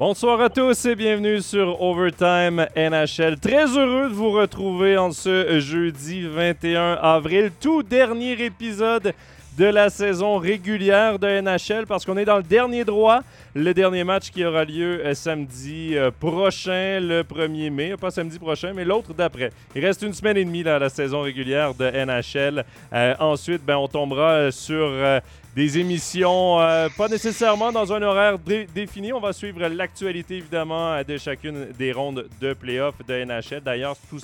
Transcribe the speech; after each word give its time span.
Bonsoir 0.00 0.40
à 0.40 0.48
tous 0.48 0.86
et 0.86 0.96
bienvenue 0.96 1.42
sur 1.42 1.82
Overtime 1.82 2.66
NHL. 2.74 3.38
Très 3.38 3.66
heureux 3.66 4.08
de 4.08 4.14
vous 4.14 4.30
retrouver 4.30 4.96
en 4.96 5.12
ce 5.12 5.60
jeudi 5.60 6.22
21 6.22 6.94
avril, 6.94 7.52
tout 7.60 7.82
dernier 7.82 8.32
épisode 8.42 9.12
de 9.58 9.64
la 9.66 9.90
saison 9.90 10.38
régulière 10.38 11.18
de 11.18 11.42
NHL 11.42 11.84
parce 11.86 12.06
qu'on 12.06 12.16
est 12.16 12.24
dans 12.24 12.38
le 12.38 12.42
dernier 12.42 12.86
droit. 12.86 13.20
Le 13.54 13.74
dernier 13.74 14.02
match 14.04 14.30
qui 14.30 14.42
aura 14.42 14.64
lieu 14.64 15.04
euh, 15.04 15.12
samedi 15.12 15.98
euh, 15.98 16.10
prochain, 16.10 16.98
le 17.00 17.22
1er 17.22 17.68
mai. 17.68 17.94
Pas 18.00 18.10
samedi 18.10 18.38
prochain, 18.38 18.72
mais 18.74 18.86
l'autre 18.86 19.12
d'après. 19.12 19.50
Il 19.76 19.84
reste 19.84 20.00
une 20.00 20.14
semaine 20.14 20.38
et 20.38 20.46
demie 20.46 20.66
à 20.66 20.78
la 20.78 20.88
saison 20.88 21.20
régulière 21.20 21.74
de 21.74 21.84
NHL. 21.84 22.64
Euh, 22.94 23.14
ensuite, 23.20 23.62
ben, 23.66 23.76
on 23.76 23.86
tombera 23.86 24.50
sur 24.50 25.20
des 25.54 25.78
émissions 25.78 26.60
euh, 26.60 26.88
pas 26.96 27.08
nécessairement 27.08 27.72
dans 27.72 27.92
un 27.92 28.02
horaire 28.02 28.38
défini. 28.38 29.12
On 29.12 29.20
va 29.20 29.32
suivre 29.32 29.66
l'actualité 29.66 30.36
évidemment 30.36 31.02
de 31.02 31.18
chacune 31.18 31.66
des 31.78 31.92
rondes 31.92 32.28
de 32.40 32.52
playoffs 32.54 33.04
de 33.06 33.24
NHL. 33.24 33.60
D'ailleurs, 33.60 33.96
tout, 34.08 34.20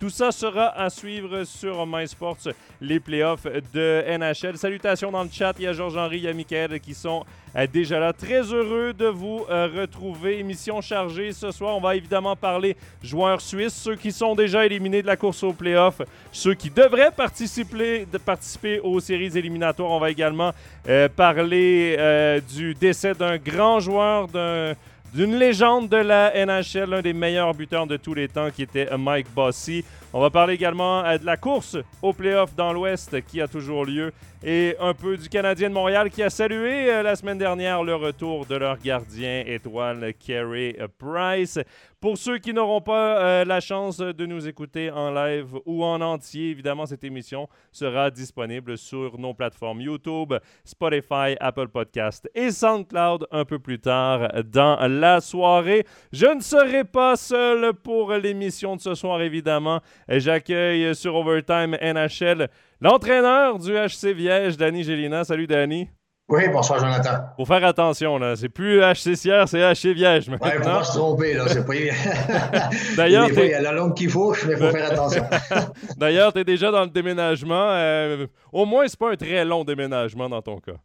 tout 0.00 0.10
ça 0.10 0.32
sera 0.32 0.68
à 0.68 0.88
suivre 0.88 1.44
sur 1.44 1.86
MySports, 1.86 2.38
les 2.80 3.00
playoffs 3.00 3.46
de 3.74 4.04
NHL. 4.18 4.56
Salutations 4.56 5.10
dans 5.10 5.22
le 5.22 5.30
chat. 5.30 5.54
Il 5.58 5.64
y 5.64 5.68
a 5.68 5.72
Georges-Henri, 5.72 6.18
il 6.18 6.24
y 6.24 6.28
a 6.28 6.32
Michael 6.32 6.80
qui 6.80 6.94
sont 6.94 7.20
euh, 7.20 7.41
déjà 7.72 7.98
là. 7.98 8.12
Très 8.12 8.42
heureux 8.42 8.92
de 8.92 9.06
vous 9.06 9.44
euh, 9.50 9.68
retrouver. 9.80 10.38
Émission 10.38 10.80
chargée 10.80 11.32
ce 11.32 11.50
soir. 11.50 11.76
On 11.76 11.80
va 11.80 11.96
évidemment 11.96 12.34
parler 12.34 12.76
joueurs 13.02 13.40
suisses, 13.40 13.74
ceux 13.74 13.96
qui 13.96 14.10
sont 14.10 14.34
déjà 14.34 14.64
éliminés 14.64 15.02
de 15.02 15.06
la 15.06 15.16
course 15.16 15.42
aux 15.42 15.52
playoffs, 15.52 16.02
ceux 16.32 16.54
qui 16.54 16.70
devraient 16.70 17.10
participer, 17.10 18.06
de 18.10 18.18
participer 18.18 18.80
aux 18.80 19.00
séries 19.00 19.36
éliminatoires. 19.36 19.90
On 19.90 20.00
va 20.00 20.10
également 20.10 20.52
euh, 20.88 21.08
parler 21.08 21.96
euh, 21.98 22.40
du 22.54 22.74
décès 22.74 23.14
d'un 23.14 23.36
grand 23.36 23.80
joueur, 23.80 24.28
d'une 24.28 25.36
légende 25.36 25.88
de 25.88 25.96
la 25.96 26.32
NHL, 26.46 26.88
l'un 26.88 27.02
des 27.02 27.12
meilleurs 27.12 27.52
buteurs 27.52 27.86
de 27.86 27.98
tous 27.98 28.14
les 28.14 28.28
temps 28.28 28.50
qui 28.50 28.62
était 28.62 28.88
Mike 28.96 29.26
Bossy. 29.34 29.84
On 30.14 30.20
va 30.20 30.28
parler 30.28 30.52
également 30.52 31.02
euh, 31.04 31.16
de 31.16 31.24
la 31.24 31.38
course 31.38 31.78
aux 32.02 32.12
playoffs 32.12 32.54
dans 32.54 32.74
l'Ouest 32.74 33.24
qui 33.24 33.40
a 33.40 33.48
toujours 33.48 33.86
lieu 33.86 34.12
et 34.44 34.76
un 34.78 34.92
peu 34.92 35.16
du 35.16 35.28
Canadien 35.28 35.70
de 35.70 35.74
Montréal 35.74 36.10
qui 36.10 36.22
a 36.22 36.28
salué 36.28 36.86
la 37.02 37.16
semaine 37.16 37.38
dernière 37.38 37.82
le 37.82 37.94
retour 37.94 38.44
de 38.44 38.56
leur 38.56 38.76
gardien 38.78 39.44
étoile 39.46 40.12
Carey 40.18 40.76
Price. 40.98 41.60
Pour 42.02 42.18
ceux 42.18 42.38
qui 42.38 42.52
n'auront 42.52 42.80
pas 42.80 43.22
euh, 43.22 43.44
la 43.44 43.60
chance 43.60 43.98
de 43.98 44.26
nous 44.26 44.48
écouter 44.48 44.90
en 44.90 45.12
live 45.12 45.56
ou 45.66 45.84
en 45.84 46.00
entier, 46.00 46.50
évidemment, 46.50 46.84
cette 46.84 47.04
émission 47.04 47.48
sera 47.70 48.10
disponible 48.10 48.76
sur 48.76 49.20
nos 49.20 49.34
plateformes 49.34 49.80
YouTube, 49.80 50.34
Spotify, 50.64 51.36
Apple 51.38 51.68
Podcast 51.68 52.28
et 52.34 52.50
SoundCloud 52.50 53.28
un 53.30 53.44
peu 53.44 53.60
plus 53.60 53.78
tard 53.78 54.42
dans 54.42 54.84
la 54.88 55.20
soirée. 55.20 55.86
Je 56.12 56.26
ne 56.26 56.40
serai 56.40 56.82
pas 56.82 57.14
seul 57.14 57.72
pour 57.72 58.12
l'émission 58.14 58.74
de 58.74 58.80
ce 58.80 58.96
soir, 58.96 59.22
évidemment. 59.22 59.80
J'accueille 60.08 60.94
sur 60.94 61.14
Overtime 61.14 61.76
NHL 61.80 62.48
l'entraîneur 62.80 63.58
du 63.58 63.72
HC 63.72 64.14
Viège, 64.14 64.56
Danny 64.56 64.84
Gélina. 64.84 65.24
Salut, 65.24 65.46
Danny. 65.46 65.88
Oui, 66.28 66.48
bonsoir 66.48 66.78
Jonathan. 66.78 67.24
Faut 67.36 67.44
faire 67.44 67.64
attention, 67.64 68.16
là. 68.16 68.36
C'est 68.36 68.48
plus 68.48 68.80
HCCR, 68.80 69.46
c'est 69.46 69.60
HC 69.60 69.92
Viège. 69.92 70.28
Oui, 70.28 70.36
faut 70.40 70.62
pas 70.62 70.84
se 70.84 70.96
tromper, 70.96 71.34
là. 71.34 71.44
C'est 71.46 71.66
pas... 71.66 71.74
D'ailleurs, 72.96 73.28
il 73.28 73.48
y 73.48 73.54
a 73.54 73.60
la 73.60 73.72
langue 73.72 73.94
qu'il 73.94 74.08
faut, 74.08 74.34
mais 74.46 74.52
il 74.52 74.56
faut 74.56 74.70
faire 74.70 74.92
attention. 74.92 75.24
D'ailleurs, 75.98 76.32
tu 76.32 76.40
es 76.40 76.44
déjà 76.44 76.70
dans 76.70 76.84
le 76.84 76.90
déménagement. 76.90 77.72
Euh, 77.72 78.26
au 78.50 78.64
moins, 78.64 78.86
c'est 78.86 78.98
pas 78.98 79.10
un 79.10 79.16
très 79.16 79.44
long 79.44 79.62
déménagement 79.64 80.28
dans 80.28 80.40
ton 80.40 80.58
cas. 80.58 80.76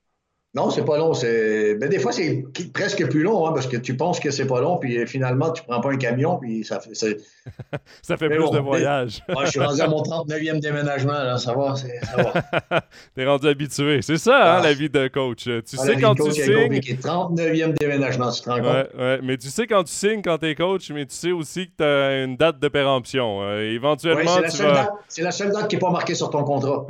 Non, 0.58 0.72
c'est 0.72 0.84
pas 0.84 0.98
long. 0.98 1.14
C'est... 1.14 1.76
Ben, 1.76 1.88
des 1.88 2.00
fois, 2.00 2.12
c'est 2.12 2.44
presque 2.74 3.08
plus 3.10 3.22
long, 3.22 3.46
hein, 3.46 3.52
parce 3.54 3.68
que 3.68 3.78
tu 3.78 3.96
penses 3.96 4.20
que 4.20 4.32
c'est 4.32 4.48
pas 4.48 4.60
long, 4.60 4.78
puis 4.78 5.06
finalement, 5.06 5.52
tu 5.52 5.62
prends 5.62 5.80
pas 5.82 5.92
un 5.92 5.98
camion, 5.98 6.38
puis 6.38 6.64
ça 6.64 6.80
fait. 6.80 6.96
ça 8.02 8.18
fait 8.18 8.28
plus 8.28 8.50
de 8.50 8.58
voyage. 8.58 9.22
je 9.30 9.46
suis 9.52 9.60
rendu 9.60 9.82
à 9.82 9.88
mon 9.88 10.02
39e 10.02 10.60
déménagement, 10.60 11.14
là, 11.14 11.38
ça 11.38 11.54
va. 11.54 11.76
C'est, 11.76 12.04
ça 12.04 12.82
T'es 13.16 13.26
rendu 13.28 13.48
habitué. 13.48 14.02
C'est 14.02 14.18
ça, 14.18 14.36
hein, 14.36 14.58
ah. 14.60 14.64
la 14.64 14.74
vie 14.74 14.90
de 14.90 15.08
coach. 15.10 15.44
Tu 15.44 15.52
ah, 15.52 15.62
sais 15.84 15.96
quand 15.98 16.16
tu 16.16 16.32
signes. 16.32 16.80
39e 16.80 17.78
déménagement, 17.78 18.32
tu 18.32 18.42
te 18.42 18.50
rends 18.50 18.60
compte. 18.60 18.88
Ouais, 18.98 19.20
mais 19.22 19.38
tu 19.38 19.50
sais 19.50 19.68
quand 19.68 19.84
tu 19.84 19.94
signes, 19.94 20.24
quand 20.24 20.40
t'es 20.40 20.56
coach, 20.56 20.90
mais 20.90 21.06
tu 21.06 21.14
sais 21.14 21.32
aussi 21.32 21.68
que 21.68 21.74
tu 21.78 21.84
as 21.84 22.24
une 22.24 22.36
date 22.36 22.60
de 22.60 22.68
péremption. 22.68 23.44
Euh, 23.44 23.62
éventuellement, 23.62 24.40
c'est, 24.48 24.64
la 24.64 24.90
c'est 25.08 25.22
la 25.22 25.32
seule 25.32 25.52
date 25.52 25.68
qui 25.68 25.76
n'est 25.76 25.82
pas 25.82 25.92
marquée 25.92 26.16
sur 26.16 26.32
ton 26.32 26.44
contrat. 26.44 26.88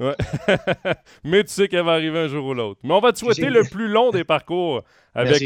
mais 1.26 1.44
tu 1.44 1.52
sais 1.52 1.68
qu'elle 1.68 1.84
va 1.84 1.92
arriver 1.92 2.20
un 2.20 2.28
jour 2.30 2.46
ou 2.46 2.54
l'autre. 2.54 2.80
Mais 2.86 2.94
on 2.94 3.02
va 3.02 3.12
te 3.12 3.20
souhaiter 3.20 3.57
le 3.64 3.70
plus 3.70 3.88
long 3.88 4.12
des 4.12 4.24
parcours 4.24 4.84
avec 5.14 5.42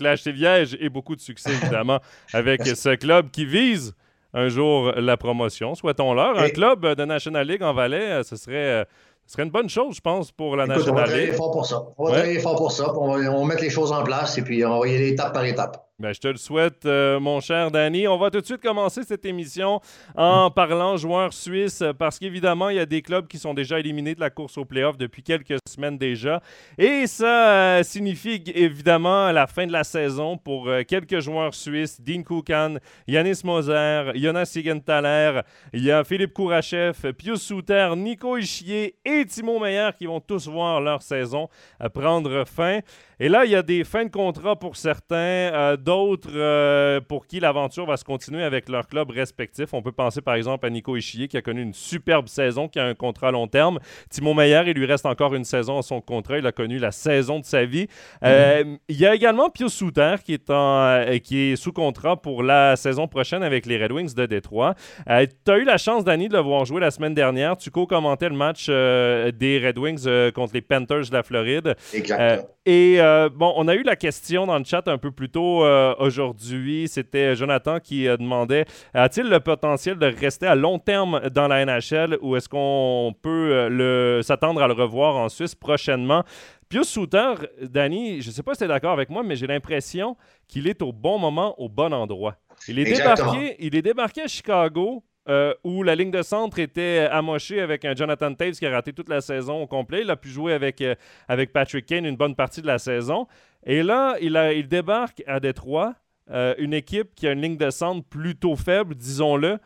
l'HC 0.00 0.28
Viège 0.28 0.76
et 0.80 0.88
beaucoup 0.88 1.16
de 1.16 1.20
succès, 1.20 1.50
évidemment, 1.50 2.00
avec 2.32 2.66
ce 2.66 2.94
club 2.94 3.30
qui 3.30 3.46
vise 3.46 3.94
un 4.34 4.48
jour 4.48 4.92
la 4.96 5.16
promotion. 5.16 5.74
Souhaitons-leur. 5.74 6.38
Un 6.38 6.48
club 6.50 6.86
de 6.94 7.04
National 7.04 7.46
League 7.46 7.62
en 7.62 7.72
Valais, 7.72 8.10
euh, 8.10 8.22
ce 8.22 8.36
serait. 8.36 8.82
Euh, 8.82 8.84
ce 9.26 9.32
serait 9.32 9.44
une 9.44 9.50
bonne 9.50 9.70
chose, 9.70 9.96
je 9.96 10.00
pense, 10.02 10.30
pour 10.30 10.54
la 10.54 10.66
National 10.66 10.86
League. 10.86 10.92
On 10.92 10.94
va 10.96 11.04
travailler 11.04 11.32
fort 11.32 11.50
pour 11.50 11.64
ça. 11.64 11.82
On 11.96 12.04
va 12.04 12.10
travailler 12.10 12.40
fort 12.40 12.56
pour 12.56 12.70
ça. 12.70 12.92
On 12.94 13.08
va, 13.08 13.30
on 13.32 13.40
va, 13.40 13.46
mettre 13.46 13.62
les 13.62 13.70
choses 13.70 13.90
en 13.90 14.02
place 14.02 14.36
et 14.36 14.42
puis 14.42 14.62
on 14.66 14.80
va 14.80 14.86
y 14.86 14.94
aller 14.94 15.08
étape 15.08 15.32
par 15.32 15.46
étape. 15.46 15.88
Ben, 16.00 16.12
je 16.12 16.18
te 16.18 16.26
le 16.26 16.36
souhaite, 16.36 16.86
euh, 16.86 17.20
mon 17.20 17.38
cher 17.38 17.70
Danny. 17.70 18.08
On 18.08 18.18
va 18.18 18.28
tout 18.28 18.40
de 18.40 18.44
suite 18.44 18.60
commencer 18.60 19.04
cette 19.04 19.24
émission 19.24 19.80
en 20.16 20.50
parlant 20.50 20.96
joueurs 20.96 21.32
suisses 21.32 21.84
parce 22.00 22.18
qu'évidemment, 22.18 22.68
il 22.70 22.78
y 22.78 22.80
a 22.80 22.86
des 22.86 23.00
clubs 23.00 23.28
qui 23.28 23.38
sont 23.38 23.54
déjà 23.54 23.78
éliminés 23.78 24.16
de 24.16 24.18
la 24.18 24.28
course 24.28 24.58
aux 24.58 24.64
playoffs 24.64 24.98
depuis 24.98 25.22
quelques 25.22 25.56
semaines 25.68 25.96
déjà. 25.96 26.42
Et 26.78 27.06
ça 27.06 27.52
euh, 27.52 27.82
signifie 27.84 28.42
évidemment 28.56 29.30
la 29.30 29.46
fin 29.46 29.68
de 29.68 29.72
la 29.72 29.84
saison 29.84 30.36
pour 30.36 30.66
euh, 30.66 30.82
quelques 30.82 31.20
joueurs 31.20 31.54
suisses. 31.54 32.00
Dean 32.00 32.24
Koukan, 32.24 32.78
Yanis 33.06 33.42
Moser, 33.44 34.10
Jonas 34.16 34.46
Sigenthaler, 34.46 35.42
il 35.72 35.84
y 35.84 35.92
a 35.92 36.02
Philippe 36.02 36.32
Kourachev, 36.32 37.12
Pius 37.12 37.40
Souter, 37.40 37.90
Nico 37.96 38.36
Ischier 38.36 38.96
et 39.04 39.24
Timo 39.26 39.60
Meyer 39.60 39.90
qui 39.96 40.06
vont 40.06 40.18
tous 40.18 40.48
voir 40.48 40.80
leur 40.80 41.02
saison 41.02 41.48
prendre 41.92 42.44
fin. 42.48 42.80
Et 43.20 43.28
là, 43.28 43.44
il 43.44 43.50
y 43.50 43.54
a 43.54 43.62
des 43.62 43.84
fins 43.84 44.04
de 44.04 44.10
contrat 44.10 44.56
pour 44.56 44.76
certains, 44.76 45.14
euh, 45.16 45.76
d'autres 45.76 46.30
euh, 46.34 47.00
pour 47.00 47.26
qui 47.26 47.38
l'aventure 47.38 47.86
va 47.86 47.96
se 47.96 48.04
continuer 48.04 48.42
avec 48.42 48.68
leur 48.68 48.88
club 48.88 49.10
respectif. 49.10 49.72
On 49.72 49.82
peut 49.82 49.92
penser 49.92 50.20
par 50.20 50.34
exemple 50.34 50.66
à 50.66 50.70
Nico 50.70 50.96
Ischier 50.96 51.28
qui 51.28 51.36
a 51.36 51.42
connu 51.42 51.62
une 51.62 51.74
superbe 51.74 52.26
saison, 52.28 52.68
qui 52.68 52.78
a 52.78 52.84
un 52.84 52.94
contrat 52.94 53.28
à 53.28 53.30
long 53.30 53.46
terme. 53.46 53.78
Timo 54.10 54.34
Meyer, 54.34 54.62
il 54.66 54.74
lui 54.74 54.86
reste 54.86 55.06
encore 55.06 55.34
une 55.34 55.44
saison 55.44 55.78
à 55.78 55.82
son 55.82 56.00
contrat. 56.00 56.38
Il 56.38 56.46
a 56.46 56.52
connu 56.52 56.78
la 56.78 56.90
saison 56.90 57.38
de 57.38 57.44
sa 57.44 57.64
vie. 57.64 57.86
Euh, 58.24 58.64
mhm. 58.64 58.78
il 58.88 58.96
y 58.96 59.06
a 59.06 59.14
également 59.14 59.48
Pio 59.48 59.68
Souter 59.68 60.16
qui 60.24 60.34
est, 60.34 60.50
en, 60.50 61.04
qui 61.22 61.52
est 61.52 61.56
sous 61.56 61.72
contrat 61.72 62.20
pour 62.20 62.42
la 62.42 62.76
saison 62.76 63.06
prochaine 63.06 63.42
avec 63.42 63.66
les 63.66 63.80
Red 63.80 63.92
Wings 63.92 64.14
de 64.14 64.26
Détroit. 64.26 64.74
tu 65.06 65.52
as 65.52 65.58
eu 65.58 65.64
la 65.64 65.78
chance, 65.78 66.04
Danny, 66.04 66.28
de 66.28 66.34
le 66.34 66.40
voir 66.40 66.64
jouer 66.64 66.80
la 66.80 66.90
semaine 66.90 67.14
dernière. 67.14 67.56
Tu 67.56 67.70
co-commentais 67.70 68.28
le 68.28 68.36
match 68.36 68.66
des 68.66 69.62
Red 69.64 69.78
Wings 69.78 70.32
contre 70.32 70.54
les 70.54 70.62
Panthers 70.62 71.08
de 71.08 71.12
la 71.12 71.22
Floride. 71.22 71.76
Exactement. 71.92 72.53
Et 72.66 72.96
euh, 72.98 73.28
bon, 73.28 73.52
on 73.56 73.68
a 73.68 73.74
eu 73.74 73.82
la 73.82 73.94
question 73.94 74.46
dans 74.46 74.58
le 74.58 74.64
chat 74.64 74.88
un 74.88 74.96
peu 74.96 75.10
plus 75.10 75.28
tôt 75.28 75.64
euh, 75.64 75.94
aujourd'hui. 75.98 76.88
C'était 76.88 77.36
Jonathan 77.36 77.78
qui 77.78 78.08
euh, 78.08 78.16
demandait 78.16 78.64
a-t-il 78.94 79.28
le 79.28 79.38
potentiel 79.40 79.98
de 79.98 80.06
rester 80.06 80.46
à 80.46 80.54
long 80.54 80.78
terme 80.78 81.28
dans 81.28 81.46
la 81.46 81.66
NHL 81.66 82.16
ou 82.22 82.36
est-ce 82.36 82.48
qu'on 82.48 83.14
peut 83.20 84.22
s'attendre 84.22 84.62
à 84.62 84.68
le 84.68 84.72
revoir 84.72 85.16
en 85.16 85.28
Suisse 85.28 85.54
prochainement? 85.54 86.24
Pius 86.70 86.88
Souter, 86.88 87.34
Danny, 87.60 88.22
je 88.22 88.28
ne 88.28 88.32
sais 88.32 88.42
pas 88.42 88.54
si 88.54 88.58
tu 88.58 88.64
es 88.64 88.68
d'accord 88.68 88.92
avec 88.92 89.10
moi, 89.10 89.22
mais 89.22 89.36
j'ai 89.36 89.46
l'impression 89.46 90.16
qu'il 90.48 90.66
est 90.66 90.80
au 90.80 90.92
bon 90.92 91.18
moment, 91.18 91.54
au 91.60 91.68
bon 91.68 91.92
endroit. 91.92 92.36
Il 92.66 92.78
est, 92.78 92.84
débarqué, 92.84 93.56
il 93.58 93.76
est 93.76 93.82
débarqué 93.82 94.22
à 94.22 94.26
Chicago 94.26 95.04
euh, 95.26 95.54
où 95.64 95.82
la 95.82 95.94
ligne 95.94 96.10
de 96.10 96.20
centre 96.20 96.58
était 96.58 97.08
amochée 97.10 97.60
avec 97.60 97.86
un 97.86 97.94
Jonathan 97.94 98.34
Taves 98.34 98.52
qui 98.52 98.66
a 98.66 98.70
raté 98.70 98.92
toute 98.92 99.08
la 99.08 99.22
saison 99.22 99.62
au 99.62 99.66
complet. 99.66 100.02
Il 100.02 100.10
a 100.10 100.16
pu 100.16 100.28
jouer 100.28 100.52
avec, 100.52 100.82
euh, 100.82 100.94
avec 101.28 101.52
Patrick 101.52 101.86
Kane 101.86 102.04
une 102.04 102.16
bonne 102.16 102.34
partie 102.34 102.60
de 102.60 102.66
la 102.66 102.78
saison. 102.78 103.26
Et 103.64 103.82
là, 103.82 104.16
il, 104.20 104.36
il 104.54 104.68
débarque 104.68 105.22
à 105.26 105.40
Détroit. 105.40 105.94
Euh, 106.30 106.54
une 106.58 106.72
équipe 106.72 107.14
qui 107.14 107.26
a 107.26 107.32
une 107.32 107.40
ligne 107.40 107.56
de 107.56 107.70
centre 107.70 108.06
plutôt 108.08 108.56
faible, 108.56 108.94
disons-le, 108.94 109.58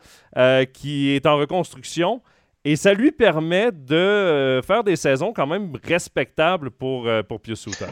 qui 0.73 1.09
est 1.09 1.25
en 1.25 1.37
reconstruction. 1.37 2.21
Et 2.65 2.75
ça 2.75 2.93
lui 2.93 3.11
permet 3.11 3.71
de 3.71 4.61
faire 4.65 4.83
des 4.83 4.97
saisons 4.97 5.33
quand 5.33 5.47
même 5.47 5.73
respectables 5.83 6.71
pour, 6.71 7.09
pour 7.27 7.39
Pius 7.41 7.59
Souter. 7.59 7.85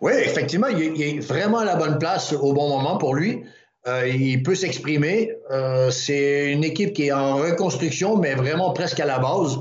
Oui, 0.00 0.12
effectivement, 0.16 0.68
il 0.68 1.00
est 1.00 1.18
vraiment 1.20 1.58
à 1.58 1.64
la 1.64 1.76
bonne 1.76 1.98
place 1.98 2.32
au 2.32 2.52
bon 2.52 2.68
moment 2.68 2.98
pour 2.98 3.14
lui. 3.14 3.44
Euh, 3.86 4.08
il 4.08 4.42
peut 4.42 4.54
s'exprimer. 4.54 5.32
Euh, 5.50 5.90
c'est 5.90 6.50
une 6.50 6.64
équipe 6.64 6.94
qui 6.94 7.06
est 7.06 7.12
en 7.12 7.36
reconstruction, 7.36 8.16
mais 8.16 8.34
vraiment 8.34 8.72
presque 8.72 9.00
à 9.00 9.04
la 9.04 9.18
base. 9.18 9.58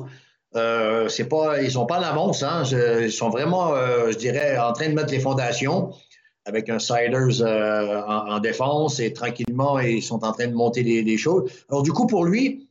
Euh, 0.56 1.10
c'est 1.10 1.28
pas, 1.28 1.62
ils 1.62 1.72
sont 1.72 1.86
pas 1.86 2.00
en 2.00 2.04
avance. 2.04 2.44
Hein. 2.44 2.64
ils 3.02 3.12
sont 3.12 3.30
vraiment, 3.30 3.76
je 4.10 4.16
dirais, 4.16 4.58
en 4.58 4.72
train 4.72 4.90
de 4.90 4.94
mettre 4.94 5.12
les 5.12 5.20
fondations 5.20 5.92
avec 6.46 6.70
un 6.70 6.78
Siders 6.80 7.42
en, 7.42 8.40
défense 8.40 9.00
et 9.00 9.14
tranquillement, 9.14 9.80
ils 9.80 10.04
sont 10.04 10.26
en 10.26 10.34
train 10.34 10.48
de 10.48 10.54
monter 10.54 10.84
les, 10.84 11.18
choses. 11.18 11.50
Alors, 11.70 11.84
du 11.84 11.92
coup, 11.92 12.06
pour 12.06 12.26
lui, 12.26 12.68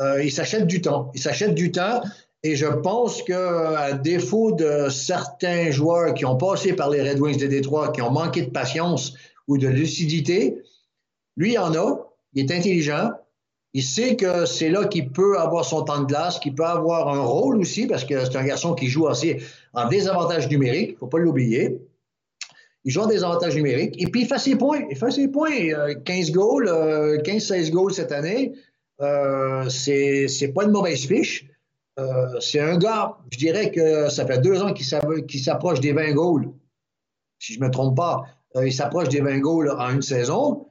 il 0.00 0.30
s'achète 0.30 0.66
du 0.66 0.80
temps. 0.80 1.10
Il 1.14 1.20
s'achète 1.20 1.54
du 1.54 1.72
temps. 1.72 2.00
Et 2.42 2.54
je 2.54 2.66
pense 2.66 3.22
qu'à 3.22 3.92
défaut 3.92 4.52
de 4.52 4.88
certains 4.88 5.70
joueurs 5.70 6.14
qui 6.14 6.24
ont 6.24 6.36
passé 6.36 6.74
par 6.74 6.90
les 6.90 7.08
Red 7.08 7.18
Wings 7.18 7.38
de 7.38 7.46
Détroit, 7.46 7.92
qui 7.92 8.02
ont 8.02 8.10
manqué 8.10 8.42
de 8.42 8.50
patience 8.50 9.14
ou 9.48 9.58
de 9.58 9.68
lucidité. 9.68 10.62
Lui, 11.36 11.52
il 11.52 11.58
en 11.58 11.74
a. 11.74 12.06
Il 12.32 12.44
est 12.44 12.54
intelligent. 12.54 13.10
Il 13.72 13.82
sait 13.82 14.16
que 14.16 14.46
c'est 14.46 14.70
là 14.70 14.86
qu'il 14.86 15.10
peut 15.10 15.38
avoir 15.38 15.64
son 15.64 15.82
temps 15.82 16.00
de 16.00 16.06
glace, 16.06 16.38
qu'il 16.38 16.54
peut 16.54 16.64
avoir 16.64 17.08
un 17.08 17.20
rôle 17.20 17.58
aussi, 17.58 17.86
parce 17.86 18.04
que 18.04 18.24
c'est 18.24 18.36
un 18.36 18.44
garçon 18.44 18.74
qui 18.74 18.86
joue 18.86 19.06
assez 19.06 19.42
en 19.74 19.88
désavantage 19.88 20.48
numérique, 20.48 20.90
il 20.90 20.94
ne 20.94 20.98
faut 20.98 21.06
pas 21.08 21.18
l'oublier. 21.18 21.78
Il 22.84 22.92
joue 22.92 23.00
en 23.00 23.06
désavantage 23.06 23.54
numérique, 23.54 24.00
et 24.00 24.06
puis 24.06 24.22
il 24.22 24.26
fait 24.26 24.38
ses 24.38 24.56
points. 24.56 24.86
Il 24.90 24.96
fait 24.96 25.10
ses 25.10 25.28
points. 25.28 25.94
15 26.04 26.30
goals, 26.30 26.68
15-16 27.24 27.70
goals 27.70 27.92
cette 27.92 28.12
année. 28.12 28.52
Euh, 29.00 29.68
c'est 29.68 30.52
pas 30.54 30.64
une 30.64 30.70
mauvaise 30.70 31.06
fiche. 31.06 31.46
Euh, 31.98 32.40
c'est 32.40 32.60
un 32.60 32.76
gars, 32.76 33.16
je 33.30 33.38
dirais 33.38 33.70
que 33.70 34.08
ça 34.08 34.26
fait 34.26 34.38
deux 34.38 34.62
ans 34.62 34.72
qu'il 34.72 34.86
s'approche 34.86 35.80
des 35.80 35.92
20 35.92 36.12
goals. 36.12 36.52
Si 37.38 37.54
je 37.54 37.60
ne 37.60 37.66
me 37.66 37.70
trompe 37.70 37.96
pas, 37.96 38.22
euh, 38.56 38.66
il 38.66 38.72
s'approche 38.72 39.08
des 39.08 39.20
20 39.20 39.38
goals 39.40 39.70
en 39.70 39.90
une 39.90 40.02
saison. 40.02 40.68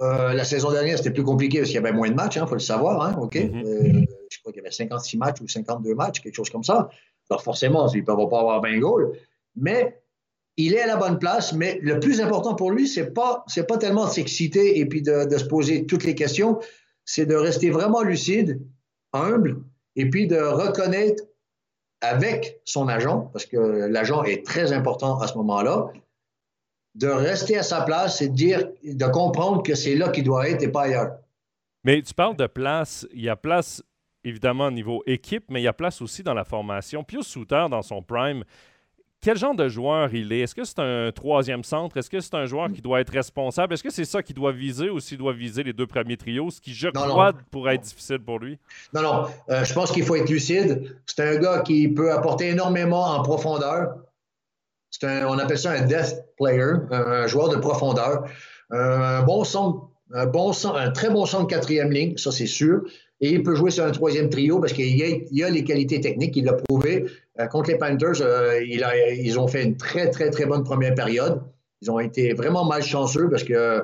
Euh, 0.00 0.34
la 0.34 0.44
saison 0.44 0.70
dernière, 0.70 0.98
c'était 0.98 1.10
plus 1.10 1.24
compliqué 1.24 1.58
parce 1.58 1.68
qu'il 1.68 1.76
y 1.76 1.84
avait 1.84 1.92
moins 1.92 2.10
de 2.10 2.14
matchs, 2.14 2.36
il 2.36 2.40
hein, 2.40 2.46
faut 2.46 2.54
le 2.54 2.60
savoir. 2.60 3.02
Hein, 3.02 3.16
OK? 3.20 3.34
Mm-hmm. 3.34 4.06
je 4.30 4.40
crois 4.40 4.52
qu'il 4.52 4.62
y 4.62 4.64
avait 4.64 4.70
56 4.70 5.16
matchs 5.16 5.40
ou 5.40 5.48
52 5.48 5.94
matchs, 5.94 6.20
quelque 6.20 6.34
chose 6.34 6.50
comme 6.50 6.64
ça. 6.64 6.90
Alors 7.30 7.42
forcément, 7.42 7.88
il 7.88 8.00
ne 8.00 8.04
peut 8.04 8.14
pas 8.28 8.40
avoir 8.40 8.60
20 8.60 8.78
goals. 8.78 9.12
Mais 9.56 10.00
il 10.56 10.74
est 10.74 10.80
à 10.80 10.86
la 10.86 10.96
bonne 10.96 11.18
place. 11.18 11.52
Mais 11.52 11.78
le 11.82 11.98
plus 12.00 12.20
important 12.20 12.54
pour 12.54 12.70
lui, 12.70 12.86
ce 12.88 13.00
n'est 13.00 13.10
pas, 13.10 13.44
pas 13.68 13.78
tellement 13.78 14.06
de 14.06 14.10
s'exciter 14.10 14.78
et 14.78 14.86
puis 14.86 15.02
de, 15.02 15.24
de 15.24 15.38
se 15.38 15.44
poser 15.44 15.86
toutes 15.86 16.04
les 16.04 16.14
questions, 16.14 16.58
c'est 17.04 17.26
de 17.26 17.34
rester 17.34 17.70
vraiment 17.70 18.02
lucide, 18.02 18.60
humble, 19.12 19.62
et 19.94 20.10
puis 20.10 20.26
de 20.26 20.38
reconnaître 20.38 21.24
avec 22.00 22.60
son 22.64 22.88
agent, 22.88 23.30
parce 23.32 23.46
que 23.46 23.56
l'agent 23.56 24.22
est 24.24 24.44
très 24.44 24.72
important 24.72 25.18
à 25.18 25.26
ce 25.26 25.34
moment-là, 25.38 25.90
de 26.96 27.08
rester 27.08 27.58
à 27.58 27.62
sa 27.62 27.82
place 27.82 28.22
et 28.22 28.28
de 28.28 28.34
dire, 28.34 28.68
de 28.82 29.06
comprendre 29.06 29.62
que 29.62 29.74
c'est 29.74 29.94
là 29.94 30.08
qu'il 30.08 30.24
doit 30.24 30.48
être 30.48 30.62
et 30.62 30.68
pas 30.68 30.82
ailleurs. 30.82 31.12
Mais 31.84 32.02
tu 32.02 32.14
parles 32.14 32.36
de 32.36 32.46
place, 32.46 33.06
il 33.12 33.22
y 33.22 33.28
a 33.28 33.36
place 33.36 33.82
évidemment 34.24 34.66
au 34.66 34.70
niveau 34.72 35.02
équipe, 35.06 35.44
mais 35.50 35.60
il 35.60 35.64
y 35.64 35.68
a 35.68 35.72
place 35.72 36.02
aussi 36.02 36.22
dans 36.22 36.34
la 36.34 36.44
formation. 36.44 37.04
Pius 37.04 37.26
Souter, 37.26 37.66
dans 37.70 37.82
son 37.82 38.02
prime, 38.02 38.42
quel 39.20 39.36
genre 39.36 39.54
de 39.54 39.68
joueur 39.68 40.12
il 40.14 40.32
est? 40.32 40.40
Est-ce 40.40 40.54
que 40.54 40.64
c'est 40.64 40.78
un 40.78 41.10
troisième 41.12 41.64
centre? 41.64 41.96
Est-ce 41.96 42.10
que 42.10 42.20
c'est 42.20 42.34
un 42.34 42.46
joueur 42.46 42.70
qui 42.72 42.82
doit 42.82 43.00
être 43.00 43.12
responsable? 43.12 43.74
Est-ce 43.74 43.82
que 43.82 43.90
c'est 43.90 44.04
ça 44.04 44.22
qu'il 44.22 44.34
doit 44.34 44.52
viser 44.52 44.90
ou 44.90 45.00
s'il 45.00 45.18
doit 45.18 45.32
viser 45.32 45.62
les 45.62 45.72
deux 45.72 45.86
premiers 45.86 46.16
trios, 46.16 46.50
ce 46.50 46.60
qui, 46.60 46.74
je 46.74 46.88
crois, 46.88 47.32
pourrait 47.50 47.76
être 47.76 47.82
difficile 47.82 48.18
pour 48.18 48.38
lui? 48.38 48.58
Non, 48.92 49.02
non. 49.02 49.24
Euh, 49.48 49.64
je 49.64 49.72
pense 49.72 49.90
qu'il 49.90 50.04
faut 50.04 50.16
être 50.16 50.28
lucide. 50.28 50.96
C'est 51.06 51.22
un 51.22 51.36
gars 51.38 51.60
qui 51.60 51.88
peut 51.88 52.12
apporter 52.12 52.48
énormément 52.48 53.04
en 53.04 53.22
profondeur. 53.22 53.96
On 55.02 55.38
appelle 55.38 55.58
ça 55.58 55.72
un 55.72 55.82
death 55.82 56.24
player, 56.36 56.72
un, 56.90 57.26
joueur 57.26 57.48
de 57.48 57.56
profondeur. 57.56 58.24
Un 58.70 59.22
bon 59.22 59.44
centre, 59.44 59.90
un, 60.12 60.90
très 60.90 61.10
bon 61.10 61.26
centre 61.26 61.46
quatrième 61.46 61.90
ligne, 61.90 62.16
ça 62.16 62.32
c'est 62.32 62.46
sûr. 62.46 62.82
Et 63.20 63.30
il 63.30 63.42
peut 63.42 63.54
jouer 63.54 63.70
sur 63.70 63.84
un 63.84 63.90
troisième 63.92 64.28
trio 64.28 64.60
parce 64.60 64.72
qu'il 64.72 65.02
a, 65.02 65.46
a, 65.46 65.50
les 65.50 65.64
qualités 65.64 66.00
techniques, 66.00 66.36
il 66.36 66.44
l'a 66.44 66.52
prouvé. 66.52 67.06
Euh, 67.40 67.46
contre 67.46 67.70
les 67.70 67.78
Panthers, 67.78 68.20
euh, 68.20 68.60
ils 68.62 69.38
ont 69.38 69.46
fait 69.46 69.64
une 69.64 69.76
très, 69.76 70.10
très, 70.10 70.30
très 70.30 70.46
bonne 70.46 70.64
première 70.64 70.94
période. 70.94 71.42
Ils 71.80 71.90
ont 71.90 71.98
été 71.98 72.34
vraiment 72.34 72.64
malchanceux 72.64 73.28
parce 73.30 73.44
que 73.44 73.54
euh, 73.54 73.82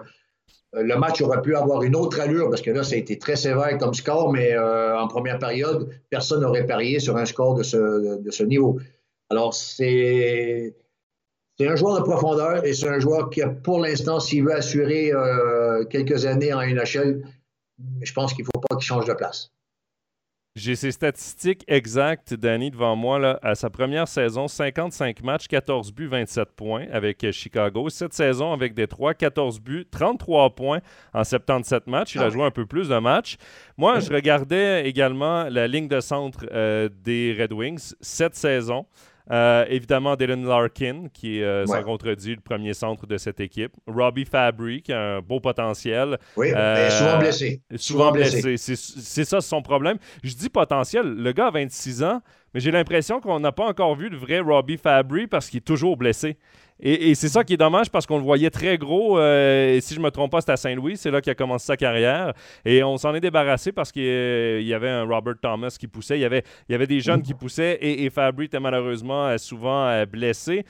le 0.74 0.96
match 0.96 1.20
aurait 1.20 1.42
pu 1.42 1.56
avoir 1.56 1.82
une 1.82 1.96
autre 1.96 2.20
allure 2.20 2.48
parce 2.48 2.62
que 2.62 2.70
là, 2.70 2.82
ça 2.82 2.94
a 2.94 2.98
été 2.98 3.18
très 3.18 3.36
sévère 3.36 3.76
comme 3.78 3.92
score, 3.94 4.32
mais 4.32 4.56
en 4.56 5.06
première 5.06 5.38
période, 5.38 5.90
personne 6.08 6.40
n'aurait 6.40 6.66
parié 6.66 6.98
sur 6.98 7.18
un 7.18 7.26
score 7.26 7.54
de 7.54 8.22
de 8.22 8.30
ce 8.30 8.42
niveau. 8.42 8.78
Alors, 9.28 9.52
c'est. 9.52 10.74
C'est 11.62 11.68
un 11.68 11.76
joueur 11.76 12.00
de 12.00 12.02
profondeur 12.02 12.64
et 12.64 12.72
c'est 12.74 12.88
un 12.88 12.98
joueur 12.98 13.30
qui, 13.30 13.40
pour 13.62 13.78
l'instant, 13.78 14.18
s'il 14.18 14.42
veut 14.42 14.52
assurer 14.54 15.12
quelques 15.90 16.26
années 16.26 16.52
en 16.52 16.60
NHL, 16.60 17.22
je 18.02 18.12
pense 18.12 18.34
qu'il 18.34 18.44
ne 18.44 18.48
faut 18.52 18.60
pas 18.68 18.74
qu'il 18.74 18.84
change 18.84 19.04
de 19.04 19.12
place. 19.12 19.52
J'ai 20.56 20.74
ses 20.74 20.90
statistiques 20.90 21.64
exactes, 21.68 22.34
Danny, 22.34 22.72
devant 22.72 22.96
moi. 22.96 23.20
Là, 23.20 23.38
à 23.42 23.54
sa 23.54 23.70
première 23.70 24.08
saison, 24.08 24.48
55 24.48 25.22
matchs, 25.22 25.46
14 25.46 25.92
buts, 25.92 26.08
27 26.08 26.50
points 26.50 26.86
avec 26.92 27.22
euh, 27.22 27.30
Chicago. 27.30 27.88
Cette 27.88 28.12
saison, 28.12 28.52
avec 28.52 28.74
Détroit, 28.74 29.14
14 29.14 29.60
buts, 29.60 29.86
33 29.90 30.50
points 30.50 30.80
en 31.14 31.22
77 31.22 31.86
matchs. 31.86 32.16
Il 32.16 32.20
a 32.20 32.24
ah 32.24 32.28
joué 32.30 32.42
un 32.42 32.50
peu 32.50 32.66
plus 32.66 32.88
de 32.88 32.98
matchs. 32.98 33.36
Moi, 33.78 34.00
je 34.00 34.12
regardais 34.12 34.86
également 34.86 35.44
la 35.44 35.68
ligne 35.68 35.88
de 35.88 36.00
centre 36.00 36.44
euh, 36.52 36.90
des 37.02 37.34
Red 37.38 37.52
Wings 37.52 37.94
cette 38.02 38.34
saison. 38.34 38.84
Euh, 39.30 39.64
évidemment, 39.68 40.16
Dylan 40.16 40.44
Larkin, 40.44 41.06
qui 41.12 41.38
est 41.38 41.44
euh, 41.44 41.66
sans 41.66 41.82
contredit 41.82 42.34
le 42.34 42.40
premier 42.40 42.74
centre 42.74 43.06
de 43.06 43.16
cette 43.16 43.40
équipe. 43.40 43.72
Robbie 43.86 44.24
Fabry, 44.24 44.82
qui 44.82 44.92
a 44.92 45.16
un 45.16 45.20
beau 45.20 45.40
potentiel. 45.40 46.18
Oui, 46.36 46.52
euh, 46.52 46.90
souvent 46.90 47.18
blessé. 47.18 47.62
Souvent, 47.76 48.12
blessé. 48.12 48.56
C'est 48.56 49.24
ça 49.24 49.40
son 49.40 49.62
problème. 49.62 49.98
Je 50.22 50.34
dis 50.34 50.48
potentiel. 50.48 51.14
Le 51.14 51.32
gars 51.32 51.46
a 51.46 51.50
26 51.50 52.02
ans, 52.02 52.20
mais 52.54 52.60
j'ai 52.60 52.70
l'impression 52.70 53.20
qu'on 53.20 53.40
n'a 53.40 53.52
pas 53.52 53.66
encore 53.66 53.94
vu 53.94 54.08
le 54.08 54.16
vrai 54.16 54.40
Robbie 54.40 54.78
Fabry 54.78 55.26
parce 55.26 55.48
qu'il 55.48 55.58
est 55.58 55.62
toujours 55.62 55.96
blessé. 55.96 56.36
Et, 56.84 57.14
c'est 57.14 57.28
ça 57.28 57.44
qui 57.44 57.54
est 57.54 57.58
dommage 57.58 57.90
parce 57.90 58.06
qu'on 58.06 58.18
le 58.18 58.24
voyait 58.24 58.50
très 58.50 58.76
gros. 58.76 59.16
Euh, 59.16 59.76
et 59.76 59.80
si 59.80 59.94
je 59.94 60.00
ne 60.00 60.04
me 60.04 60.10
trompe 60.10 60.32
pas, 60.32 60.40
c'était 60.40 60.52
à 60.52 60.56
Saint-Louis. 60.56 60.96
C'est 60.96 61.12
là 61.12 61.20
qu'il 61.20 61.30
a 61.30 61.36
commencé 61.36 61.66
sa 61.66 61.76
carrière. 61.76 62.32
Et 62.64 62.82
on 62.82 62.96
s'en 62.96 63.14
est 63.14 63.20
débarrassé 63.20 63.70
parce 63.70 63.92
qu'il 63.92 64.02
y 64.62 64.74
avait 64.74 64.90
un 64.90 65.04
Robert 65.04 65.36
Thomas 65.40 65.74
qui 65.78 65.86
poussait. 65.86 66.18
Il 66.18 66.22
y 66.22 66.24
avait, 66.24 66.42
il 66.68 66.72
y 66.72 66.74
avait 66.74 66.88
des 66.88 67.00
jeunes 67.00 67.22
qui 67.22 67.34
poussaient 67.34 67.78
et, 67.80 68.10
Fabry 68.10 68.46
était 68.46 68.58
malheureusement 68.58 69.28
euh, 69.28 69.38
souvent 69.38 69.86
euh, 69.86 70.06
blessé. 70.06 70.64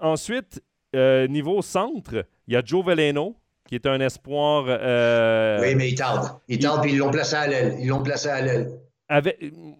ensuite, 0.00 0.62
niveau 0.94 1.60
centre, 1.60 2.24
il 2.48 2.54
y 2.54 2.56
a 2.56 2.62
Joe 2.64 2.84
Veleno 2.84 3.36
qui 3.68 3.74
est 3.74 3.86
un 3.86 4.00
espoir. 4.00 4.64
oui, 4.64 5.74
mais 5.74 5.90
il 5.90 5.94
tarde. 5.96 6.38
Il 6.48 6.58
tarde, 6.58 6.80
puis 6.82 6.92
ils 6.92 6.98
l'ont 6.98 7.10
placé 7.10 7.36
à 7.36 7.46
l'aile. 7.46 7.76
Ils 7.78 7.88
l'ont 7.88 8.02
placé 8.02 8.28
à 8.28 8.40
l'aile. 8.40 8.70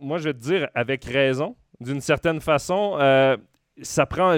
moi, 0.03 0.19
je 0.19 0.25
vais 0.25 0.35
te 0.35 0.39
dire, 0.39 0.69
avec 0.75 1.05
raison, 1.07 1.57
d'une 1.81 2.03
certaine 2.03 2.43
façon, 2.43 2.99
ça 3.81 4.05
prend. 4.05 4.37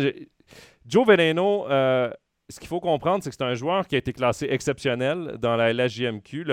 Joe 0.89 1.07
Veleno, 1.07 1.69
euh, 1.69 2.11
ce 2.49 2.59
qu'il 2.59 2.69
faut 2.69 2.81
comprendre, 2.81 3.23
c'est 3.23 3.31
que 3.31 3.37
c'est 3.39 3.45
un 3.45 3.55
joueur 3.55 3.87
qui 3.87 3.95
a 3.95 3.99
été 3.99 4.13
classé 4.13 4.47
exceptionnel 4.51 5.37
dans 5.39 5.55
la 5.55 5.73
LHJMQ. 5.73 6.47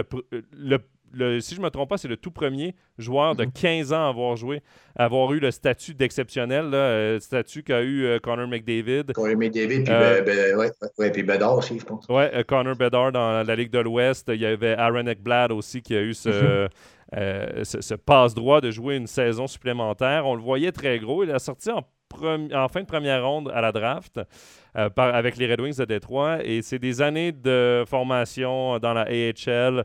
Le, 1.18 1.40
si 1.40 1.56
je 1.56 1.62
ne 1.62 1.66
me 1.66 1.70
trompe 1.70 1.88
pas, 1.88 1.98
c'est 1.98 2.10
le 2.10 2.18
tout 2.18 2.32
premier 2.32 2.76
joueur 2.98 3.38
de 3.38 3.46
15 3.46 3.90
mhm. 3.90 3.96
ans 3.96 4.06
à 4.06 4.10
avoir 4.10 4.36
joué, 4.36 4.62
à 4.98 5.06
avoir 5.06 5.32
eu 5.32 5.40
le 5.40 5.52
statut 5.52 5.94
d'exceptionnel, 5.94 6.70
le 6.70 6.76
euh, 6.76 7.20
statut 7.22 7.64
qu'a 7.64 7.82
eu 7.82 8.04
euh, 8.04 8.20
Connor 8.20 8.50
McDavid. 8.50 9.14
Connor 9.14 9.38
McDavid, 9.38 9.86
puis, 9.86 9.94
ben, 9.94 10.58
ouais, 10.98 11.12
puis 11.12 11.24
Bedard 11.24 11.58
aussi, 11.58 11.80
je 11.80 11.86
pense. 11.86 12.06
Oui, 12.10 12.24
Connor 12.46 12.76
Bedard 12.76 13.14
dans 13.14 13.44
la 13.44 13.56
Ligue 13.56 13.72
de 13.72 13.80
l'Ouest. 13.80 14.30
Il 14.34 14.42
y 14.42 14.46
avait 14.46 14.74
Aaron 14.74 15.08
Ekblad 15.08 15.54
aussi 15.54 15.82
qui 15.82 15.96
a 15.96 16.02
eu 16.02 16.14
ce, 16.14 16.68
mhm. 17.14 17.64
ce 17.64 17.94
passe-droit 17.96 18.60
de 18.60 18.72
jouer 18.72 18.98
une 18.98 19.08
saison 19.08 19.48
supplémentaire. 19.48 20.26
On 20.26 20.36
le 20.36 20.42
voyait 20.42 20.74
très 20.74 21.00
gros. 21.00 21.24
Il 21.24 21.32
a 21.32 21.40
sorti 21.40 21.72
en 21.72 21.86
en 22.14 22.68
fin 22.68 22.82
de 22.82 22.86
première 22.86 23.26
ronde 23.26 23.52
à 23.54 23.62
la 23.62 23.72
draft 23.72 24.20
euh, 24.78 24.90
avec 24.98 25.38
les 25.38 25.52
Red 25.52 25.62
Wings 25.62 25.78
de 25.78 25.86
Détroit. 25.86 26.44
Et 26.44 26.62
c'est 26.62 26.80
des 26.80 27.02
années 27.02 27.32
de 27.32 27.84
formation 27.88 28.80
dans 28.80 28.94
la 28.94 29.04
AHL. 29.04 29.84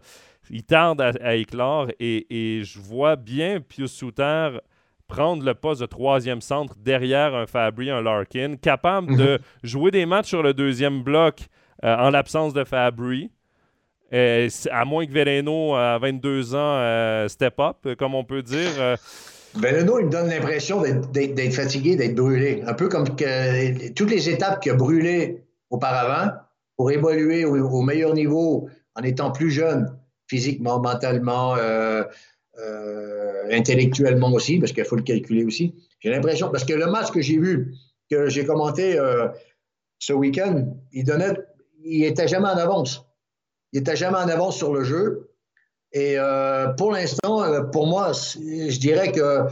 Il 0.50 0.65
tarde 0.65 1.00
à, 1.00 1.37
éclore 1.37 1.89
et, 2.00 2.62
je 2.65 2.79
vois 2.81 3.17
bien 3.17 3.61
Pius 3.61 3.93
Souter 3.93 4.50
prendre 5.07 5.45
le 5.45 5.55
poste 5.55 5.81
de 5.81 5.87
troisième 5.87 6.41
centre 6.41 6.75
derrière 6.79 7.35
un 7.35 7.47
Fabry, 7.47 7.91
un 7.91 8.00
Larkin, 8.00 8.57
capable 8.57 9.17
de 9.17 9.33
mhm. 9.33 9.39
jouer 9.62 9.91
des 9.91 10.07
matchs 10.07 10.29
sur 10.29 10.43
le 10.43 10.55
deuxième 10.55 11.03
bloc 11.03 11.41
euh, 11.85 11.97
en 11.97 12.11
l'absence 12.11 12.53
de 12.53 12.65
Fabry. 12.65 13.31
Euh, 14.12 14.49
à 14.73 14.85
moins 14.85 15.07
que 15.07 15.12
Vereno, 15.12 15.75
à 15.75 15.99
22 15.99 16.55
ans, 16.57 17.29
step 17.29 17.61
up, 17.61 17.97
comme 17.97 18.15
on 18.15 18.25
peut 18.25 18.43
dire. 18.43 18.97
Beleno, 19.57 19.99
il 19.99 20.07
me 20.07 20.11
donne 20.11 20.28
l'impression 20.28 20.83
d'être 20.83 21.52
fatigué, 21.52 21.97
d'être 21.97 22.14
brûlé. 22.14 22.62
Un 22.66 22.75
peu 22.75 22.88
comme 22.88 23.16
que, 23.16 23.88
toutes 23.92 24.11
les 24.11 24.28
étapes 24.28 24.62
qu'il 24.62 24.73
a 24.73 24.75
brûlées 24.75 25.45
auparavant 25.71 26.33
pour 26.76 26.90
évoluer 26.90 27.45
au, 27.45 27.83
meilleur 27.83 28.14
niveau 28.14 28.69
en 28.95 29.02
étant 29.02 29.33
plus 29.33 29.50
jeune, 29.50 29.99
physiquement, 30.28 30.80
mentalement, 30.80 31.57
euh, 31.57 32.04
euh, 32.59 33.49
intellectuellement 33.50 34.33
aussi, 34.33 34.59
parce 34.59 34.73
qu'il 34.73 34.85
faut 34.85 34.97
le 34.97 35.02
calculer 35.02 35.45
aussi. 35.45 35.75
J'ai 36.00 36.11
l'impression, 36.11 36.50
parce 36.50 36.64
que 36.64 36.73
le 36.73 36.87
match 36.87 37.11
que 37.11 37.21
j'ai 37.21 37.38
vu, 37.38 37.75
que 38.11 38.28
j'ai 38.28 38.45
commenté 38.45 38.99
euh, 38.99 39.28
ce 39.99 40.12
week-end, 40.12 40.75
il 40.92 41.04
donnait, 41.04 41.35
il 41.85 42.04
était 42.04 42.28
jamais 42.28 42.49
en 42.49 42.57
avance. 42.57 43.04
Il 43.73 43.80
était 43.80 43.97
jamais 43.97 44.19
en 44.19 44.28
avance 44.28 44.57
sur 44.57 44.73
le 44.73 44.85
jeu. 44.85 45.30
Et 45.93 46.15
euh, 46.19 46.69
pour 46.75 46.93
l'instant, 46.93 47.43
euh, 47.43 47.63
pour 47.63 47.87
moi, 47.87 48.13
je 48.13 48.79
dirais 48.79 49.13
que 49.13 49.47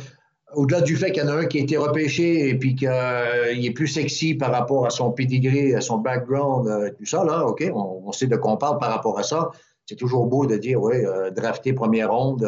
au-delà 0.54 0.80
du 0.80 0.96
fait 0.96 1.12
qu'il 1.12 1.22
y 1.22 1.26
en 1.26 1.28
a 1.28 1.34
un 1.34 1.46
qui 1.46 1.58
a 1.58 1.62
été 1.62 1.76
repêché 1.76 2.48
et 2.48 2.58
puis 2.58 2.74
qu'il 2.74 2.88
est 2.88 3.74
plus 3.74 3.88
sexy 3.88 4.34
par 4.34 4.50
rapport 4.50 4.86
à 4.86 4.90
son 4.90 5.12
pedigree, 5.12 5.74
à 5.74 5.80
son 5.80 5.98
background, 5.98 6.68
euh, 6.68 6.90
tout 6.96 7.04
ça, 7.04 7.24
là, 7.24 7.44
OK, 7.44 7.64
on, 7.74 8.10
sait 8.12 8.28
de 8.28 8.36
quoi 8.36 8.52
on 8.52 8.56
parle 8.56 8.78
par 8.78 8.90
rapport 8.90 9.18
à 9.18 9.24
ça. 9.24 9.50
C'est 9.84 9.96
toujours 9.96 10.26
beau 10.26 10.46
de 10.46 10.56
dire, 10.56 10.80
oui, 10.80 10.96
drafté 11.34 11.72
première 11.72 12.12
ronde, 12.12 12.46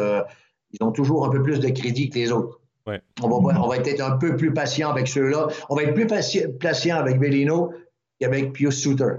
ils 0.71 0.83
ont 0.83 0.91
toujours 0.91 1.25
un 1.25 1.29
peu 1.29 1.41
plus 1.41 1.59
de 1.59 1.69
crédit 1.69 2.09
que 2.09 2.15
les 2.19 2.31
autres. 2.31 2.59
On, 3.21 3.29
va, 3.29 3.61
on 3.61 3.67
va 3.67 3.77
être 3.77 4.01
un 4.01 4.17
peu 4.17 4.35
plus 4.35 4.53
patient 4.53 4.91
avec 4.91 5.07
ceux-là. 5.07 5.47
On 5.69 5.75
va 5.75 5.83
être 5.83 5.93
plus 5.93 6.07
patient, 6.07 6.97
avec 6.97 7.19
Bellino 7.19 7.71
qu'avec 8.19 8.53
Pius 8.53 8.81
Souter. 8.81 9.15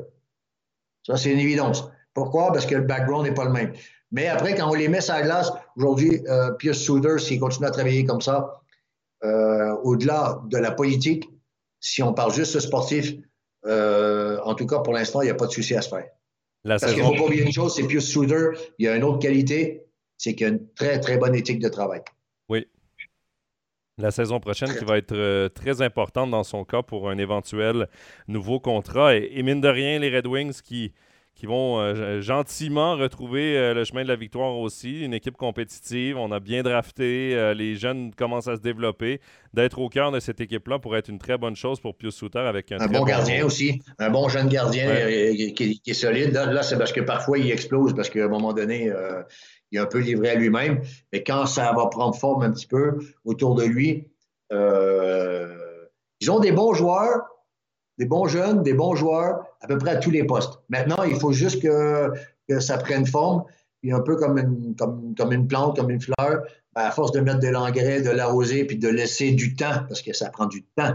Ça, 1.05 1.17
c'est 1.17 1.33
une 1.33 1.41
évidence. 1.41 1.91
Pourquoi? 2.15 2.53
Parce 2.53 2.67
que 2.67 2.77
le 2.77 2.83
background 2.83 3.27
n'est 3.27 3.35
pas 3.35 3.45
le 3.45 3.53
même. 3.53 3.73
Mais 4.13 4.29
après, 4.29 4.55
quand 4.55 4.71
on 4.71 4.75
les 4.75 4.89
met 4.89 5.01
sur 5.01 5.15
la 5.15 5.23
glace, 5.23 5.51
aujourd'hui, 5.75 6.23
euh, 6.29 6.53
Pius 6.53 6.79
Souter, 6.79 7.19
s'il 7.19 7.41
continue 7.41 7.67
à 7.67 7.71
travailler 7.71 8.05
comme 8.05 8.21
ça, 8.21 8.61
euh, 9.25 9.75
au-delà 9.83 10.43
de 10.49 10.59
la 10.59 10.71
politique, 10.71 11.29
si 11.81 12.03
on 12.03 12.13
parle 12.13 12.33
juste 12.33 12.55
de 12.55 12.61
sportif, 12.61 13.15
euh, 13.65 14.39
en 14.45 14.55
tout 14.55 14.67
cas, 14.67 14.81
pour 14.81 14.93
l'instant, 14.93 15.23
il 15.23 15.25
n'y 15.25 15.31
a 15.31 15.35
pas 15.35 15.47
de 15.47 15.53
souci 15.53 15.75
à 15.75 15.81
se 15.81 15.89
faire. 15.89 16.07
Parce 16.63 16.85
qu'il 16.85 16.99
ne 16.99 17.09
faut 17.09 17.15
pas 17.15 17.23
oublier 17.23 17.43
une 17.43 17.53
chose, 17.53 17.75
c'est 17.75 17.87
Pius 17.87 18.07
Souter, 18.07 18.51
il 18.79 18.87
y 18.87 18.89
a 18.89 18.95
une 18.95 19.03
autre 19.03 19.19
qualité, 19.19 19.87
c'est 20.19 20.35
qu'il 20.35 20.47
a 20.47 20.51
une 20.51 20.69
très, 20.75 21.01
très 21.01 21.17
bonne 21.17 21.35
éthique 21.35 21.59
de 21.59 21.69
travail. 21.69 22.03
Oui. 22.49 22.67
La 23.99 24.11
saison 24.11 24.41
prochaine 24.41 24.77
qui 24.77 24.85
va 24.85 24.99
être 24.99 25.49
très 25.49 25.81
importante 25.83 26.31
dans 26.31 26.45
son 26.45 26.65
cas 26.65 26.83
pour 26.83 27.09
un 27.09 27.19
éventuel 27.19 27.89
nouveau 28.29 28.61
contrat. 28.61 29.17
et 29.17 29.43
mine 29.43 29.61
de 29.61 29.69
rien, 29.69 29.99
les 29.99 30.15
Red 30.15 30.27
Wings 30.27 30.61
qui, 30.63 30.93
qui 31.35 31.47
vont 31.47 31.81
euh, 31.81 32.21
gentiment 32.21 32.97
retrouver 32.97 33.57
euh, 33.57 33.75
le 33.75 33.85
chemin 33.85 34.03
de 34.03 34.09
la 34.09 34.17
victoire 34.17 34.57
aussi. 34.59 35.05
Une 35.05 35.15
équipe 35.15 35.37
compétitive, 35.37 36.19
on 36.19 36.31
a 36.31 36.41
bien 36.41 36.63
drafté, 36.63 37.35
euh, 37.35 37.55
les 37.55 37.75
jeunes 37.75 38.15
commencent 38.15 38.49
à 38.49 38.57
se 38.57 38.61
développer. 38.61 39.21
D'être 39.55 39.79
au 39.79 39.89
cœur 39.89 40.13
de 40.13 40.21
cette 40.21 40.41
équipe-là 40.41 40.79
pourrait 40.79 40.99
être 40.99 41.09
une 41.09 41.19
très 41.19 41.39
bonne 41.39 41.57
chose 41.57 41.81
pour 41.81 41.97
Pius 41.97 42.15
Souter 42.15 42.41
avec 42.41 42.71
un, 42.73 42.81
un 42.81 42.87
bon 42.87 43.05
gardien 43.05 43.45
aussi, 43.45 43.81
un 43.99 44.11
bon 44.11 44.29
jeune 44.29 44.49
gardien 44.49 44.87
qui, 45.55 45.81
est 45.87 45.95
solide. 45.95 46.33
Là, 46.33 46.63
c'est 46.63 46.79
parce 46.79 46.93
que 46.93 47.01
parfois 47.01 47.39
il 47.39 47.51
explose 47.51 47.95
parce 47.95 48.11
qu'à 48.11 48.25
un 48.25 48.29
moment 48.29 48.53
donné, 48.53 48.91
il 49.71 49.79
est 49.79 49.81
un 49.81 49.87
peu 49.87 49.99
livré 49.99 50.31
à 50.31 50.35
lui-même. 50.35 50.81
Mais 51.13 51.23
quand 51.23 51.47
ça 51.47 51.73
va 51.73 51.87
prendre 51.87 52.15
forme 52.15 52.43
un 52.43 52.53
petit 52.53 52.67
peu 52.67 52.99
autour 53.25 53.55
de 53.55 53.65
lui, 53.65 54.09
ils 54.51 56.31
ont 56.31 56.41
des 56.41 56.53
bons 56.53 56.73
joueurs, 56.73 57.21
des 57.99 58.07
bons 58.07 58.27
jeunes, 58.27 58.63
des 58.63 58.75
bons 58.75 58.95
joueurs, 58.95 59.45
à 59.61 59.67
peu 59.67 59.79
près 59.79 59.91
à 59.91 59.97
tous 59.97 60.11
les 60.11 60.25
postes. 60.25 60.61
Maintenant, 60.69 61.03
il 61.05 61.17
faut 61.17 61.33
juste 61.33 61.63
que, 61.63 62.13
ça 62.61 62.77
prenne 62.77 63.07
forme. 63.07 63.45
Puis 63.81 63.93
un 63.93 64.01
peu 64.01 64.17
comme 64.17 64.39
une, 64.39 64.75
plante, 65.49 65.77
comme 65.77 65.91
une 65.91 66.01
fleur, 66.01 66.43
ben, 66.75 66.83
à 66.83 66.91
force 66.91 67.13
de 67.13 67.21
mettre 67.21 67.41
de 67.41 67.49
l'engrais, 67.49 68.03
de 68.03 68.11
l'arroser, 68.11 68.65
puis 68.65 68.77
de 68.77 68.89
laisser 68.89 69.33
du 69.33 69.57
temps, 69.57 69.85
parce 69.89 70.03
que 70.03 70.13
ça 70.13 70.31
prend 70.31 70.47
du 70.47 70.63
temps 70.63 70.95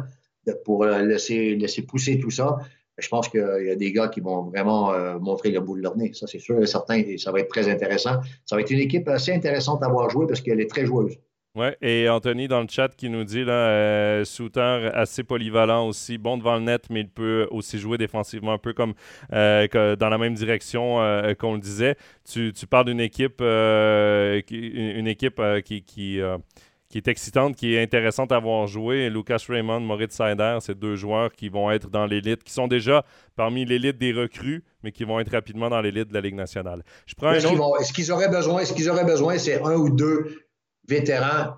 pour 0.64 0.84
euh, 0.84 1.02
laisser, 1.02 1.58
pousser 1.88 2.20
tout 2.20 2.30
ça, 2.30 2.58
ben, 2.60 2.68
je 3.00 3.10
pense 3.10 3.28
qu'il 3.28 3.66
y 3.66 3.70
a 3.70 3.76
des 3.76 3.92
gars 3.92 4.08
qui 4.08 4.22
vont 4.22 4.44
vraiment 4.44 4.94
euh, 4.94 5.20
montrer 5.20 5.52
le 5.52 5.60
bout 5.60 5.76
de 5.76 5.82
leur 5.82 5.98
nez. 5.98 6.14
Ça, 6.14 6.28
c'est 6.28 6.40
sûr 6.40 6.62
et 6.62 6.66
certain. 6.66 7.04
Ça 7.18 7.32
va 7.32 7.42
être 7.42 7.50
très 7.50 7.70
intéressant. 7.70 8.22
Ça 8.46 8.56
va 8.56 8.62
être 8.62 8.72
une 8.72 8.80
équipe 8.80 9.08
assez 9.08 9.34
intéressante 9.34 9.84
à 9.84 9.90
voir 9.90 10.10
jouer 10.10 10.28
parce 10.28 10.42
qu'elle 10.42 10.62
est 10.62 10.70
très 10.70 10.86
joueuse. 10.86 11.18
Oui, 11.58 11.70
et 11.82 12.08
Anthony 12.08 12.48
dans 12.48 12.62
le 12.62 12.68
chat 12.70 12.90
qui 12.96 13.10
nous 13.10 13.24
dit 13.24 13.44
là, 13.44 13.54
euh, 13.54 14.26
Souter 14.26 14.92
assez 14.94 15.24
polyvalent 15.24 15.88
aussi, 15.88 16.20
bon 16.20 16.38
devant 16.38 16.58
le 16.58 16.62
net, 16.62 16.84
mais 16.92 17.00
il 17.02 17.10
peut 17.10 17.48
aussi 17.50 17.80
jouer 17.80 17.98
défensivement, 17.98 18.54
un 18.54 18.58
peu 18.60 18.74
comme 18.74 18.94
euh, 19.34 19.96
dans 19.96 20.10
la 20.10 20.20
même 20.20 20.36
direction 20.36 21.02
euh, 21.02 21.34
qu'on 21.34 21.56
le 21.56 21.60
disait. 21.60 21.96
Tu, 22.32 22.54
parles 22.70 22.86
d'une 22.86 23.00
équipe, 23.00 23.42
une 23.42 25.08
équipe 25.08 25.42
qui, 25.66 25.82
qui, 25.82 26.20
est 26.20 27.08
excitante, 27.08 27.56
qui 27.56 27.74
est 27.74 27.82
intéressante 27.82 28.32
à 28.32 28.38
voir 28.38 28.68
jouer. 28.68 29.10
Lucas 29.10 29.44
Raymond, 29.50 29.80
Moritz 29.80 30.16
Seider, 30.16 30.60
c'est 30.62 30.78
deux 30.78 30.96
joueurs 30.96 31.32
qui 31.32 31.50
vont 31.50 31.72
être 31.72 31.90
dans 31.90 32.06
l'élite, 32.06 32.44
qui 32.44 32.54
sont 32.54 32.68
déjà 32.68 33.04
parmi 33.36 33.66
l'élite 33.66 33.98
des 33.98 34.14
recrues, 34.14 34.64
mais 34.84 34.92
qui 34.92 35.06
vont 35.06 35.20
être 35.20 35.32
rapidement 35.32 35.70
dans 35.70 35.82
l'élite 35.82 36.10
de 36.10 36.14
la 36.14 36.22
Ligue 36.22 36.36
nationale. 36.36 36.84
Je 37.08 37.16
prends 37.16 37.32
Est-ce 37.32 37.94
qu'ils 37.94 38.12
auraient 38.12 38.30
besoin, 38.30 38.64
ce 38.64 38.74
qu'ils 38.74 38.92
auraient 38.92 39.06
besoin, 39.06 39.40
c'est 39.40 39.60
un 39.64 39.74
ou 39.74 39.90
deux 39.90 40.47
vétéran, 40.88 41.58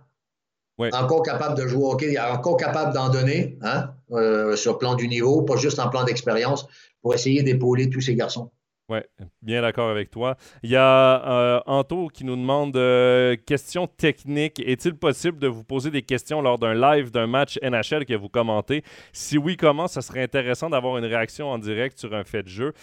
encore 0.93 1.23
capable 1.23 1.57
de 1.57 1.67
jouer 1.67 1.83
au 1.83 1.91
hockey, 1.91 2.17
encore 2.19 2.57
capable 2.57 2.93
d'en 2.93 3.09
donner 3.09 3.57
hein, 3.61 3.91
euh, 4.11 4.55
sur 4.55 4.77
plan 4.77 4.95
du 4.95 5.07
niveau, 5.07 5.41
pas 5.41 5.57
juste 5.57 5.79
en 5.79 5.89
plan 5.89 6.03
d'expérience, 6.03 6.67
pour 7.01 7.13
essayer 7.13 7.43
d'épauler 7.43 7.89
tous 7.89 8.01
ces 8.01 8.15
garçons. 8.15 8.51
Oui, 8.89 8.99
bien 9.43 9.61
d'accord 9.61 9.91
avec 9.91 10.09
toi. 10.09 10.35
Il 10.63 10.71
y 10.71 10.75
a 10.75 11.23
euh, 11.29 11.59
Anto 11.67 12.07
qui 12.07 12.25
nous 12.25 12.35
demande 12.35 12.75
euh, 12.75 13.35
question 13.45 13.85
technique. 13.85 14.59
Est-il 14.59 14.95
possible 14.95 15.37
de 15.37 15.47
vous 15.47 15.63
poser 15.63 15.91
des 15.91 16.01
questions 16.01 16.41
lors 16.41 16.57
d'un 16.57 16.73
live 16.73 17.11
d'un 17.11 17.27
match 17.27 17.59
NHL 17.61 18.05
que 18.05 18.15
vous 18.15 18.29
commentez? 18.29 18.83
Si 19.13 19.37
oui, 19.37 19.57
comment? 19.57 19.87
Ça 19.87 20.01
serait 20.01 20.23
intéressant 20.23 20.71
d'avoir 20.71 20.97
une 20.97 21.05
réaction 21.05 21.51
en 21.51 21.59
direct 21.59 21.99
sur 21.99 22.15
un 22.15 22.23
fait 22.23 22.41
de 22.41 22.47
jeu. 22.47 22.73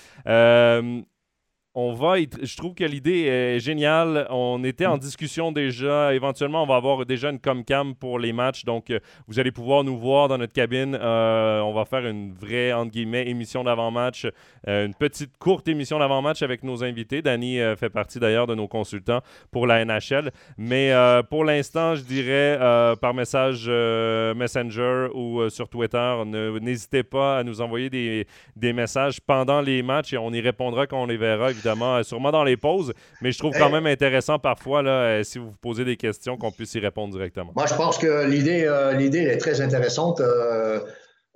On 1.79 1.93
va. 1.93 2.15
Je 2.17 2.57
trouve 2.57 2.73
que 2.73 2.85
l'idée 2.85 3.25
est 3.25 3.61
géniale. 3.61 4.27
On 4.31 4.65
était 4.65 4.87
en 4.87 4.97
mm. 4.97 5.01
discussion 5.01 5.53
déjà. 5.53 6.15
Éventuellement, 6.15 6.63
on 6.63 6.67
va 6.67 6.77
avoir 6.77 7.05
déjà 7.05 7.29
une 7.29 7.39
comcam 7.39 7.95
pour 7.95 8.19
les 8.19 8.33
matchs. 8.33 8.65
Donc, 8.65 8.89
euh, 8.89 8.99
vous 9.29 9.39
allez 9.39 9.53
pouvoir 9.53 9.85
nous 9.85 9.99
voir 9.99 10.29
dans 10.29 10.39
notre 10.39 10.55
cabine. 10.55 10.97
Euh, 10.99 11.61
on 11.61 11.75
va 11.75 11.85
faire 11.85 12.07
une 12.07 12.33
vraie, 12.33 12.73
entre 12.73 12.93
guillemets, 12.93 13.29
émission 13.29 13.63
d'avant-match. 13.63 14.27
Euh, 14.67 14.87
une 14.87 14.95
petite 14.95 15.37
courte 15.37 15.69
émission 15.69 15.99
d'avant-match 15.99 16.41
avec 16.41 16.63
nos 16.63 16.83
invités. 16.83 17.21
Danny 17.21 17.59
fait 17.79 17.91
partie 17.91 18.21
d'ailleurs 18.21 18.47
de 18.47 18.55
nos 18.55 18.69
consultants 18.69 19.21
pour 19.51 19.67
la 19.67 19.85
NHL. 19.85 20.31
Mais 20.57 20.95
pour 21.29 21.45
l'instant, 21.45 21.95
je 21.95 22.03
dirais 22.05 22.59
par 23.03 23.13
message 23.13 23.69
Messenger 23.69 25.09
ou 25.13 25.49
sur 25.51 25.69
Twitter, 25.69 26.23
n'hésitez 26.25 27.03
pas 27.03 27.39
à 27.39 27.45
nous 27.45 27.61
envoyer 27.61 27.91
des, 27.91 28.27
des, 28.55 28.73
messages 28.73 29.21
pendant 29.21 29.61
les 29.61 29.83
matchs 29.83 30.15
et 30.15 30.19
on 30.19 30.33
y 30.33 30.41
répondra 30.41 30.87
quand 30.87 31.03
on 31.03 31.07
les 31.07 31.17
verra, 31.17 31.53
euh, 31.67 32.03
sûrement 32.03 32.31
dans 32.31 32.45
les 32.45 32.57
pauses, 32.57 32.93
mais 33.21 33.33
je 33.33 33.39
trouve 33.39 33.53
quand 33.57 33.71
même 33.71 33.87
intéressant 33.87 34.39
parfois, 34.39 34.83
là, 34.83 34.91
euh, 34.91 35.23
si 35.23 35.39
vous 35.39 35.51
vous 35.51 35.57
posez 35.61 35.85
des 35.85 35.97
questions, 35.97 36.37
qu'on 36.37 36.51
puisse 36.51 36.75
y 36.75 36.79
répondre 36.79 37.13
directement. 37.13 37.53
Moi, 37.55 37.67
je 37.67 37.75
pense 37.75 37.99
que 37.99 38.27
l'idée, 38.27 38.65
euh, 38.65 38.93
l'idée 38.93 39.21
est 39.21 39.39
très 39.39 39.61
intéressante. 39.61 40.23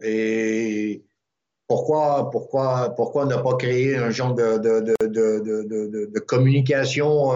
et 0.02 1.02
pourquoi, 1.68 2.30
pourquoi, 2.30 2.94
pourquoi 2.96 3.26
ne 3.26 3.37
pas 3.37 3.56
créer 3.56 3.96
un 3.96 4.10
genre 4.10 4.34
de, 4.34 4.58
de, 4.58 6.18
communication 6.20 7.32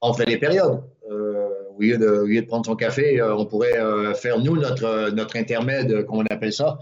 entre 0.00 0.24
les 0.24 0.38
périodes? 0.38 0.82
au, 1.08 1.82
lieu 1.82 1.98
de, 1.98 2.08
au 2.08 2.24
lieu 2.24 2.40
de 2.40 2.46
prendre 2.46 2.64
son 2.64 2.76
café, 2.76 3.20
on 3.22 3.46
pourrait 3.46 3.78
faire, 4.14 4.38
nous, 4.38 4.56
notre, 4.56 5.10
notre 5.10 5.36
intermède, 5.36 6.04
comme 6.06 6.18
on 6.18 6.24
appelle 6.30 6.52
ça, 6.52 6.78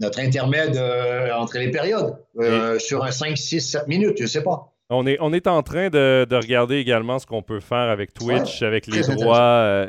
notre 0.00 0.20
intermède 0.20 0.76
euh, 0.76 1.32
entre 1.32 1.58
les 1.58 1.70
périodes, 1.70 2.16
euh, 2.38 2.78
sur 2.78 3.04
un 3.04 3.10
5, 3.10 3.36
6, 3.36 3.60
7 3.60 3.88
minutes, 3.88 4.16
je 4.18 4.22
ne 4.24 4.28
sais 4.28 4.42
pas. 4.42 4.72
On 4.90 5.06
est, 5.06 5.18
on 5.20 5.34
est 5.34 5.46
en 5.46 5.62
train 5.62 5.90
de, 5.90 6.26
de 6.26 6.36
regarder 6.36 6.76
également 6.76 7.18
ce 7.18 7.26
qu'on 7.26 7.42
peut 7.42 7.60
faire 7.60 7.90
avec 7.90 8.14
Twitch, 8.14 8.62
avec 8.62 8.86
les 8.86 9.02
droits. 9.02 9.36
Euh, 9.36 9.86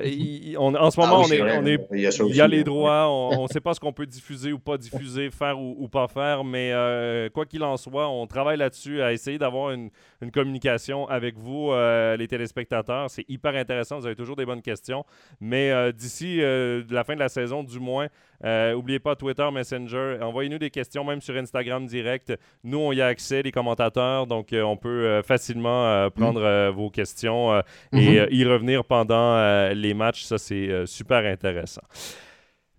en 0.57 0.91
ce 0.91 0.99
moment, 0.99 1.21
ah 1.21 1.25
on 1.25 1.31
est, 1.31 1.41
on 1.41 1.65
est, 1.65 1.79
il 1.93 2.35
y 2.35 2.41
a, 2.41 2.47
les 2.49 2.65
droits. 2.65 3.07
On 3.09 3.43
ne 3.43 3.47
sait 3.47 3.61
pas 3.61 3.73
ce 3.73 3.79
qu'on 3.79 3.93
peut 3.93 4.05
diffuser 4.05 4.51
ou 4.51 4.59
pas 4.59 4.77
diffuser, 4.77 5.29
faire 5.31 5.57
ou, 5.57 5.87
pas 5.87 6.09
faire, 6.09 6.43
mais 6.43 6.73
quoi 7.33 7.45
qu'il 7.45 7.63
en 7.63 7.77
soit, 7.77 8.09
on 8.09 8.27
travaille 8.27 8.57
là-dessus 8.57 9.01
à 9.01 9.13
essayer 9.13 9.37
d'avoir 9.37 9.71
une, 9.71 9.89
une, 10.21 10.31
communication 10.31 11.07
avec 11.07 11.37
vous, 11.37 11.71
les 12.17 12.27
téléspectateurs. 12.27 13.09
C'est 13.09 13.23
hyper 13.29 13.55
intéressant. 13.55 13.99
Vous 13.99 14.05
avez 14.05 14.17
toujours 14.17 14.35
des 14.35 14.45
bonnes 14.45 14.61
questions. 14.61 15.05
Mais 15.39 15.93
d'ici 15.93 16.41
la 16.41 17.05
fin 17.05 17.13
de 17.13 17.19
la 17.19 17.29
saison, 17.29 17.63
du 17.63 17.79
moins, 17.79 18.09
n'oubliez 18.43 18.97
euh, 18.97 19.03
pas 19.03 19.15
Twitter, 19.15 19.47
Messenger. 19.51 20.17
Envoyez-nous 20.21 20.59
des 20.59 20.69
questions, 20.69 21.03
même 21.03 21.21
sur 21.21 21.35
Instagram 21.35 21.85
direct. 21.85 22.33
Nous, 22.63 22.77
on 22.77 22.91
y 22.91 23.01
a 23.01 23.07
accès, 23.07 23.41
les 23.41 23.51
commentateurs, 23.51 24.27
donc 24.27 24.53
euh, 24.53 24.61
on 24.63 24.77
peut 24.77 24.88
euh, 24.89 25.23
facilement 25.23 26.09
prendre 26.11 26.41
mm. 26.41 26.69
vos 26.75 26.89
questions 26.89 27.57
et 27.59 27.63
mm-hmm. 27.93 28.27
y 28.31 28.45
revenir 28.45 28.83
pendant 28.83 29.69
les 29.73 29.93
matchs. 29.93 30.23
Ça, 30.23 30.37
c'est 30.37 30.85
super 30.85 31.25
intéressant. 31.25 31.81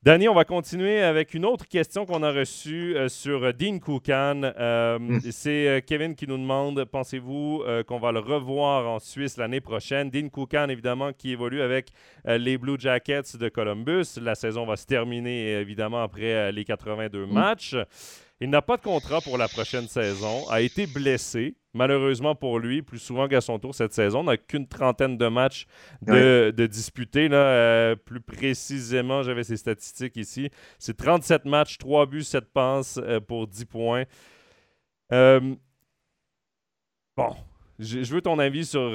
Danny, 0.03 0.31
on 0.31 0.35
va 0.35 0.47
continuer 0.47 1.03
avec 1.03 1.35
une 1.35 1.45
autre 1.45 1.69
question 1.69 2.07
qu'on 2.07 2.23
a 2.23 2.33
reçue 2.33 2.97
euh, 2.97 3.11
sur 3.11 3.53
Dean 3.53 3.79
Koukan. 3.81 4.41
Euh, 4.45 4.99
hmm. 4.99 5.21
C'est 5.31 5.69
euh, 5.69 5.81
Kevin 5.87 6.15
qui 6.15 6.27
nous 6.27 6.39
demande 6.39 6.87
pensez-vous 6.87 7.63
qu'on 7.87 7.99
va 7.99 8.11
le 8.11 8.21
revoir 8.21 8.89
en 8.89 8.99
Suisse 8.99 9.37
l'année 9.37 9.61
prochaine? 9.61 10.09
Dean 10.09 10.31
Koukan, 10.31 10.71
évidemment, 10.71 11.13
qui 11.13 11.33
évolue 11.33 11.61
avec 11.61 11.91
les 12.25 12.57
Blue 12.57 12.77
Jackets 12.79 13.37
de 13.39 13.51
Columbus. 13.51 14.19
La 14.23 14.35
saison 14.35 14.65
va 14.65 14.77
se 14.77 14.87
terminer, 14.87 15.61
évidemment, 15.61 16.03
après 16.03 16.51
les 16.51 16.65
82 16.65 17.27
hmm. 17.27 17.33
matchs. 17.33 17.77
Il 18.43 18.49
n'a 18.49 18.63
pas 18.63 18.79
de 18.79 18.83
contrat 18.83 19.21
pour 19.21 19.37
la 19.37 19.49
prochaine 19.49 19.87
saison, 19.87 20.49
a 20.49 20.63
été 20.63 20.87
blessé. 20.87 21.57
Malheureusement 21.75 22.35
pour 22.35 22.59
lui, 22.59 22.81
plus 22.81 22.99
souvent 22.99 23.29
qu'à 23.29 23.43
son 23.43 23.59
tour 23.59 23.75
cette 23.75 23.93
saison, 23.93 24.21
on 24.21 24.25
n'a 24.25 24.39
qu'une 24.39 24.67
trentaine 24.67 25.19
de 25.19 25.29
matchs 25.29 25.67
de, 26.03 26.67
disputés. 26.67 27.29
Là, 27.29 27.37
euh, 27.37 27.97
plus 27.97 28.21
précisément, 28.21 29.23
j'avais 29.23 29.45
ces 29.45 29.59
statistiques 29.59 30.17
ici. 30.17 30.49
C'est 30.79 30.97
37 30.97 31.45
matchs, 31.45 31.77
3 31.77 32.07
buts, 32.07 32.25
7 32.25 32.51
passes 32.51 32.99
euh, 32.99 33.21
pour 33.21 33.47
10 33.47 33.67
points. 33.67 34.05
Euh, 35.13 35.55
bon, 37.17 37.37
je, 37.79 38.13
veux 38.13 38.23
ton 38.23 38.39
avis 38.39 38.65
sur, 38.65 38.91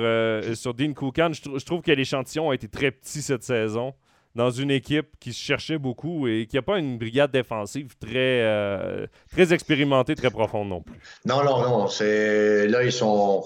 sur 0.56 0.74
Dean 0.74 0.94
Koukan. 0.94 1.32
Je, 1.34 1.58
je 1.60 1.66
trouve 1.66 1.82
que 1.82 1.92
l'échantillon 1.92 2.50
a 2.50 2.56
été 2.56 2.68
très 2.68 2.90
petit 2.90 3.22
cette 3.22 3.44
saison 3.44 3.94
dans 4.36 4.52
une 4.52 4.70
équipe 4.70 5.18
qui 5.20 5.34
se 5.34 5.40
cherchait 5.42 5.78
beaucoup 5.78 6.28
et 6.28 6.46
qui 6.46 6.58
n'a 6.58 6.62
pas 6.62 6.78
une 6.78 6.98
brigade 6.98 7.32
défensive 7.32 7.96
très, 7.98 8.44
euh, 8.44 9.08
très 9.32 9.54
expérimentée, 9.54 10.14
très 10.14 10.30
profonde 10.30 10.68
non 10.68 10.82
plus. 10.82 11.00
Non, 11.26 11.44
non, 11.44 11.62
non. 11.62 11.86
Là, 11.86 12.84
ils 12.84 12.92
sont. 12.92 13.46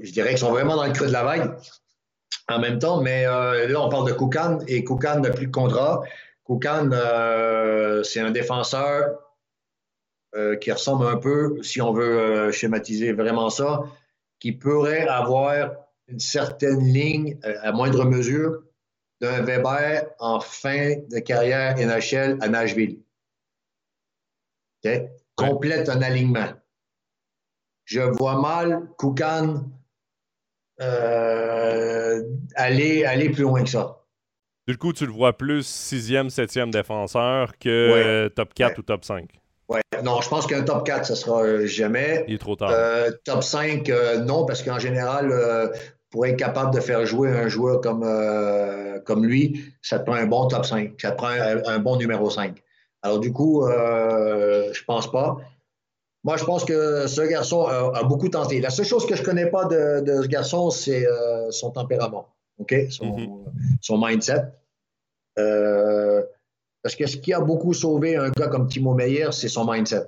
Je, 0.00 0.10
dirais 0.10 0.30
qu'ils 0.30 0.38
sont 0.38 0.50
vraiment 0.50 0.76
dans 0.76 0.86
le 0.86 0.92
creux 0.92 1.06
de 1.06 1.12
la 1.12 1.22
vague 1.22 1.54
en 2.48 2.58
même 2.58 2.78
temps, 2.78 3.00
mais 3.02 3.26
euh, 3.26 3.68
là, 3.68 3.80
on 3.80 3.88
parle 3.88 4.08
de 4.08 4.14
Koukan 4.14 4.60
et 4.66 4.82
Koukan 4.84 5.20
n'a 5.20 5.30
plus 5.30 5.46
de 5.46 5.52
contrat. 5.52 6.02
Koukan, 6.44 6.90
euh, 6.92 8.02
c'est 8.02 8.20
un 8.20 8.30
défenseur 8.30 9.20
qui 10.60 10.70
ressemble 10.70 11.06
un 11.06 11.16
peu, 11.16 11.62
si 11.62 11.80
on 11.80 11.94
veut 11.94 12.52
schématiser 12.52 13.14
vraiment 13.14 13.48
ça, 13.48 13.84
qui 14.38 14.52
pourrait 14.52 15.08
avoir 15.08 15.70
une 16.08 16.18
certaine 16.18 16.80
ligne, 16.80 17.38
à 17.62 17.72
moindre 17.72 18.04
mesure, 18.04 18.65
d'un 19.20 19.42
Weber 19.42 20.06
en 20.18 20.40
fin 20.40 20.94
de 21.10 21.18
carrière 21.18 21.76
NHL 21.76 22.38
à 22.40 22.48
Nashville. 22.48 23.00
Complète 25.34 25.88
un 25.88 26.00
alignement. 26.02 26.52
Je 27.84 28.00
vois 28.00 28.40
mal 28.40 28.88
Koukan 28.98 29.64
aller, 30.78 32.24
aller 33.04 33.30
plus 33.30 33.42
loin 33.42 33.64
que 33.64 33.70
ça. 33.70 34.04
Du 34.68 34.76
coup, 34.76 34.92
tu 34.92 35.06
le 35.06 35.12
vois 35.12 35.36
plus 35.36 35.66
sixième, 35.66 36.30
septième 36.30 36.70
défenseur 36.70 37.58
que 37.58 38.28
top 38.28 38.54
4 38.54 38.78
ou 38.78 38.82
top 38.82 39.04
5. 39.04 39.28
Oui, 39.68 39.80
non, 40.04 40.20
je 40.20 40.28
pense 40.28 40.46
qu'un 40.46 40.62
top 40.62 40.86
4, 40.86 41.06
ce 41.06 41.14
sera 41.16 41.42
euh, 41.42 41.66
jamais. 41.66 42.24
Il 42.28 42.34
est 42.34 42.38
trop 42.38 42.54
tard. 42.54 42.70
Euh, 42.70 43.10
top 43.24 43.42
5, 43.42 43.88
euh, 43.88 44.18
non, 44.18 44.46
parce 44.46 44.62
qu'en 44.62 44.78
général, 44.78 45.32
pour 46.10 46.26
être 46.26 46.36
capable 46.36 46.72
de 46.74 46.80
faire 46.80 47.04
jouer 47.04 47.30
un 47.30 47.48
joueur 47.48 47.80
comme, 47.80 48.04
comme 49.04 49.24
lui, 49.24 49.64
ça 49.82 49.98
te 49.98 50.04
prend 50.04 50.14
un 50.14 50.26
bon 50.26 50.46
top 50.46 50.64
5. 50.64 50.92
Ça 51.00 51.12
te 51.12 51.16
prend 51.16 51.28
un, 51.28 51.78
bon 51.78 51.96
numéro 51.96 52.30
5. 52.30 52.62
Alors, 53.02 53.18
du 53.18 53.32
coup, 53.32 53.66
je 53.66 54.84
pense 54.84 55.10
pas. 55.10 55.38
Moi, 56.24 56.36
je 56.36 56.44
pense 56.44 56.64
que 56.64 57.06
ce 57.06 57.20
garçon 57.22 57.66
a, 57.66 58.02
beaucoup 58.04 58.28
tenté. 58.28 58.60
La 58.60 58.70
seule 58.70 58.86
chose 58.86 59.06
que 59.06 59.14
je 59.14 59.22
ne 59.22 59.26
connais 59.26 59.46
pas 59.46 59.64
de, 59.64 60.22
ce 60.22 60.28
garçon, 60.28 60.70
c'est 60.70 61.06
son 61.50 61.70
tempérament, 61.70 62.28
OK? 62.58 62.74
Son, 62.90 63.16
mm-hmm. 63.16 63.44
son 63.80 63.98
mindset. 63.98 64.44
Parce 66.86 66.94
que 66.94 67.08
ce 67.08 67.16
qui 67.16 67.32
a 67.32 67.40
beaucoup 67.40 67.74
sauvé 67.74 68.14
un 68.14 68.30
gars 68.30 68.46
comme 68.46 68.68
Timo 68.68 68.94
Meyer, 68.94 69.32
c'est 69.32 69.48
son 69.48 69.68
mindset. 69.68 70.06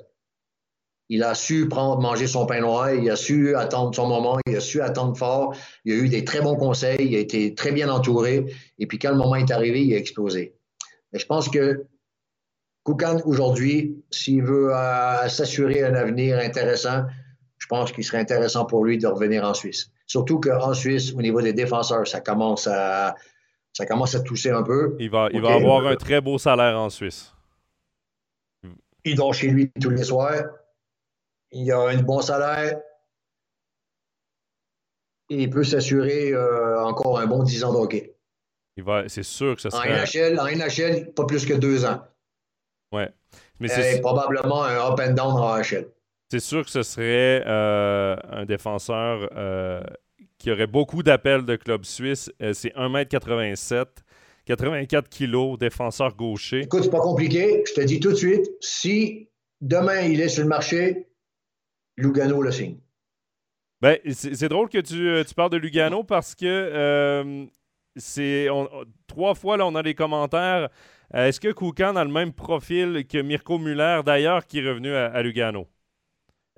Il 1.10 1.22
a 1.22 1.34
su 1.34 1.68
prendre, 1.68 2.00
manger 2.00 2.26
son 2.26 2.44
pain 2.44 2.60
noir, 2.60 2.92
il 2.92 3.08
a 3.10 3.16
su 3.16 3.54
attendre 3.54 3.94
son 3.94 4.08
moment, 4.08 4.38
il 4.46 4.56
a 4.56 4.60
su 4.60 4.82
attendre 4.82 5.16
fort, 5.16 5.54
il 5.84 5.92
a 5.92 5.96
eu 5.96 6.08
des 6.08 6.24
très 6.24 6.42
bons 6.42 6.56
conseils, 6.56 6.98
il 7.00 7.16
a 7.16 7.18
été 7.18 7.54
très 7.54 7.72
bien 7.72 7.88
entouré, 7.88 8.44
et 8.78 8.86
puis 8.86 8.98
quand 8.98 9.10
le 9.10 9.16
moment 9.16 9.36
est 9.36 9.50
arrivé, 9.50 9.84
il 9.84 9.94
a 9.94 9.96
explosé. 9.96 10.54
Mais 11.12 11.18
je 11.18 11.26
pense 11.26 11.48
que 11.48 11.86
Koukan, 12.82 13.20
aujourd'hui, 13.24 14.02
s'il 14.10 14.42
veut 14.42 14.74
euh, 14.74 15.28
s'assurer 15.28 15.82
un 15.82 15.94
avenir 15.94 16.38
intéressant, 16.38 17.04
je 17.58 17.66
pense 17.66 17.92
qu'il 17.92 18.04
serait 18.04 18.18
intéressant 18.18 18.64
pour 18.64 18.84
lui 18.84 18.98
de 18.98 19.06
revenir 19.06 19.44
en 19.44 19.54
Suisse. 19.54 19.90
Surtout 20.06 20.40
qu'en 20.40 20.72
Suisse, 20.74 21.12
au 21.14 21.20
niveau 21.20 21.42
des 21.42 21.52
défenseurs, 21.52 22.06
ça 22.06 22.20
commence 22.20 22.66
à, 22.66 23.14
ça 23.72 23.84
commence 23.84 24.14
à 24.14 24.20
tousser 24.20 24.50
un 24.50 24.62
peu. 24.62 24.96
Il 24.98 25.10
va, 25.10 25.28
il 25.32 25.40
va 25.40 25.54
avoir 25.54 25.86
un 25.86 25.96
très 25.96 26.20
beau 26.20 26.38
salaire 26.38 26.78
en 26.78 26.88
Suisse. 26.88 27.34
Il 29.04 29.16
dort 29.16 29.34
chez 29.34 29.48
lui 29.48 29.70
tous 29.80 29.90
les 29.90 30.04
soirs. 30.04 30.44
Il 31.52 31.70
a 31.72 31.80
un 31.80 32.02
bon 32.02 32.20
salaire. 32.20 32.80
Et 35.30 35.42
il 35.42 35.50
peut 35.50 35.64
s'assurer 35.64 36.32
euh, 36.32 36.82
encore 36.82 37.18
un 37.18 37.26
bon 37.26 37.42
10 37.42 37.64
ans 37.64 37.72
de 37.72 37.78
hockey. 37.78 38.14
C'est 39.08 39.22
sûr 39.22 39.56
que 39.56 39.60
ça 39.60 39.70
serait... 39.70 40.38
En 40.38 40.46
NHL, 40.46 41.12
pas 41.12 41.26
plus 41.26 41.44
que 41.44 41.54
deux 41.54 41.84
ans. 41.84 42.00
Ouais. 42.92 43.10
Mais 43.60 43.68
c'est 43.68 44.00
probablement 44.00 44.64
un 44.64 44.92
up 44.92 45.00
and 45.00 45.12
down 45.12 45.32
en 45.32 45.58
NHL. 45.58 45.88
C'est 46.30 46.40
sûr 46.40 46.64
que 46.64 46.70
ce 46.70 46.82
serait 46.82 47.42
euh, 47.46 48.14
un 48.30 48.44
défenseur 48.44 49.30
euh, 49.34 49.80
qui 50.36 50.50
aurait 50.50 50.66
beaucoup 50.66 51.02
d'appels 51.02 51.44
de 51.44 51.56
clubs 51.56 51.84
suisses. 51.84 52.30
Euh, 52.42 52.52
c'est 52.52 52.74
1m87, 52.74 53.86
84 54.44 55.08
kg, 55.08 55.58
défenseur 55.58 56.14
gaucher. 56.14 56.60
Écoute, 56.60 56.84
c'est 56.84 56.90
pas 56.90 57.00
compliqué. 57.00 57.64
Je 57.66 57.72
te 57.72 57.80
dis 57.80 57.98
tout 57.98 58.10
de 58.10 58.16
suite, 58.16 58.50
si 58.60 59.30
demain 59.62 60.02
il 60.02 60.20
est 60.20 60.28
sur 60.28 60.42
le 60.42 60.50
marché, 60.50 61.08
Lugano 61.98 62.42
le 62.42 62.50
signe. 62.50 62.78
Ben, 63.80 63.98
c'est 64.12 64.48
drôle 64.48 64.68
que 64.68 64.78
tu, 64.78 65.08
euh, 65.08 65.22
tu, 65.22 65.34
parles 65.34 65.50
de 65.50 65.56
Lugano 65.56 66.02
parce 66.02 66.34
que 66.34 66.46
euh, 66.46 67.46
c'est 67.94 68.48
trois 69.06 69.34
fois 69.34 69.56
là 69.56 69.66
on 69.66 69.74
a 69.74 69.82
les 69.82 69.94
commentaires. 69.94 70.68
Est-ce 71.12 71.40
que 71.40 71.52
Koukan 71.52 71.96
a 71.96 72.04
le 72.04 72.10
même 72.10 72.32
profil 72.32 73.06
que 73.06 73.18
Mirko 73.18 73.58
Muller 73.58 74.00
d'ailleurs 74.04 74.46
qui 74.46 74.58
est 74.58 74.68
revenu 74.68 74.94
à 74.94 75.22
Lugano? 75.22 75.68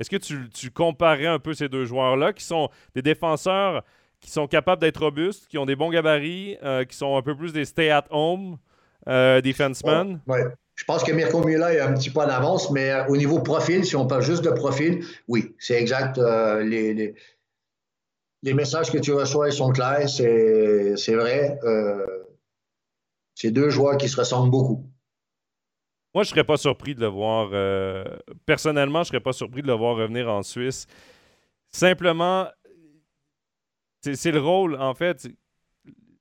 Est-ce 0.00 0.09
que 0.09 0.16
tu, 0.16 0.48
tu, 0.48 0.70
comparais 0.70 1.26
un 1.26 1.38
peu 1.38 1.53
ces 1.53 1.68
deux 1.68 1.85
joueurs-là, 1.85 2.33
qui 2.33 2.42
sont 2.42 2.70
des 2.94 3.03
défenseurs 3.03 3.85
qui 4.20 4.31
sont 4.31 4.46
capables 4.46 4.81
d'être 4.81 5.03
robustes, 5.03 5.46
qui 5.46 5.59
ont 5.59 5.66
des 5.66 5.76
bons 5.76 5.90
gabarits, 5.90 6.57
euh, 6.62 6.85
qui 6.85 6.96
sont 6.96 7.16
un 7.16 7.22
peu 7.22 7.35
plus 7.35 7.53
des 7.53 7.64
stay-at-home 7.64 8.59
euh, 9.09 9.40
defensemen? 9.40 10.20
Oui. 10.26 10.40
Je 10.81 10.85
pense 10.87 11.05
que 11.05 11.12
Mirko 11.12 11.45
Mila 11.45 11.75
est 11.75 11.81
un 11.81 11.93
petit 11.93 12.09
peu 12.09 12.21
en 12.21 12.29
avance, 12.29 12.71
mais 12.71 12.90
euh, 12.90 13.07
au 13.09 13.16
niveau 13.19 13.40
profil, 13.40 13.85
si 13.85 13.97
on 13.97 14.07
parle 14.07 14.23
juste 14.23 14.43
de 14.43 14.51
profil, 14.51 15.05
oui, 15.29 15.55
c'est 15.59 15.75
exact. 15.75 16.16
les, 16.16 16.95
les, 16.95 17.14
les, 18.43 18.55
messages 18.55 18.90
que 18.90 18.97
tu 18.97 19.12
reçois 19.12 19.51
sont 19.51 19.73
clairs, 19.73 20.09
c'est 20.09 21.14
vrai. 21.14 21.59
c'est 23.35 23.51
deux 23.51 23.69
joueurs 23.69 23.99
qui 23.99 24.09
se 24.09 24.16
ressemblent 24.16 24.51
beaucoup. 24.51 24.90
Moi, 26.14 26.25
je 26.25 26.31
serais 26.31 26.45
pas 26.45 26.57
surpris 26.57 26.95
de 26.95 27.01
le 27.01 27.07
voir. 27.07 27.51
Euh, 27.53 28.05
personnellement, 28.45 29.05
je 29.05 29.09
serais 29.09 29.21
pas 29.21 29.33
surpris 29.33 29.62
de 29.62 29.69
le 29.69 29.75
voir 29.75 29.97
revenir 29.97 30.29
en 30.29 30.43
Suisse. 30.43 30.87
Simplement, 31.69 32.49
c'est 34.03 34.33
le 34.33 34.40
rôle, 34.40 34.75
en 34.77 34.95
fait. 34.95 35.29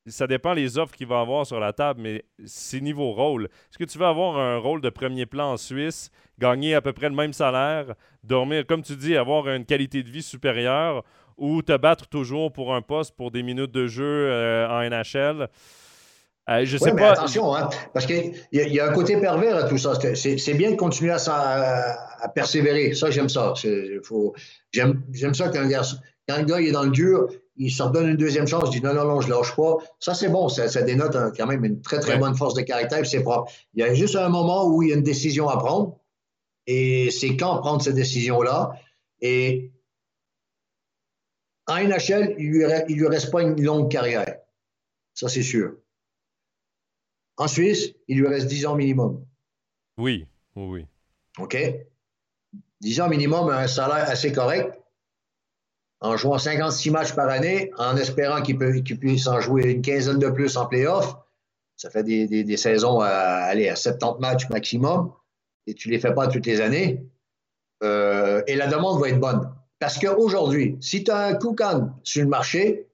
Ça 0.09 0.27
dépend 0.27 0.53
les 0.53 0.77
offres 0.77 0.95
qu'il 0.95 1.07
va 1.07 1.21
avoir 1.21 1.45
sur 1.45 1.59
la 1.59 1.73
table, 1.73 2.01
mais 2.01 2.23
c'est 2.45 2.81
niveau 2.81 3.11
rôle. 3.11 3.45
Est-ce 3.45 3.77
que 3.77 3.83
tu 3.83 3.97
veux 3.97 4.05
avoir 4.05 4.37
un 4.37 4.57
rôle 4.57 4.81
de 4.81 4.89
premier 4.89 5.25
plan 5.25 5.53
en 5.53 5.57
Suisse, 5.57 6.11
gagner 6.37 6.75
à 6.75 6.81
peu 6.81 6.93
près 6.93 7.09
le 7.09 7.15
même 7.15 7.33
salaire, 7.33 7.95
dormir, 8.23 8.65
comme 8.65 8.81
tu 8.81 8.95
dis, 8.95 9.15
avoir 9.15 9.47
une 9.49 9.65
qualité 9.65 10.03
de 10.03 10.09
vie 10.09 10.23
supérieure, 10.23 11.03
ou 11.37 11.61
te 11.61 11.75
battre 11.77 12.07
toujours 12.07 12.51
pour 12.51 12.75
un 12.75 12.81
poste 12.81 13.15
pour 13.15 13.31
des 13.31 13.43
minutes 13.43 13.71
de 13.71 13.87
jeu 13.87 14.03
euh, 14.05 14.67
en 14.67 14.89
NHL? 14.89 15.49
Euh, 16.49 16.65
je 16.65 16.77
sais 16.77 16.93
mais 16.93 17.01
pas. 17.01 17.11
Attention, 17.11 17.55
hein, 17.55 17.69
parce 17.93 18.05
qu'il 18.05 18.33
y, 18.51 18.57
y, 18.57 18.79
a 18.79 18.89
un 18.89 18.93
côté 18.93 19.17
pervers 19.17 19.55
à 19.55 19.63
tout 19.63 19.77
ça. 19.77 19.93
C'est 20.15 20.53
bien 20.55 20.71
de 20.71 20.75
continuer 20.75 21.11
à, 21.11 21.19
à, 22.21 22.29
persévérer. 22.29 22.93
Ça, 22.93 23.11
j'aime 23.11 23.29
ça. 23.29 23.53
J'aime 24.73 25.33
ça 25.33 25.49
quand, 25.49 25.69
quand 26.27 26.37
le 26.37 26.45
gars 26.45 26.59
est 26.59 26.71
dans 26.71 26.83
le 26.83 26.89
dur, 26.89 27.27
il 27.59 27.71
se 27.71 27.83
donne 27.83 28.09
une 28.09 28.17
deuxième 28.17 28.47
chance, 28.47 28.69
il 28.73 28.79
dit 28.79 28.85
non, 28.85 28.93
non, 28.93 29.03
non, 29.03 29.19
je 29.19 29.29
lâche 29.29 29.53
pas. 29.55 29.77
Ça, 29.99 30.13
c'est 30.13 30.29
bon. 30.29 30.47
Ça, 30.47 30.69
ça, 30.69 30.81
dénote 30.81 31.35
quand 31.35 31.45
même 31.45 31.65
une 31.65 31.81
très, 31.81 31.99
très 31.99 32.17
bonne 32.17 32.35
force 32.35 32.53
de 32.53 32.61
caractère. 32.61 33.05
C'est 33.05 33.21
propre. 33.21 33.51
Il 33.73 33.81
y 33.81 33.83
a 33.83 33.93
juste 33.93 34.15
un 34.15 34.29
moment 34.29 34.65
où 34.65 34.81
il 34.81 34.89
y 34.89 34.93
a 34.93 34.95
une 34.95 35.03
décision 35.03 35.49
à 35.49 35.57
prendre. 35.57 35.99
Et 36.67 37.11
c'est 37.11 37.35
quand 37.35 37.57
prendre 37.59 37.81
cette 37.81 37.95
décision-là. 37.95 38.71
Et 39.19 39.73
en 41.67 41.75
NHL, 41.75 42.35
il 42.39 42.49
lui, 42.49 42.63
il 42.87 42.95
lui 42.95 43.07
reste 43.07 43.29
pas 43.29 43.41
une 43.41 43.61
longue 43.61 43.91
carrière. 43.91 44.37
Ça, 45.13 45.27
c'est 45.27 45.43
sûr. 45.43 45.73
En 47.35 47.47
Suisse, 47.49 47.93
il 48.07 48.19
lui 48.19 48.27
reste 48.27 48.47
10 48.47 48.67
ans 48.67 48.75
minimum. 48.75 49.25
Oui, 49.97 50.25
oui. 50.55 50.85
OK? 51.37 51.57
10 52.79 53.01
ans 53.01 53.09
minimum, 53.09 53.49
un 53.49 53.67
salaire 53.67 54.09
assez 54.09 54.31
correct, 54.31 54.78
en 56.01 56.15
jouant 56.15 56.37
56 56.37 56.91
matchs 56.91 57.13
par 57.13 57.29
année, 57.29 57.71
en 57.77 57.97
espérant 57.97 58.41
qu'il 58.41 58.57
puisse 58.57 59.27
en 59.27 59.39
jouer 59.39 59.71
une 59.71 59.81
quinzaine 59.81 60.19
de 60.19 60.29
plus 60.29 60.55
en 60.57 60.65
playoff. 60.65 61.15
Ça 61.75 61.89
fait 61.89 62.03
des, 62.03 62.57
saisons 62.57 62.99
à, 62.99 63.09
aller 63.09 63.69
à 63.69 63.75
70 63.75 64.19
matchs 64.19 64.49
maximum, 64.49 65.13
et 65.67 65.73
tu 65.73 65.89
ne 65.89 65.93
les 65.93 65.99
fais 65.99 66.13
pas 66.13 66.27
toutes 66.27 66.45
les 66.45 66.61
années. 66.61 67.05
Euh, 67.83 68.41
et 68.47 68.55
la 68.55 68.67
demande 68.67 68.99
va 68.99 69.09
être 69.09 69.19
bonne. 69.19 69.49
Parce 69.79 69.97
qu'aujourd'hui, 69.97 70.77
si 70.81 71.03
tu 71.03 71.11
as 71.11 71.27
un 71.27 71.33
Koukan 71.35 71.93
sur 72.03 72.21
le 72.21 72.27
marché, 72.27 72.89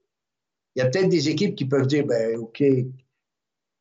il 0.75 0.79
y 0.79 0.81
a 0.85 0.89
peut-être 0.89 1.09
des 1.09 1.29
équipes 1.29 1.55
qui 1.55 1.65
peuvent 1.65 1.87
dire 1.87 2.05
ben, 2.05 2.37
OK, 2.37 2.63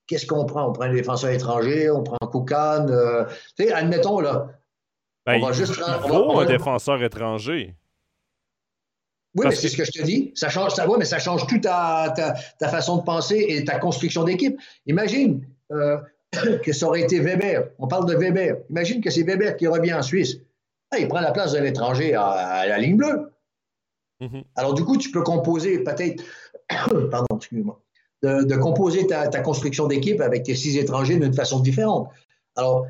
qu'est-ce 0.07 0.27
qu'on 0.27 0.47
prend? 0.47 0.69
On 0.69 0.73
prend 0.73 0.85
un 0.85 0.93
défenseur 0.93 1.31
étranger, 1.31 1.91
on 1.91 2.03
prend 2.03 2.17
Koukan. 2.27 2.89
Euh, 2.89 3.25
tu 3.57 3.65
sais, 3.65 3.73
admettons, 3.73 4.21
là. 4.21 4.49
Ben, 5.27 5.37
on 5.43 5.47
va 5.47 5.53
juste. 5.53 5.75
Faut 5.75 6.39
un 6.39 6.47
défenseur 6.47 7.03
étranger. 7.03 7.75
Oui, 9.35 9.47
mais 9.49 9.55
c'est 9.55 9.69
ce 9.69 9.77
que 9.77 9.85
je 9.85 9.91
te 9.91 10.03
dis. 10.03 10.33
Ça 10.35 10.49
change, 10.49 10.73
ça, 10.75 10.87
mais 10.99 11.05
ça 11.05 11.19
change 11.19 11.47
toute 11.47 11.63
ta, 11.63 12.15
ta, 12.59 12.69
façon 12.69 12.99
de 12.99 13.03
penser 13.03 13.45
et 13.49 13.65
ta 13.65 13.79
construction 13.79 14.25
d'équipe. 14.25 14.59
Imagine 14.87 15.45
euh, 15.73 15.99
que 16.63 16.73
ça 16.73 16.87
aurait 16.87 17.03
été 17.03 17.21
Weber. 17.21 17.71
On 17.79 17.89
parle 17.89 18.07
de 18.07 18.15
Weber. 18.15 18.59
Imagine 18.71 19.01
que 19.01 19.11
c'est 19.11 19.23
Weber 19.23 19.57
qui 19.57 19.67
revient 19.67 19.95
en 19.95 20.03
Suisse. 20.03 20.37
Ah, 20.91 20.99
il 20.99 21.09
prend 21.09 21.21
la 21.21 21.33
place 21.33 21.53
de 21.53 21.59
l'étranger 21.59 22.15
à, 22.15 22.65
la 22.67 22.79
ligne 22.79 22.97
bleue. 22.97 23.33
Mm-hmm. 24.21 24.45
Alors, 24.55 24.75
du 24.75 24.85
coup, 24.85 24.97
tu 24.97 25.11
peux 25.11 25.23
composer 25.23 25.81
peut-être. 25.81 26.23
Pardon, 27.11 27.37
excuse-moi 27.37 27.81
de, 28.25 28.57
composer 28.57 29.07
ta, 29.07 29.41
construction 29.41 29.87
d'équipe 29.87 30.21
avec 30.21 30.45
tes 30.45 30.55
six 30.55 30.77
étrangers 30.79 31.19
d'une 31.19 31.35
façon 31.35 31.61
différente. 31.61 32.09
Alors, 32.57 32.87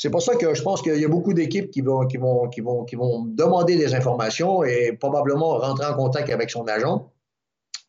c'est 0.00 0.08
pour 0.08 0.22
ça 0.22 0.34
que 0.34 0.54
je 0.54 0.62
pense 0.62 0.80
qu'il 0.80 0.98
y 0.98 1.04
a 1.04 1.08
beaucoup 1.08 1.34
d'équipes 1.34 1.70
qui 1.70 1.82
vont, 1.82 2.06
qui, 2.06 2.16
vont, 2.16 2.48
qui, 2.48 2.62
vont, 2.62 2.84
qui 2.86 2.96
vont 2.96 3.26
demander 3.26 3.76
des 3.76 3.94
informations 3.94 4.64
et 4.64 4.96
probablement 4.98 5.58
rentrer 5.58 5.84
en 5.84 5.94
contact 5.94 6.30
avec 6.30 6.48
son 6.48 6.66
agent 6.68 7.12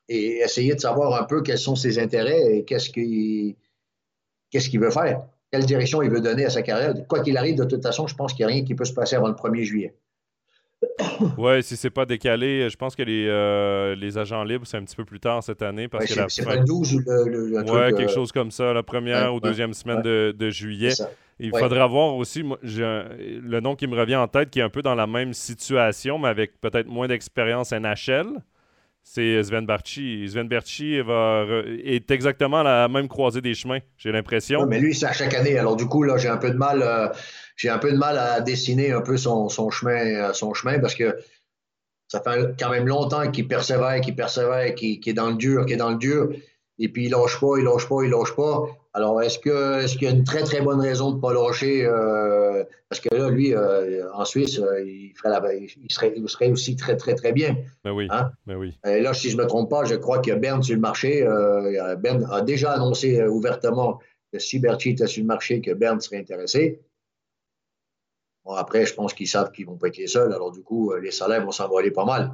et 0.09 0.39
essayer 0.39 0.75
de 0.75 0.81
savoir 0.81 1.21
un 1.21 1.23
peu 1.23 1.41
quels 1.41 1.57
sont 1.57 1.77
ses 1.77 1.99
intérêts 1.99 2.57
et 2.57 2.65
qu'est-ce 2.65 2.89
qu'il 2.89 3.55
qu'est-ce 4.49 4.69
qu'il 4.69 4.81
veut 4.81 4.91
faire. 4.91 5.25
quelle 5.53 5.65
direction 5.65 6.01
il 6.01 6.09
veut 6.09 6.19
donner 6.19 6.43
à 6.43 6.49
sa 6.49 6.63
carrière. 6.63 6.93
Quoi 7.07 7.21
qu'il 7.21 7.37
arrive, 7.37 7.55
de 7.55 7.63
toute 7.63 7.81
façon, 7.81 8.07
je 8.07 8.15
pense 8.15 8.33
qu'il 8.33 8.45
n'y 8.45 8.51
a 8.51 8.55
rien 8.55 8.65
qui 8.65 8.75
peut 8.75 8.83
se 8.83 8.93
passer 8.93 9.15
avant 9.15 9.29
le 9.29 9.35
1er 9.35 9.63
juillet. 9.63 9.95
Oui, 11.37 11.63
si 11.63 11.77
c'est 11.77 11.91
pas 11.91 12.05
décalé, 12.05 12.69
je 12.69 12.75
pense 12.75 12.95
que 12.95 13.03
les, 13.03 13.25
euh, 13.29 13.95
les 13.95 14.17
agents 14.17 14.43
libres, 14.43 14.65
c'est 14.67 14.75
un 14.75 14.83
petit 14.83 14.97
peu 14.97 15.05
plus 15.05 15.21
tard 15.21 15.43
cette 15.43 15.61
année. 15.61 15.87
parce 15.87 16.07
que 16.07 16.27
C'est 16.27 16.43
pas 16.43 16.55
le 16.57 16.65
12 16.65 16.93
ou 16.95 16.99
le, 16.99 17.61
Oui, 17.71 17.95
quelque 17.95 18.11
chose 18.11 18.33
comme 18.33 18.51
ça, 18.51 18.73
la 18.73 18.83
première 18.83 19.33
ou 19.33 19.39
deuxième 19.39 19.73
semaine 19.73 20.01
de, 20.01 20.35
de, 20.37 20.49
juillet. 20.49 20.91
Il 21.41 21.57
faudra 21.57 21.87
voir 21.87 22.15
aussi, 22.15 22.43
moi, 22.43 22.59
le 22.63 23.59
nom 23.59 23.75
qui 23.75 23.87
me 23.87 23.97
revient 23.97 24.15
en 24.15 24.27
tête, 24.27 24.49
qui 24.49 24.59
est 24.59 24.63
un 24.63 24.69
peu 24.69 24.81
dans 24.81 24.95
la 24.95 25.07
même 25.07 25.33
situation, 25.33 26.19
mais 26.19 26.29
avec 26.29 26.61
peut-être 26.61 26.87
moins 26.87 27.07
d'expérience 27.07 27.71
NHL 27.71 28.41
c'est 29.03 29.43
Sven 29.43 29.65
Barchi. 29.65 30.27
Sven 30.29 30.47
Barchi 30.47 31.01
va 31.01 31.45
est 31.83 32.09
exactement 32.11 32.59
à 32.59 32.63
la 32.63 32.87
même 32.87 33.07
croisée 33.07 33.41
des 33.41 33.53
chemins, 33.53 33.79
j'ai 33.97 34.11
l'impression. 34.11 34.65
mais 34.65 34.79
lui, 34.79 34.93
c'est 34.93 35.07
à 35.07 35.13
chaque 35.13 35.33
année. 35.33 35.57
Alors 35.57 35.75
du 35.75 35.85
coup, 35.85 36.03
là, 36.03 36.17
j'ai 36.17 36.29
un 36.29 36.37
peu 36.37 36.51
de 36.51 36.57
mal, 36.57 36.81
euh, 36.81 37.07
j'ai 37.55 37.69
un 37.69 37.79
peu 37.79 37.91
de 37.91 37.97
mal 37.97 38.17
à 38.17 38.41
dessiner 38.41 38.91
un 38.91 39.01
peu 39.01 39.17
son, 39.17 39.49
chemin, 39.49 40.29
euh, 40.29 40.33
son 40.33 40.53
chemin 40.53 40.79
parce 40.79 40.95
que 40.95 41.17
ça 42.07 42.21
fait 42.21 42.55
quand 42.59 42.69
même 42.69 42.87
longtemps 42.87 43.29
qu'il 43.31 43.47
persévère, 43.47 44.01
qu'il 44.01 44.15
persévère, 44.15 44.75
qu'il 44.75 44.99
est 45.05 45.13
dans 45.13 45.29
le 45.29 45.35
dur, 45.35 45.65
qu'il 45.65 45.73
est 45.73 45.77
dans 45.77 45.91
le 45.91 45.97
dur. 45.97 46.29
Et 46.77 46.89
puis 46.89 47.05
il 47.05 47.11
lâche 47.11 47.39
pas, 47.39 47.57
il 47.57 47.63
lâche 47.63 47.87
pas, 47.87 48.03
il 48.03 48.09
lâche 48.09 48.35
pas. 48.35 48.67
Alors, 48.93 49.21
est-ce 49.21 49.39
que 49.39 49.79
est-ce 49.81 49.93
qu'il 49.93 50.03
y 50.03 50.11
a 50.11 50.13
une 50.13 50.25
très, 50.25 50.43
très 50.43 50.59
bonne 50.59 50.81
raison 50.81 51.11
de 51.11 51.15
ne 51.15 51.21
pas 51.21 51.33
lâcher? 51.33 51.85
Euh, 51.85 52.65
parce 52.89 52.99
que 52.99 53.15
là, 53.15 53.29
lui, 53.29 53.53
euh, 53.53 54.11
en 54.13 54.25
Suisse, 54.25 54.59
euh, 54.59 54.83
il, 54.83 55.13
ferait 55.15 55.29
la, 55.29 55.53
il, 55.53 55.69
serait, 55.89 56.13
il 56.13 56.27
serait 56.27 56.51
aussi 56.51 56.75
très, 56.75 56.97
très, 56.97 57.15
très 57.15 57.31
bien. 57.31 57.55
Ben 57.85 57.91
oui. 57.91 58.07
Hein? 58.09 58.31
Ben 58.45 58.57
oui. 58.57 58.77
Et 58.85 58.99
là, 58.99 59.13
si 59.13 59.29
je 59.29 59.37
ne 59.37 59.43
me 59.43 59.47
trompe 59.47 59.69
pas, 59.69 59.85
je 59.85 59.95
crois 59.95 60.19
que 60.19 60.31
Berne 60.31 60.61
sur 60.61 60.75
le 60.75 60.81
marché. 60.81 61.21
Berne 61.99 62.27
a 62.31 62.41
déjà 62.41 62.73
annoncé 62.73 63.23
ouvertement 63.23 63.99
que 64.33 64.39
si 64.39 64.59
Berti 64.59 64.89
était 64.89 65.07
sur 65.07 65.21
le 65.21 65.27
marché, 65.27 65.61
que 65.61 65.71
Berne 65.71 66.01
serait 66.01 66.17
intéressé. 66.17 66.81
Bon, 68.43 68.53
après, 68.53 68.85
je 68.85 68.93
pense 68.93 69.13
qu'ils 69.13 69.27
savent 69.27 69.51
qu'ils 69.51 69.65
ne 69.65 69.71
vont 69.71 69.77
pas 69.77 69.87
être 69.87 69.97
les 69.97 70.07
seuls. 70.07 70.33
Alors, 70.33 70.51
du 70.51 70.63
coup, 70.63 70.93
les 70.95 71.11
salaires 71.11 71.45
vont 71.45 71.51
s'envoler 71.51 71.91
pas 71.91 72.05
mal. 72.05 72.33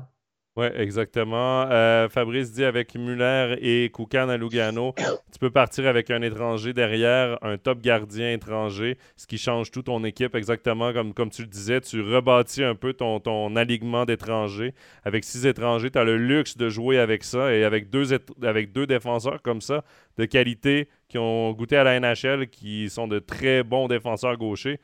Oui, 0.58 0.66
exactement. 0.74 1.68
Euh, 1.70 2.10
Fabrice 2.10 2.52
dit 2.52 2.64
avec 2.64 2.96
Muller 2.96 3.58
et 3.62 3.92
Koukan 3.92 4.28
à 4.28 4.38
Lugano, 4.38 4.96
tu 5.32 5.38
peux 5.40 5.52
partir 5.52 5.86
avec 5.86 6.10
un 6.10 6.24
étranger 6.24 6.74
derrière, 6.74 7.38
un 7.44 7.60
top 7.60 7.80
gardien 7.80 8.34
étranger, 8.34 8.98
ce 9.18 9.28
qui 9.28 9.38
change 9.38 9.70
tout 9.70 9.84
ton 9.84 10.04
équipe, 10.04 10.34
exactement 10.34 10.94
comme, 10.94 11.30
tu 11.30 11.44
le 11.44 11.48
disais. 11.48 11.80
Tu 11.82 12.02
rebâtis 12.02 12.64
un 12.64 12.74
peu 12.74 12.94
ton, 12.94 13.20
ton 13.20 13.56
alignement 13.56 14.06
d'étrangers. 14.06 14.74
Avec 15.06 15.26
six 15.26 15.46
étrangers, 15.46 15.92
tu 15.92 16.00
as 16.00 16.04
le 16.04 16.18
luxe 16.18 16.58
de 16.58 16.70
jouer 16.70 16.98
avec 16.98 17.24
ça 17.24 17.54
et 17.54 17.64
avec 17.64 17.92
deux, 17.92 18.16
avec 18.42 18.72
deux 18.72 18.88
défenseurs 18.88 19.44
comme 19.44 19.62
ça, 19.62 19.84
de 20.18 20.26
qualité, 20.26 20.90
qui 21.08 21.20
ont 21.20 21.52
goûté 21.52 21.78
à 21.78 21.84
la 21.84 22.00
NHL, 22.00 22.48
qui 22.48 22.90
sont 22.90 23.08
de 23.08 23.20
très 23.20 23.62
bons 23.62 23.88
défenseurs 23.88 24.38
gauchers. 24.38 24.80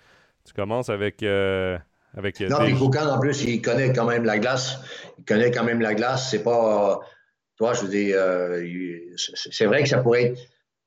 Tu 0.46 0.54
commences 0.54 0.90
avec. 0.90 1.24
Euh, 1.24 1.80
avec 2.16 2.40
non, 2.42 2.58
puis 2.60 2.76
Koukan, 2.76 3.08
en 3.10 3.20
plus, 3.20 3.44
il 3.44 3.62
connaît 3.62 3.92
quand 3.92 4.06
même 4.06 4.24
la 4.24 4.38
glace. 4.38 4.80
Il 5.18 5.26
connaît 5.26 5.52
quand 5.52 5.64
même 5.64 5.82
la 5.82 5.96
glace. 5.96 6.30
C'est 6.30 6.44
pas. 6.44 7.00
Toi, 7.58 7.74
je 7.74 7.82
veux 7.82 7.90
dire, 7.90 8.16
euh, 8.20 8.64
c'est 9.16 9.66
vrai 9.66 9.84
que 9.84 9.90
ça 9.90 10.00
pourrait 10.00 10.24
être. 10.24 10.40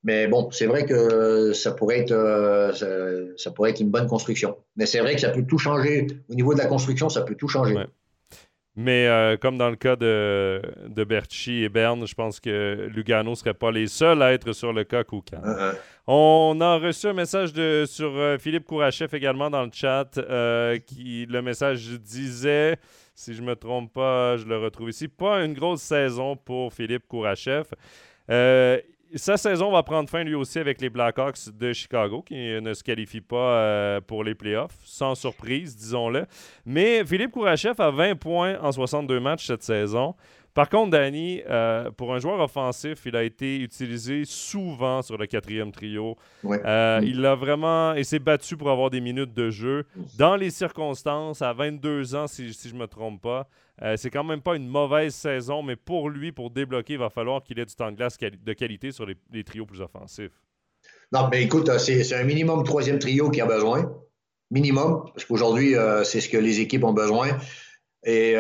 Mais 0.04 0.28
bon, 0.28 0.48
c'est 0.52 0.66
vrai 0.66 0.84
que 0.84 1.52
ça 1.52 1.72
pourrait 1.72 2.00
être, 2.00 2.12
euh, 2.12 3.32
ça, 3.36 3.50
pourrait 3.50 3.70
être 3.70 3.80
une 3.80 3.90
bonne 3.90 4.06
construction. 4.06 4.56
Mais 4.76 4.86
c'est 4.86 5.00
vrai 5.00 5.14
que 5.16 5.20
ça 5.20 5.30
peut 5.30 5.44
tout 5.44 5.58
changer. 5.58 6.06
Au 6.28 6.34
niveau 6.34 6.54
de 6.54 6.58
la 6.58 6.66
construction, 6.66 7.08
ça 7.08 7.22
peut 7.22 7.34
tout 7.34 7.48
changer. 7.48 7.74
Mais 8.76 9.08
euh, 9.08 9.36
comme 9.36 9.58
dans 9.58 9.70
le 9.70 9.76
cas 9.76 9.96
de, 9.96 10.60
de 10.86 11.02
Berchi 11.02 11.64
et 11.64 11.68
Berne, 11.68 12.06
je 12.06 12.14
pense 12.14 12.38
que 12.38 12.88
Lugano 12.94 13.30
ne 13.30 13.34
serait 13.34 13.54
pas 13.54 13.72
les 13.72 13.88
seuls 13.88 14.22
à 14.22 14.32
être 14.32 14.52
sur 14.52 14.72
le 14.72 14.84
cas 14.84 15.02
Koukan. 15.02 15.40
Uh-huh. 15.42 15.74
On 16.06 16.60
a 16.60 16.78
reçu 16.78 17.08
un 17.08 17.12
message 17.12 17.50
sur 17.86 18.16
euh, 18.16 18.38
Philippe 18.38 18.64
Kourachev 18.64 19.14
également 19.16 19.50
dans 19.50 19.64
le 19.64 19.70
chat. 19.72 20.16
Euh, 20.18 20.78
qui 20.78 21.26
Le 21.26 21.42
message 21.42 21.84
disait, 22.00 22.76
si 23.14 23.34
je 23.34 23.42
ne 23.42 23.48
me 23.48 23.56
trompe 23.56 23.92
pas, 23.92 24.36
je 24.36 24.44
le 24.44 24.56
retrouve 24.56 24.90
ici, 24.90 25.08
pas 25.08 25.44
une 25.44 25.54
grosse 25.54 25.82
saison 25.82 26.36
pour 26.36 26.72
Philippe 26.72 27.08
Kourachev 27.08 27.64
sa 29.14 29.36
saison 29.36 29.70
va 29.70 29.82
prendre 29.82 30.08
fin 30.08 30.24
lui 30.24 30.34
aussi 30.34 30.58
avec 30.58 30.80
les 30.80 30.90
Blackhawks 30.90 31.50
de 31.56 31.72
Chicago 31.72 32.22
qui 32.22 32.34
ne 32.34 32.74
se 32.74 32.82
qualifient 32.82 33.20
pas 33.20 33.36
euh, 33.36 34.00
pour 34.00 34.24
les 34.24 34.34
playoffs, 34.34 34.76
sans 34.84 35.14
surprise, 35.14 35.76
disons-le. 35.76 36.26
Mais 36.64 37.04
Philippe 37.04 37.32
Kourachev 37.32 37.80
a 37.80 37.90
20 37.90 38.16
points 38.16 38.58
en 38.60 38.72
62 38.72 39.20
matchs 39.20 39.46
cette 39.46 39.62
saison. 39.62 40.14
Par 40.56 40.70
contre, 40.70 40.92
Danny, 40.92 41.42
euh, 41.50 41.90
pour 41.90 42.14
un 42.14 42.18
joueur 42.18 42.40
offensif, 42.40 43.00
il 43.04 43.14
a 43.14 43.22
été 43.22 43.58
utilisé 43.58 44.22
souvent 44.24 45.02
sur 45.02 45.18
le 45.18 45.26
quatrième 45.26 45.70
trio. 45.70 46.16
Euh, 46.46 46.98
il 47.04 47.26
a 47.26 47.34
vraiment. 47.34 47.92
Il 47.92 48.06
s'est 48.06 48.18
battu 48.18 48.56
pour 48.56 48.70
avoir 48.70 48.88
des 48.88 49.02
minutes 49.02 49.34
de 49.34 49.50
jeu. 49.50 49.84
Dans 50.16 50.34
les 50.34 50.48
circonstances, 50.48 51.42
à 51.42 51.52
22 51.52 52.14
ans, 52.14 52.26
si, 52.26 52.54
si 52.54 52.70
je 52.70 52.74
ne 52.74 52.80
me 52.80 52.86
trompe 52.86 53.20
pas, 53.20 53.46
euh, 53.82 53.98
c'est 53.98 54.08
quand 54.08 54.24
même 54.24 54.40
pas 54.40 54.56
une 54.56 54.66
mauvaise 54.66 55.14
saison, 55.14 55.62
mais 55.62 55.76
pour 55.76 56.08
lui, 56.08 56.32
pour 56.32 56.48
débloquer, 56.50 56.94
il 56.94 57.00
va 57.00 57.10
falloir 57.10 57.42
qu'il 57.42 57.58
ait 57.58 57.66
du 57.66 57.74
temps 57.74 57.92
de 57.92 57.96
glace 57.96 58.16
de 58.16 58.52
qualité 58.54 58.92
sur 58.92 59.04
les, 59.04 59.44
trios 59.44 59.66
plus 59.66 59.82
offensifs. 59.82 60.40
Non, 61.12 61.28
mais 61.30 61.42
écoute, 61.42 61.70
c'est 61.76 62.14
un 62.14 62.24
minimum 62.24 62.64
troisième 62.64 62.98
trio 62.98 63.28
qui 63.28 63.42
a 63.42 63.46
besoin. 63.46 63.92
Minimum, 64.50 65.04
parce 65.12 65.26
qu'aujourd'hui, 65.26 65.74
c'est 66.04 66.22
ce 66.22 66.30
que 66.30 66.38
les 66.38 66.60
équipes 66.60 66.84
ont 66.84 66.94
besoin. 66.94 67.28
Et 68.04 68.36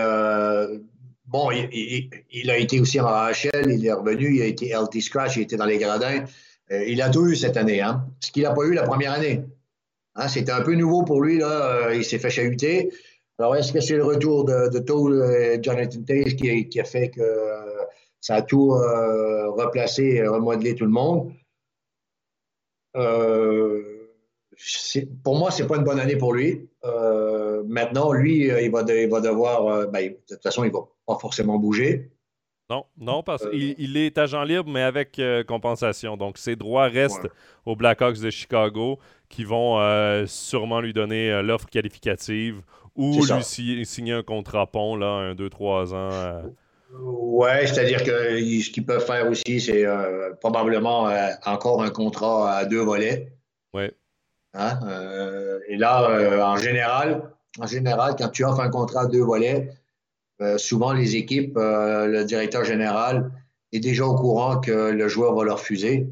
Bon, 1.26 1.50
il, 1.50 2.50
a 2.50 2.56
été 2.56 2.78
aussi 2.78 3.00
en 3.00 3.06
AHL, 3.06 3.72
il 3.72 3.84
est 3.84 3.92
revenu, 3.92 4.36
il 4.36 4.42
a 4.42 4.46
été 4.46 4.72
LT 4.72 5.00
Scratch, 5.00 5.36
il 5.36 5.42
était 5.42 5.56
dans 5.56 5.66
les 5.66 5.78
gradins. 5.78 6.24
Euh, 6.70 6.84
il 6.84 7.02
a 7.02 7.10
tout 7.10 7.26
eu 7.26 7.34
cette 7.34 7.56
année, 7.56 7.80
hein? 7.80 8.06
ce 8.20 8.30
qu'il 8.30 8.44
n'a 8.44 8.52
pas 8.52 8.64
eu 8.64 8.74
la 8.74 8.84
première 8.84 9.12
année. 9.12 9.42
Hein, 10.14 10.28
C'était 10.28 10.52
un 10.52 10.62
peu 10.62 10.74
nouveau 10.74 11.02
pour 11.04 11.20
lui, 11.22 11.38
là. 11.38 11.88
Euh, 11.88 11.94
il 11.96 12.04
s'est 12.04 12.20
fait 12.20 12.30
chahuter. 12.30 12.92
Alors, 13.38 13.56
est-ce 13.56 13.72
que 13.72 13.80
c'est 13.80 13.96
le 13.96 14.04
retour 14.04 14.44
de, 14.44 14.68
de 14.68 14.78
Toll 14.78 15.22
et 15.22 15.62
Jonathan 15.62 16.02
Tage 16.02 16.36
qui, 16.36 16.80
a 16.80 16.84
fait 16.84 17.10
que 17.10 17.22
ça 18.20 18.36
a 18.36 18.42
tout 18.42 18.72
euh, 18.72 19.50
replacé 19.50 20.26
remodelé 20.26 20.74
tout 20.74 20.84
le 20.84 20.90
monde? 20.90 21.32
pour 25.22 25.36
moi, 25.36 25.50
ce 25.50 25.62
n'est 25.62 25.68
pas 25.68 25.76
une 25.76 25.84
bonne 25.84 26.00
année 26.00 26.16
pour 26.16 26.32
lui. 26.32 26.66
maintenant, 27.66 28.12
lui, 28.12 28.46
il 28.46 28.70
va, 28.70 28.84
il 28.88 29.10
va 29.10 29.20
devoir. 29.20 29.88
Ben, 29.88 30.08
de 30.08 30.34
toute 30.34 30.42
façon, 30.42 30.64
il 30.64 30.70
va 30.70 30.80
pas 31.06 31.18
forcément 31.18 31.58
bouger. 31.58 32.10
Non, 32.68 32.84
non, 32.98 33.22
parce 33.22 33.48
qu'il 33.48 33.76
il 33.78 33.96
est 33.96 34.18
agent 34.18 34.42
libre, 34.42 34.68
mais 34.68 34.82
avec 34.82 35.20
euh, 35.20 35.44
compensation. 35.44 36.16
Donc, 36.16 36.36
ses 36.36 36.56
droits 36.56 36.88
restent 36.88 37.28
aux 37.64 37.76
Blackhawks 37.76 38.18
de 38.18 38.30
Chicago 38.30 38.98
qui 39.28 39.44
vont 39.44 39.80
euh, 39.80 40.26
sûrement 40.26 40.80
lui 40.80 40.92
donner 40.92 41.30
euh, 41.30 41.42
l'offre 41.42 41.68
qualificative 41.68 42.62
ou 42.96 43.24
lui 43.24 43.84
signer 43.84 44.14
un 44.14 44.22
contrat 44.24 44.66
pont, 44.66 44.96
là, 44.96 45.06
un, 45.06 45.34
deux, 45.34 45.50
trois 45.50 45.94
ans. 45.94 46.42
Ouais, 46.98 47.66
c'est-à-dire 47.66 48.02
que 48.02 48.38
ce 48.38 48.70
qu'ils 48.70 48.86
peuvent 48.86 49.04
faire 49.04 49.28
aussi, 49.28 49.60
c'est 49.60 49.84
probablement 50.40 51.10
encore 51.44 51.82
un 51.82 51.90
contrat 51.90 52.56
à 52.56 52.64
deux 52.64 52.80
volets. 52.80 53.32
Oui. 53.74 53.90
Hein? 54.54 54.80
et 55.68 55.76
là, 55.76 56.46
en 56.46 56.56
général, 56.56 57.30
en 57.60 57.66
général, 57.66 58.14
quand 58.16 58.30
tu 58.30 58.44
offres 58.44 58.60
un 58.60 58.70
contrat 58.70 59.02
à 59.02 59.06
deux 59.06 59.22
volets, 59.22 59.68
euh, 60.40 60.58
souvent, 60.58 60.92
les 60.92 61.16
équipes, 61.16 61.56
euh, 61.56 62.06
le 62.06 62.24
directeur 62.24 62.64
général 62.64 63.30
est 63.72 63.80
déjà 63.80 64.04
au 64.04 64.14
courant 64.14 64.60
que 64.60 64.90
le 64.90 65.08
joueur 65.08 65.34
va 65.34 65.44
le 65.44 65.52
refuser. 65.52 66.08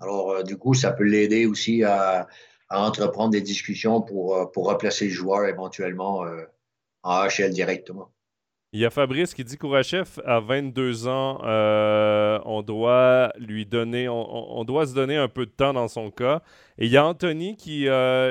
Alors, 0.00 0.30
euh, 0.30 0.42
du 0.42 0.56
coup, 0.58 0.74
ça 0.74 0.92
peut 0.92 1.04
l'aider 1.04 1.46
aussi 1.46 1.82
à, 1.82 2.28
entreprendre 2.70 3.30
des 3.30 3.40
discussions 3.40 4.02
pour, 4.02 4.52
pour 4.52 4.68
replacer 4.68 5.06
le 5.06 5.10
joueur 5.10 5.46
éventuellement 5.46 6.22
en 7.02 7.26
HL 7.26 7.50
directement. 7.50 8.12
Il 8.74 8.80
y 8.80 8.84
a 8.84 8.90
Fabrice 8.90 9.32
qui 9.32 9.42
dit 9.42 9.56
qu'Ourachev, 9.56 10.20
à 10.26 10.40
22 10.40 11.08
ans, 11.08 11.38
on 12.44 12.60
doit 12.60 13.32
lui 13.38 13.64
donner, 13.64 14.06
on, 14.10 14.62
doit 14.64 14.86
se 14.86 14.92
donner 14.92 15.16
un 15.16 15.28
peu 15.28 15.46
de 15.46 15.50
temps 15.50 15.72
dans 15.72 15.88
son 15.88 16.10
cas. 16.10 16.42
Et 16.76 16.84
il 16.84 16.92
y 16.92 16.98
a 16.98 17.06
Anthony 17.06 17.56
qui 17.56 17.86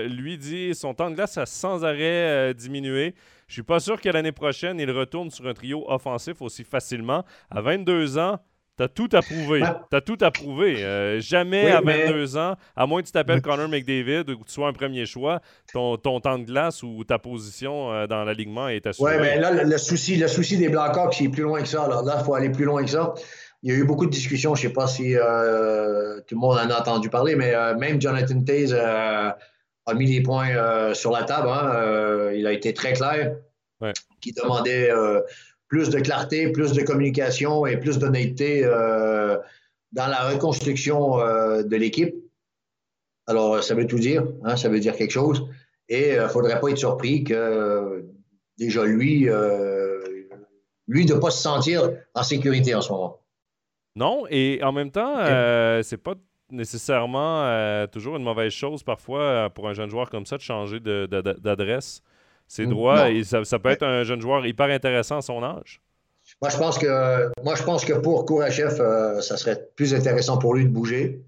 lui 0.08 0.38
dit 0.38 0.76
son 0.76 0.94
temps 0.94 1.10
de 1.10 1.16
glace 1.16 1.40
a 1.40 1.48
sans 1.48 1.84
arrêt 1.84 2.54
diminué. 2.54 3.16
Je 3.48 3.54
suis 3.54 3.64
pas 3.64 3.80
sûr 3.80 4.02
que 4.02 4.10
l'année 4.10 4.34
prochaine, 4.34 4.78
il 4.80 4.92
retourne 4.92 5.32
sur 5.32 5.48
un 5.48 5.54
trio 5.54 5.86
offensif 5.90 6.42
aussi 6.42 6.66
facilement. 6.66 7.24
À 7.50 7.62
22 7.62 8.18
ans, 8.18 8.40
tu 8.78 8.84
as 8.84 8.90
tout 8.90 9.10
approuvé. 9.14 9.64
Tu 9.90 9.96
as 9.96 10.02
tout 10.02 10.18
approuvé. 10.22 10.84
Euh, 10.84 11.22
jamais 11.22 11.72
à 11.72 11.80
22 11.80 12.38
ans, 12.38 12.56
à 12.76 12.86
moins 12.86 13.02
que 13.02 13.08
tu 13.08 13.14
t'appelles 13.14 13.42
Connor 13.42 13.70
McDavid 13.70 14.30
ou 14.30 14.40
que 14.40 14.46
tu 14.46 14.52
sois 14.52 14.68
un 14.68 14.74
premier 14.74 15.06
choix, 15.06 15.42
ton, 15.74 15.96
ton 15.96 16.20
temps 16.20 16.38
de 16.38 16.44
glace 16.44 16.84
ou 16.84 17.06
ta 17.06 17.20
position 17.20 17.94
euh, 17.94 18.06
dans 18.06 18.26
l'alignement 18.26 18.68
est 18.68 18.86
assurée. 18.86 19.16
Oui, 19.16 19.22
mais 19.22 19.40
là, 19.40 19.64
le, 19.64 19.78
souci, 19.78 20.18
le 20.18 20.28
souci 20.28 20.58
des 20.58 20.68
Blackhawks, 20.68 21.20
il 21.22 21.28
est 21.28 21.30
plus 21.30 21.44
loin 21.44 21.62
que 21.62 21.70
ça. 21.70 21.88
Là, 21.88 22.18
il 22.20 22.26
faut 22.26 22.36
aller 22.36 22.50
plus 22.50 22.66
loin 22.66 22.84
que 22.84 22.92
ça. 22.92 23.14
Il 23.64 23.72
y 23.72 23.76
a 23.76 23.80
eu 23.80 23.86
beaucoup 23.86 24.06
de 24.06 24.12
discussions. 24.12 24.56
Je 24.56 24.64
ne 24.66 24.68
sais 24.68 24.74
pas 24.74 24.88
si 24.88 25.16
euh, 25.16 26.20
tout 26.28 26.36
le 26.36 26.40
monde 26.40 26.58
en 26.58 26.70
a 26.70 26.80
entendu 26.80 27.10
parler, 27.10 27.36
mais 27.36 27.54
même 27.76 28.00
Jonathan 28.00 28.44
Taze 28.44 28.76
a 29.88 29.94
mis 29.94 30.06
les 30.06 30.22
points 30.22 30.50
euh, 30.50 30.94
sur 30.94 31.12
la 31.12 31.24
table. 31.24 31.48
Hein. 31.50 31.72
Euh, 31.76 32.34
il 32.36 32.46
a 32.46 32.52
été 32.52 32.74
très 32.74 32.94
clair, 32.94 33.36
qui 34.22 34.34
demandait 34.34 34.92
euh, 34.92 35.22
plus 35.68 35.90
de 35.90 36.00
clarté, 36.00 36.52
plus 36.52 36.74
de 36.74 36.84
communication 36.84 37.66
et 37.66 37.78
plus 37.78 37.98
d'honnêteté 37.98 38.64
dans 39.94 40.08
la 40.08 40.30
reconstruction 40.30 41.18
de 41.18 41.76
l'équipe. 41.76 42.16
Alors, 43.26 43.62
ça 43.64 43.76
veut 43.76 43.88
tout 43.88 44.00
dire, 44.00 44.26
hein, 44.44 44.56
ça 44.56 44.70
veut 44.70 44.80
dire 44.80 44.96
quelque 44.96 45.12
chose. 45.12 45.50
Et 45.90 46.14
il 46.14 46.22
ne 46.22 46.28
faudrait 46.28 46.60
pas 46.60 46.70
être 46.70 46.78
surpris 46.78 47.24
que 47.24 48.06
déjà 48.58 48.86
lui, 48.86 49.28
lui, 50.88 51.06
de 51.06 51.14
ne 51.14 51.20
pas 51.20 51.32
se 51.32 51.42
sentir 51.42 51.92
en 52.14 52.24
sécurité 52.24 52.76
en 52.76 52.82
ce 52.82 52.92
moment. 52.92 53.20
Non, 53.98 54.26
et 54.30 54.60
en 54.62 54.72
même 54.72 54.92
temps, 54.92 55.18
euh, 55.18 55.82
c'est 55.82 55.98
pas 55.98 56.14
nécessairement 56.52 57.44
euh, 57.46 57.88
toujours 57.88 58.18
une 58.18 58.24
mauvaise 58.24 58.52
chose 58.52 58.84
parfois 58.84 59.22
euh, 59.22 59.50
pour 59.50 59.68
un 59.68 59.74
jeune 59.74 59.90
joueur 59.90 60.10
comme 60.10 60.26
ça 60.26 60.38
de 60.38 60.42
changer 60.42 60.80
d'adresse. 60.80 62.02
C'est 62.48 62.66
mm. 62.66 62.70
droit 62.70 63.10
et 63.12 63.24
ça, 63.24 63.60
peut 63.60 63.70
être 63.70 63.84
un 63.84 64.04
jeune 64.04 64.22
joueur 64.22 64.46
hyper 64.46 64.70
intéressant 64.70 65.18
à 65.18 65.22
son 65.22 65.44
âge. 65.44 65.82
Moi, 66.42 66.50
je 66.50 66.58
pense 66.58 66.78
que, 66.78 67.32
moi, 67.44 67.56
je 67.56 67.64
pense 67.64 67.86
que 67.86 67.94
pour 67.94 68.26
Kourachev, 68.26 68.76
ça 69.22 69.38
serait 69.38 69.70
plus 69.76 69.94
intéressant 69.94 70.38
pour 70.38 70.56
lui 70.56 70.66
de 70.66 70.70
bouger, 70.70 71.22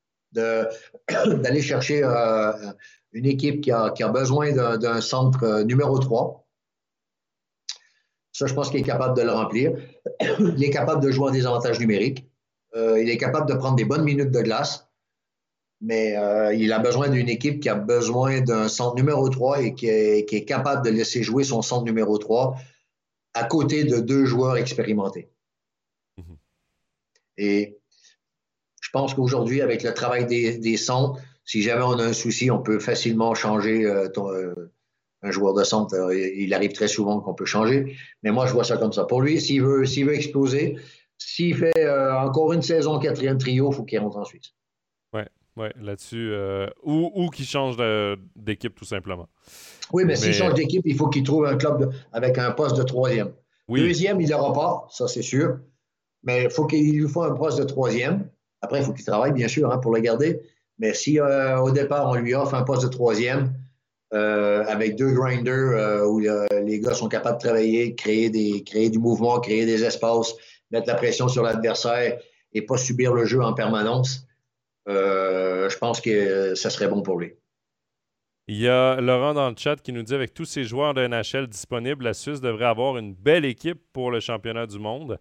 d'aller 0.32 1.62
chercher 1.62 2.02
une 3.12 3.26
équipe 3.26 3.60
qui 3.60 3.72
a, 3.72 3.90
qui 3.90 4.02
a 4.02 4.08
besoin 4.08 4.52
d'un 4.52 5.00
centre 5.00 5.62
numéro 5.62 5.98
3 5.98 6.44
ça, 8.34 8.46
je 8.46 8.54
pense 8.54 8.68
qu'il 8.68 8.80
est 8.80 8.84
capable 8.84 9.16
de 9.16 9.22
le 9.22 9.30
remplir. 9.30 9.72
il 10.40 10.62
est 10.62 10.70
capable 10.70 11.02
de 11.02 11.10
jouer 11.10 11.28
en 11.28 11.30
désavantage 11.30 11.78
numérique. 11.78 12.28
Euh, 12.76 13.00
il 13.00 13.08
est 13.08 13.18
capable 13.18 13.48
de 13.48 13.54
prendre 13.54 13.76
des 13.76 13.84
bonnes 13.84 14.04
minutes 14.04 14.30
de 14.30 14.40
glace. 14.40 14.88
Mais 15.80 16.16
euh, 16.16 16.54
il 16.54 16.72
a 16.72 16.78
besoin 16.78 17.08
d'une 17.08 17.28
équipe 17.28 17.60
qui 17.60 17.68
a 17.68 17.74
besoin 17.74 18.40
d'un 18.40 18.68
centre 18.68 18.94
numéro 18.96 19.28
3 19.28 19.62
et 19.62 19.74
qui 19.74 19.86
est, 19.86 20.44
capable 20.46 20.84
de 20.84 20.90
laisser 20.90 21.22
jouer 21.22 21.44
son 21.44 21.62
centre 21.62 21.84
numéro 21.84 22.16
3 22.16 22.56
à 23.34 23.44
côté 23.44 23.84
de 23.84 23.98
deux 23.98 24.24
joueurs 24.24 24.56
expérimentés. 24.56 25.28
Mm-hmm. 26.18 26.36
Et 27.36 27.78
je 28.80 28.90
pense 28.92 29.14
qu'aujourd'hui, 29.14 29.60
avec 29.60 29.82
le 29.82 29.92
travail 29.92 30.26
des, 30.26 30.76
centres, 30.76 31.20
si 31.44 31.60
jamais 31.62 31.82
on 31.82 31.98
a 31.98 32.04
un 32.04 32.12
souci, 32.12 32.50
on 32.50 32.62
peut 32.62 32.78
facilement 32.78 33.34
changer 33.34 33.84
euh, 33.84 34.08
ton, 34.08 34.30
un 35.22 35.30
joueur 35.30 35.54
de 35.54 35.64
centre, 35.64 36.12
il 36.12 36.54
arrive 36.54 36.72
très 36.72 36.88
souvent 36.88 37.20
qu'on 37.20 37.34
peut 37.34 37.46
changer. 37.46 37.96
Mais 38.22 38.30
moi, 38.30 38.46
je 38.46 38.52
vois 38.52 38.64
ça 38.64 38.76
comme 38.76 38.92
ça. 38.92 39.04
Pour 39.04 39.20
lui, 39.20 39.40
s'il 39.40 39.62
veut, 39.62 39.84
s'il 39.84 40.06
veut 40.06 40.14
exploser, 40.14 40.76
s'il 41.18 41.56
fait 41.56 41.78
euh, 41.78 42.16
encore 42.16 42.52
une 42.52 42.62
saison 42.62 42.98
quatrième 42.98 43.38
trio, 43.38 43.70
il 43.70 43.74
faut 43.74 43.84
qu'il 43.84 43.98
rentre 43.98 44.16
en 44.16 44.24
Suisse. 44.24 44.54
Oui, 45.12 45.22
ouais, 45.56 45.72
là-dessus. 45.80 46.30
Euh, 46.32 46.68
ou, 46.82 47.10
ou 47.14 47.30
qu'il 47.30 47.46
change 47.46 47.76
d'équipe, 48.36 48.74
tout 48.74 48.84
simplement. 48.84 49.28
Oui, 49.92 50.04
mais, 50.04 50.16
s'il 50.16 50.34
change 50.34 50.54
d'équipe, 50.54 50.82
il 50.84 50.96
faut 50.96 51.08
qu'il 51.08 51.22
trouve 51.22 51.46
un 51.46 51.56
club 51.56 51.92
avec 52.12 52.38
un 52.38 52.50
poste 52.52 52.76
de 52.76 52.82
troisième. 52.82 53.32
Deuxième, 53.68 54.20
il 54.20 54.28
n'aura 54.28 54.52
pas, 54.52 54.86
ça 54.90 55.08
c'est 55.08 55.22
sûr. 55.22 55.58
Mais 56.22 56.44
il 56.44 56.50
faut 56.50 56.66
qu'il 56.66 56.90
lui 56.92 57.08
faut 57.08 57.22
un 57.22 57.34
poste 57.34 57.58
de 57.58 57.64
troisième. 57.64 58.28
Après, 58.60 58.80
il 58.80 58.84
faut 58.84 58.92
qu'il 58.92 59.04
travaille, 59.04 59.32
bien 59.32 59.48
sûr, 59.48 59.70
hein, 59.70 59.78
pour 59.78 59.94
le 59.94 60.00
garder. 60.00 60.40
Mais 60.78 60.94
si 60.94 61.20
au 61.20 61.70
départ, 61.70 62.08
on 62.08 62.14
lui 62.14 62.34
offre 62.34 62.54
un 62.54 62.62
poste 62.62 62.82
de 62.82 62.88
troisième, 62.88 63.54
euh, 64.14 64.62
avec 64.68 64.94
deux 64.94 65.10
grinders 65.10 65.72
euh, 65.72 66.06
où 66.06 66.20
euh, 66.20 66.46
les 66.64 66.78
gars 66.78 66.94
sont 66.94 67.08
capables 67.08 67.38
de 67.38 67.42
travailler, 67.42 67.96
créer, 67.96 68.30
des, 68.30 68.62
créer 68.62 68.88
du 68.88 68.98
mouvement, 68.98 69.40
créer 69.40 69.66
des 69.66 69.82
espaces, 69.82 70.34
mettre 70.74 70.88
la 70.88 70.94
pression 70.94 71.28
sur 71.28 71.42
l'adversaire 71.42 72.18
et 72.52 72.62
pas 72.62 72.76
subir 72.76 73.12
le 73.14 73.24
jeu 73.24 73.42
en 73.42 73.54
permanence. 73.54 74.26
je 74.86 75.78
pense 75.78 76.00
que 76.00 76.54
ça 76.54 76.70
serait 76.70 76.88
bon 76.88 77.02
pour 77.02 77.18
lui. 77.18 77.34
Il 78.46 78.56
y 78.56 78.68
a 78.68 79.00
Laurent 79.00 79.32
dans 79.32 79.48
le 79.48 79.56
chat 79.56 79.76
qui 79.76 79.90
nous 79.90 80.02
dit 80.02 80.14
avec 80.14 80.34
tous 80.34 80.44
ces 80.44 80.64
joueurs 80.64 80.92
de 80.92 81.06
NHL 81.06 81.46
disponibles, 81.46 82.04
la 82.04 82.12
Suisse 82.12 82.42
devrait 82.42 82.66
avoir 82.66 82.98
une 82.98 83.14
belle 83.14 83.46
équipe 83.46 83.80
pour 83.94 84.10
le 84.10 84.20
championnat 84.20 84.66
du 84.66 84.78
monde. 84.78 85.18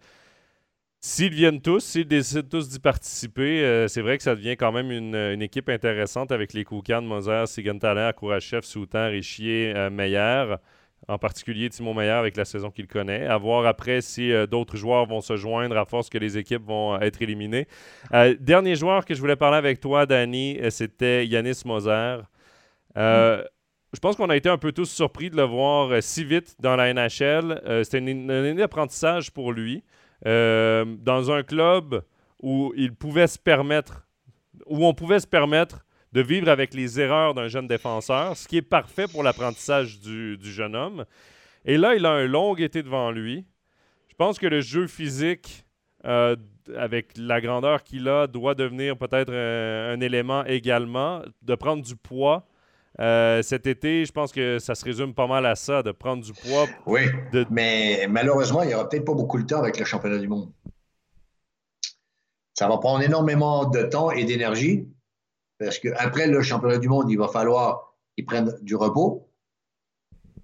S'ils 1.00 1.34
viennent 1.34 1.62
tous, 1.62 1.82
s'ils 1.82 2.08
décident 2.08 2.48
tous 2.50 2.70
d'y 2.70 2.80
participer, 2.80 3.64
euh, 3.64 3.88
c'est 3.88 4.02
vrai 4.02 4.18
que 4.18 4.24
ça 4.24 4.36
devient 4.36 4.58
quand 4.58 4.72
même 4.72 4.92
une, 4.92 5.42
équipe 5.42 5.70
intéressante 5.70 6.32
avec 6.32 6.54
les 6.54 6.64
Koukan, 6.66 7.02
Moser, 7.02 7.44
Sigenthaler, 7.46 8.12
Kourachev, 8.16 8.62
Soutan, 8.64 9.10
Richier, 9.10 9.74
euh, 9.76 9.90
Meyer, 9.90 10.56
en 11.08 11.18
particulier 11.18 11.70
Timo 11.70 11.94
Meyer 11.94 12.12
avec 12.12 12.38
la 12.38 12.46
saison 12.46 12.72
qu'il 12.72 12.88
connaît. 12.88 13.26
À 13.26 13.38
voir 13.38 13.66
après 13.66 14.02
si 14.02 14.32
euh, 14.32 14.46
d'autres 14.46 14.78
joueurs 14.78 15.06
vont 15.06 15.22
se 15.22 15.36
joindre 15.36 15.78
à 15.78 15.86
force 15.86 16.10
que 16.10 16.18
les 16.18 16.38
équipes 16.38 16.66
vont 16.66 17.00
être 17.00 17.22
éliminées. 17.22 17.68
dernier 18.40 18.76
joueur 18.76 19.06
que 19.06 19.14
je 19.14 19.20
voulais 19.20 19.36
parler 19.36 19.58
avec 19.58 19.80
toi, 19.80 20.06
Danny, 20.06 20.60
c'était 20.70 21.26
Yanis 21.26 21.62
Moser. 21.66 22.18
Je 22.96 24.00
pense 24.02 24.16
qu'on 24.16 24.30
a 24.30 24.36
été 24.36 24.50
un 24.50 24.58
peu 24.58 24.72
tous 24.72 24.90
surpris 24.90 25.30
de 25.30 25.36
le 25.36 25.44
voir 25.44 26.02
si 26.02 26.24
vite 26.24 26.56
dans 26.60 26.76
la 26.76 26.94
NHL. 26.94 27.62
C'était 27.84 28.00
un 28.00 28.30
année 28.30 28.56
d'apprentissage 28.56 29.32
pour 29.32 29.52
lui. 29.52 29.84
Euh, 30.26 30.86
dans 31.00 31.32
un 31.32 31.44
club 31.44 32.02
où 32.42 32.74
il 32.78 32.94
pouvait 32.94 33.28
se 33.28 33.38
permettre, 33.38 34.08
où 34.66 34.86
on 34.86 34.94
pouvait 34.94 35.20
se 35.20 35.28
permettre 35.28 35.86
de 36.14 36.22
vivre 36.22 36.48
avec 36.48 36.74
les 36.74 37.00
erreurs 37.00 37.34
d'un 37.34 37.48
jeune 37.48 37.68
défenseur, 37.68 38.38
ce 38.38 38.48
qui 38.48 38.58
est 38.58 38.62
parfait 38.62 39.08
pour 39.08 39.24
l'apprentissage 39.24 40.00
du, 40.00 40.38
jeune 40.42 40.76
homme. 40.76 41.06
Et 41.66 41.78
là, 41.78 41.96
il 41.96 42.06
a 42.06 42.12
un 42.12 42.28
long 42.28 42.56
été 42.56 42.84
devant 42.84 43.10
lui. 43.12 43.46
Je 44.10 44.16
pense 44.16 44.38
que 44.38 44.46
le 44.46 44.62
jeu 44.62 44.86
physique, 44.86 45.66
euh, 46.06 46.36
avec 46.78 47.14
la 47.18 47.42
grandeur 47.42 47.84
qu'il 47.84 48.08
a, 48.08 48.28
doit 48.28 48.54
devenir 48.54 48.96
peut-être 48.96 49.34
un, 49.34 50.00
élément 50.02 50.46
également, 50.46 51.24
de 51.42 51.56
prendre 51.56 51.84
du 51.84 51.96
poids 51.96 52.46
euh, 53.00 53.42
cet 53.42 53.66
été, 53.66 54.06
je 54.06 54.12
pense 54.12 54.32
que 54.32 54.60
ça 54.60 54.76
se 54.76 54.86
résume 54.86 55.16
pas 55.16 55.26
mal 55.26 55.48
à 55.48 55.56
ça, 55.56 55.82
de 55.82 55.92
prendre 55.92 56.24
du 56.24 56.32
poids. 56.32 56.68
Oui, 56.86 57.02
mais 57.50 58.06
malheureusement, 58.08 58.62
il 58.62 58.68
n'y 58.68 58.76
aura 58.76 58.88
peut-être 58.88 59.06
pas 59.06 59.16
beaucoup 59.16 59.42
de 59.42 59.48
temps 59.48 59.58
avec 59.58 59.80
le 59.80 59.86
championnat 59.86 60.20
du 60.20 60.28
monde. 60.28 60.52
Ça 62.54 62.68
va 62.68 62.78
prendre 62.78 63.02
énormément 63.02 63.66
de 63.66 63.82
temps 63.82 64.12
et 64.12 64.26
d'énergie 64.26 64.93
parce 65.64 65.80
qu'après 65.80 66.28
le 66.28 66.42
championnat 66.42 66.78
du 66.78 66.88
monde, 66.88 67.10
il 67.10 67.18
va 67.18 67.28
falloir 67.28 67.94
qu'ils 68.16 68.26
prennent 68.26 68.56
du 68.62 68.76
repos. 68.76 69.28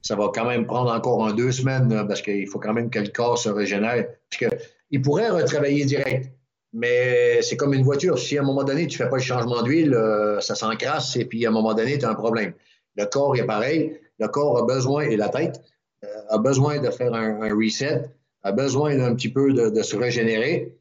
Ça 0.01 0.15
va 0.15 0.29
quand 0.34 0.45
même 0.45 0.65
prendre 0.65 0.91
encore 0.91 1.34
deux 1.34 1.51
semaines 1.51 2.05
parce 2.08 2.21
qu'il 2.21 2.47
faut 2.47 2.60
quand 2.60 2.73
même 2.73 2.89
que 2.89 2.99
le 2.99 3.10
corps 3.10 3.38
se 3.38 3.49
régénère. 3.49 4.08
Parce 4.29 4.53
qu'il 4.53 5.01
pourrait 5.01 5.29
retravailler 5.29 5.86
direct. 5.86 6.32
Mais 6.71 7.41
c'est 7.41 7.58
comme 7.58 7.73
une 7.73 7.84
voiture. 7.84 8.19
Si 8.19 8.38
à 8.38 8.41
un 8.41 8.45
moment 8.45 8.63
donné, 8.63 8.88
tu 8.88 8.99
ne 8.99 9.03
fais 9.03 9.10
pas 9.10 9.17
le 9.17 9.23
changement 9.23 9.63
d'huile, 9.63 9.93
euh, 9.93 10.39
ça 10.39 10.55
s'encrasse 10.55 11.15
et 11.15 11.25
puis 11.25 11.45
à 11.45 11.49
un 11.49 11.51
moment 11.51 11.73
donné, 11.73 11.97
tu 11.97 12.05
as 12.05 12.10
un 12.10 12.15
problème. 12.15 12.53
Le 12.95 13.05
corps 13.05 13.36
est 13.36 13.45
pareil. 13.45 13.99
Le 14.19 14.27
corps 14.27 14.58
a 14.58 14.65
besoin, 14.65 15.03
et 15.03 15.15
la 15.15 15.29
tête, 15.29 15.62
euh, 16.03 16.08
a 16.29 16.38
besoin 16.38 16.79
de 16.79 16.89
faire 16.91 17.13
un, 17.13 17.49
reset, 17.55 18.03
a 18.43 18.51
besoin 18.51 18.97
d'un 18.97 19.15
petit 19.15 19.29
peu 19.29 19.53
de, 19.53 19.82
se 19.82 19.95
régénérer. 19.95 20.75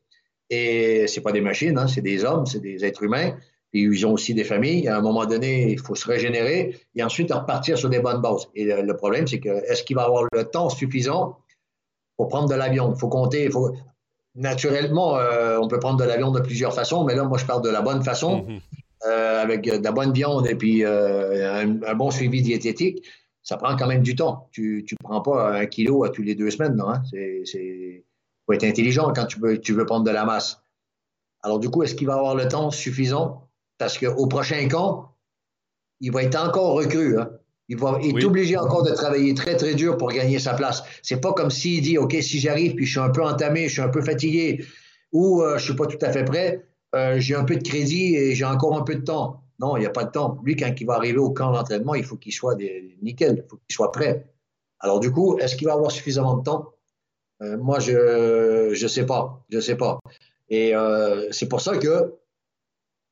Et 0.50 1.06
ce 1.06 1.20
pas 1.20 1.32
des 1.32 1.40
machines, 1.40 1.78
hein, 1.78 1.86
c'est 1.86 2.00
des 2.00 2.24
hommes, 2.24 2.46
c'est 2.46 2.60
des 2.60 2.84
êtres 2.84 3.02
humains. 3.02 3.36
Et 3.74 3.80
ils 3.80 4.06
ont 4.06 4.12
aussi 4.12 4.34
des 4.34 4.44
familles. 4.44 4.88
À 4.88 4.96
un 4.96 5.00
moment 5.02 5.26
donné, 5.26 5.70
il 5.70 5.78
faut 5.78 5.94
se 5.94 6.06
régénérer 6.06 6.76
et 6.94 7.02
ensuite 7.02 7.32
repartir 7.32 7.76
sur 7.76 7.90
des 7.90 8.00
bonnes 8.00 8.22
bases. 8.22 8.48
Et 8.54 8.64
le, 8.64 8.96
problème, 8.96 9.26
c'est 9.26 9.40
que 9.40 9.50
est-ce 9.70 9.82
qu'il 9.82 9.96
va 9.96 10.04
avoir 10.04 10.24
le 10.32 10.44
temps 10.44 10.70
suffisant 10.70 11.38
pour 12.16 12.28
prendre 12.28 12.48
de 12.48 12.54
l'avion? 12.54 12.92
Il 12.94 12.98
faut 12.98 13.08
compter. 13.08 13.50
Faut 13.50 13.74
naturellement, 14.34 15.18
euh, 15.18 15.58
on 15.60 15.68
peut 15.68 15.78
prendre 15.78 15.98
de 15.98 16.04
la 16.04 16.16
viande 16.16 16.34
de 16.36 16.40
plusieurs 16.40 16.74
façons, 16.74 17.04
mais 17.04 17.14
là, 17.14 17.24
moi, 17.24 17.38
je 17.38 17.44
parle 17.44 17.62
de 17.62 17.68
la 17.68 17.82
bonne 17.82 18.02
façon, 18.02 18.44
mhm. 18.44 18.60
euh, 19.06 19.42
avec 19.42 19.64
de 19.64 19.84
la 19.84 19.92
bonne 19.92 20.12
viande 20.12 20.46
et 20.46 20.54
puis 20.54 20.84
euh, 20.84 21.62
un, 21.62 21.94
bon 21.94 22.10
suivi 22.10 22.40
diététique. 22.40 23.04
Ça 23.42 23.56
prend 23.56 23.76
quand 23.76 23.86
même 23.86 24.02
du 24.02 24.14
temps. 24.14 24.48
Tu 24.52 24.84
ne 24.90 24.96
prends 25.02 25.22
pas 25.22 25.58
un 25.58 25.66
kilo 25.66 26.04
à 26.04 26.10
tous 26.10 26.22
les 26.22 26.34
deux 26.34 26.50
semaines, 26.50 26.76
non? 26.76 26.90
Hein? 26.90 27.02
C'est 27.44 28.04
faut 28.48 28.54
être 28.54 28.64
intelligent 28.64 29.12
quand 29.14 29.26
tu 29.26 29.38
veux, 29.40 29.60
tu 29.60 29.74
veux 29.74 29.84
prendre 29.84 30.04
de 30.04 30.10
la 30.10 30.24
masse. 30.24 30.62
Alors, 31.42 31.58
du 31.58 31.68
coup, 31.68 31.82
est-ce 31.82 31.94
qu'il 31.94 32.06
va 32.06 32.14
avoir 32.14 32.34
le 32.34 32.48
temps 32.48 32.70
suffisant? 32.70 33.47
Parce 33.78 33.96
qu'au 33.96 34.26
prochain 34.26 34.66
camp, 34.68 35.14
il 36.00 36.12
va 36.12 36.24
être 36.24 36.36
encore 36.36 36.74
recru. 36.74 37.18
Hein? 37.18 37.30
Il 37.68 37.76
va 37.76 37.98
être 38.02 38.24
obligé 38.24 38.56
encore 38.56 38.82
de 38.82 38.92
travailler 38.92 39.34
très, 39.34 39.56
très 39.56 39.74
dur 39.74 39.96
pour 39.96 40.08
gagner 40.08 40.38
sa 40.38 40.54
place. 40.54 40.82
C'est 41.02 41.20
pas 41.20 41.32
comme 41.32 41.50
s'il 41.50 41.82
dit, 41.82 41.98
OK, 41.98 42.16
si 42.20 42.38
j'arrive 42.38 42.74
puis 42.74 42.86
je 42.86 42.92
suis 42.92 43.00
un 43.00 43.10
peu 43.10 43.22
entamé, 43.22 43.68
je 43.68 43.74
suis 43.74 43.82
un 43.82 43.88
peu 43.88 44.00
fatigué 44.00 44.64
ou 45.12 45.42
euh, 45.42 45.58
je 45.58 45.64
suis 45.64 45.74
pas 45.74 45.86
tout 45.86 45.98
à 46.00 46.10
fait 46.10 46.24
prêt, 46.24 46.66
euh, 46.94 47.18
j'ai 47.18 47.34
un 47.34 47.44
peu 47.44 47.56
de 47.56 47.62
crédit 47.62 48.16
et 48.16 48.34
j'ai 48.34 48.44
encore 48.44 48.76
un 48.76 48.82
peu 48.82 48.94
de 48.94 49.02
temps. 49.02 49.42
Non, 49.60 49.76
il 49.76 49.80
n'y 49.80 49.86
a 49.86 49.90
pas 49.90 50.04
de 50.04 50.10
temps. 50.10 50.38
Lui, 50.44 50.56
quand 50.56 50.72
il 50.78 50.86
va 50.86 50.94
arriver 50.94 51.18
au 51.18 51.30
camp 51.30 51.52
d'entraînement, 51.52 51.94
il 51.94 52.04
faut 52.04 52.16
qu'il 52.16 52.32
soit 52.32 52.54
des... 52.54 52.96
nickel, 53.02 53.44
il 53.44 53.50
faut 53.50 53.56
qu'il 53.56 53.74
soit 53.74 53.92
prêt. 53.92 54.26
Alors, 54.80 55.00
du 55.00 55.10
coup, 55.10 55.36
est-ce 55.38 55.56
qu'il 55.56 55.66
va 55.66 55.74
avoir 55.74 55.90
suffisamment 55.90 56.36
de 56.36 56.44
temps? 56.44 56.72
Euh, 57.42 57.58
moi, 57.58 57.80
je 57.80 58.70
ne 58.70 58.88
sais 58.88 59.04
pas. 59.04 59.44
Je 59.50 59.60
sais 59.60 59.76
pas. 59.76 59.98
Et 60.48 60.72
c'est 61.32 61.48
pour 61.48 61.60
ça 61.60 61.76
que 61.76 62.14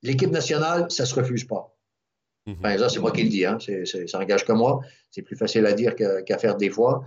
l'équipe 0.07 0.31
nationale, 0.31 0.87
ça 0.91 1.03
ne 1.03 1.09
se 1.09 1.15
refuse 1.15 1.45
pas. 1.45 1.77
Enfin, 2.49 2.79
ça, 2.79 2.89
c'est 2.89 3.01
moi 3.01 3.11
qui 3.11 3.25
le 3.25 3.29
dis, 3.29 3.45
hein. 3.45 3.59
ça 4.07 4.21
engage 4.21 4.45
que 4.45 4.53
moi. 4.53 4.81
C'est 5.11 5.23
plus 5.23 5.37
facile 5.37 5.67
à 5.67 5.73
dire 5.73 5.95
qu'à 5.97 6.39
faire 6.39 6.57
des 6.57 6.71
fois. 6.71 7.05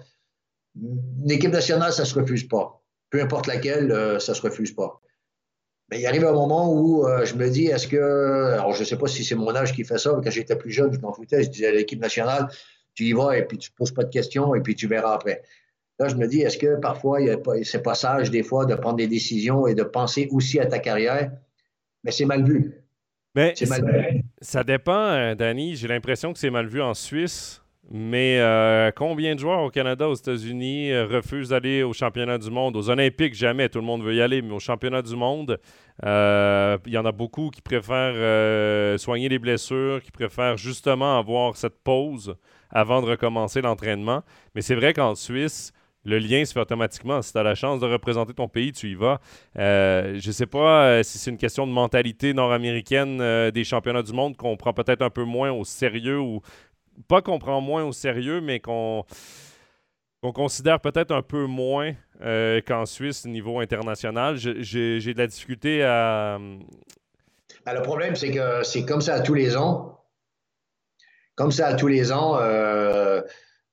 L'équipe 1.23 1.51
nationale, 1.51 1.93
ça 1.93 2.03
ne 2.03 2.07
se 2.07 2.19
refuse 2.19 2.47
pas. 2.47 2.83
Peu 3.09 3.21
importe 3.21 3.47
laquelle, 3.47 3.91
euh, 3.91 4.19
ça 4.19 4.33
ne 4.33 4.38
se 4.38 4.41
refuse 4.41 4.73
pas. 4.73 5.01
Mais 5.89 5.99
il 5.99 6.05
arrive 6.05 6.25
un 6.25 6.33
moment 6.33 6.71
où 6.71 7.07
euh, 7.07 7.25
je 7.25 7.35
me 7.35 7.49
dis, 7.49 7.67
est-ce 7.67 7.88
que. 7.88 8.53
Alors, 8.53 8.73
je 8.73 8.81
ne 8.81 8.85
sais 8.85 8.97
pas 8.97 9.07
si 9.07 9.23
c'est 9.23 9.35
mon 9.35 9.55
âge 9.55 9.73
qui 9.73 9.83
fait 9.83 9.97
ça, 9.97 10.13
mais 10.15 10.23
quand 10.23 10.29
j'étais 10.29 10.55
plus 10.55 10.71
jeune, 10.71 10.93
je 10.93 10.99
m'en 10.99 11.13
foutais. 11.13 11.41
Je 11.43 11.49
disais 11.49 11.67
à 11.67 11.71
l'équipe 11.71 11.99
nationale, 11.99 12.49
tu 12.93 13.05
y 13.05 13.13
vas 13.13 13.38
et 13.38 13.45
puis 13.45 13.57
tu 13.57 13.71
ne 13.71 13.75
poses 13.75 13.93
pas 13.93 14.03
de 14.03 14.09
questions 14.09 14.53
et 14.55 14.62
puis 14.62 14.75
tu 14.75 14.88
verras 14.88 15.13
après. 15.13 15.41
Là, 15.99 16.07
je 16.07 16.15
me 16.15 16.27
dis, 16.27 16.41
est-ce 16.41 16.57
que 16.57 16.79
parfois, 16.79 17.19
c'est 17.63 17.81
pas 17.81 17.95
sage, 17.95 18.29
des 18.29 18.43
fois, 18.43 18.65
de 18.65 18.75
prendre 18.75 18.97
des 18.97 19.07
décisions 19.07 19.67
et 19.67 19.73
de 19.73 19.83
penser 19.83 20.27
aussi 20.31 20.59
à 20.59 20.65
ta 20.65 20.79
carrière? 20.79 21.31
Mais 22.03 22.12
c'est 22.12 22.25
mal 22.25 22.43
vu. 22.43 22.83
Mais 23.35 23.53
mal 23.67 23.85
vu 23.85 24.23
ça 24.41 24.63
dépend, 24.63 25.35
Danny. 25.35 25.75
J'ai 25.75 25.87
l'impression 25.87 26.31
que 26.31 26.39
c'est 26.39 26.49
mal 26.49 26.67
vu 26.67 26.81
en 26.81 26.93
Suisse. 26.93 27.61
Mais 27.91 28.37
euh, 28.39 28.91
combien 28.95 29.33
de 29.33 29.39
joueurs 29.39 29.63
au 29.63 29.71
Canada, 29.71 30.07
aux 30.07 30.13
États-Unis 30.13 30.91
euh, 30.91 31.07
refusent 31.07 31.49
d'aller 31.49 31.81
au 31.81 31.91
championnat 31.91 32.37
du 32.37 32.51
monde? 32.51 32.75
Aux 32.77 32.89
Olympiques, 32.89 33.33
jamais. 33.33 33.67
Tout 33.67 33.79
le 33.79 33.85
monde 33.85 34.03
veut 34.03 34.13
y 34.13 34.21
aller. 34.21 34.43
Mais 34.43 34.53
au 34.53 34.59
championnat 34.59 35.01
du 35.01 35.15
monde, 35.15 35.59
euh, 36.05 36.77
il 36.85 36.93
y 36.93 36.97
en 36.99 37.05
a 37.05 37.11
beaucoup 37.11 37.49
qui 37.49 37.61
préfèrent 37.61 38.99
soigner 38.99 39.27
les 39.27 39.39
blessures, 39.39 40.03
qui 40.03 40.11
préfèrent 40.11 40.57
justement 40.57 41.17
avoir 41.17 41.57
cette 41.57 41.83
pause 41.83 42.35
avant 42.69 43.01
de 43.01 43.07
recommencer 43.07 43.61
l'entraînement. 43.61 44.21
Mais 44.53 44.61
c'est 44.61 44.75
vrai 44.75 44.93
qu'en 44.93 45.15
Suisse, 45.15 45.73
le 46.05 46.17
lien 46.17 46.45
se 46.45 46.53
fait 46.53 46.59
automatiquement. 46.59 47.21
Si 47.21 47.31
tu 47.31 47.38
as 47.38 47.43
la 47.43 47.55
chance 47.55 47.79
de 47.79 47.85
représenter 47.85 48.33
ton 48.33 48.47
pays, 48.47 48.71
tu 48.71 48.89
y 48.89 48.95
vas. 48.95 49.19
je 49.55 50.25
ne 50.25 50.31
sais 50.31 50.45
pas 50.45 51.03
si 51.03 51.17
c'est 51.17 51.31
une 51.31 51.38
question 51.38 51.67
de 51.67 51.71
mentalité 51.71 52.33
nord-américaine 52.33 53.51
des 53.51 53.63
championnats 53.63 54.03
du 54.03 54.13
monde 54.13 54.38
qu'on 54.38 54.57
prend 54.57 54.73
peut-être 54.73 55.01
un 55.01 55.09
peu 55.09 55.23
moins 55.23 55.51
au 55.51 55.65
sérieux 55.65 56.19
ou 56.19 56.41
pas 57.07 57.21
qu'on 57.21 57.39
prend 57.39 57.62
moins 57.62 57.83
au 57.83 57.91
sérieux, 57.91 58.41
mais 58.41 58.59
qu'on 58.59 59.05
considère 60.21 60.79
peut-être 60.79 61.12
un 61.12 61.21
peu 61.21 61.45
moins 61.45 61.93
euh, 62.21 62.62
qu'en 62.65 62.85
Suisse 62.85 63.25
niveau 63.25 63.59
international. 63.59 64.35
J'ai 64.38 65.13
de 65.13 65.17
la 65.17 65.27
difficulté 65.27 65.83
à. 65.83 66.38
Ben, 67.65 67.73
le 67.73 67.81
problème, 67.81 68.15
c'est 68.15 68.31
que 68.31 68.63
c'est 68.63 68.85
comme 68.85 69.01
ça 69.01 69.15
à 69.15 69.19
tous 69.21 69.33
les 69.33 69.55
ans. 69.55 70.03
Comme 71.35 71.51
ça 71.51 71.67
à 71.67 71.73
tous 71.73 71.88
les 71.88 72.12
ans. 72.12 72.38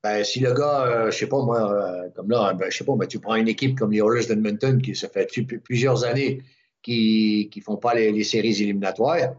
Euh, 0.05 0.09
ben, 0.09 0.23
si 0.23 0.39
le 0.39 0.53
gars, 0.53 0.85
je 0.85 0.91
euh, 0.91 1.11
je 1.11 1.17
sais 1.17 1.27
pas 1.27 1.41
moi, 1.43 2.09
comme 2.15 2.29
là, 2.29 2.53
ben, 2.53 2.69
je 2.69 2.77
sais 2.77 2.85
pas, 2.85 2.93
tu 3.07 3.19
prends 3.19 3.35
une 3.35 3.47
équipe 3.47 3.77
comme 3.77 3.91
les 3.91 3.99
Oilers 3.99 4.27
d'Edmonton 4.27 4.81
qui 4.81 4.95
ça 4.95 5.09
fait 5.09 5.27
plusieurs 5.63 6.03
années 6.03 6.43
qui 6.81 7.49
ne 7.55 7.61
font 7.61 7.77
pas 7.77 7.93
les 7.95 8.23
séries 8.23 8.61
éliminatoires. 8.61 9.35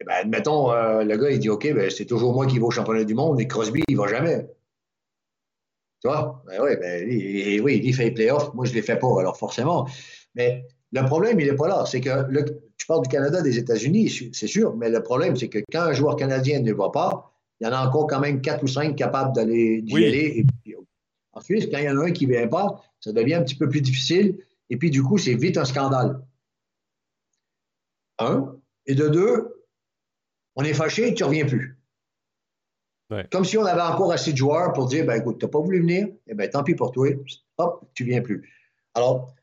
Eh 0.00 0.04
ben, 0.04 0.14
admettons, 0.14 0.72
euh, 0.72 1.04
le 1.04 1.16
gars, 1.16 1.30
il 1.30 1.38
dit 1.38 1.48
OK, 1.48 1.72
ben, 1.72 1.90
c'est 1.90 2.06
toujours 2.06 2.32
moi 2.34 2.46
qui 2.46 2.58
vais 2.58 2.64
au 2.64 2.70
championnat 2.70 3.04
du 3.04 3.14
monde 3.14 3.40
et 3.40 3.46
Crosby, 3.46 3.82
il 3.88 3.96
va 3.96 4.08
jamais. 4.08 4.46
Tu 6.02 6.08
vois? 6.08 6.42
Ben, 6.46 6.60
oui, 6.62 6.76
ben, 6.76 7.62
oui, 7.62 7.80
il 7.82 7.94
fait 7.94 8.04
les 8.04 8.10
playoffs. 8.10 8.52
Moi, 8.54 8.66
je 8.66 8.70
ne 8.72 8.76
les 8.76 8.82
fais 8.82 8.98
pas, 8.98 9.08
alors 9.20 9.36
forcément. 9.38 9.88
Mais 10.34 10.66
le 10.92 11.04
problème, 11.06 11.40
il 11.40 11.46
n'est 11.46 11.56
pas 11.56 11.68
là. 11.68 11.84
C'est 11.86 12.00
que 12.00 12.10
tu 12.76 12.86
parles 12.86 13.02
du 13.02 13.08
Canada, 13.08 13.40
des 13.40 13.58
États-Unis, 13.58 14.30
c'est 14.32 14.46
sûr, 14.46 14.76
mais 14.76 14.90
le 14.90 15.02
problème, 15.02 15.36
c'est 15.36 15.48
que 15.48 15.60
quand 15.72 15.82
un 15.82 15.92
joueur 15.92 16.16
canadien 16.16 16.60
ne 16.60 16.72
va 16.72 16.90
pas, 16.90 17.33
il 17.60 17.66
y 17.66 17.70
en 17.70 17.72
a 17.72 17.86
encore 17.86 18.06
quand 18.06 18.20
même 18.20 18.40
quatre 18.40 18.62
ou 18.62 18.66
cinq 18.66 18.96
capables 18.96 19.34
d'aller 19.34 19.82
d'y 19.82 19.96
aller. 19.96 20.46
Et 20.66 20.76
ensuite, 21.32 21.70
quand 21.70 21.78
il 21.78 21.84
y 21.84 21.90
en 21.90 21.98
a 21.98 22.06
un 22.06 22.10
qui 22.10 22.26
ne 22.26 22.32
vient 22.32 22.48
pas, 22.48 22.82
ça 23.00 23.12
devient 23.12 23.34
un 23.34 23.42
petit 23.42 23.56
peu 23.56 23.68
plus 23.68 23.80
difficile. 23.80 24.38
Et 24.70 24.76
puis, 24.76 24.90
du 24.90 25.02
coup, 25.02 25.18
c'est 25.18 25.34
vite 25.34 25.56
un 25.56 25.64
scandale. 25.64 26.20
Un. 28.18 28.56
Et 28.86 28.94
de 28.94 29.08
deux, 29.08 29.64
on 30.56 30.64
est 30.64 30.74
fâché, 30.74 31.14
tu 31.14 31.22
ne 31.22 31.28
reviens 31.28 31.46
plus. 31.46 31.78
Comme 33.30 33.44
si 33.44 33.56
on 33.58 33.64
avait 33.64 33.80
encore 33.80 34.12
assez 34.12 34.32
de 34.32 34.36
joueurs 34.36 34.72
pour 34.72 34.86
dire, 34.86 35.04
ben 35.06 35.20
écoute, 35.20 35.38
tu 35.38 35.44
n'as 35.44 35.50
pas 35.50 35.60
voulu 35.60 35.80
venir, 35.80 36.08
eh 36.26 36.34
ben 36.34 36.48
tant 36.50 36.64
pis 36.64 36.74
pour 36.74 36.90
toi, 36.90 37.08
hop, 37.58 37.88
tu 37.94 38.04
ne 38.04 38.08
viens 38.08 38.22
plus. 38.22 38.50
Alors, 38.94 39.34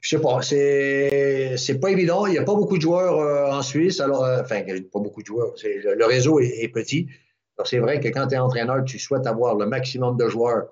je 0.00 0.08
sais 0.08 0.20
pas, 0.20 0.40
c'est, 0.42 1.56
c'est 1.56 1.78
pas 1.78 1.90
évident. 1.90 2.26
Il 2.26 2.32
n'y 2.32 2.38
a 2.38 2.44
pas 2.44 2.54
beaucoup 2.54 2.76
de 2.76 2.82
joueurs 2.82 3.18
euh, 3.18 3.50
en 3.50 3.62
Suisse. 3.62 4.00
Alors, 4.00 4.24
euh, 4.24 4.42
enfin, 4.42 4.62
pas 4.64 5.00
beaucoup 5.00 5.22
de 5.22 5.26
joueurs. 5.26 5.54
le, 5.64 6.04
réseau 6.04 6.40
est, 6.40 6.68
petit. 6.68 7.08
Alors, 7.56 7.66
c'est 7.66 7.78
vrai 7.78 8.00
que 8.00 8.08
quand 8.08 8.28
tu 8.28 8.34
es 8.34 8.38
entraîneur, 8.38 8.84
tu 8.84 8.98
souhaites 8.98 9.26
avoir 9.26 9.56
le 9.56 9.66
maximum 9.66 10.16
de 10.16 10.28
joueurs 10.28 10.68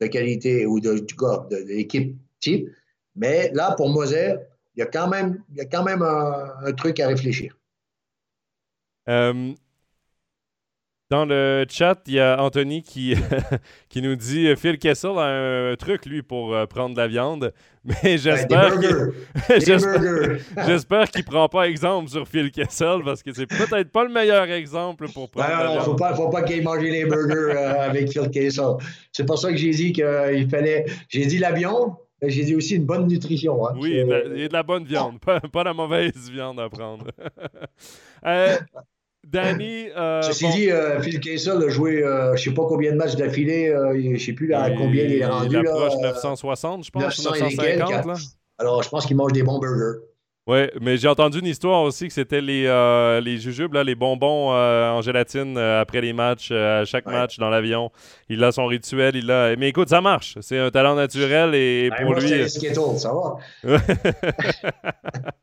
de 0.00 0.06
qualité 0.06 0.66
ou 0.66 0.80
de, 0.80 1.04
l'équipe 1.66 2.16
type. 2.40 2.68
Mais 3.14 3.50
là, 3.52 3.74
pour 3.76 3.88
Moser, 3.88 4.36
il 4.74 4.80
y 4.80 4.82
a 4.82 4.86
quand 4.86 5.08
même, 5.08 5.42
il 5.50 5.58
y 5.58 5.60
a 5.60 5.66
quand 5.66 5.84
même 5.84 6.02
un 6.02 6.72
truc 6.72 6.98
à 7.00 7.08
réfléchir. 7.08 7.56
Euh, 9.08 9.52
dans 11.12 11.26
le 11.26 11.66
chat, 11.68 12.00
il 12.06 12.14
y 12.14 12.20
a 12.20 12.42
Anthony 12.42 12.82
qui, 12.82 13.14
qui 13.90 14.00
nous 14.00 14.16
dit 14.16 14.48
euh, 14.48 14.56
Phil 14.56 14.78
Kessel 14.78 15.10
a 15.18 15.72
un 15.72 15.76
truc, 15.76 16.06
lui, 16.06 16.22
pour 16.22 16.54
euh, 16.54 16.64
prendre 16.64 16.94
de 16.94 17.00
la 17.00 17.06
viande. 17.06 17.52
Mais 17.84 18.16
j'espère 18.16 18.80
qu'il 18.80 19.12
j'espère 20.66 21.10
qu'il 21.10 21.24
prend 21.24 21.50
pas 21.50 21.68
exemple 21.68 22.08
sur 22.08 22.26
Phil 22.26 22.50
Kessel 22.50 23.02
parce 23.04 23.22
que 23.22 23.30
c'est 23.34 23.44
peut-être 23.44 23.90
pas 23.90 24.04
le 24.04 24.10
meilleur 24.10 24.44
exemple 24.44 25.06
pour 25.12 25.28
prendre 25.28 25.48
non, 25.50 25.74
non, 25.74 25.80
Faut 25.82 25.96
pas, 25.96 26.14
faut 26.14 26.30
pas 26.30 26.44
qu'il 26.44 26.62
mange 26.62 26.80
les 26.80 27.04
burgers 27.04 27.58
avec 27.58 28.10
Phil 28.10 28.30
Kessel. 28.30 28.76
C'est 29.10 29.26
pour 29.26 29.38
ça 29.38 29.50
que 29.50 29.58
j'ai 29.58 29.70
dit 29.70 29.92
qu'il 29.92 30.48
fallait. 30.48 30.86
J'ai 31.10 31.26
dit 31.26 31.36
la 31.38 31.52
viande, 31.52 31.92
mais 32.22 32.30
j'ai 32.30 32.44
dit 32.44 32.54
aussi 32.56 32.76
une 32.76 32.86
bonne 32.86 33.06
nutrition. 33.06 33.66
Hein. 33.66 33.74
Oui, 33.76 34.00
a 34.00 34.04
de 34.04 34.52
la 34.52 34.62
bonne 34.62 34.84
viande, 34.84 35.20
pas, 35.20 35.40
pas 35.40 35.64
la 35.64 35.74
mauvaise 35.74 36.30
viande 36.30 36.58
à 36.58 36.70
prendre. 36.70 37.08
euh, 38.24 38.56
Danny. 39.24 39.88
Euh, 39.96 40.20
Ceci 40.22 40.48
dit, 40.50 40.70
euh, 40.70 41.00
Phil 41.00 41.20
Kessel 41.20 41.62
a 41.62 41.68
joué 41.68 42.02
euh, 42.02 42.28
je 42.28 42.30
ne 42.32 42.36
sais 42.36 42.54
pas 42.54 42.66
combien 42.66 42.92
de 42.92 42.96
matchs 42.96 43.14
d'affilée. 43.14 43.68
je 43.94 44.08
ne 44.08 44.18
sais 44.18 44.32
plus 44.32 44.52
à 44.52 44.70
combien 44.70 45.04
il 45.04 45.14
est 45.14 45.26
rendu. 45.26 45.56
Il 45.56 45.66
approche 45.66 45.94
960, 46.02 46.84
je 46.84 46.90
pense. 46.90 47.24
950. 47.24 48.18
Alors, 48.58 48.82
je 48.82 48.88
pense 48.88 49.06
qu'il 49.06 49.16
mange 49.16 49.32
des 49.32 49.42
bons 49.42 49.58
burgers. 49.58 50.00
Oui, 50.48 50.62
mais 50.80 50.96
j'ai 50.96 51.06
entendu 51.06 51.38
une 51.38 51.46
histoire 51.46 51.82
aussi 51.82 52.08
que 52.08 52.12
c'était 52.12 52.40
les, 52.40 52.64
les 53.22 53.38
jujubes, 53.38 53.74
là, 53.74 53.84
les 53.84 53.94
bonbons 53.94 54.50
en 54.50 55.00
gélatine 55.00 55.56
après 55.56 56.00
les 56.00 56.12
matchs, 56.12 56.50
à 56.50 56.84
chaque 56.84 57.06
match 57.06 57.38
dans 57.38 57.48
l'avion. 57.48 57.90
Il 58.28 58.42
a 58.42 58.50
son 58.50 58.66
rituel. 58.66 59.14
Il 59.14 59.30
a... 59.30 59.54
Mais 59.56 59.68
écoute, 59.68 59.88
ça 59.88 60.00
marche. 60.00 60.36
C'est 60.40 60.58
un 60.58 60.70
talent 60.70 60.96
naturel 60.96 61.54
et 61.54 61.90
ben, 61.90 62.04
pour 62.04 62.14
lui. 62.14 62.28
C'est 62.28 62.48
Skittles, 62.48 62.98
ça 62.98 63.12
va. 63.12 63.38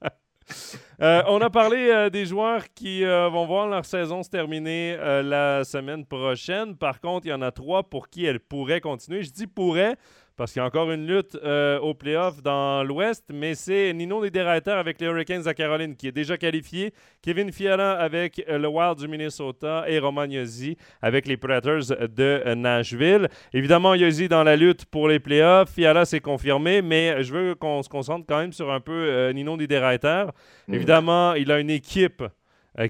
Euh, 1.01 1.23
on 1.27 1.39
a 1.39 1.49
parlé 1.49 1.89
euh, 1.89 2.09
des 2.09 2.25
joueurs 2.25 2.65
qui 2.73 3.05
euh, 3.05 3.29
vont 3.29 3.45
voir 3.45 3.69
leur 3.69 3.85
saison 3.85 4.21
se 4.21 4.29
terminer 4.29 4.97
la 4.97 5.63
semaine 5.63 6.05
prochaine. 6.05 6.75
Par 6.75 6.99
contre, 6.99 7.25
il 7.25 7.29
y 7.29 7.33
en 7.33 7.41
a 7.41 7.51
trois 7.51 7.83
pour 7.83 8.09
qui 8.09 8.25
elle 8.25 8.41
pourrait 8.41 8.81
continuer. 8.81 9.23
Je 9.23 9.31
dis 9.31 9.47
pourrait 9.47 9.95
parce 10.39 10.53
qu'il 10.53 10.61
y 10.61 10.63
a 10.63 10.65
encore 10.65 10.89
une 10.89 11.05
lutte 11.05 11.37
euh, 11.43 11.79
au 11.81 11.93
playoff 11.93 12.41
dans 12.41 12.81
l'Ouest, 12.81 13.25
mais 13.33 13.55
c'est 13.55 13.91
Nino 13.91 14.23
Niederreiter 14.23 14.71
avec 14.71 15.01
les 15.01 15.07
Hurricanes 15.07 15.45
à 15.49 15.53
Caroline 15.53 15.97
qui 15.97 16.07
est 16.07 16.13
déjà 16.13 16.37
qualifié, 16.37 16.93
Kevin 17.21 17.51
Fiala 17.51 17.99
avec 17.99 18.41
euh, 18.47 18.57
le 18.57 18.69
Wild 18.69 18.99
du 18.99 19.09
Minnesota 19.09 19.83
et 19.89 19.99
Roman 19.99 20.23
Yossi 20.23 20.77
avec 21.01 21.27
les 21.27 21.35
Predators 21.35 21.93
de 22.07 22.53
Nashville. 22.53 23.27
Évidemment, 23.51 23.95
Yossi 23.95 24.29
dans 24.29 24.43
la 24.43 24.55
lutte 24.55 24.85
pour 24.85 25.09
les 25.09 25.19
playoffs, 25.19 25.73
Fiala 25.73 26.05
s'est 26.05 26.21
confirmé, 26.21 26.81
mais 26.81 27.21
je 27.21 27.33
veux 27.33 27.55
qu'on 27.55 27.83
se 27.83 27.89
concentre 27.89 28.25
quand 28.25 28.39
même 28.39 28.53
sur 28.53 28.71
un 28.71 28.79
peu 28.79 28.93
euh, 28.93 29.33
Nino 29.33 29.57
Niederreiter. 29.57 30.27
Mm. 30.69 30.73
Évidemment, 30.73 31.33
il 31.33 31.51
a 31.51 31.59
une 31.59 31.69
équipe 31.69 32.23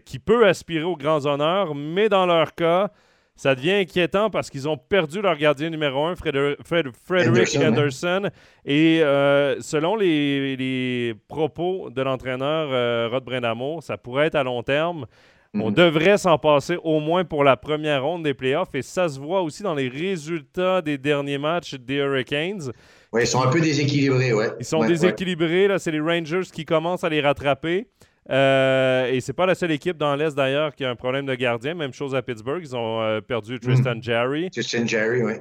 qui 0.06 0.20
peut 0.20 0.46
aspirer 0.46 0.84
aux 0.84 0.98
grands 0.98 1.26
honneurs, 1.26 1.74
mais 1.74 2.10
dans 2.10 2.28
leur 2.28 2.54
cas, 2.54 2.92
ça 3.40 3.56
devient 3.56 3.72
inquiétant 3.72 4.30
parce 4.30 4.50
qu'ils 4.50 4.68
ont 4.68 4.76
perdu 4.76 5.22
leur 5.22 5.38
gardien 5.38 5.70
numéro 5.70 6.04
un, 6.04 6.14
Frederick 6.18 7.56
Anderson. 7.56 8.30
Et 8.66 9.00
euh, 9.02 9.56
selon 9.62 9.96
les, 9.96 11.16
propos 11.30 11.90
de 11.90 12.02
l'entraîneur 12.02 12.68
euh, 12.70 13.08
Rod 13.10 13.24
Brendamo, 13.24 13.80
ça 13.80 13.96
pourrait 13.96 14.28
être 14.28 14.36
à 14.36 14.44
long 14.44 14.62
terme. 14.62 15.06
On 15.54 15.70
mhm. 15.70 15.74
devrait 15.74 16.18
s'en 16.18 16.38
passer 16.38 16.78
au 16.84 17.00
moins 17.00 17.24
pour 17.24 17.46
la 17.46 17.56
première 17.56 18.04
ronde 18.04 18.24
des 18.24 18.34
playoffs. 18.34 18.76
Et 18.76 18.82
ça 18.82 19.08
se 19.08 19.18
voit 19.18 19.42
aussi 19.42 19.64
dans 19.64 19.74
les 19.74 19.88
résultats 19.88 20.82
des 20.82 20.98
derniers 20.98 21.38
matchs 21.38 21.76
des 21.76 21.96
Hurricanes. 21.96 22.74
Oui, 23.14 23.22
ils 23.22 23.28
sont 23.28 23.42
un 23.42 23.50
peu 23.50 23.62
déséquilibrés, 23.62 24.34
ouais. 24.34 24.50
Ils 24.60 24.66
sont 24.66 24.84
déséquilibrés. 24.84 25.70
Là, 25.70 25.80
c'est 25.80 25.92
les 25.92 26.02
Rangers 26.02 26.50
qui 26.52 26.66
commencent 26.66 27.06
à 27.06 27.10
les 27.10 27.22
rattraper. 27.22 27.88
Euh, 28.30 29.08
et 29.08 29.22
c'est 29.22 29.34
pas 29.34 29.46
la 29.46 29.56
seule 29.56 29.72
équipe 29.72 29.98
dans 29.98 30.16
l'Est 30.16 30.36
d'ailleurs 30.36 30.76
qui 30.76 30.86
a 30.86 30.90
un 30.90 30.96
problème 30.96 31.26
de 31.26 31.36
gardien. 31.36 31.74
Même 31.74 31.94
chose 31.94 32.16
à 32.16 32.22
Pittsburgh. 32.22 32.62
Ils 32.62 32.76
ont 32.76 33.02
euh, 33.02 33.22
perdu 33.22 33.60
Tristan 33.60 33.96
mm. 33.96 34.04
Jerry. 34.04 34.52
Tristan 34.52 34.86
Jerry, 34.86 35.24
oui. 35.24 35.34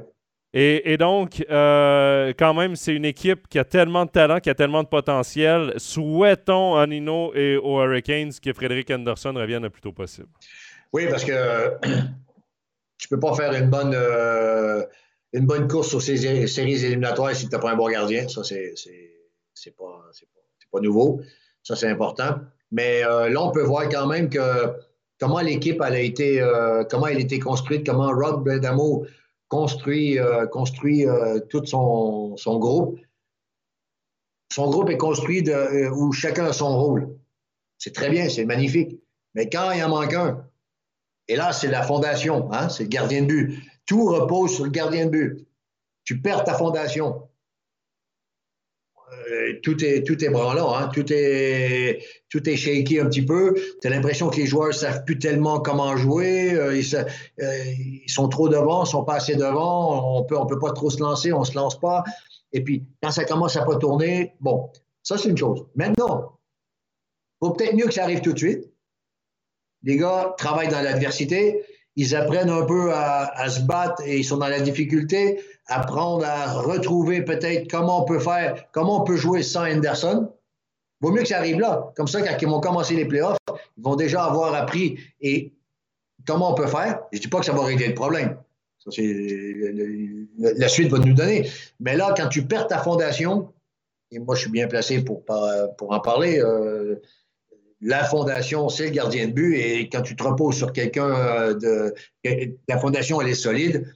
Et, 0.55 0.97
donc, 0.97 1.45
euh, 1.51 2.33
quand 2.37 2.55
même, 2.55 2.75
c'est 2.75 2.95
une 2.95 3.05
équipe 3.05 3.49
qui 3.49 3.59
a 3.59 3.65
tellement 3.65 4.07
de 4.07 4.11
talent, 4.11 4.41
qui 4.41 4.49
a 4.49 4.55
tellement 4.55 4.83
de 4.83 4.89
potentiel. 4.89 5.75
Souhaitons 5.77 6.77
à 6.77 6.87
Nino 6.87 7.35
et 7.35 7.57
aux 7.59 7.83
Hurricanes 7.83 8.33
que 8.43 8.53
Frédéric 8.55 8.91
Anderson 8.91 9.35
revienne 9.37 9.63
le 9.63 9.71
plus 9.71 9.83
tôt 9.83 9.93
possible. 9.93 10.29
Oui, 10.95 11.07
parce 11.11 11.23
que 11.23 11.77
tu 12.99 13.09
peux 13.09 13.21
pas 13.21 13.35
faire 13.35 13.53
une 13.53 13.69
bonne, 13.69 13.95
une 15.35 15.45
bonne 15.45 15.69
course 15.69 15.91
sur 15.91 16.01
ces 16.01 16.47
séries 16.47 16.83
éliminatoires 16.83 17.37
si 17.37 17.47
tu 17.47 17.55
n'as 17.55 17.61
pas 17.61 17.73
un 17.73 17.77
bon 17.77 17.91
gardien. 17.91 18.27
Ça, 18.27 18.43
c'est 18.43 19.77
pas, 19.77 20.03
pas 20.73 20.81
nouveau. 20.81 21.21
Ça, 21.63 21.77
c'est 21.77 21.89
important. 21.89 22.41
Mais 22.71 23.05
euh, 23.05 23.29
là, 23.29 23.43
on 23.43 23.51
peut 23.51 23.63
voir 23.63 23.89
quand 23.89 24.07
même 24.07 24.29
que 24.29 24.75
comment 25.19 25.41
l'équipe 25.41 25.81
a 25.81 25.99
été, 25.99 26.41
euh, 26.41 26.85
comment 26.85 27.07
elle 27.07 27.17
a 27.17 27.21
été 27.21 27.39
construite, 27.39 27.87
comment 27.87 28.11
Rob 28.11 28.45
Bredamo 28.45 29.07
construit, 29.49 30.19
euh, 30.19 30.47
construit 30.47 31.07
tout 31.49 31.65
son, 31.65 32.37
groupe. 32.59 33.01
Son 34.53 34.71
groupe 34.71 34.91
est 34.91 34.99
construit 34.99 35.45
où 35.93 36.13
chacun 36.13 36.47
a 36.47 36.53
son 36.53 36.79
rôle. 36.79 37.17
C'est 37.79 37.95
très 37.95 38.11
bien, 38.11 38.29
c'est 38.29 38.45
magnifique. 38.45 39.01
Mais 39.35 39.49
quand 39.49 39.71
il 39.73 39.83
en 39.85 39.89
manque 39.89 40.15
un, 40.15 40.45
et 41.29 41.37
là, 41.37 41.53
c'est 41.53 41.69
la 41.69 41.83
fondation, 41.83 42.51
hein, 42.53 42.69
c'est 42.69 42.85
le 42.85 42.89
gardien 42.89 43.23
de 43.23 43.27
but. 43.27 43.63
Tout 43.87 44.07
repose 44.07 44.55
sur 44.55 44.65
le 44.65 44.71
gardien 44.71 45.07
de 45.07 45.11
but. 45.11 45.47
Tu 46.05 46.21
perds 46.21 46.45
ta 46.45 46.55
fondation. 46.55 47.28
Tout 49.63 49.85
est 49.85 50.03
tout 50.07 50.17
branlant, 50.31 50.75
hein? 50.75 50.89
tout 50.93 51.05
est 51.11 52.01
tout 52.29 52.43
shaky 52.45 53.01
un 53.01 53.07
petit 53.07 53.25
peu. 53.25 53.55
Tu 53.81 53.87
as 53.87 53.91
l'impression 53.91 54.29
que 54.29 54.37
les 54.37 54.47
joueurs 54.47 54.75
savent 54.75 55.05
plus 55.05 55.19
tellement 55.19 55.61
comment 55.61 55.97
jouer. 55.97 56.57
Ils, 56.75 57.07
ils, 58.05 58.11
sont 58.11 58.29
trop 58.29 58.49
devant, 58.49 58.85
ils 58.85 58.89
sont 58.89 59.05
pas 59.05 59.15
assez 59.15 59.35
devant. 59.35 60.19
On 60.19 60.25
peut 60.25 60.37
peut 60.49 60.59
pas 60.59 60.73
trop 60.73 60.91
se 60.91 61.01
lancer, 61.01 61.33
on 61.33 61.45
se 61.45 61.55
lance 61.55 61.79
pas. 61.79 62.05
Et 62.53 62.63
puis 62.63 62.87
quand 63.03 63.11
ça 63.11 63.25
commence 63.25 63.57
à 63.57 63.65
pas 63.65 63.77
tourner, 63.77 64.35
bon, 64.41 64.71
ça 65.03 65.19
c'est 65.19 65.29
une 65.29 65.37
chose. 65.37 65.67
Maintenant, 65.75 66.39
vaut 67.41 67.51
peut-être 67.51 67.75
mieux 67.75 67.87
que 67.87 67.95
ça 67.95 68.05
arrive 68.05 68.21
tout 68.21 68.33
de 68.33 68.39
suite. 68.39 68.71
Les 69.83 69.97
gars 69.97 70.35
travaillent 70.39 70.69
dans 70.69 70.83
l'adversité, 70.83 71.63
ils 71.99 72.15
apprennent 72.15 72.49
un 72.49 72.63
peu 72.63 72.93
à, 72.95 73.51
se 73.51 73.61
battre 73.63 74.03
et 74.07 74.19
ils 74.19 74.25
sont 74.25 74.37
dans 74.37 74.47
la 74.47 74.61
difficulté, 74.61 75.41
apprendre 75.67 76.25
à 76.25 76.53
retrouver 76.53 77.23
peut-être 77.23 77.69
comment 77.69 78.05
on 78.05 78.07
peut 78.07 78.21
faire, 78.21 78.67
comment 78.71 79.03
on 79.03 79.05
peut 79.05 79.17
jouer 79.17 79.43
sans 79.43 79.65
Anderson. 79.65 80.33
Vaut 81.01 81.11
mieux 81.11 81.23
que 81.23 81.29
ça 81.29 81.39
arrive 81.39 81.59
là. 81.59 81.93
Comme 81.97 82.07
ça, 82.07 82.23
quand 82.23 82.37
ils 82.41 82.47
vont 82.47 82.61
commencer 82.61 82.95
les 82.95 83.05
playoffs, 83.05 83.39
ils 83.77 83.83
vont 83.83 83.97
déjà 83.97 84.23
avoir 84.23 84.55
appris 84.55 85.01
et 85.21 85.53
comment 86.25 86.53
on 86.53 86.55
peut 86.55 86.69
faire. 86.69 87.01
Je 87.13 87.19
ne 87.19 87.23
dis 87.23 87.29
pas 87.29 87.41
que 87.41 87.47
ça 87.47 87.53
va 87.53 87.65
régler 87.65 87.89
le 87.89 87.95
problème. 87.95 88.37
La 90.39 90.69
suite 90.69 90.91
va 90.93 90.99
nous 90.99 91.15
donner. 91.15 91.51
Mais 91.81 91.97
là, 91.97 92.15
quand 92.17 92.29
tu 92.29 92.47
perds 92.47 92.69
ta 92.69 92.79
fondation, 92.79 93.53
et 94.13 94.21
moi, 94.21 94.37
je 94.37 94.43
suis 94.43 94.51
bien 94.53 94.69
placé 94.69 95.03
pour, 95.03 95.25
pour 95.77 95.93
en 95.93 95.99
parler, 95.99 96.41
euh, 96.41 97.03
la 97.81 98.05
fondation, 98.05 98.69
c'est 98.69 98.87
le 98.87 98.91
gardien 98.91 99.29
de 99.29 99.33
but. 99.33 99.57
Et 99.57 99.89
quand 99.89 100.03
tu 100.03 100.17
te 100.17 100.23
reposes 100.23 100.57
sur 100.57 100.73
quelqu'un 100.73 101.11
euh, 101.11 101.55
de. 101.55 101.95
La 102.69 102.79
fondation, 102.79 103.21
elle 103.21 103.29
est 103.29 103.35
solide, 103.35 103.93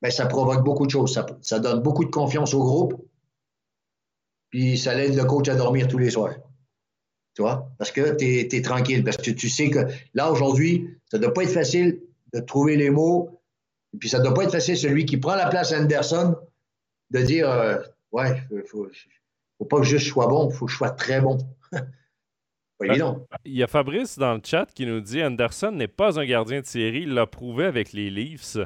bien, 0.00 0.10
ça 0.10 0.26
provoque 0.26 0.64
beaucoup 0.64 0.86
de 0.86 0.90
choses. 0.90 1.20
Ça, 1.42 1.58
donne 1.58 1.80
beaucoup 1.80 2.04
de 2.04 2.10
confiance 2.10 2.54
au 2.54 2.62
groupe. 2.62 3.08
Puis 4.50 4.78
ça 4.78 4.94
l'aide 4.94 5.16
le 5.16 5.24
coach 5.24 5.48
à 5.48 5.56
dormir 5.56 5.88
tous 5.88 5.98
les 5.98 6.10
soirs. 6.10 6.34
Tu 7.34 7.42
vois? 7.42 7.68
Parce 7.78 7.90
que 7.90 8.14
tu 8.14 8.56
es, 8.56 8.62
tranquille. 8.62 9.02
Parce 9.02 9.16
que 9.16 9.32
tu 9.32 9.48
sais 9.48 9.68
que 9.68 9.80
là, 10.14 10.30
aujourd'hui, 10.30 10.88
ça 11.10 11.18
ne 11.18 11.22
doit 11.24 11.34
pas 11.34 11.42
être 11.42 11.50
facile 11.50 12.00
de 12.32 12.40
trouver 12.40 12.76
les 12.76 12.90
mots. 12.90 13.40
Et 13.92 13.98
puis 13.98 14.08
ça 14.08 14.18
ne 14.18 14.24
doit 14.24 14.34
pas 14.34 14.44
être 14.44 14.52
facile, 14.52 14.76
celui 14.76 15.04
qui 15.04 15.16
prend 15.16 15.34
la 15.34 15.48
place 15.48 15.72
à 15.72 15.80
Anderson, 15.80 16.36
de 17.10 17.20
dire 17.20 17.50
euh, 17.50 17.78
Ouais, 18.12 18.40
il 18.50 18.58
ne 18.58 18.62
faut, 18.62 18.88
faut, 19.58 19.64
pas 19.64 19.78
que 19.78 19.84
je 19.84 19.98
sois 19.98 20.28
bon, 20.28 20.48
il 20.48 20.54
faut 20.54 20.66
que 20.66 20.72
je 20.72 20.76
sois 20.76 20.90
très 20.90 21.20
bon. 21.20 21.38
Il 23.44 23.54
y 23.54 23.62
a 23.62 23.66
Fabrice 23.66 24.18
dans 24.18 24.34
le 24.34 24.40
chat 24.44 24.66
qui 24.74 24.86
nous 24.86 25.00
dit 25.00 25.22
Anderson 25.22 25.72
n'est 25.72 25.88
pas 25.88 26.18
un 26.18 26.24
gardien 26.24 26.60
de 26.60 26.66
série. 26.66 27.02
Il 27.02 27.14
l'a 27.14 27.26
prouvé 27.26 27.64
avec 27.64 27.92
les 27.92 28.10
Leafs. 28.10 28.58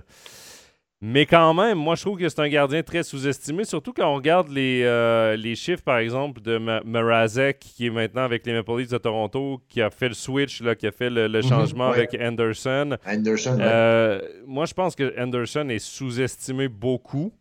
Mais 1.00 1.26
quand 1.26 1.54
même, 1.54 1.78
moi, 1.78 1.94
je 1.94 2.02
trouve 2.02 2.18
que 2.18 2.28
c'est 2.28 2.40
un 2.40 2.48
gardien 2.48 2.82
très 2.82 3.04
sous-estimé, 3.04 3.62
surtout 3.62 3.92
quand 3.92 4.10
on 4.10 4.16
regarde 4.16 4.48
les, 4.48 4.82
euh, 4.82 5.36
les 5.36 5.54
chiffres, 5.54 5.84
par 5.84 5.98
exemple, 5.98 6.40
de 6.40 6.58
Mrazek, 6.58 7.60
qui 7.60 7.86
est 7.86 7.90
maintenant 7.90 8.22
avec 8.22 8.44
les 8.44 8.52
Maple 8.52 8.78
Leafs 8.78 8.90
de 8.90 8.98
Toronto, 8.98 9.60
qui 9.68 9.80
a 9.80 9.90
fait 9.90 10.08
le 10.08 10.14
switch, 10.14 10.60
là, 10.60 10.74
qui 10.74 10.88
a 10.88 10.90
fait 10.90 11.08
le, 11.08 11.28
mhm, 11.28 11.42
changement 11.42 11.90
avec 11.90 12.16
Anderson. 12.20 12.96
Anderson, 13.06 13.58
euh, 13.60 14.20
Moi, 14.44 14.64
je 14.66 14.74
pense 14.74 14.96
que 14.96 15.14
Anderson 15.20 15.68
est 15.68 15.78
sous-estimé 15.78 16.66
beaucoup. 16.66 17.32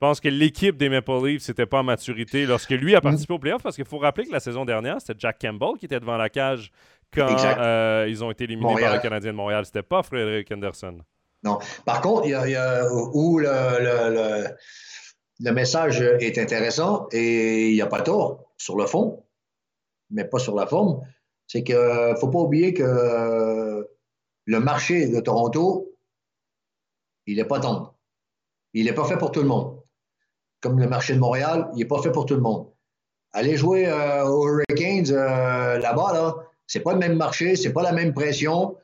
Je 0.00 0.06
pense 0.06 0.20
que 0.20 0.28
l'équipe 0.28 0.76
des 0.76 0.88
Maple 0.88 1.26
Leafs 1.26 1.48
n'était 1.48 1.66
pas 1.66 1.80
en 1.80 1.82
maturité 1.82 2.46
lorsque 2.46 2.70
lui 2.70 2.94
a 2.94 3.00
participé 3.00 3.34
au 3.34 3.40
playoff, 3.40 3.64
parce 3.64 3.74
qu'il 3.74 3.84
faut 3.84 3.98
rappeler 3.98 4.26
que 4.26 4.32
la 4.32 4.38
saison 4.38 4.64
dernière, 4.64 5.00
c'était 5.00 5.18
Jack 5.18 5.40
Campbell 5.40 5.70
qui 5.76 5.86
était 5.86 5.98
devant 5.98 6.16
la 6.16 6.28
cage 6.28 6.70
quand 7.12 7.26
euh, 7.28 8.06
ils 8.08 8.22
ont 8.22 8.30
été 8.30 8.44
éliminés 8.44 8.80
par 8.80 8.94
le 8.94 9.00
Canadien 9.00 9.32
de 9.32 9.36
Montréal. 9.36 9.66
C'était 9.66 9.82
pas 9.82 10.04
Frédéric 10.04 10.52
Anderson. 10.52 10.98
Non. 11.42 11.58
Par 11.84 12.00
contre, 12.00 12.26
il 12.26 12.30
y 12.30 12.54
a, 12.54 12.86
où 12.92 13.40
le, 13.40 14.46
le, 15.40 15.52
message 15.52 16.00
est 16.00 16.38
intéressant 16.38 17.08
et 17.10 17.70
il 17.70 17.74
n'y 17.74 17.82
a 17.82 17.88
pas 17.88 18.02
tort 18.02 18.52
sur 18.56 18.76
le 18.76 18.86
fond, 18.86 19.24
mais 20.10 20.24
pas 20.24 20.38
sur 20.38 20.54
la 20.54 20.68
forme. 20.68 21.00
C'est 21.48 21.64
qu'il 21.64 21.74
ne 21.74 22.14
faut 22.20 22.28
pas 22.28 22.38
oublier 22.38 22.72
que 22.72 23.84
le 24.44 24.60
marché 24.60 25.08
de 25.08 25.18
Toronto, 25.18 25.92
il 27.26 27.38
n'est 27.38 27.44
pas 27.44 27.58
tendre. 27.58 27.96
Il 28.74 28.84
n'est 28.84 28.94
pas 28.94 29.04
fait 29.04 29.18
pour 29.18 29.32
tout 29.32 29.40
le 29.40 29.48
monde 29.48 29.77
comme 30.60 30.78
le 30.78 30.88
marché 30.88 31.14
de 31.14 31.18
Montréal, 31.18 31.68
il 31.74 31.78
n'est 31.78 31.84
pas 31.84 32.00
fait 32.02 32.12
pour 32.12 32.26
tout 32.26 32.34
le 32.34 32.40
monde. 32.40 32.66
Aller 33.32 33.56
jouer 33.56 33.86
euh, 33.86 34.24
aux 34.26 34.48
Hurricanes 34.48 35.14
euh, 35.14 35.78
là-bas, 35.78 36.12
là, 36.12 36.36
c'est 36.66 36.80
pas 36.80 36.92
le 36.92 36.98
même 36.98 37.16
marché, 37.16 37.56
c'est 37.56 37.72
pas 37.72 37.82
la 37.82 37.92
même 37.92 38.12
pression. 38.12 38.76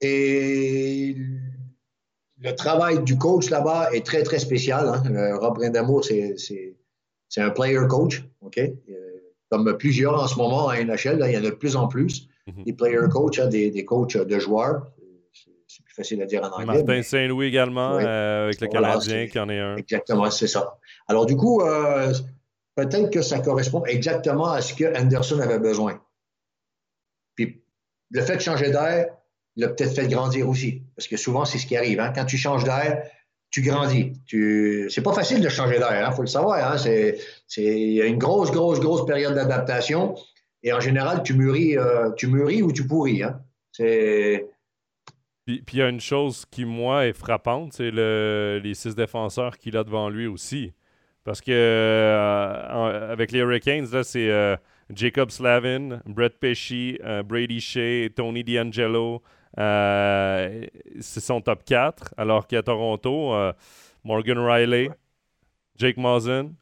Et 0.00 1.16
le 2.38 2.54
travail 2.54 3.02
du 3.02 3.18
coach 3.18 3.50
là-bas 3.50 3.90
est 3.92 4.04
très, 4.04 4.22
très 4.22 4.38
spécial. 4.38 4.88
Hein. 4.88 5.14
Euh, 5.14 5.38
Rob 5.38 5.56
Brindamour, 5.56 6.04
c'est 6.04 6.76
un 7.36 7.50
player 7.50 7.80
coach, 7.88 8.24
OK? 8.40 8.60
Comme 9.50 9.76
plusieurs 9.76 10.20
en 10.20 10.26
ce 10.28 10.36
moment 10.36 10.68
à 10.68 10.82
NHL, 10.82 11.24
il 11.26 11.32
y 11.32 11.36
en 11.36 11.44
a 11.44 11.50
de 11.50 11.50
plus 11.50 11.76
en 11.76 11.88
plus. 11.88 12.28
Mm-hmm. 12.46 12.64
Des 12.64 12.72
player 12.72 13.08
coach, 13.10 13.38
hein, 13.40 13.48
des, 13.48 13.70
des 13.70 13.84
coachs 13.84 14.16
de 14.16 14.38
joueurs 14.38 14.86
facile 16.00 16.22
à 16.22 16.26
dire 16.26 16.42
en 16.42 16.48
anglais. 16.48 16.82
Martin 16.82 17.02
Saint-Louis 17.02 17.46
également, 17.46 17.98
euh, 17.98 18.44
avec 18.44 18.60
le 18.60 18.68
Canadien 18.68 19.26
qui 19.26 19.38
en 19.38 19.48
est 19.48 19.58
un. 19.58 19.76
Exactement, 19.76 20.30
c'est 20.30 20.46
ça. 20.46 20.78
Alors, 21.08 21.26
du 21.26 21.36
coup, 21.36 21.60
euh, 21.60 22.12
peut-être 22.74 23.10
que 23.10 23.22
ça 23.22 23.38
correspond 23.40 23.84
exactement 23.84 24.50
à 24.50 24.60
ce 24.62 24.74
que 24.74 24.84
Anderson 24.98 25.40
avait 25.40 25.58
besoin. 25.58 26.00
Puis, 27.36 27.62
le 28.10 28.22
fait 28.22 28.36
de 28.36 28.40
changer 28.40 28.70
d'air 28.70 29.06
l'a 29.56 29.68
peut-être 29.68 29.94
fait 29.94 30.08
grandir 30.08 30.48
aussi. 30.48 30.82
Parce 30.96 31.08
que 31.08 31.16
souvent, 31.16 31.44
c'est 31.44 31.58
ce 31.58 31.66
qui 31.66 31.76
arrive. 31.76 32.00
Hein. 32.00 32.12
Quand 32.14 32.24
tu 32.24 32.38
changes 32.38 32.64
d'air, 32.64 33.02
tu 33.50 33.62
grandis. 33.62 34.12
Tu... 34.26 34.88
C'est 34.90 35.02
pas 35.02 35.12
facile 35.12 35.42
de 35.42 35.48
changer 35.48 35.78
d'air, 35.78 35.92
il 35.92 36.04
hein, 36.04 36.12
faut 36.12 36.22
le 36.22 36.28
savoir. 36.28 36.72
Hein. 36.72 36.78
C'est... 36.78 37.18
Il 37.56 37.92
y 37.92 38.00
a 38.00 38.06
une 38.06 38.18
grosse, 38.18 38.50
grosse, 38.50 38.80
grosse 38.80 39.04
période 39.04 39.34
d'adaptation. 39.34 40.14
Et 40.62 40.72
en 40.72 40.80
général, 40.80 41.22
tu 41.22 41.34
mûris, 41.34 41.76
euh, 41.76 42.10
tu 42.12 42.26
mûris 42.26 42.62
ou 42.62 42.72
tu 42.72 42.86
pourris. 42.86 43.22
Hein. 43.22 43.40
C'est 43.72 44.49
puis 45.58 45.76
il 45.76 45.80
y 45.80 45.82
a 45.82 45.88
une 45.88 46.00
chose 46.00 46.46
qui, 46.50 46.64
moi, 46.64 47.06
est 47.06 47.12
frappante, 47.12 47.72
c'est 47.74 47.90
le, 47.90 48.60
les 48.62 48.74
six 48.74 48.94
défenseurs 48.94 49.58
qu'il 49.58 49.76
a 49.76 49.84
devant 49.84 50.08
lui 50.08 50.26
aussi. 50.26 50.72
Parce 51.24 51.40
que 51.40 51.50
euh, 51.52 53.12
avec 53.12 53.30
les 53.32 53.40
Hurricanes, 53.40 53.86
là, 53.92 54.02
c'est 54.02 54.30
euh, 54.30 54.56
Jacob 54.92 55.30
Slavin, 55.30 56.00
Brett 56.06 56.38
Pesci, 56.38 56.98
euh, 57.04 57.22
Brady 57.22 57.60
Shea, 57.60 58.08
Tony 58.14 58.42
D'Angelo. 58.42 59.22
c'est 59.56 61.20
son 61.20 61.40
top 61.40 61.64
4. 61.64 62.14
Alors 62.16 62.46
qu'à 62.46 62.62
Toronto, 62.62 63.34
Morgan 64.04 64.38
Riley, 64.38 64.90
Jake 65.76 65.98
Mazen, 65.98 66.54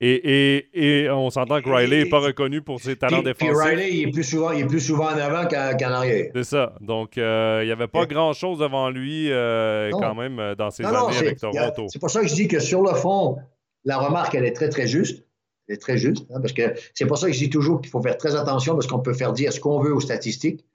Et, 0.00 0.68
et, 0.74 1.10
on 1.10 1.30
s'entend 1.30 1.62
que 1.62 1.70
Riley 1.70 2.04
n'est 2.04 2.10
pas 2.10 2.18
reconnu 2.18 2.60
pour 2.60 2.80
ses 2.80 2.96
talents 2.96 3.22
défensifs. 3.22 3.54
Puis 3.56 3.68
Riley, 3.68 3.94
il 3.94 4.08
est 4.08 4.12
plus 4.12 4.24
souvent, 4.24 4.50
il 4.50 4.60
est 4.60 4.66
plus 4.66 4.80
souvent 4.80 5.06
en 5.06 5.16
avant 5.16 5.48
qu'en 5.48 5.90
arrière. 5.90 6.30
C'est 6.34 6.44
ça. 6.44 6.74
Donc, 6.82 7.16
euh, 7.16 7.60
il 7.62 7.66
n'y 7.66 7.72
avait 7.72 7.88
pas 7.88 8.04
grand-chose 8.04 8.58
devant 8.58 8.90
lui 8.90 9.32
euh, 9.32 9.90
quand 9.92 10.14
même 10.14 10.38
euh, 10.38 10.54
dans 10.54 10.70
ses 10.70 10.84
années 10.84 11.16
avec 11.16 11.38
Toronto. 11.38 11.86
C'est 11.88 11.98
pour 11.98 12.10
ça 12.10 12.20
que 12.20 12.28
je 12.28 12.34
dis 12.34 12.46
que 12.46 12.60
sur 12.60 12.82
le 12.82 12.92
fond, 12.92 13.38
la 13.84 13.96
remarque, 13.96 14.34
elle 14.34 14.44
est 14.44 14.52
très, 14.52 14.68
très 14.68 14.86
juste. 14.86 15.24
Elle 15.66 15.76
est 15.76 15.78
très 15.78 15.96
juste. 15.96 16.26
Hein, 16.30 16.40
parce 16.42 16.52
que 16.52 16.74
c'est 16.92 17.06
pour 17.06 17.16
ça 17.16 17.28
que 17.28 17.32
je 17.32 17.38
dis 17.38 17.50
toujours 17.50 17.80
qu'il 17.80 17.90
faut 17.90 18.02
faire 18.02 18.18
très 18.18 18.36
attention 18.36 18.74
parce 18.74 18.86
qu'on 18.86 19.00
peut 19.00 19.14
faire 19.14 19.32
dire 19.32 19.50
ce 19.50 19.60
qu'on 19.60 19.80
veut 19.80 19.94
aux 19.94 20.00
statistiques. 20.00 20.66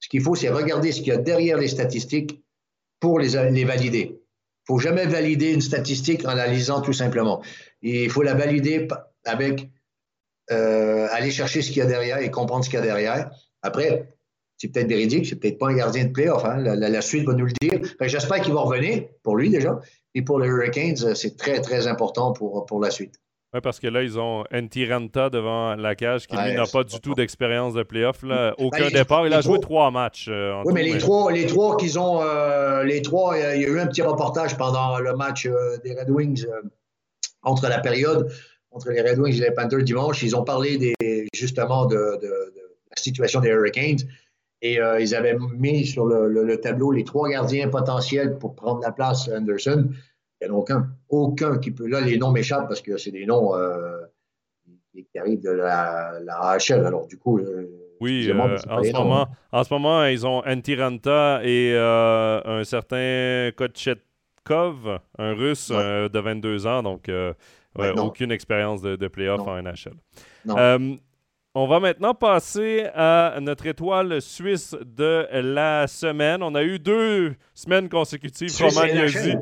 Ce 0.00 0.08
qu'il 0.08 0.20
faut, 0.20 0.34
c'est 0.34 0.50
regarder 0.50 0.92
ce 0.92 0.98
qu'il 0.98 1.08
y 1.08 1.12
a 1.12 1.16
derrière 1.16 1.56
les 1.56 1.68
statistiques 1.68 2.44
pour 3.00 3.18
les, 3.18 3.50
les 3.50 3.64
valider. 3.64 4.20
Faut 4.66 4.78
jamais 4.78 5.06
valider 5.06 5.52
une 5.52 5.60
statistique 5.60 6.26
en 6.26 6.34
la 6.34 6.46
lisant 6.46 6.80
tout 6.80 6.92
simplement 6.94 7.42
il 7.84 8.10
faut 8.10 8.22
la 8.22 8.34
valider 8.34 8.88
avec 9.24 9.68
euh, 10.50 11.06
aller 11.10 11.30
chercher 11.30 11.62
ce 11.62 11.68
qu'il 11.68 11.78
y 11.78 11.82
a 11.82 11.86
derrière 11.86 12.18
et 12.18 12.30
comprendre 12.30 12.64
ce 12.64 12.70
qu'il 12.70 12.78
y 12.78 12.82
a 12.82 12.84
derrière. 12.84 13.30
Après, 13.62 14.08
c'est 14.56 14.68
peut-être 14.68 14.88
véridique, 14.88 15.26
c'est 15.26 15.36
peut-être 15.36 15.58
pas 15.58 15.68
un 15.68 15.74
gardien 15.74 16.04
de 16.04 16.12
playoff. 16.12 16.44
Hein. 16.44 16.58
La, 16.58 17.02
suite 17.02 17.26
va 17.26 17.34
nous 17.34 17.46
le 17.46 17.52
dire. 17.60 17.80
J'espère 18.00 18.40
qu'il 18.40 18.54
va 18.54 18.60
revenir, 18.60 19.04
pour 19.22 19.36
lui 19.36 19.50
déjà. 19.50 19.80
Et 20.14 20.22
pour 20.22 20.38
les 20.38 20.48
Hurricanes, 20.48 21.14
c'est 21.14 21.36
très, 21.36 21.60
très 21.60 21.86
important 21.86 22.32
pour, 22.32 22.66
pour 22.66 22.80
la 22.80 22.90
suite. 22.90 23.16
Oui, 23.54 23.60
parce 23.62 23.80
que 23.80 23.86
là, 23.86 24.02
ils 24.02 24.18
ont 24.18 24.44
Renta 24.50 25.30
devant 25.30 25.76
la 25.76 25.94
cage 25.94 26.26
qui, 26.26 26.36
lui, 26.36 26.54
n'a 26.54 26.66
pas 26.66 26.84
du 26.84 27.00
tout 27.00 27.14
d'expérience 27.14 27.74
de 27.74 27.84
playoff. 27.84 28.24
Ben, 28.24 28.52
Aucun 28.58 28.88
départ. 28.88 29.26
Il 29.26 29.32
a 29.32 29.40
joué 29.40 29.60
trois 29.60 29.90
matchs. 29.90 30.26
Euh, 30.28 30.60
oui, 30.64 30.74
mais 30.74 30.82
les, 30.82 30.98
trois, 30.98 31.30
les 31.30 31.46
trois 31.46 31.76
qu'ils 31.76 31.98
ont, 31.98 32.20
euh, 32.20 32.82
les 32.82 33.00
trois, 33.00 33.38
il 33.38 33.62
y 33.62 33.64
a 33.64 33.68
eu 33.68 33.78
un 33.78 33.86
petit 33.86 34.02
reportage 34.02 34.56
pendant 34.56 34.98
le 34.98 35.14
match 35.14 35.48
des 35.84 35.94
Red 35.94 36.10
Wings 36.10 36.46
entre 37.42 37.68
la 37.68 37.78
période 37.78 38.30
entre 38.74 38.90
les 38.90 39.00
Red 39.00 39.18
Wings 39.18 39.36
et 39.36 39.40
les 39.40 39.52
Panthers 39.52 39.82
dimanche, 39.82 40.22
ils 40.22 40.36
ont 40.36 40.44
parlé 40.44 40.76
des, 40.76 41.28
justement 41.32 41.86
de, 41.86 41.96
la 41.96 42.96
situation 42.96 43.40
des 43.40 43.48
Hurricanes 43.48 44.00
et 44.62 44.80
euh, 44.80 45.00
ils 45.00 45.14
avaient 45.14 45.36
mis 45.56 45.86
sur 45.86 46.06
le, 46.06 46.60
tableau 46.60 46.90
les 46.90 47.04
trois 47.04 47.28
gardiens 47.28 47.68
potentiels 47.68 48.38
pour 48.38 48.54
prendre 48.54 48.80
la 48.80 48.92
place 48.92 49.28
Anderson. 49.28 49.88
Il 50.40 50.48
n'y 50.48 50.52
en 50.52 50.56
a 50.56 50.58
aucun. 50.58 50.88
Aucun 51.22 51.58
qui 51.58 51.70
peut. 51.70 51.86
Là, 51.86 52.00
les 52.00 52.18
noms 52.18 52.32
m'échappent 52.32 52.68
parce 52.68 52.80
que 52.80 52.96
c'est 52.96 53.10
des 53.10 53.26
noms 53.26 53.56
euh, 53.56 54.00
qui, 54.92 55.18
arrivent 55.18 55.42
de 55.42 55.50
la, 55.50 56.18
la 56.24 56.36
AHL. 56.38 56.84
Alors, 56.86 57.06
du 57.06 57.18
coup. 57.18 57.38
Euh, 57.38 57.68
oui, 58.00 58.30
en, 58.32 58.82
ce 58.82 58.92
moment, 58.92 59.28
en 59.52 59.64
ce 59.64 59.72
moment, 59.72 60.04
ils 60.04 60.26
ont 60.26 60.42
Antiranta 60.44 61.40
et 61.44 61.74
un 61.76 62.64
certain 62.64 63.50
Kotchet 63.56 63.96
Slavkov, 64.46 65.00
un 65.18 65.34
russe 65.34 65.68
de 65.68 66.18
22 66.18 66.66
ans, 66.66 66.82
donc 66.82 67.10
aucune 67.76 68.32
expérience 68.32 68.82
de, 68.82 68.96
de 68.96 69.08
playoff 69.08 69.40
en 69.46 69.62
NHL. 69.62 69.94
On 71.56 71.68
va 71.68 71.78
maintenant 71.78 72.14
passer 72.14 72.88
à 72.96 73.38
notre 73.40 73.66
étoile 73.66 74.20
suisse 74.20 74.74
de 74.84 75.28
la 75.30 75.86
semaine. 75.86 76.42
On 76.42 76.52
a 76.56 76.64
eu 76.64 76.80
deux 76.80 77.36
semaines 77.54 77.88
consécutives, 77.88 78.50
Romagnosi. 78.60 79.36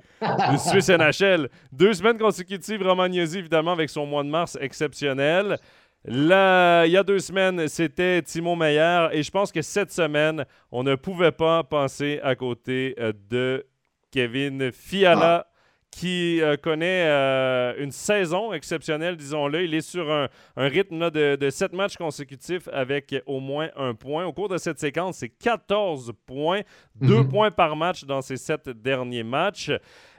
Suisse 0.58 0.90
NHL. 0.90 1.48
Deux 1.72 1.94
semaines 1.94 2.18
consécutives, 2.18 2.82
Romagnosi, 2.82 3.38
évidemment, 3.38 3.72
avec 3.72 3.88
son 3.88 4.04
mois 4.04 4.22
de 4.24 4.28
mars 4.28 4.58
exceptionnel. 4.60 5.56
Là, 6.04 6.84
il 6.84 6.92
y 6.92 6.98
a 6.98 7.02
deux 7.02 7.18
semaines, 7.18 7.66
c'était 7.68 8.20
Timo 8.20 8.56
Meyer. 8.56 9.08
Et 9.12 9.22
je 9.22 9.30
pense 9.30 9.50
que 9.50 9.62
cette 9.62 9.90
semaine, 9.90 10.44
on 10.70 10.82
ne 10.82 10.96
pouvait 10.96 11.32
pas 11.32 11.64
penser 11.64 12.20
à 12.22 12.34
côté 12.34 12.94
euh, 12.98 13.14
de 13.30 13.64
Kevin 14.10 14.70
Fiala. 14.70 15.46
Ah 15.46 15.51
qui 15.92 16.40
euh, 16.40 16.56
connaît 16.56 17.04
euh, 17.06 17.74
une 17.78 17.92
saison 17.92 18.52
exceptionnelle, 18.52 19.16
disons-le. 19.16 19.62
Il 19.62 19.74
est 19.74 19.82
sur 19.82 20.10
un, 20.10 20.28
rythme 20.56 21.10
de, 21.10 21.50
sept 21.50 21.74
matchs 21.74 21.96
consécutifs 21.96 22.66
avec 22.72 23.14
au 23.26 23.40
moins 23.40 23.68
un 23.76 23.94
point. 23.94 24.24
Au 24.24 24.32
cours 24.32 24.48
de 24.48 24.56
cette 24.56 24.80
séquence, 24.80 25.18
c'est 25.18 25.28
14 25.28 26.12
points, 26.26 26.62
deux 27.00 27.20
mhm. 27.20 27.28
points 27.28 27.50
par 27.50 27.76
match 27.76 28.04
dans 28.04 28.22
ces 28.22 28.38
sept 28.38 28.70
derniers 28.70 29.22
matchs. 29.22 29.70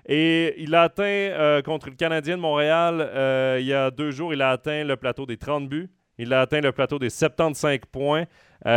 Et 0.05 0.53
il 0.61 0.75
a 0.75 0.83
atteint 0.83 1.03
euh, 1.03 1.61
contre 1.61 1.89
le 1.89 1.95
Canadien 1.95 2.37
de 2.37 2.41
Montréal 2.41 3.09
il 3.59 3.65
y 3.65 3.73
a 3.73 3.89
deux 3.89 4.11
jours, 4.11 4.33
il 4.33 4.41
a 4.41 4.51
atteint 4.51 4.83
le 4.83 4.95
plateau 4.95 5.25
des 5.25 5.37
30 5.37 5.67
buts. 5.67 5.89
Il 6.19 6.31
a 6.33 6.41
atteint 6.41 6.61
le 6.61 6.71
plateau 6.71 6.99
des 6.99 7.09
75 7.09 7.79
points, 7.91 8.25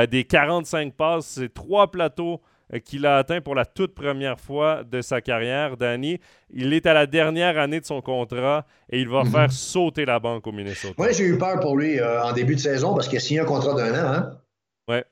des 0.09 0.25
45 0.25 0.95
passes. 0.95 1.27
C'est 1.27 1.53
trois 1.53 1.91
plateaux 1.91 2.41
qu'il 2.85 3.07
a 3.07 3.19
atteint 3.19 3.41
pour 3.41 3.55
la 3.55 3.65
toute 3.65 3.95
première 3.95 4.41
fois 4.41 4.83
de 4.85 5.01
sa 5.01 5.21
carrière. 5.21 5.77
Danny, 5.77 6.21
il 6.51 6.73
est 6.73 6.87
à 6.87 6.95
la 6.95 7.07
dernière 7.07 7.59
année 7.59 7.81
de 7.81 7.87
son 7.87 8.01
contrat 8.01 8.67
et 8.91 9.01
il 9.01 9.09
va 9.09 9.25
mhm. 9.25 9.31
faire 9.31 9.53
sauter 9.53 10.05
la 10.05 10.19
banque 10.19 10.47
au 10.47 10.53
Minnesota. 10.53 10.95
Moi, 10.99 11.13
j'ai 11.13 11.25
eu 11.25 11.39
peur 11.39 11.61
pour 11.61 11.77
lui 11.77 12.01
euh, 12.01 12.23
en 12.23 12.33
début 12.33 12.55
de 12.55 12.61
saison 12.61 12.95
parce 12.95 13.09
qu'il 13.09 13.19
a 13.19 13.21
signé 13.21 13.41
un 13.41 13.45
contrat 13.45 13.75
d'un 13.75 13.93
an. 13.93 14.13
Hein? 14.13 14.41
Ouais. 14.89 15.05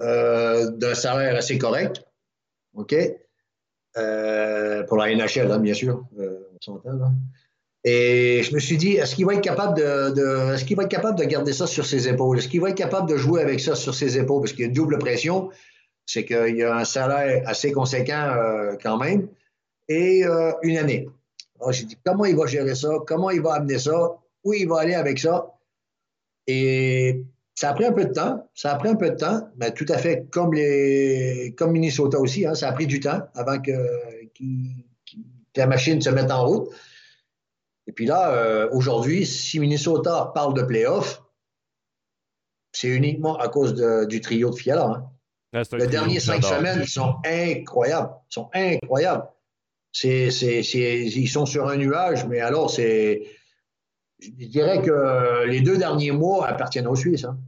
Euh, 0.00 0.70
d'un 0.72 0.94
salaire 0.94 1.36
assez 1.36 1.58
correct. 1.58 2.02
OK? 2.74 2.94
pour 4.88 4.98
la 4.98 5.14
NHL, 5.14 5.50
hein, 5.50 5.58
bien 5.58 5.72
sûr. 5.72 6.04
Et 7.88 8.42
je 8.42 8.52
me 8.52 8.58
suis 8.58 8.76
dit, 8.76 8.94
est-ce 8.94 9.14
qu'il 9.14 9.24
va 9.24 9.34
être 9.34 9.40
capable 9.40 9.78
de, 9.78 10.52
est-ce 10.52 10.64
qu'il 10.64 10.76
va 10.76 10.82
être 10.82 10.90
capable 10.90 11.16
de 11.16 11.24
garder 11.24 11.52
ça 11.52 11.68
sur 11.68 11.86
ses 11.86 12.08
épaules? 12.08 12.36
Est-ce 12.36 12.48
qu'il 12.48 12.60
va 12.60 12.70
être 12.70 12.76
capable 12.76 13.08
de 13.08 13.16
jouer 13.16 13.40
avec 13.40 13.60
ça 13.60 13.76
sur 13.76 13.94
ses 13.94 14.18
épaules? 14.18 14.42
Parce 14.42 14.52
qu'il 14.52 14.62
y 14.62 14.64
a 14.64 14.66
une 14.66 14.74
double 14.74 14.98
pression 14.98 15.50
c'est 16.06 16.24
qu'il 16.24 16.56
y 16.56 16.62
a 16.62 16.74
un 16.74 16.84
salaire 16.84 17.42
assez 17.46 17.72
conséquent 17.72 18.32
euh, 18.36 18.76
quand 18.80 18.96
même, 18.96 19.28
et 19.88 20.24
euh, 20.24 20.52
une 20.62 20.78
année. 20.78 21.08
Alors, 21.58 21.72
j'ai 21.72 21.84
dit, 21.84 21.98
comment 22.04 22.24
il 22.24 22.36
va 22.36 22.46
gérer 22.46 22.74
ça? 22.74 22.88
Comment 23.06 23.30
il 23.30 23.42
va 23.42 23.54
amener 23.54 23.78
ça? 23.78 24.16
Où 24.44 24.54
il 24.54 24.68
va 24.68 24.80
aller 24.80 24.94
avec 24.94 25.18
ça? 25.18 25.52
Et 26.46 27.24
ça 27.54 27.70
a 27.70 27.74
pris 27.74 27.86
un 27.86 27.92
peu 27.92 28.04
de 28.04 28.12
temps. 28.12 28.48
Ça 28.54 28.72
a 28.72 28.76
pris 28.76 28.88
un 28.88 28.94
peu 28.94 29.10
de 29.10 29.16
temps, 29.16 29.48
mais 29.56 29.72
tout 29.72 29.86
à 29.88 29.98
fait 29.98 30.26
comme, 30.30 30.54
comme 31.56 31.72
Minnesota 31.72 32.20
aussi. 32.20 32.46
Hein, 32.46 32.54
ça 32.54 32.68
a 32.68 32.72
pris 32.72 32.86
du 32.86 33.00
temps 33.00 33.20
avant 33.34 33.60
que, 33.60 33.72
la 35.56 35.66
machine 35.66 36.00
se 36.02 36.10
mette 36.10 36.30
en 36.30 36.46
route. 36.46 36.70
Et 37.86 37.92
puis 37.92 38.04
là, 38.04 38.30
euh, 38.32 38.68
aujourd'hui, 38.72 39.24
si 39.24 39.58
Minnesota 39.58 40.30
parle 40.34 40.52
de 40.52 40.62
playoff, 40.62 41.22
c'est 42.72 42.88
uniquement 42.88 43.38
à 43.38 43.48
cause 43.48 43.74
du 44.06 44.20
trio 44.20 44.50
de 44.50 44.56
Fiala. 44.56 44.84
Hein. 44.84 45.15
Les 45.72 45.86
derniers 45.86 46.20
cinq 46.20 46.44
semaines, 46.44 46.80
ils 46.82 46.88
sont 46.88 47.16
incroyables. 47.24 48.10
Ils 48.30 48.34
sont 48.34 48.50
incroyables. 48.52 49.28
C'est, 49.92 50.28
ils 50.28 51.28
sont 51.28 51.46
sur 51.46 51.68
un 51.68 51.76
nuage, 51.76 52.26
mais 52.26 52.40
alors, 52.40 52.70
c'est. 52.70 53.26
Je 54.18 54.46
dirais 54.46 54.80
que 54.82 55.46
les 55.46 55.60
deux 55.60 55.76
derniers 55.76 56.10
mois 56.10 56.46
appartiennent 56.46 56.86
aux 56.86 56.96
Suisses. 56.96 57.24
Hein. 57.24 57.38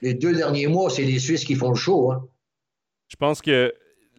Les 0.00 0.14
deux 0.14 0.34
derniers 0.34 0.68
mois, 0.68 0.90
c'est 0.90 1.02
les 1.02 1.18
Suisses 1.18 1.44
qui 1.44 1.54
font 1.54 1.70
le 1.70 1.76
show. 1.76 2.12
Hein. 2.12 2.28
Je 3.08 3.16
pense 3.16 3.42
que 3.42 3.74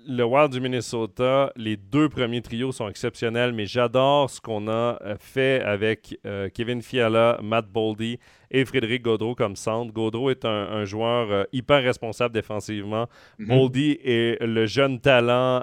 le 0.09 0.23
Wild 0.23 0.51
du 0.51 0.59
Minnesota, 0.59 1.53
les 1.55 1.77
deux 1.77 2.09
premiers 2.09 2.41
trios 2.41 2.71
sont 2.71 2.89
exceptionnels, 2.89 3.53
mais 3.53 3.67
j'adore 3.67 4.27
ce 4.27 4.41
qu'on 4.41 4.67
a 4.67 4.97
euh, 5.03 5.15
fait 5.19 5.61
avec 5.61 6.17
euh, 6.25 6.49
Kevin 6.51 6.81
Fiala, 6.81 7.39
Matt 7.43 7.67
Boldy 7.67 8.17
et 8.49 8.65
Frédéric 8.65 9.03
Gaudreau 9.03 9.35
comme 9.35 9.55
centre. 9.55 9.93
Gaudreau 9.93 10.31
est 10.31 10.45
un, 10.45 10.83
joueur 10.85 11.31
euh, 11.31 11.43
hyper 11.53 11.83
responsable 11.83 12.33
défensivement. 12.33 13.07
Mm-hmm. 13.39 13.47
Boldy 13.47 13.99
est 14.03 14.43
le 14.43 14.65
jeune 14.65 14.99
talent 14.99 15.59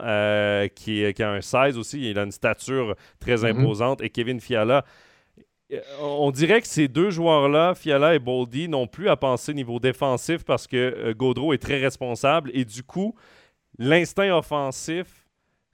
qui, 0.76 1.04
a 1.04 1.30
un 1.30 1.40
16 1.40 1.76
aussi. 1.76 2.10
Il 2.10 2.18
a 2.18 2.22
une 2.22 2.30
stature 2.30 2.94
très 3.18 3.38
mm-hmm. 3.38 3.58
imposante. 3.58 4.00
Et 4.00 4.10
Kevin 4.10 4.40
Fiala, 4.40 4.84
on 6.00 6.30
dirait 6.30 6.60
que 6.60 6.68
ces 6.68 6.86
deux 6.86 7.10
joueurs-là, 7.10 7.74
Fiala 7.74 8.14
et 8.14 8.20
Boldy, 8.20 8.68
n'ont 8.68 8.86
plus 8.86 9.08
à 9.08 9.16
penser 9.16 9.54
niveau 9.54 9.80
défensif 9.80 10.44
parce 10.44 10.68
que 10.68 11.12
Gaudreau 11.14 11.52
est 11.52 11.58
très 11.58 11.80
responsable 11.80 12.52
et 12.54 12.64
du 12.64 12.84
coup, 12.84 13.16
l'instinct 13.78 14.30
offensif 14.36 15.26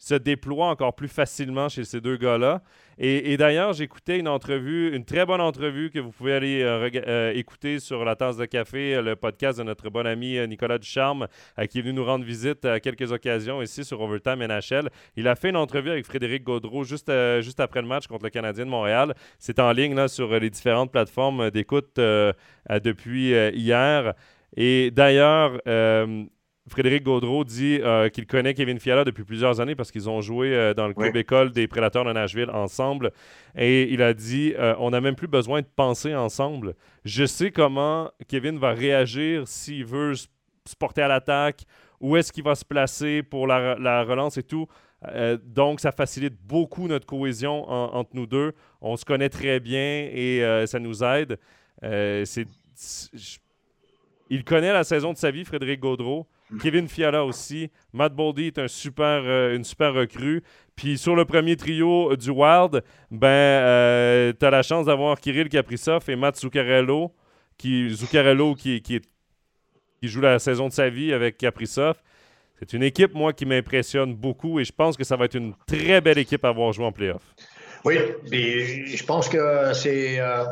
se 0.03 0.17
déploie 0.17 0.67
encore 0.67 0.97
plus 0.97 1.07
facilement 1.07 1.69
chez 1.69 1.85
ces 1.85 2.01
deux 2.01 2.17
gars-là. 2.17 2.61
Et, 2.99 3.37
d'ailleurs, 3.37 3.73
j'écoutais 3.73 4.19
une 4.19 4.27
entrevue, 4.27 4.95
une 4.95 5.05
très 5.05 5.25
bonne 5.25 5.41
entrevue 5.41 5.91
que 5.91 6.01
vous 6.01 6.11
pouvez 6.11 6.33
aller 6.33 6.63
euh, 6.63 6.91
euh, 7.07 7.33
écouter 7.35 7.79
sur 7.79 8.05
la 8.05 8.17
tasse 8.17 8.37
de 8.37 8.45
café, 8.45 8.97
euh, 8.97 9.03
le 9.03 9.15
podcast 9.15 9.59
de 9.61 9.63
notre 9.63 9.91
bon 9.91 10.05
ami 10.05 10.37
Nicolas 10.49 10.79
Ducharme, 10.79 11.29
qui 11.71 11.79
est 11.79 11.83
venu 11.83 11.95
nous 11.95 12.05
rendre 12.05 12.25
visite 12.25 12.65
à 12.65 12.81
quelques 12.81 13.13
occasions 13.13 13.63
ici 13.63 13.85
sur 13.85 14.01
Overtime 14.01 14.45
NHL. 14.45 14.91
Il 15.17 15.29
a 15.29 15.37
fait 15.37 15.51
une 15.51 15.57
entrevue 15.57 15.91
avec 15.91 16.05
Frédéric 16.05 16.43
Gaudreau 16.43 16.83
juste, 16.83 17.13
juste 17.41 17.61
après 17.61 17.81
le 17.81 17.87
match 17.87 18.09
contre 18.09 18.25
le 18.25 18.31
Canadien 18.31 18.67
de 18.67 18.71
Montréal. 18.71 19.15
C'est 19.39 19.61
en 19.61 19.71
ligne 19.71 19.95
là, 19.95 20.09
sur 20.09 20.37
les 20.37 20.51
différentes 20.51 20.91
plateformes 20.91 21.51
d'écoute 21.51 21.95
depuis 21.97 23.31
hier. 23.55 24.15
Et 24.57 24.91
d'ailleurs, 24.91 25.61
Frédéric 26.73 27.03
Gaudreau 27.03 27.45
dit 27.45 27.81
euh, 27.83 28.09
qu'il 28.09 28.27
connaît 28.27 28.55
Kevin 28.55 28.81
Fiala 28.81 29.05
depuis 29.05 29.25
plusieurs 29.25 29.61
années 29.61 29.75
parce 29.75 29.93
qu'ils 29.93 30.09
ont 30.09 30.23
joué 30.23 30.55
euh, 30.55 30.73
dans 30.73 30.89
le 30.89 30.95
club 30.95 31.15
école 31.17 31.53
des 31.53 31.69
Prédateurs 31.69 32.07
de 32.07 32.13
Nashville 32.13 32.49
ensemble. 32.51 33.13
Et 33.55 33.93
il 33.93 34.01
a 34.01 34.15
dit 34.15 34.55
euh, 34.59 34.75
On 34.79 34.89
n'a 34.89 35.03
même 35.03 35.15
plus 35.15 35.29
besoin 35.29 35.61
de 35.61 35.67
penser 35.67 36.15
ensemble. 36.15 36.75
Je 37.05 37.27
sais 37.27 37.51
comment 37.51 38.11
Kevin 38.27 38.59
va 38.59 38.71
réagir 38.71 39.47
s'il 39.47 39.85
veut 39.85 40.15
se 40.15 40.27
porter 40.79 41.03
à 41.03 41.09
l'attaque, 41.09 41.65
où 42.01 42.17
est-ce 42.17 42.33
qu'il 42.33 42.45
va 42.45 42.55
se 42.55 42.65
placer 42.65 43.23
pour 43.23 43.47
la, 43.47 44.03
relance 44.05 44.39
et 44.39 44.43
tout. 44.43 44.67
donc, 45.45 45.81
ça 45.81 45.93
facilite 45.93 46.39
beaucoup 46.43 46.89
notre 46.89 47.05
cohésion 47.05 47.69
entre 47.69 48.13
nous 48.15 48.27
deux. 48.27 48.55
On 48.81 48.97
se 48.97 49.05
connaît 49.05 49.29
très 49.29 49.61
bien 49.61 50.09
et 50.11 50.65
ça 50.67 50.79
nous 50.79 51.05
aide. 51.05 51.39
il 54.31 54.45
connaît 54.45 54.73
la 54.73 54.85
saison 54.85 55.13
de 55.13 55.19
sa 55.19 55.31
vie, 55.31 55.45
Frédéric 55.45 55.81
Gaudreau. 55.81 56.27
Kevin 56.61 56.89
Fiala 56.89 57.25
aussi. 57.25 57.71
Matt 57.93 58.15
Boldy 58.15 58.49
est 58.49 58.59
un 58.59 58.69
super, 58.69 59.23
euh, 59.25 59.57
une 59.57 59.65
super 59.65 59.95
recrue. 59.95 60.43
Puis 60.77 60.99
sur 60.99 61.15
le 61.15 61.25
premier 61.25 61.57
trio 61.57 62.17
du 62.17 62.31
Wild, 62.31 62.83
ben, 63.11 63.29
euh, 63.29 64.33
tu 64.39 64.45
as 64.45 64.51
la 64.51 64.63
chance 64.63 64.87
d'avoir 64.87 65.21
Kirill 65.21 65.49
Kaprizov 65.49 66.09
et 66.09 66.17
Matt 66.17 66.39
Zuccarello, 66.39 67.13
qui, 67.59 67.91
Zuccarello 67.91 68.55
qui, 68.55 68.83
joue 70.03 70.21
la 70.21 70.39
saison 70.39 70.69
de 70.69 70.73
sa 70.73 70.89
vie 70.89 71.13
avec 71.13 71.39
Kaprizov. 71.39 71.97
C'est 72.59 72.73
une 72.75 72.83
équipe, 72.83 73.15
moi, 73.15 73.33
qui 73.33 73.45
m'impressionne 73.45 74.15
beaucoup 74.15 74.61
et 74.61 74.65
je 74.65 74.73
pense 74.73 74.97
que 74.97 75.05
ça 75.05 75.17
va 75.17 75.25
être 75.25 75.37
une 75.37 75.55
très 75.67 76.01
belle 76.01 76.19
équipe 76.19 76.45
à 76.45 76.49
avoir 76.49 76.73
joué 76.73 76.85
en 76.85 76.93
playoff. 76.93 77.23
Oui, 77.85 77.97
je 78.31 79.05
pense 79.05 79.29
que 79.29 79.73
c'est. 79.75 80.21
Euh, 80.21 80.45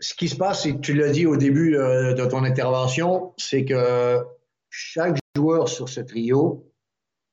ce 0.00 0.14
qui 0.14 0.28
se 0.28 0.36
passe, 0.36 0.66
et 0.66 0.78
tu 0.80 0.94
l'as 0.94 1.10
dit 1.10 1.26
au 1.26 1.36
début 1.36 1.76
euh, 1.76 2.14
de 2.14 2.24
ton 2.26 2.44
intervention, 2.44 3.34
c'est 3.36 3.64
que 3.64 4.24
chaque 4.70 5.18
joueur 5.36 5.68
sur 5.68 5.88
ce 5.88 6.00
trio 6.00 6.72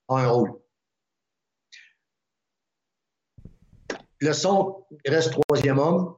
a 0.08 0.22
un 0.22 0.28
rôle. 0.28 0.60
Le 4.20 4.34
son 4.34 4.86
reste 5.06 5.38
troisième 5.48 5.78
homme. 5.78 6.16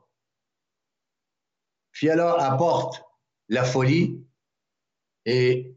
Fiala 1.92 2.36
apporte 2.40 3.04
la 3.50 3.64
folie 3.64 4.24
et 5.26 5.76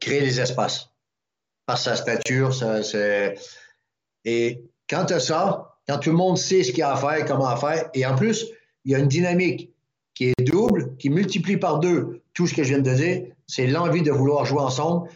crée 0.00 0.20
les 0.20 0.40
espaces 0.40 0.90
par 1.64 1.78
sa 1.78 1.94
stature. 1.94 2.52
Ça, 2.52 2.80
et 4.24 4.70
quand 4.88 5.06
tu 5.06 5.14
as 5.14 5.20
ça, 5.20 5.78
quand 5.86 5.98
tout 5.98 6.10
le 6.10 6.16
monde 6.16 6.36
sait 6.36 6.64
ce 6.64 6.70
qu'il 6.70 6.80
y 6.80 6.82
a 6.82 6.92
à 6.92 6.96
faire, 6.96 7.24
comment 7.24 7.56
faire, 7.56 7.88
et 7.94 8.04
en 8.04 8.16
plus, 8.16 8.46
il 8.84 8.92
y 8.92 8.94
a 8.94 8.98
une 8.98 9.08
dynamique 9.08 9.72
qui 10.14 10.30
est 10.30 10.42
double, 10.42 10.96
qui 10.96 11.10
multiplie 11.10 11.56
par 11.56 11.78
deux 11.78 12.22
tout 12.34 12.46
ce 12.46 12.54
que 12.54 12.62
je 12.62 12.70
viens 12.70 12.78
de 12.78 12.94
dire, 12.94 13.26
c'est 13.46 13.66
l'envie 13.66 14.02
de 14.02 14.10
vouloir 14.10 14.44
jouer 14.44 14.60
ensemble. 14.60 15.08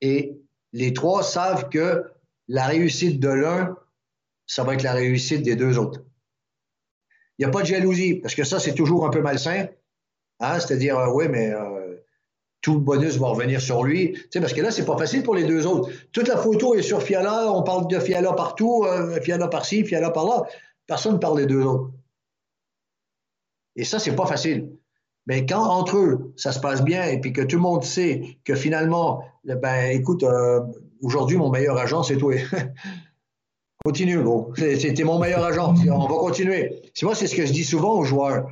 Et 0.00 0.36
les 0.72 0.92
trois 0.92 1.22
savent 1.22 1.68
que 1.68 2.04
la 2.48 2.66
réussite 2.66 3.20
de 3.20 3.28
l'un, 3.28 3.76
ça 4.46 4.64
va 4.64 4.74
être 4.74 4.82
la 4.82 4.92
réussite 4.92 5.42
des 5.42 5.56
deux 5.56 5.78
autres. 5.78 6.02
Il 7.38 7.44
n'y 7.44 7.46
a 7.46 7.50
pas 7.50 7.62
de 7.62 7.66
jalousie, 7.66 8.16
parce 8.16 8.34
que 8.34 8.44
ça, 8.44 8.60
c'est 8.60 8.74
toujours 8.74 9.06
un 9.06 9.10
peu 9.10 9.20
malsain. 9.20 9.66
Hein? 10.40 10.60
C'est-à-dire, 10.60 10.98
euh, 10.98 11.08
oui, 11.12 11.26
mais 11.28 11.52
euh, 11.52 11.96
tout 12.60 12.74
le 12.74 12.80
bonus 12.80 13.16
va 13.16 13.28
revenir 13.28 13.60
sur 13.60 13.82
lui. 13.82 14.18
Parce 14.32 14.52
que 14.52 14.60
là, 14.60 14.70
c'est 14.70 14.84
pas 14.84 14.96
facile 14.98 15.22
pour 15.22 15.34
les 15.34 15.44
deux 15.44 15.66
autres. 15.66 15.90
Toute 16.12 16.28
la 16.28 16.36
photo 16.36 16.74
est 16.74 16.82
sur 16.82 17.02
Fiala, 17.02 17.52
on 17.52 17.62
parle 17.62 17.88
de 17.88 17.98
Fiala 17.98 18.32
partout, 18.32 18.84
euh, 18.84 19.20
Fiala 19.20 19.48
par-ci, 19.48 19.84
Fiala 19.84 20.10
par-là. 20.10 20.44
Personne 20.86 21.14
ne 21.14 21.18
parle 21.18 21.38
des 21.38 21.46
deux 21.46 21.62
autres. 21.62 21.90
Et 23.76 23.84
ça, 23.84 23.98
c'est 23.98 24.14
pas 24.14 24.26
facile. 24.26 24.70
Mais 25.26 25.46
quand 25.46 25.62
entre 25.62 25.96
eux, 25.96 26.32
ça 26.36 26.52
se 26.52 26.60
passe 26.60 26.82
bien 26.82 27.04
et 27.04 27.20
puis 27.20 27.32
que 27.32 27.42
tout 27.42 27.56
le 27.56 27.62
monde 27.62 27.82
sait 27.82 28.38
que 28.44 28.54
finalement, 28.54 29.24
ben 29.44 29.90
écoute, 29.90 30.22
euh, 30.22 30.60
aujourd'hui, 31.02 31.36
mon 31.36 31.50
meilleur 31.50 31.78
agent, 31.78 32.02
c'est 32.02 32.16
toi. 32.16 32.34
Continue, 33.84 34.22
gros. 34.22 34.52
C'était 34.56 35.04
mon 35.04 35.18
meilleur 35.18 35.44
agent. 35.44 35.74
On 35.90 36.06
va 36.06 36.14
continuer. 36.16 36.82
C'est 36.94 37.06
moi, 37.06 37.14
c'est 37.14 37.26
ce 37.26 37.34
que 37.34 37.44
je 37.44 37.52
dis 37.52 37.64
souvent 37.64 37.98
aux 37.98 38.04
joueurs. 38.04 38.50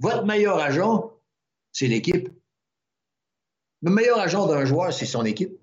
Votre 0.00 0.24
meilleur 0.24 0.58
agent, 0.58 1.12
c'est 1.72 1.86
l'équipe. 1.86 2.30
Le 3.82 3.90
meilleur 3.90 4.18
agent 4.18 4.46
d'un 4.46 4.64
joueur, 4.64 4.92
c'est 4.92 5.06
son 5.06 5.24
équipe. 5.24 5.58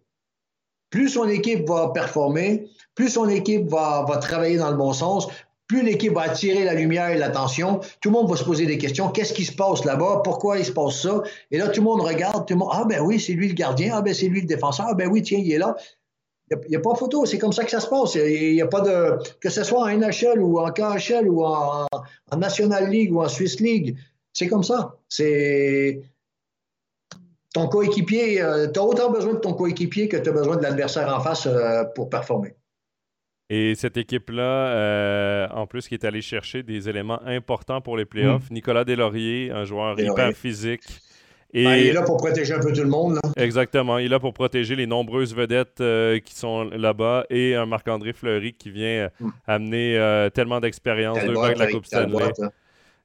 Plus 0.90 1.10
son 1.10 1.28
équipe 1.28 1.68
va 1.68 1.90
performer, 1.90 2.70
plus 2.96 3.10
son 3.10 3.28
équipe 3.30 3.68
va, 3.68 4.06
va 4.08 4.18
travailler 4.18 4.58
dans 4.58 4.72
le 4.72 4.78
bon 4.78 4.94
sens, 4.94 5.28
plus 5.68 5.84
l'équipe 5.84 6.14
va 6.14 6.22
attirer 6.22 6.64
la 6.64 6.74
lumière 6.74 7.10
et 7.10 7.18
l'attention, 7.18 7.80
tout 8.02 8.10
le 8.10 8.14
monde 8.14 8.30
va 8.30 8.38
se 8.38 8.44
poser 8.44 8.66
des 8.66 8.78
questions. 8.78 9.10
Qu'est-ce 9.10 9.34
qui 9.34 9.44
se 9.44 9.52
passe 9.52 9.84
là-bas? 9.84 10.22
Pourquoi 10.24 10.58
il 10.60 10.66
se 10.66 10.72
passe 10.72 11.02
ça? 11.02 11.22
Et 11.52 11.58
là, 11.58 11.68
tout 11.68 11.82
le 11.82 11.86
monde 11.86 12.02
regarde, 12.02 12.48
tout 12.48 12.54
le 12.54 12.60
monde, 12.60 12.70
ah 12.72 12.86
ben 12.86 13.02
oui, 13.02 13.20
c'est 13.20 13.34
lui 13.34 13.50
le 13.50 13.54
gardien, 13.54 13.96
ah 13.98 14.02
ben 14.02 14.14
c'est 14.14 14.28
lui 14.28 14.42
le 14.42 14.48
défenseur, 14.48 14.88
ah 14.90 14.94
ben 14.94 15.10
oui, 15.10 15.22
tiens, 15.22 15.40
il 15.40 15.52
est 15.52 15.58
là. 15.58 15.76
Il 16.50 16.70
n'y 16.70 16.78
a, 16.78 16.80
pas 16.80 16.96
photo, 16.96 17.26
c'est 17.26 17.38
comme 17.38 17.52
ça 17.52 17.66
que 17.66 17.72
ça 17.72 17.82
se 17.82 17.88
passe. 17.88 18.16
Il 18.16 18.54
n'y 18.54 18.62
a 18.62 18.68
pas 18.68 18.80
de. 18.80 19.18
Que 19.42 19.50
ce 19.50 19.64
soit 19.64 19.82
en 19.82 19.88
NHL 19.88 20.40
ou 20.40 20.60
en 20.60 20.72
KHL 20.72 21.28
ou 21.28 21.44
en, 21.44 21.86
National 22.38 22.90
League 22.90 23.14
ou 23.14 23.22
en 23.22 23.28
Swiss 23.28 23.60
League, 23.60 23.98
c'est 24.32 24.48
comme 24.48 24.64
ça. 24.64 24.96
C'est. 25.10 26.02
Ton 27.54 27.68
coéquipier, 27.68 28.42
euh, 28.42 28.68
tu 28.72 28.80
as 28.80 28.84
autant 28.84 29.12
besoin 29.12 29.34
de 29.34 29.40
ton 29.40 29.54
coéquipier 29.54 30.08
que 30.08 30.16
tu 30.16 30.30
as 30.30 30.32
besoin 30.32 30.56
de 30.56 30.64
l'adversaire 30.64 31.14
en 31.14 31.20
face 31.20 31.48
euh, 31.48 31.84
pour 31.96 32.10
performer. 32.10 32.56
Et 33.50 33.76
cette 33.76 33.96
équipe-là, 33.96 34.44
euh, 34.44 35.48
en 35.54 35.68
plus, 35.68 35.88
qui 35.88 35.94
est 35.94 36.04
allée 36.04 36.22
chercher 36.22 36.64
des 36.64 36.90
éléments 36.90 37.22
importants 37.26 37.80
pour 37.80 37.96
les 37.96 38.06
playoffs. 38.06 38.50
Mm. 38.50 38.54
Nicolas 38.54 38.84
Deslauriers, 38.84 39.52
un 39.52 39.64
joueur 39.64 40.00
hyper 40.00 40.34
physique. 40.34 40.84
Et... 41.54 41.64
Ben, 41.64 41.76
il 41.76 41.88
est 41.88 41.94
là 41.94 42.02
pour 42.02 42.18
protéger 42.18 42.54
un 42.54 42.60
peu 42.60 42.74
tout 42.74 42.82
le 42.82 42.90
monde. 42.90 43.20
Exactement. 43.38 44.00
Il 44.00 44.08
est 44.08 44.10
là 44.10 44.20
pour 44.20 44.34
protéger 44.34 44.76
les 44.76 44.86
nombreuses 44.86 45.34
vedettes 45.34 45.80
euh, 45.80 46.20
qui 46.20 46.36
sont 46.36 46.66
là-bas 46.66 47.26
et 47.30 47.56
un 47.56 47.66
Marc-André 47.66 48.12
Fleury 48.12 48.52
qui 48.54 48.70
vient 48.70 49.10
mm. 49.20 49.30
amener 49.48 50.30
tellement 50.34 50.60
d'expérience, 50.60 51.20
deux 51.24 51.34
de 51.34 51.60
la 51.60 51.72
Coupe 51.72 51.86
Stanley. 51.86 52.26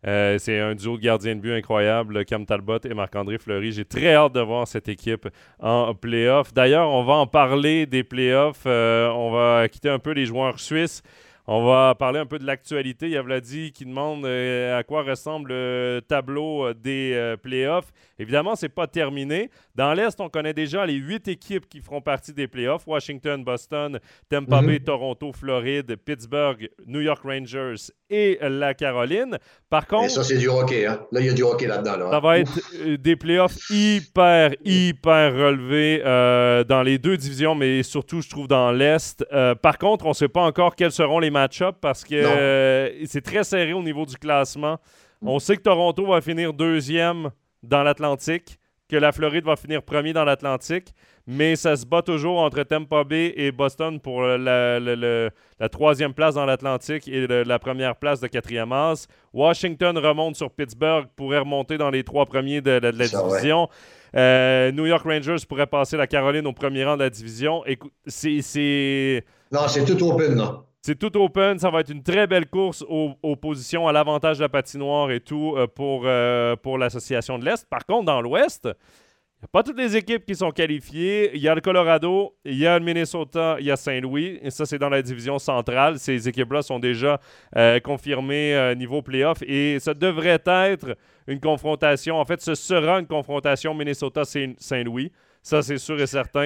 Euh, 0.07 0.37
c'est 0.39 0.59
un 0.59 0.75
duo 0.75 0.97
de 0.97 1.03
gardiens 1.03 1.37
de 1.37 1.41
but 1.41 1.53
incroyable, 1.53 2.25
Cam 2.25 2.45
Talbot 2.45 2.79
et 2.85 2.95
Marc-André 2.95 3.39
Fleury. 3.39 3.73
J'ai 3.73 3.85
très 3.85 4.15
hâte 4.15 4.33
de 4.33 4.41
voir 4.41 4.67
cette 4.67 4.89
équipe 4.89 5.29
en 5.61 5.95
playoff. 5.95 6.53
D'ailleurs, 6.53 6.89
on 6.89 7.05
va 7.05 7.15
en 7.15 7.27
parler 7.27 7.87
des 7.87 8.03
playoffs. 8.03 8.65
Euh, 8.67 9.09
on 9.11 9.31
va 9.31 9.69
quitter 9.69 9.89
un 9.89 10.01
peu 10.01 10.11
les 10.11 10.27
joueurs 10.27 10.59
suisses. 10.59 11.03
On 11.47 11.65
va 11.65 11.95
parler 11.97 12.19
un 12.21 12.27
peu 12.27 12.39
de 12.39 12.47
l'actualité. 12.47 13.07
Il 13.07 13.13
y 13.13 13.17
a 13.17 13.23
Vladi 13.23 13.73
qui 13.73 13.85
demande 13.85 14.25
euh, 14.25 14.79
à 14.79 14.83
quoi 14.83 15.03
ressemble 15.03 15.51
le 15.51 16.01
tableau 16.07 16.73
des 16.73 17.37
playoffs. 17.43 17.93
Évidemment, 18.23 18.55
ce 18.55 18.67
n'est 18.67 18.71
pas 18.71 18.87
terminé. 18.87 19.51
Dans 19.75 19.93
l'Est, 19.95 20.21
on 20.21 20.29
connaît 20.29 20.55
déjà 20.55 20.87
les 20.87 20.95
huit 20.95 21.27
équipes 21.27 21.69
qui 21.69 21.81
feront 21.81 22.01
partie 22.01 22.33
des 22.33 22.47
playoffs 22.47 22.87
Washington, 22.87 23.43
Boston, 23.43 23.99
Tampa 24.31 24.63
Bay, 24.63 24.79
mhm. 24.79 24.85
Toronto, 24.85 25.33
Floride, 25.33 25.97
Pittsburgh, 25.97 26.71
New 26.87 27.01
York 27.01 27.23
Rangers 27.25 27.91
et 28.09 28.39
la 28.41 28.75
Caroline. 28.75 29.39
Par 29.69 29.89
contre. 29.89 30.05
Et 30.05 30.09
ça, 30.09 30.23
c'est 30.23 30.39
du 30.39 30.49
hockey. 30.49 30.87
Hein? 30.87 31.01
Là, 31.11 31.21
il 31.21 31.27
y 31.27 31.31
a 31.31 31.33
du 31.33 31.43
hockey 31.43 31.67
là-dedans. 31.67 32.13
Ça 32.13 32.21
va 32.21 32.39
être 32.39 32.61
euh, 32.77 32.97
des 32.97 33.17
playoffs 33.17 33.59
hyper, 33.71 34.55
hyper 34.65 35.35
relevés 35.35 36.01
euh, 36.05 36.63
dans 36.63 36.83
les 36.83 36.99
deux 36.99 37.17
divisions, 37.17 37.57
mais 37.57 37.83
surtout, 37.83 38.21
je 38.21 38.31
trouve, 38.31 38.47
dans 38.47 38.71
l'Est. 38.71 39.27
Euh, 39.33 39.57
par 39.57 39.79
contre, 39.79 40.07
on 40.07 40.11
ne 40.11 40.15
sait 40.15 40.29
pas 40.29 40.43
encore 40.43 40.77
quels 40.77 40.93
seront 40.93 41.19
les 41.19 41.31
match-ups 41.31 41.79
parce 41.81 42.05
que 42.05 42.93
c'est 43.05 43.23
très 43.23 43.43
serré 43.43 43.73
au 43.73 43.83
niveau 43.83 44.07
du 44.07 44.17
classement. 44.17 44.79
On 45.25 45.41
sait 45.41 45.57
que 45.57 45.63
Toronto 45.63 46.07
va 46.07 46.21
finir 46.21 46.53
deuxième 46.53 47.31
dans 47.63 47.83
l'Atlantique 47.83 48.59
que 48.93 48.97
la 48.99 49.11
Floride 49.11 49.45
va 49.45 49.57
finir 49.57 49.83
premier 49.83 50.13
dans 50.13 50.25
l'Atlantique, 50.25 50.89
mais 51.27 51.57
ça 51.57 51.77
se 51.77 51.87
bat 51.87 52.03
toujours 52.03 52.41
entre 52.41 52.63
Tampa 52.63 53.05
Bay 53.05 53.33
et 53.37 53.51
Boston 53.51 53.99
pour 53.99 54.23
la, 54.23 55.31
troisième 55.71 56.13
place 56.13 56.35
dans 56.35 56.45
l'Atlantique 56.45 57.09
et 57.09 57.27
la 57.27 57.59
première 57.59 57.97
place 57.97 58.21
de 58.21 58.27
quatrième 58.27 58.71
as. 58.73 59.07
Washington 59.33 59.97
remonte 59.97 60.37
sur 60.37 60.51
Pittsburgh, 60.51 61.07
pourrait 61.17 61.39
remonter 61.39 61.79
dans 61.79 61.89
les 61.89 62.05
trois 62.05 62.27
premiers 62.27 62.61
de, 62.61 62.73
la 62.73 62.93
division. 62.93 63.69
Euh, 64.15 64.71
New 64.73 64.85
York 64.85 65.05
Rangers 65.07 65.47
pourrait 65.49 65.67
passer 65.67 65.97
la 65.97 66.07
Caroline 66.07 66.47
au 66.47 66.53
premier 66.53 66.85
rang 66.85 66.97
de 66.97 67.05
la 67.05 67.11
division. 67.11 67.65
c'est... 68.07 69.25
Non, 69.51 69.69
c'est 69.69 69.87
tout 69.87 70.07
open, 70.07 70.35
non. 70.35 70.65
C'est 70.85 70.99
tout 70.99 71.17
open. 71.17 71.61
Ça 71.61 71.71
va 71.71 71.81
être 71.81 71.91
une 71.91 72.03
très 72.03 72.27
belle 72.27 72.47
course 72.47 72.85
aux, 72.89 73.37
positions 73.37 73.87
à 73.87 73.93
l'avantage 73.93 74.39
de 74.39 74.43
la 74.43 74.49
patinoire 74.49 75.13
et 75.13 75.21
tout 75.21 75.55
euh, 75.57 75.69
pour, 75.69 76.03
euh, 76.05 76.57
pour 76.57 76.77
l'association 76.77 77.39
de 77.39 77.45
l'Est. 77.45 77.69
Par 77.71 77.87
contre, 77.87 78.07
dans 78.07 78.21
l'Ouest, 78.21 78.65
il 78.65 79.43
n'y 79.43 79.45
a 79.45 79.49
pas 79.53 79.63
toutes 79.63 79.79
les 79.79 79.97
équipes 79.97 80.27
qui 80.27 80.35
sont 80.35 80.51
qualifiées. 80.51 81.31
Il 81.35 81.41
y 81.41 81.47
a 81.47 81.55
le 81.55 81.61
Colorado, 81.61 82.35
il 82.45 82.59
y 82.59 82.67
a 82.67 82.77
le 82.81 82.85
Minnesota, 82.85 83.59
il 83.61 83.67
y 83.67 83.71
a 83.71 83.77
Saint-Louis. 83.77 84.41
Et 84.43 84.51
ça, 84.51 84.67
c'est 84.67 84.79
dans 84.79 84.89
la 84.89 85.03
division 85.03 85.39
centrale. 85.39 86.01
Ces 86.01 86.29
équipes-là 86.29 86.63
sont 86.63 86.81
déjà 86.81 87.21
euh, 87.57 87.79
confirmées 87.79 88.75
niveau 88.75 89.03
playoff. 89.03 89.41
Et 89.43 89.79
ça 89.79 89.95
devrait 89.95 90.41
être 90.45 90.97
une 91.29 91.39
confrontation. 91.39 92.19
En 92.19 92.25
fait, 92.25 92.41
ce 92.41 92.57
sera 92.57 92.99
une 92.99 93.07
confrontation 93.07 93.73
Minnesota-Saint-Louis. 93.73 95.13
Ça, 95.43 95.61
c'est 95.61 95.79
sûr 95.79 96.01
et 96.01 96.07
certain. 96.07 96.45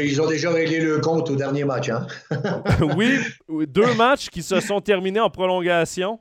Ils 0.00 0.22
ont 0.22 0.26
déjà 0.26 0.50
réglé 0.50 0.80
le 0.80 1.00
compte 1.00 1.28
au 1.30 1.36
dernier 1.36 1.64
match. 1.64 1.90
Hein? 1.90 2.06
oui, 2.96 3.18
deux 3.66 3.94
matchs 3.94 4.30
qui 4.30 4.42
se 4.42 4.60
sont 4.60 4.80
terminés 4.80 5.20
en 5.20 5.30
prolongation, 5.30 6.18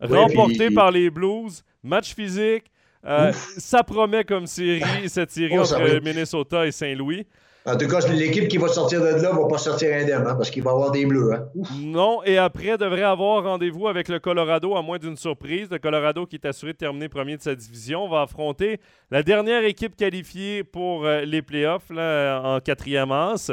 remportés 0.00 0.70
par 0.70 0.90
les 0.90 1.08
Blues. 1.10 1.62
Match 1.84 2.14
physique. 2.14 2.64
Euh, 3.06 3.32
ça 3.32 3.84
promet 3.84 4.24
comme 4.24 4.48
série, 4.48 5.08
cette 5.08 5.30
série 5.30 5.56
oh, 5.56 5.62
entre 5.62 6.00
Minnesota 6.02 6.66
et 6.66 6.72
Saint-Louis. 6.72 7.26
En 7.66 7.76
tout 7.76 7.86
cas, 7.86 8.00
l'équipe 8.08 8.48
qui 8.48 8.56
va 8.56 8.68
sortir 8.68 9.00
de 9.00 9.06
là 9.06 9.32
ne 9.32 9.38
va 9.38 9.46
pas 9.46 9.58
sortir 9.58 9.94
indemne, 9.94 10.26
hein, 10.26 10.34
parce 10.36 10.50
qu'il 10.50 10.62
va 10.62 10.70
avoir 10.70 10.90
des 10.90 11.04
bleus. 11.04 11.32
Hein. 11.34 11.48
Non, 11.82 12.22
et 12.24 12.38
après, 12.38 12.78
devrait 12.78 13.02
avoir 13.02 13.42
rendez-vous 13.42 13.88
avec 13.88 14.08
le 14.08 14.18
Colorado, 14.20 14.74
à 14.74 14.80
moins 14.80 14.98
d'une 14.98 15.16
surprise. 15.16 15.68
Le 15.70 15.78
Colorado, 15.78 16.24
qui 16.24 16.36
est 16.36 16.46
assuré 16.46 16.72
de 16.72 16.78
terminer 16.78 17.08
premier 17.08 17.36
de 17.36 17.42
sa 17.42 17.54
division, 17.54 18.08
va 18.08 18.22
affronter 18.22 18.80
la 19.10 19.22
dernière 19.22 19.64
équipe 19.64 19.96
qualifiée 19.96 20.64
pour 20.64 21.04
euh, 21.04 21.22
les 21.22 21.42
playoffs 21.42 21.90
en 21.90 22.60
quatrième 22.60 23.12
as. 23.12 23.52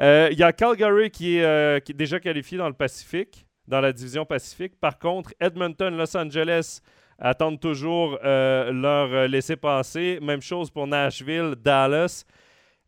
Euh, 0.00 0.28
il 0.32 0.38
y 0.38 0.42
a 0.42 0.52
Calgary 0.52 1.10
qui 1.10 1.36
est, 1.36 1.44
euh, 1.44 1.78
qui 1.78 1.92
est, 1.92 1.94
déjà 1.94 2.18
qualifié 2.18 2.58
dans 2.58 2.68
le 2.68 2.74
Pacifique, 2.74 3.46
dans 3.68 3.80
la 3.80 3.92
division 3.92 4.24
Pacifique. 4.24 4.80
Par 4.80 4.98
contre, 4.98 5.34
Edmonton, 5.38 5.96
Los 5.96 6.16
Angeles 6.16 6.80
attendent 7.18 7.60
toujours 7.60 8.18
leur 8.24 9.28
laisser-passer. 9.28 10.18
Même 10.20 10.42
chose 10.42 10.68
pour 10.70 10.88
Nashville, 10.88 11.54
Dallas. 11.62 12.24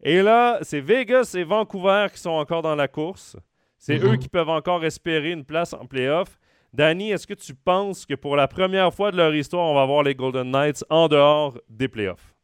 Et 0.04 0.20
là, 0.20 0.58
c'est 0.60 0.80
Vegas 0.80 1.34
et 1.34 1.44
Vancouver 1.44 2.08
qui 2.12 2.20
sont 2.20 2.30
encore 2.30 2.60
dans 2.60 2.74
la 2.74 2.88
course. 2.88 3.36
C'est 3.78 3.96
eux 3.96 4.12
mhm. 4.12 4.18
qui 4.18 4.28
peuvent 4.28 4.50
encore 4.50 4.84
espérer 4.84 5.30
une 5.30 5.44
place 5.44 5.72
en 5.72 5.86
playoff. 5.86 6.38
Danny, 6.74 7.10
est-ce 7.10 7.26
que 7.26 7.34
tu 7.34 7.54
penses 7.54 8.04
que 8.04 8.14
pour 8.14 8.36
la 8.36 8.46
première 8.46 8.92
fois 8.92 9.10
de 9.10 9.16
leur 9.16 9.34
histoire, 9.34 9.64
on 9.66 9.74
va 9.74 9.86
voir 9.86 10.02
les 10.02 10.14
Golden 10.14 10.50
Knights 10.50 10.84
en 10.90 11.08
dehors 11.08 11.58
des 11.70 11.88
playoffs? 11.88 12.34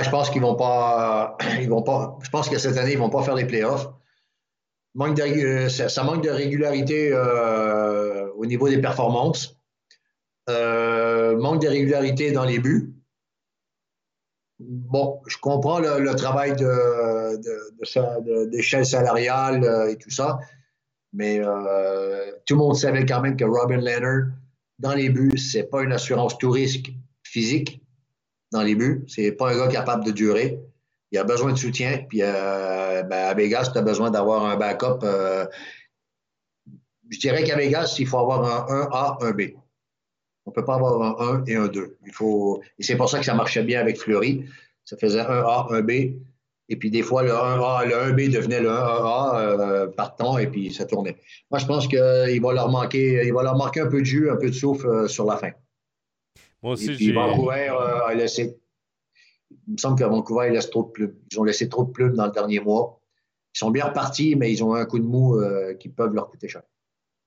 je 0.00 0.08
pense 0.08 0.30
qu'ils 0.30 0.40
vont 0.40 0.54
pas. 0.54 1.36
Ils 1.60 1.68
vont 1.68 1.82
pas. 1.82 2.16
Je 2.22 2.30
pense 2.30 2.48
que 2.48 2.56
cette 2.56 2.78
année, 2.78 2.92
ils 2.92 2.98
vont 2.98 3.10
pas 3.10 3.22
faire 3.22 3.34
les 3.34 3.44
playoffs. 3.44 3.88
Manque 4.94 5.16
de, 5.16 5.68
ça, 5.68 6.04
manque 6.04 6.22
de 6.22 6.30
régularité 6.30 7.10
euh, 7.12 8.30
au 8.36 8.46
niveau 8.46 8.68
des 8.68 8.78
performances. 8.78 9.58
Euh, 10.48 11.36
manque 11.36 11.60
de 11.60 11.68
régularité 11.68 12.32
dans 12.32 12.44
les 12.44 12.58
buts 12.58 12.91
bon, 14.92 15.20
je 15.26 15.38
comprends 15.38 15.80
le, 15.80 16.14
travail 16.14 16.54
d'échelle 18.52 18.82
de, 18.82 18.86
salariale 18.86 19.64
euh, 19.64 19.90
et 19.90 19.96
tout 19.96 20.10
ça, 20.10 20.38
mais 21.14 21.40
euh, 21.42 22.30
tout 22.46 22.54
le 22.54 22.58
monde 22.58 22.76
savait 22.76 23.06
quand 23.06 23.22
même 23.22 23.36
que 23.36 23.44
Robin 23.44 23.78
Leonard, 23.78 24.28
dans 24.78 24.92
les 24.92 25.08
buts, 25.08 25.38
c'est 25.38 25.64
pas 25.64 25.82
une 25.82 25.92
assurance 25.92 26.36
tout 26.38 26.50
risque 26.50 26.92
physique 27.22 27.80
dans 28.52 28.62
les 28.62 28.74
buts. 28.74 29.04
C'est 29.08 29.32
pas 29.32 29.50
un 29.50 29.56
gars 29.56 29.68
capable 29.68 30.04
de 30.04 30.10
durer. 30.10 30.60
Il 31.10 31.18
a 31.18 31.24
besoin 31.24 31.52
de 31.52 31.58
soutien. 31.58 32.04
Puis 32.08 32.20
euh, 32.22 33.02
ben, 33.02 33.28
à 33.28 33.34
Vegas, 33.34 33.70
tu 33.72 33.78
as 33.78 33.82
besoin 33.82 34.10
d'avoir 34.10 34.44
un 34.44 34.56
backup. 34.56 34.98
je 37.08 37.18
dirais 37.18 37.44
qu'à 37.44 37.56
Vegas, 37.56 37.96
il 37.98 38.06
faut 38.06 38.18
avoir 38.18 38.44
un 38.44 38.66
1A, 38.84 39.24
un 39.24 39.30
B. 39.30 39.54
On 40.44 40.50
ne 40.50 40.54
peut 40.54 40.64
pas 40.64 40.74
avoir 40.74 41.00
un 41.00 41.42
1 41.42 41.44
et 41.46 41.54
un 41.54 41.68
2. 41.68 41.96
Il 42.04 42.12
faut... 42.12 42.60
Et 42.78 42.82
c'est 42.82 42.96
pour 42.96 43.08
ça 43.08 43.18
que 43.20 43.24
ça 43.24 43.34
marchait 43.34 43.62
bien 43.62 43.80
avec 43.80 43.98
Fleury. 43.98 44.44
Ça 44.92 44.98
faisait 44.98 45.20
un 45.20 45.24
A, 45.24 45.68
un 45.70 45.80
B. 45.80 45.90
Et 46.68 46.76
puis 46.76 46.90
des 46.90 47.02
fois, 47.02 47.22
le 47.22 47.30
1A, 47.30 47.86
le 47.86 48.12
1B 48.12 48.30
devenait 48.30 48.60
le 48.60 48.68
1A 48.68 49.36
euh, 49.36 49.86
partant 49.86 50.36
et 50.36 50.46
puis 50.46 50.70
ça 50.70 50.84
tournait. 50.84 51.16
Moi, 51.50 51.58
je 51.58 51.64
pense 51.64 51.88
qu'il 51.88 52.42
va 52.42 52.52
leur 52.52 52.68
manquer, 52.68 53.22
il 53.24 53.32
va 53.32 53.42
leur 53.42 53.56
manquer 53.56 53.80
un 53.80 53.88
peu 53.88 54.00
de 54.00 54.04
jus, 54.04 54.28
un 54.28 54.36
peu 54.36 54.48
de 54.48 54.54
souffle 54.54 54.86
euh, 54.86 55.08
sur 55.08 55.24
la 55.24 55.38
fin. 55.38 55.52
Moi 56.62 56.72
aussi, 56.74 56.94
j'ai. 56.94 57.12
Vancouver 57.12 57.70
euh, 57.70 58.04
a 58.06 58.12
laissé. 58.12 58.60
il 59.66 59.72
me 59.72 59.78
semble 59.78 59.98
qu'à 59.98 60.08
Vancouver, 60.08 60.48
ils 60.48 60.52
laissent 60.52 60.68
trop 60.68 60.82
de 60.82 60.90
plumes. 60.90 61.14
Ils 61.30 61.40
ont 61.40 61.44
laissé 61.44 61.70
trop 61.70 61.84
de 61.84 61.90
plumes 61.90 62.16
dans 62.16 62.26
le 62.26 62.32
dernier 62.32 62.60
mois. 62.60 63.00
Ils 63.54 63.58
sont 63.58 63.70
bien 63.70 63.86
repartis, 63.86 64.36
mais 64.36 64.52
ils 64.52 64.62
ont 64.62 64.74
un 64.74 64.84
coup 64.84 64.98
de 64.98 65.04
mou 65.04 65.36
euh, 65.38 65.72
qui 65.72 65.88
peuvent 65.88 66.12
leur 66.12 66.28
coûter 66.28 66.48
cher. 66.48 66.62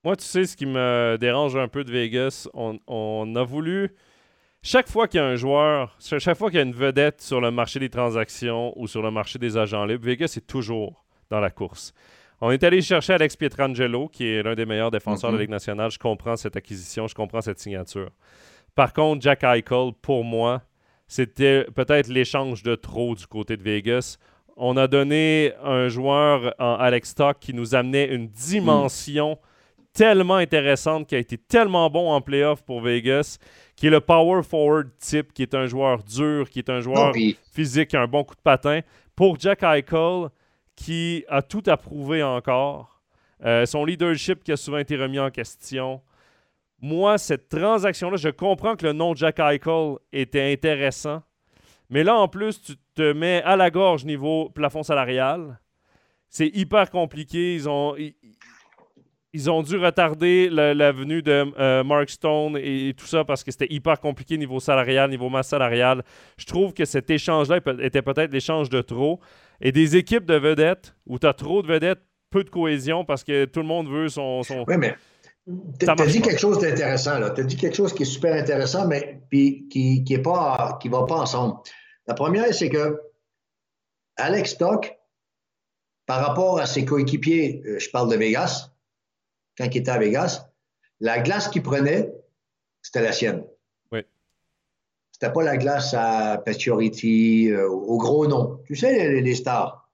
Moi, 0.04 0.16
tu 0.16 0.26
sais, 0.26 0.46
ce 0.46 0.56
qui 0.56 0.68
me 0.68 1.18
dérange 1.20 1.56
un 1.56 1.68
peu 1.68 1.84
de 1.84 1.92
Vegas, 1.92 2.48
on, 2.54 3.36
a 3.36 3.44
voulu. 3.44 3.96
Chaque 4.68 4.90
fois 4.90 5.08
qu'il 5.08 5.20
y 5.20 5.24
a 5.24 5.28
un 5.28 5.36
joueur, 5.36 5.96
chaque 6.00 6.36
fois 6.36 6.50
qu'il 6.50 6.58
y 6.58 6.60
a 6.60 6.66
une 6.66 6.74
vedette 6.74 7.22
sur 7.22 7.40
le 7.40 7.52
marché 7.52 7.80
des 7.80 7.92
transactions 7.92 8.74
ou 8.76 8.88
sur 8.88 9.04
le 9.04 9.12
marché 9.12 9.38
des 9.38 9.58
agents 9.58 9.86
libres, 9.86 10.04
Vegas 10.04 10.34
est 10.38 10.48
toujours 10.48 11.06
dans 11.30 11.40
la 11.40 11.52
course. 11.52 11.94
On 12.42 12.50
est 12.50 12.64
allé 12.64 12.82
chercher 12.82 13.14
Alex 13.14 13.36
Pietrangelo, 13.36 14.08
qui 14.08 14.26
est 14.26 14.42
l'un 14.42 14.56
des 14.56 14.66
meilleurs 14.66 14.90
défenseurs 14.90 15.30
de 15.30 15.36
la 15.36 15.38
mm-hmm. 15.38 15.42
Ligue 15.44 15.52
nationale. 15.52 15.92
Je 15.92 16.00
comprends 16.00 16.36
cette 16.36 16.56
acquisition, 16.56 17.06
je 17.06 17.14
comprends 17.14 17.42
cette 17.42 17.60
signature. 17.60 18.10
Par 18.74 18.92
contre, 18.92 19.22
Jack 19.22 19.44
Eichel, 19.44 19.92
pour 20.02 20.24
moi, 20.24 20.64
c'était 21.08 21.66
peut-être 21.66 22.08
l'échange 22.08 22.64
de 22.64 22.74
trop 22.74 23.14
du 23.14 23.28
côté 23.28 23.58
de 23.58 23.62
Vegas. 23.62 24.18
On 24.58 24.78
a 24.78 24.88
donné 24.88 25.54
un 25.64 25.90
joueur 25.90 26.56
en 26.58 26.74
Alex 26.78 27.10
Stock 27.10 27.38
qui 27.40 27.54
nous 27.54 27.76
amenait 27.76 28.08
une 28.08 28.30
dimension 28.30 29.38
tellement 29.96 30.36
intéressante, 30.36 31.08
qui 31.08 31.16
a 31.16 31.18
été 31.18 31.38
tellement 31.38 31.90
bon 31.90 32.12
en 32.12 32.20
playoff 32.22 32.62
pour 32.62 32.82
Vegas, 32.82 33.38
qui 33.78 33.88
est 33.88 33.90
le 33.90 34.02
power 34.02 34.44
forward 34.44 34.90
type, 35.00 35.34
qui 35.34 35.42
est 35.42 35.56
un 35.56 35.66
joueur 35.66 36.04
dur, 36.04 36.50
qui 36.50 36.60
est 36.60 36.70
un 36.70 36.82
joueur 36.82 37.14
physique, 37.54 37.90
qui 37.90 37.96
a 37.96 38.02
un 38.02 38.08
bon 38.08 38.24
coup 38.24 38.36
de 38.36 38.42
patin. 38.42 38.82
Pour 39.16 39.40
Jack 39.40 39.64
Eichel, 39.64 40.28
qui 40.76 41.24
a 41.30 41.42
tout 41.42 41.64
approuvé 41.68 42.22
encore, 42.22 43.02
euh, 43.46 43.66
son 43.66 43.86
leadership 43.86 44.44
qui 44.44 44.52
a 44.52 44.58
souvent 44.58 44.80
été 44.80 44.98
remis 44.98 45.20
en 45.20 45.32
question, 45.32 46.02
moi, 46.82 47.18
cette 47.18 47.48
transaction-là, 47.48 48.18
je 48.18 48.30
comprends 48.30 48.76
que 48.76 48.86
le 48.86 48.92
nom 48.92 49.16
Jack 49.16 49.40
Eichel 49.40 49.96
était 50.12 50.52
intéressant. 50.52 51.24
Mais 51.90 52.04
là, 52.04 52.16
en 52.16 52.28
plus, 52.28 52.62
tu 52.62 52.74
te 52.96 53.14
mets 53.14 53.42
à 53.44 53.56
la 53.56 53.72
gorge 53.72 54.04
niveau 54.04 54.50
plafond 54.50 54.84
salarial. 54.84 55.58
C'est 56.30 56.48
hyper 56.48 56.90
compliqué. 56.90 57.56
Ils 57.56 57.70
ont, 57.70 57.96
ils, 57.96 58.14
ont 59.50 59.62
dû 59.62 59.78
retarder 59.78 60.50
la, 60.50 60.92
venue 60.92 61.22
de 61.22 61.46
euh, 61.60 61.84
Mark 61.84 62.10
Stone 62.10 62.58
et, 62.58 62.94
tout 62.98 63.06
ça 63.06 63.24
parce 63.24 63.44
que 63.44 63.52
c'était 63.52 63.72
hyper 63.72 64.00
compliqué 64.00 64.38
niveau 64.38 64.60
salarial, 64.60 65.10
niveau 65.10 65.30
masse 65.30 65.50
salariale. 65.50 66.04
Je 66.38 66.46
trouve 66.46 66.74
que 66.74 66.86
cet 66.86 67.10
échange-là 67.10 67.60
était 67.82 68.02
peut-être 68.02 68.32
l'échange 68.32 68.70
de 68.70 68.82
trop. 68.82 69.20
Et 69.62 69.72
des 69.72 69.96
équipes 69.96 70.26
de 70.26 70.36
vedettes 70.36 70.96
où 71.08 71.18
tu 71.18 71.28
as 71.28 71.34
trop 71.34 71.62
de 71.62 71.68
vedettes, 71.68 72.02
peu 72.30 72.44
de 72.44 72.50
cohésion 72.50 73.06
parce 73.06 73.24
que 73.24 73.46
tout 73.46 73.62
le 73.62 73.66
monde 73.66 73.90
veut 73.90 74.10
son. 74.10 74.44
son... 74.44 74.66
Oui, 74.68 74.78
mais 74.78 74.96
tu 75.80 75.86
as 75.88 75.96
dit 76.08 76.22
quelque 76.22 76.40
chose 76.40 76.60
d'intéressant, 76.60 77.20
là. 77.20 77.30
Tu 77.30 77.42
as 77.42 77.44
dit 77.44 77.56
quelque 77.56 77.76
chose 77.76 77.94
qui 77.94 78.04
est 78.04 78.08
super 78.08 78.34
intéressant, 78.34 78.88
mais 78.88 79.22
puis, 79.30 79.68
qui 79.70 80.04
ne 80.10 80.18
pas, 80.18 80.80
qui 80.82 80.90
va 80.90 81.04
pas 81.06 81.18
ensemble. 81.18 81.58
La 82.08 82.16
première, 82.16 82.54
c'est 82.54 82.70
que 82.70 83.00
Alex 84.18 84.52
Stock, 84.52 84.98
par 86.06 86.26
rapport 86.26 86.60
à 86.60 86.66
ses 86.66 86.86
coéquipiers, 86.86 87.62
euh, 87.66 87.80
je 87.80 87.90
parle 87.90 88.10
de 88.12 88.16
Vegas, 88.16 88.72
quand 89.58 89.66
il 89.66 89.78
était 89.78 89.92
à 89.92 89.98
Vegas, 89.98 90.50
la 91.00 91.20
glace 91.20 91.48
qu'il 91.50 91.64
prenait, 91.64 92.14
c'était 92.82 93.02
la 93.02 93.12
sienne. 93.12 93.44
Oui. 93.92 94.02
C'était 95.12 95.32
pas 95.32 95.44
la 95.44 95.58
glace 95.58 95.94
à 95.94 96.42
Pacioretty, 96.44 97.50
euh, 97.50 97.68
au 97.68 97.98
gros 97.98 98.28
nom. 98.28 98.62
Tu 98.66 98.76
sais, 98.76 99.10
les, 99.10 99.22
les 99.22 99.36
stars. 99.36 99.90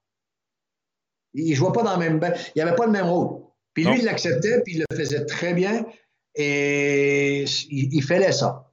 Ils 1.33 1.51
ne 1.51 1.55
jouaient 1.55 1.71
pas 1.71 1.83
dans 1.83 1.97
le 1.97 1.99
même. 1.99 2.33
Il 2.47 2.51
n'y 2.57 2.61
avait 2.61 2.75
pas 2.75 2.85
le 2.85 2.91
même 2.91 3.05
rôle. 3.05 3.41
Puis 3.73 3.85
lui, 3.85 3.99
il 3.99 4.05
l'acceptait, 4.05 4.61
puis 4.61 4.75
il 4.75 4.85
le 4.89 4.97
faisait 4.97 5.25
très 5.25 5.53
bien, 5.53 5.85
et 6.35 7.45
il, 7.69 8.03
fallait 8.03 8.31
ça. 8.31 8.71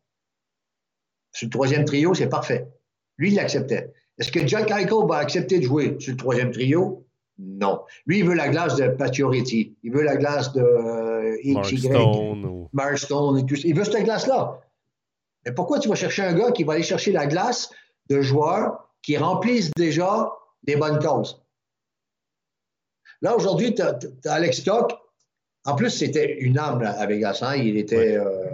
Sur 1.32 1.46
le 1.46 1.50
troisième 1.50 1.84
trio, 1.84 2.14
c'est 2.14 2.28
parfait. 2.28 2.68
Lui, 3.16 3.30
il 3.30 3.36
l'acceptait. 3.36 3.92
Est-ce 4.18 4.32
que 4.32 4.46
Jack 4.46 4.70
Eichel 4.70 5.06
va 5.08 5.16
accepter 5.16 5.58
de 5.58 5.64
jouer 5.64 5.96
sur 6.00 6.12
le 6.12 6.16
troisième 6.16 6.50
trio? 6.50 7.06
Non. 7.38 7.82
Lui, 8.06 8.18
il 8.18 8.26
veut 8.26 8.34
la 8.34 8.48
glace 8.48 8.76
de 8.76 8.88
Pacioretty. 8.88 9.76
Il 9.82 9.92
veut 9.92 10.02
la 10.02 10.16
glace 10.16 10.52
de 10.52 10.62
euh, 10.62 11.36
Marstone. 11.44 12.68
Marstone 12.72 13.38
et 13.38 13.46
tout 13.46 13.54
Il 13.64 13.74
veut 13.74 13.84
cette 13.84 14.04
glace-là. 14.04 14.60
Mais 15.44 15.52
pourquoi 15.52 15.78
tu 15.78 15.88
vas 15.88 15.94
chercher 15.94 16.22
un 16.22 16.34
gars 16.34 16.50
qui 16.50 16.64
va 16.64 16.74
aller 16.74 16.82
chercher 16.82 17.12
la 17.12 17.26
glace 17.26 17.70
de 18.10 18.20
joueurs 18.20 18.88
qui 19.02 19.16
remplissent 19.16 19.70
déjà 19.76 20.32
des 20.64 20.74
bonnes 20.76 20.98
causes? 20.98 21.40
Là, 23.22 23.36
aujourd'hui, 23.36 23.74
tu 23.74 23.82
as, 23.82 23.98
Alex 24.26 24.60
Stock. 24.60 24.92
En 25.64 25.76
plus, 25.76 25.90
c'était 25.90 26.38
une 26.38 26.58
âme 26.58 26.82
à 26.82 27.06
Vegas. 27.06 27.38
Hein. 27.42 27.56
Il 27.56 27.76
était. 27.76 28.16
Euh, 28.16 28.46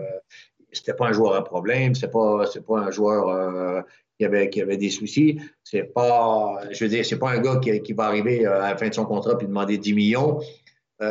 c'était 0.72 0.94
pas 0.94 1.06
un 1.06 1.12
joueur 1.12 1.34
à 1.34 1.44
problème. 1.44 1.94
C'est 1.94 2.10
pas, 2.10 2.44
pas 2.66 2.78
un 2.78 2.90
joueur 2.90 3.28
euh, 3.28 3.82
qui, 4.18 4.24
avait, 4.24 4.50
qui 4.50 4.60
avait 4.60 4.76
des 4.76 4.90
soucis. 4.90 5.40
C'est 5.62 5.92
pas. 5.94 6.60
Je 6.70 6.84
veux 6.84 6.90
dire, 6.90 7.04
c'est 7.04 7.18
pas 7.18 7.30
un 7.30 7.40
gars 7.40 7.60
qui, 7.60 7.92
va 7.92 8.04
arriver 8.04 8.46
euh, 8.46 8.62
à 8.62 8.70
la 8.70 8.76
fin 8.76 8.88
de 8.88 8.94
son 8.94 9.04
contrat 9.04 9.36
et 9.40 9.44
demander 9.44 9.78
10 9.78 9.92
millions. 9.94 10.40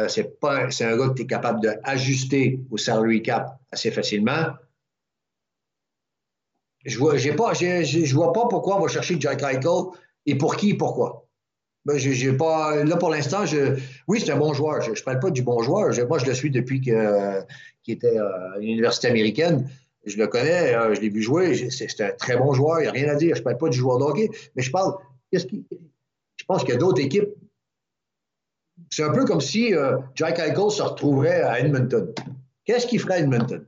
c'est 0.07 0.39
pas 0.39 0.71
c'est 0.71 0.85
un 0.85 0.97
gars 0.97 1.09
que 1.09 1.15
tu 1.15 1.21
es 1.23 1.27
capable 1.27 1.61
d'ajuster 1.61 2.59
au 2.71 2.77
salary 2.77 3.21
cap 3.21 3.59
assez 3.71 3.91
facilement. 3.91 4.53
Je 6.85 6.97
vois, 6.97 7.15
j'ai 7.17 7.33
pas, 7.33 7.53
je 7.53 8.13
vois 8.13 8.33
pas 8.33 8.47
pourquoi 8.49 8.77
on 8.77 8.81
va 8.81 8.87
chercher 8.87 9.15
Jack 9.19 9.41
Eichel 9.41 9.83
et 10.25 10.35
pour 10.35 10.55
qui 10.57 10.71
et 10.71 10.77
pourquoi. 10.77 11.27
Ben, 11.85 11.97
j'ai 11.97 12.33
pas. 12.33 12.83
Là, 12.83 12.95
pour 12.95 13.09
l'instant, 13.09 13.45
je. 13.45 13.77
Oui, 14.07 14.21
c'est 14.21 14.31
un 14.31 14.37
bon 14.37 14.53
joueur. 14.53 14.81
Je 14.81 14.91
ne 14.91 15.03
parle 15.03 15.19
pas 15.19 15.31
du 15.31 15.41
bon 15.41 15.61
joueur. 15.61 15.91
moi, 16.07 16.17
je 16.17 16.25
le 16.25 16.33
suis 16.33 16.49
depuis 16.49 16.79
qu'il 16.79 16.95
était 17.87 18.17
à 18.17 18.57
l'université 18.57 19.09
américaine. 19.09 19.69
Je 20.05 20.17
le 20.17 20.27
connais, 20.27 20.75
euh, 20.75 20.93
je 20.93 21.01
l'ai 21.01 21.09
vu 21.09 21.21
jouer. 21.21 21.69
C'est 21.69 22.01
un 22.01 22.11
très 22.11 22.37
bon 22.37 22.53
joueur. 22.53 22.79
Il 22.79 22.83
n'y 22.83 22.87
a 22.87 22.91
rien 22.91 23.09
à 23.09 23.15
dire. 23.15 23.35
Je 23.35 23.41
ne 23.41 23.43
parle 23.43 23.57
pas 23.57 23.69
du 23.69 23.77
joueur 23.77 23.97
de 23.99 24.03
hockey. 24.03 24.29
Mais 24.55 24.61
je 24.61 24.71
parle. 24.71 24.95
Qu'est-ce 25.31 25.45
qui. 25.45 25.65
Je 26.35 26.45
pense 26.45 26.63
qu'il 26.63 26.73
y 26.73 26.77
a 26.77 26.79
d'autres 26.79 27.01
équipes. 27.01 27.29
C'est 28.89 29.03
un 29.03 29.11
peu 29.11 29.23
comme 29.25 29.41
si 29.41 29.73
euh, 29.73 29.97
Jack 30.15 30.39
Eichel 30.39 30.71
se 30.71 30.81
retrouverait 30.81 31.41
à 31.41 31.59
Edmonton. 31.59 32.13
Qu'est-ce 32.65 32.87
qu'il 32.87 32.99
ferait 32.99 33.15
à 33.15 33.19
Edmonton? 33.19 33.65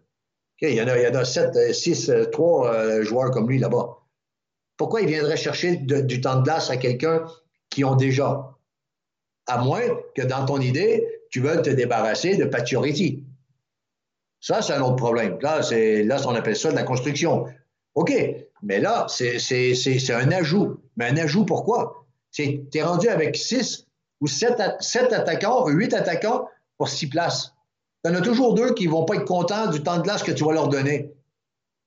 il, 0.61 0.73
y 0.73 0.81
en 0.81 0.87
a, 0.87 0.97
il 0.97 1.03
y 1.03 1.07
en 1.07 1.15
a 1.15 1.25
7, 1.25 1.73
6, 1.73 2.11
3 2.31 3.01
joueurs 3.01 3.31
comme 3.31 3.47
lui 3.47 3.59
là-bas. 3.59 3.97
Pourquoi 4.77 5.01
il 5.01 5.07
viendrait 5.07 5.37
chercher 5.37 5.77
du 5.77 6.21
temps 6.21 6.37
de 6.37 6.43
glace 6.43 6.69
à 6.69 6.77
quelqu'un 6.77 7.25
qui 7.69 7.83
ont 7.83 7.95
déjà? 7.95 8.51
À 9.47 9.63
moins 9.63 9.81
que 10.15 10.23
dans 10.23 10.45
ton 10.45 10.59
idée, 10.59 11.07
tu 11.29 11.39
veuilles 11.39 11.61
te 11.61 11.69
débarrasser 11.69 12.35
de 12.35 12.45
Pacioretty. 12.45 13.23
Ça, 14.45 14.61
c'est 14.61 14.73
un 14.73 14.81
autre 14.81 14.97
problème. 14.97 15.39
Là, 15.41 15.61
là, 15.71 16.21
on 16.27 16.35
appelle 16.35 16.55
ça 16.55 16.69
de 16.69 16.75
la 16.75 16.83
construction. 16.83 17.47
OK, 17.95 18.13
mais 18.61 18.79
là, 18.79 19.07
c'est, 19.09 20.11
un 20.11 20.31
ajout. 20.31 20.77
Mais 20.97 21.09
un 21.09 21.17
ajout, 21.17 21.45
pourquoi? 21.45 22.05
Tu 22.31 22.61
es 22.71 22.83
rendu 22.83 23.09
avec 23.09 23.35
six 23.35 23.87
ou 24.21 24.27
sept, 24.27 24.61
sept 24.81 25.11
attaquants, 25.13 25.67
huit 25.69 25.95
attaquants 25.95 26.47
pour 26.77 26.89
six 26.89 27.07
places. 27.07 27.53
Tu 28.03 28.11
en 28.11 28.13
as 28.13 28.21
toujours 28.21 28.53
deux 28.53 28.75
qui 28.75 28.85
ne 28.85 28.91
vont 28.91 29.03
pas 29.03 29.15
être 29.15 29.25
contents 29.25 29.65
du 29.65 29.81
temps 29.81 29.97
de 29.97 30.03
glace 30.03 30.21
que 30.21 30.31
tu 30.31 30.43
vas 30.43 30.53
leur 30.53 30.67
donner. 30.67 31.11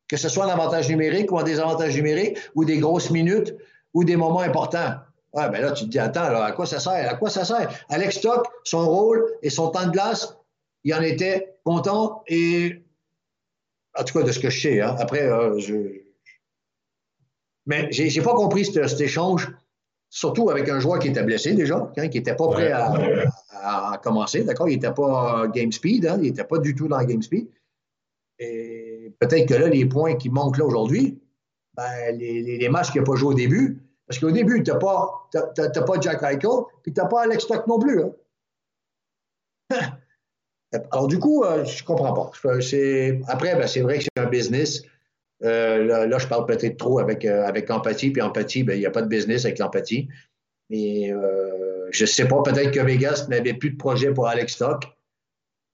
Que 0.08 0.16
ce 0.16 0.28
soit 0.28 0.46
un 0.46 0.48
avantage 0.48 0.88
numérique 0.88 1.30
ou 1.30 1.38
un 1.38 1.44
désavantage 1.44 1.94
numérique, 1.94 2.38
ou 2.56 2.64
des 2.64 2.78
grosses 2.78 3.10
minutes, 3.10 3.54
ou 3.94 4.02
des 4.02 4.16
moments 4.16 4.40
importants. 4.40 4.94
Ouais, 5.32 5.48
ben 5.48 5.62
là, 5.62 5.70
tu 5.70 5.84
te 5.84 5.90
dis, 5.90 6.00
attends, 6.00 6.24
à 6.24 6.50
quoi 6.50 6.66
ça 6.66 6.80
sert? 6.80 7.08
À 7.08 7.14
quoi 7.14 7.30
ça 7.30 7.44
sert? 7.44 7.70
Alex 7.88 8.16
Stock, 8.16 8.48
son 8.64 8.84
rôle 8.84 9.24
et 9.42 9.50
son 9.50 9.68
temps 9.68 9.86
de 9.86 9.92
glace, 9.92 10.37
il 10.88 10.94
en 10.94 11.02
était 11.02 11.58
content 11.64 12.22
et, 12.28 12.82
en 13.94 14.04
tout 14.04 14.18
cas, 14.18 14.24
de 14.24 14.32
ce 14.32 14.38
que 14.38 14.48
je 14.48 14.58
sais, 14.58 14.80
hein. 14.80 14.96
après, 14.98 15.22
euh, 15.22 15.58
je. 15.58 15.74
Mais 17.66 17.88
j'ai 17.92 18.22
pas 18.22 18.34
compris 18.34 18.64
cet, 18.64 18.98
échange, 18.98 19.52
surtout 20.08 20.48
avec 20.48 20.66
un 20.70 20.80
joueur 20.80 20.98
qui 20.98 21.08
était 21.08 21.22
blessé 21.22 21.52
déjà, 21.52 21.92
hein, 21.94 22.08
qui 22.08 22.16
n'était 22.16 22.34
pas 22.34 22.48
prêt 22.48 22.72
à, 22.72 24.00
commencer, 24.02 24.44
d'accord? 24.44 24.70
Il 24.70 24.76
n'était 24.76 24.94
pas 24.94 25.46
game 25.48 25.70
speed, 25.70 26.06
hein, 26.06 26.16
il 26.22 26.30
n'était 26.30 26.44
pas 26.44 26.56
du 26.56 26.74
tout 26.74 26.88
dans 26.88 27.04
game 27.04 27.20
speed. 27.20 27.48
Et 28.38 29.12
peut-être 29.20 29.46
que 29.46 29.54
là, 29.54 29.68
les 29.68 29.84
points 29.84 30.14
qui 30.14 30.30
manquent 30.30 30.56
là 30.56 30.64
aujourd'hui, 30.64 31.20
ben, 31.74 32.16
les, 32.16 32.40
les, 32.40 32.56
les 32.56 32.68
matchs 32.70 32.92
qu'il 32.92 33.02
n'a 33.02 33.06
pas 33.06 33.16
joué 33.16 33.34
au 33.34 33.34
début, 33.34 33.82
parce 34.06 34.18
qu'au 34.18 34.30
début, 34.30 34.62
tu 34.62 34.70
n'as 34.70 34.78
pas, 34.78 35.28
pas 35.34 36.00
Jack 36.00 36.22
Eichel, 36.22 36.62
puis 36.82 36.94
tu 36.94 37.00
n'as 37.00 37.08
pas 37.08 37.24
Alex 37.24 37.44
Stock 37.44 37.66
non 37.66 37.78
plus. 37.78 38.02
Hein. 38.02 38.12
Alors, 40.72 41.08
du 41.08 41.18
coup, 41.18 41.44
euh, 41.44 41.64
je 41.64 41.82
ne 41.82 41.86
comprends 41.86 42.12
pas. 42.12 42.30
Après, 43.28 43.56
ben, 43.56 43.66
c'est 43.66 43.80
vrai 43.80 43.98
que 43.98 44.04
c'est 44.04 44.22
un 44.22 44.28
business. 44.28 44.82
Euh, 45.44 46.06
là, 46.06 46.18
je 46.18 46.26
parle 46.26 46.46
peut-être 46.46 46.76
trop 46.76 46.98
avec, 46.98 47.24
euh, 47.24 47.46
avec 47.46 47.70
empathie, 47.70 48.10
puis 48.10 48.20
empathie, 48.20 48.64
ben, 48.64 48.74
il 48.74 48.80
n'y 48.80 48.86
a 48.86 48.90
pas 48.90 49.02
de 49.02 49.08
business 49.08 49.44
avec 49.44 49.58
l'empathie. 49.58 50.08
Mais 50.70 51.10
je 51.90 52.02
ne 52.02 52.06
sais 52.06 52.28
pas, 52.28 52.42
peut-être 52.42 52.70
que 52.70 52.80
Vegas 52.80 53.26
n'avait 53.30 53.54
plus 53.54 53.70
de 53.70 53.76
projet 53.76 54.12
pour 54.12 54.28
Alex 54.28 54.52
Stock, 54.52 54.84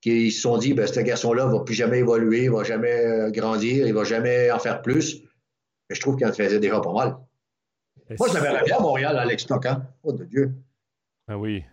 qu'ils 0.01 0.31
se 0.31 0.43
sont 0.43 0.59
dit, 0.59 0.75
ben, 0.75 0.87
ce 0.87 1.01
garçon-là 1.01 1.47
ne 1.47 1.53
va 1.53 1.61
plus 1.61 1.75
jamais 1.75 1.99
évoluer, 1.99 2.45
il 2.45 2.51
ne 2.51 2.57
va 2.57 2.63
jamais 2.63 3.31
grandir, 3.33 3.87
il 3.87 3.93
ne 3.93 3.99
va 3.99 4.05
jamais 4.05 4.53
en 4.53 4.61
faire 4.61 4.83
plus. 4.83 5.23
Mais 5.89 5.97
je 5.97 6.01
trouve 6.01 6.17
qu'il 6.17 6.27
en 6.27 6.33
faisait 6.33 6.61
déjà 6.61 6.81
pas 6.81 6.93
mal. 6.93 7.17
Moi, 8.19 8.29
je 8.29 8.35
l'avais 8.35 8.65
bien 8.65 8.77
à 8.77 8.81
Montréal, 8.81 9.19
Alex 9.19 9.43
Stock, 9.43 9.67
hein? 9.67 9.87
Oh, 10.05 10.13
de 10.13 10.25
Dieu. 10.25 10.55
Ah 11.27 11.39
oui. 11.39 11.65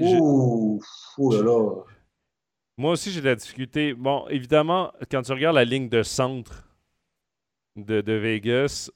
Oh, 0.00 0.80
oh 1.18 1.32
là 1.32 1.42
là. 1.42 1.82
Moi 2.76 2.92
aussi, 2.92 3.10
j'ai 3.10 3.20
de 3.20 3.26
la 3.26 3.34
difficulté. 3.34 3.94
Bon, 3.94 4.26
évidemment, 4.28 4.92
quand 5.10 5.22
tu 5.22 5.32
regardes 5.32 5.56
la 5.56 5.64
ligne 5.64 5.88
de 5.88 6.02
centre 6.02 6.68
de, 7.76 8.12
Vegas, 8.12 8.90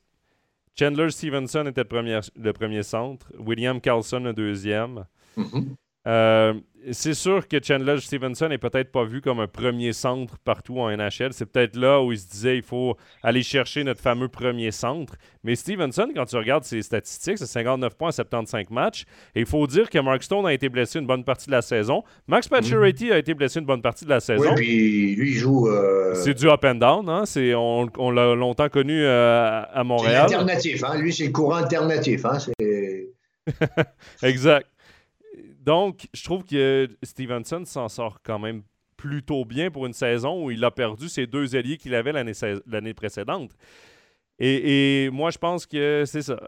Chandler 0.78 1.10
Stevenson 1.10 1.66
était 1.66 1.82
le 1.82 2.52
premier, 2.52 2.82
centre. 2.82 3.32
William 3.38 3.80
Carlson 3.80 4.20
le 4.20 4.32
deuxième. 4.32 5.04
Mhm. 5.36 5.76
Euh, 6.06 6.54
c'est 6.92 7.14
sûr 7.14 7.48
que 7.48 7.56
Chandler 7.60 7.98
Stevenson 7.98 8.48
n'est 8.48 8.58
peut-être 8.58 8.92
pas 8.92 9.02
vu 9.02 9.20
comme 9.20 9.40
un 9.40 9.48
premier 9.48 9.92
centre 9.92 10.38
partout 10.44 10.78
en 10.78 10.88
NHL. 10.96 11.32
C'est 11.32 11.46
peut-être 11.46 11.74
là 11.74 12.00
où 12.00 12.12
il 12.12 12.18
se 12.18 12.28
disait 12.28 12.56
il 12.58 12.62
faut 12.62 12.96
aller 13.24 13.42
chercher 13.42 13.82
notre 13.82 14.00
fameux 14.00 14.28
premier 14.28 14.70
centre. 14.70 15.14
Mais 15.42 15.56
Stevenson, 15.56 16.08
quand 16.14 16.26
tu 16.26 16.36
regardes 16.36 16.62
ses 16.62 16.82
statistiques, 16.82 17.38
c'est 17.38 17.46
59 17.46 17.96
points 17.96 18.10
en 18.10 18.12
75 18.12 18.70
matchs. 18.70 19.04
Et 19.34 19.40
il 19.40 19.46
faut 19.46 19.66
dire 19.66 19.90
que 19.90 19.98
Mark 19.98 20.22
Stone 20.22 20.46
a 20.46 20.52
été 20.52 20.68
blessé 20.68 21.00
une 21.00 21.06
bonne 21.06 21.24
partie 21.24 21.46
de 21.46 21.52
la 21.52 21.62
saison. 21.62 22.04
Max 22.28 22.46
Pacioretty 22.46 23.10
a 23.10 23.18
été 23.18 23.34
blessé 23.34 23.58
une 23.58 23.66
bonne 23.66 23.82
partie 23.82 24.04
de 24.04 24.10
la 24.10 24.20
saison. 24.20 24.44
Oui, 24.50 24.54
puis 24.54 25.16
lui, 25.16 25.30
il 25.32 25.34
joue. 25.34 25.68
euh, 25.68 26.14
C'est 26.14 26.34
du 26.34 26.48
up 26.48 26.64
and 26.64 26.76
down. 26.76 27.08
Hein? 27.08 27.24
C'est, 27.26 27.52
on 27.54 27.90
on 27.98 28.10
l'a 28.12 28.36
longtemps 28.36 28.68
connu 28.68 29.02
euh, 29.02 29.60
à 29.62 29.70
c'est 29.78 29.82
Montréal. 29.84 30.22
alternatif. 30.26 30.84
Hein? 30.84 30.98
Lui, 30.98 31.12
c'est 31.12 31.26
le 31.26 31.32
courant 31.32 31.56
alternatif. 31.56 32.24
Hein? 32.26 32.38
C'est- 32.38 33.08
Exact. 34.22 34.66
Donc, 35.66 36.06
je 36.14 36.22
trouve 36.22 36.44
que 36.44 36.88
Stevenson 37.02 37.64
s'en 37.64 37.88
sort 37.88 38.20
quand 38.22 38.38
même 38.38 38.62
plutôt 38.96 39.44
bien 39.44 39.70
pour 39.70 39.84
une 39.84 39.92
saison 39.92 40.44
où 40.44 40.50
il 40.52 40.64
a 40.64 40.70
perdu 40.70 41.08
ses 41.08 41.26
deux 41.26 41.56
alliés 41.56 41.76
qu'il 41.76 41.94
avait 41.94 42.12
l'année 42.12 42.94
précédente. 42.94 43.50
Et, 44.38 45.08
moi, 45.12 45.30
je 45.30 45.38
pense 45.38 45.66
que 45.66 46.04
c'est 46.06 46.22
ça. 46.22 46.38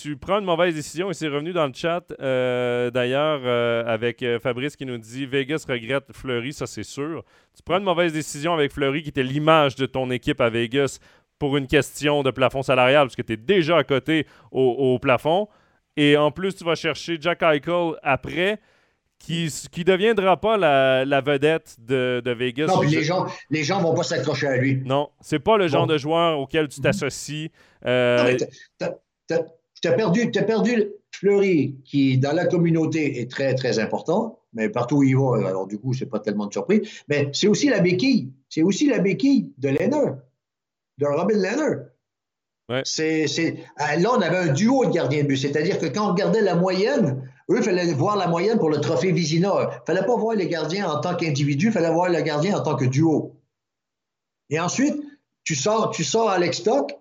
Tu 0.00 0.16
prends 0.16 0.40
une 0.40 0.44
mauvaise 0.44 0.74
décision 0.74 1.10
et 1.10 1.14
c'est 1.14 1.28
revenu 1.28 1.52
dans 1.52 1.66
le 1.66 1.72
chat, 1.72 2.02
euh, 2.20 2.90
d'ailleurs, 2.90 3.40
euh, 3.44 3.84
avec 3.86 4.22
euh, 4.22 4.40
Fabrice 4.40 4.74
qui 4.76 4.84
nous 4.84 4.98
dit 4.98 5.24
Vegas 5.24 5.64
regrette 5.68 6.12
Fleury, 6.12 6.52
ça 6.52 6.66
c'est 6.66 6.82
sûr. 6.82 7.24
Tu 7.56 7.62
prends 7.62 7.78
une 7.78 7.84
mauvaise 7.84 8.12
décision 8.12 8.52
avec 8.52 8.72
Fleury 8.72 9.02
qui 9.02 9.10
était 9.10 9.22
l'image 9.22 9.76
de 9.76 9.86
ton 9.86 10.10
équipe 10.10 10.40
à 10.40 10.50
Vegas 10.50 10.98
pour 11.38 11.56
une 11.56 11.68
question 11.68 12.24
de 12.24 12.32
plafond 12.32 12.62
salarial, 12.62 13.06
parce 13.06 13.16
que 13.16 13.22
tu 13.22 13.34
es 13.34 13.36
déjà 13.36 13.78
à 13.78 13.84
côté 13.84 14.26
au 14.50 14.98
plafond. 14.98 15.48
Et 15.96 16.16
en 16.16 16.30
plus, 16.30 16.54
tu 16.56 16.64
vas 16.64 16.74
chercher 16.74 17.18
Jack 17.20 17.42
Eichel 17.42 17.92
après, 18.02 18.58
qui 19.18 19.48
qui 19.70 19.84
deviendra 19.84 20.38
pas 20.40 20.56
la, 20.56 21.04
la 21.04 21.20
vedette 21.20 21.76
de, 21.78 22.20
de 22.24 22.30
Vegas. 22.32 22.66
Non, 22.66 22.80
les 22.82 23.02
gens 23.04 23.26
les 23.50 23.62
gens 23.64 23.80
vont 23.80 23.94
pas 23.94 24.02
s'accrocher 24.02 24.46
à 24.48 24.56
lui. 24.56 24.82
non, 24.84 25.08
c'est 25.20 25.38
pas 25.38 25.56
le 25.56 25.68
genre 25.68 25.86
Bon. 25.86 25.92
de 25.92 25.98
joueur 25.98 26.38
auquel 26.40 26.68
tu 26.68 26.80
t'associes. 26.80 27.50
Euh, 27.86 28.36
t'as- 28.78 28.96
t'as 29.28 29.92
perdu, 29.92 30.30
t'as 30.30 30.42
perdu 30.42 30.84
Fleury, 31.12 31.76
qui 31.84 32.18
dans 32.18 32.32
la 32.32 32.46
communauté 32.46 33.20
est 33.20 33.30
très, 33.30 33.54
très 33.54 33.78
important, 33.78 34.40
mais 34.52 34.68
partout 34.68 34.96
où 34.96 35.02
il 35.04 35.16
va, 35.16 35.46
alors 35.48 35.66
du 35.66 35.78
coup, 35.78 35.92
c'est 35.94 36.06
pas 36.06 36.18
tellement 36.20 36.46
de 36.46 36.52
surprise. 36.52 36.80
Mais 37.08 37.28
c'est 37.32 37.46
aussi 37.48 37.68
la 37.68 37.80
béquille. 37.80 38.32
C'est 38.48 38.62
aussi 38.62 38.88
la 38.88 38.98
béquille 38.98 39.52
de 39.58 39.68
Leonard, 39.68 40.16
de 40.98 41.06
Robin 41.06 41.36
Leonard. 41.36 41.84
Ah, 42.68 43.96
là, 43.96 44.10
on 44.10 44.20
avait 44.20 44.36
un 44.36 44.52
duo 44.52 44.86
de 44.86 44.90
gardiens 44.90 45.22
de 45.22 45.28
but, 45.28 45.36
c'est-à-dire 45.36 45.78
que 45.78 45.86
quand 45.86 46.08
on 46.08 46.12
regardait 46.12 46.40
la 46.40 46.54
moyenne, 46.54 47.30
eux, 47.50 47.58
il 47.58 47.62
fallait 47.62 47.92
voir 47.92 48.16
la 48.16 48.26
moyenne 48.26 48.58
pour 48.58 48.70
le 48.70 48.80
trophée 48.80 49.12
Vizina. 49.12 49.52
Il 49.60 49.66
ne 49.66 49.84
fallait 49.86 50.06
pas 50.06 50.16
voir 50.16 50.34
les 50.34 50.48
gardiens 50.48 50.88
en 50.88 51.00
tant 51.00 51.14
qu'individu, 51.14 51.66
il 51.66 51.72
fallait 51.72 51.92
voir 51.92 52.08
le 52.08 52.20
gardien 52.22 52.56
en 52.56 52.62
tant 52.62 52.76
que 52.76 52.86
duo. 52.86 53.36
Et 54.48 54.58
ensuite, 54.58 54.96
tu 55.42 55.54
sors, 55.54 55.90
tu 55.90 56.04
sors 56.04 56.30
Alex 56.30 56.58
Stock, 56.58 56.94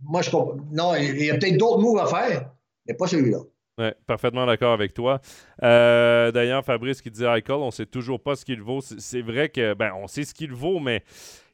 moi, 0.00 0.22
je 0.22 0.30
comprends. 0.30 0.56
Non, 0.70 0.94
il 0.94 1.24
y 1.24 1.30
a 1.30 1.36
peut-être 1.36 1.56
d'autres 1.56 1.80
moves 1.80 1.98
à 1.98 2.06
faire, 2.06 2.50
mais 2.86 2.94
pas 2.94 3.06
celui-là. 3.06 3.38
Ouais, 3.78 3.94
parfaitement 4.06 4.46
d'accord 4.46 4.72
avec 4.72 4.94
toi. 4.94 5.20
Euh, 5.62 6.32
D'ailleurs, 6.32 6.64
Fabrice 6.64 7.02
qui 7.02 7.10
dit 7.10 7.24
Eichel, 7.24 7.56
on 7.56 7.70
sait 7.70 7.84
toujours 7.84 8.18
pas 8.18 8.34
ce 8.34 8.42
qu'il 8.42 8.62
vaut. 8.62 8.80
C'est- 8.80 9.20
vrai 9.20 9.50
que, 9.50 9.74
ben, 9.74 9.92
on 9.98 10.06
sait 10.06 10.24
ce 10.24 10.32
qu'il 10.32 10.52
vaut, 10.54 10.80
mais 10.80 11.02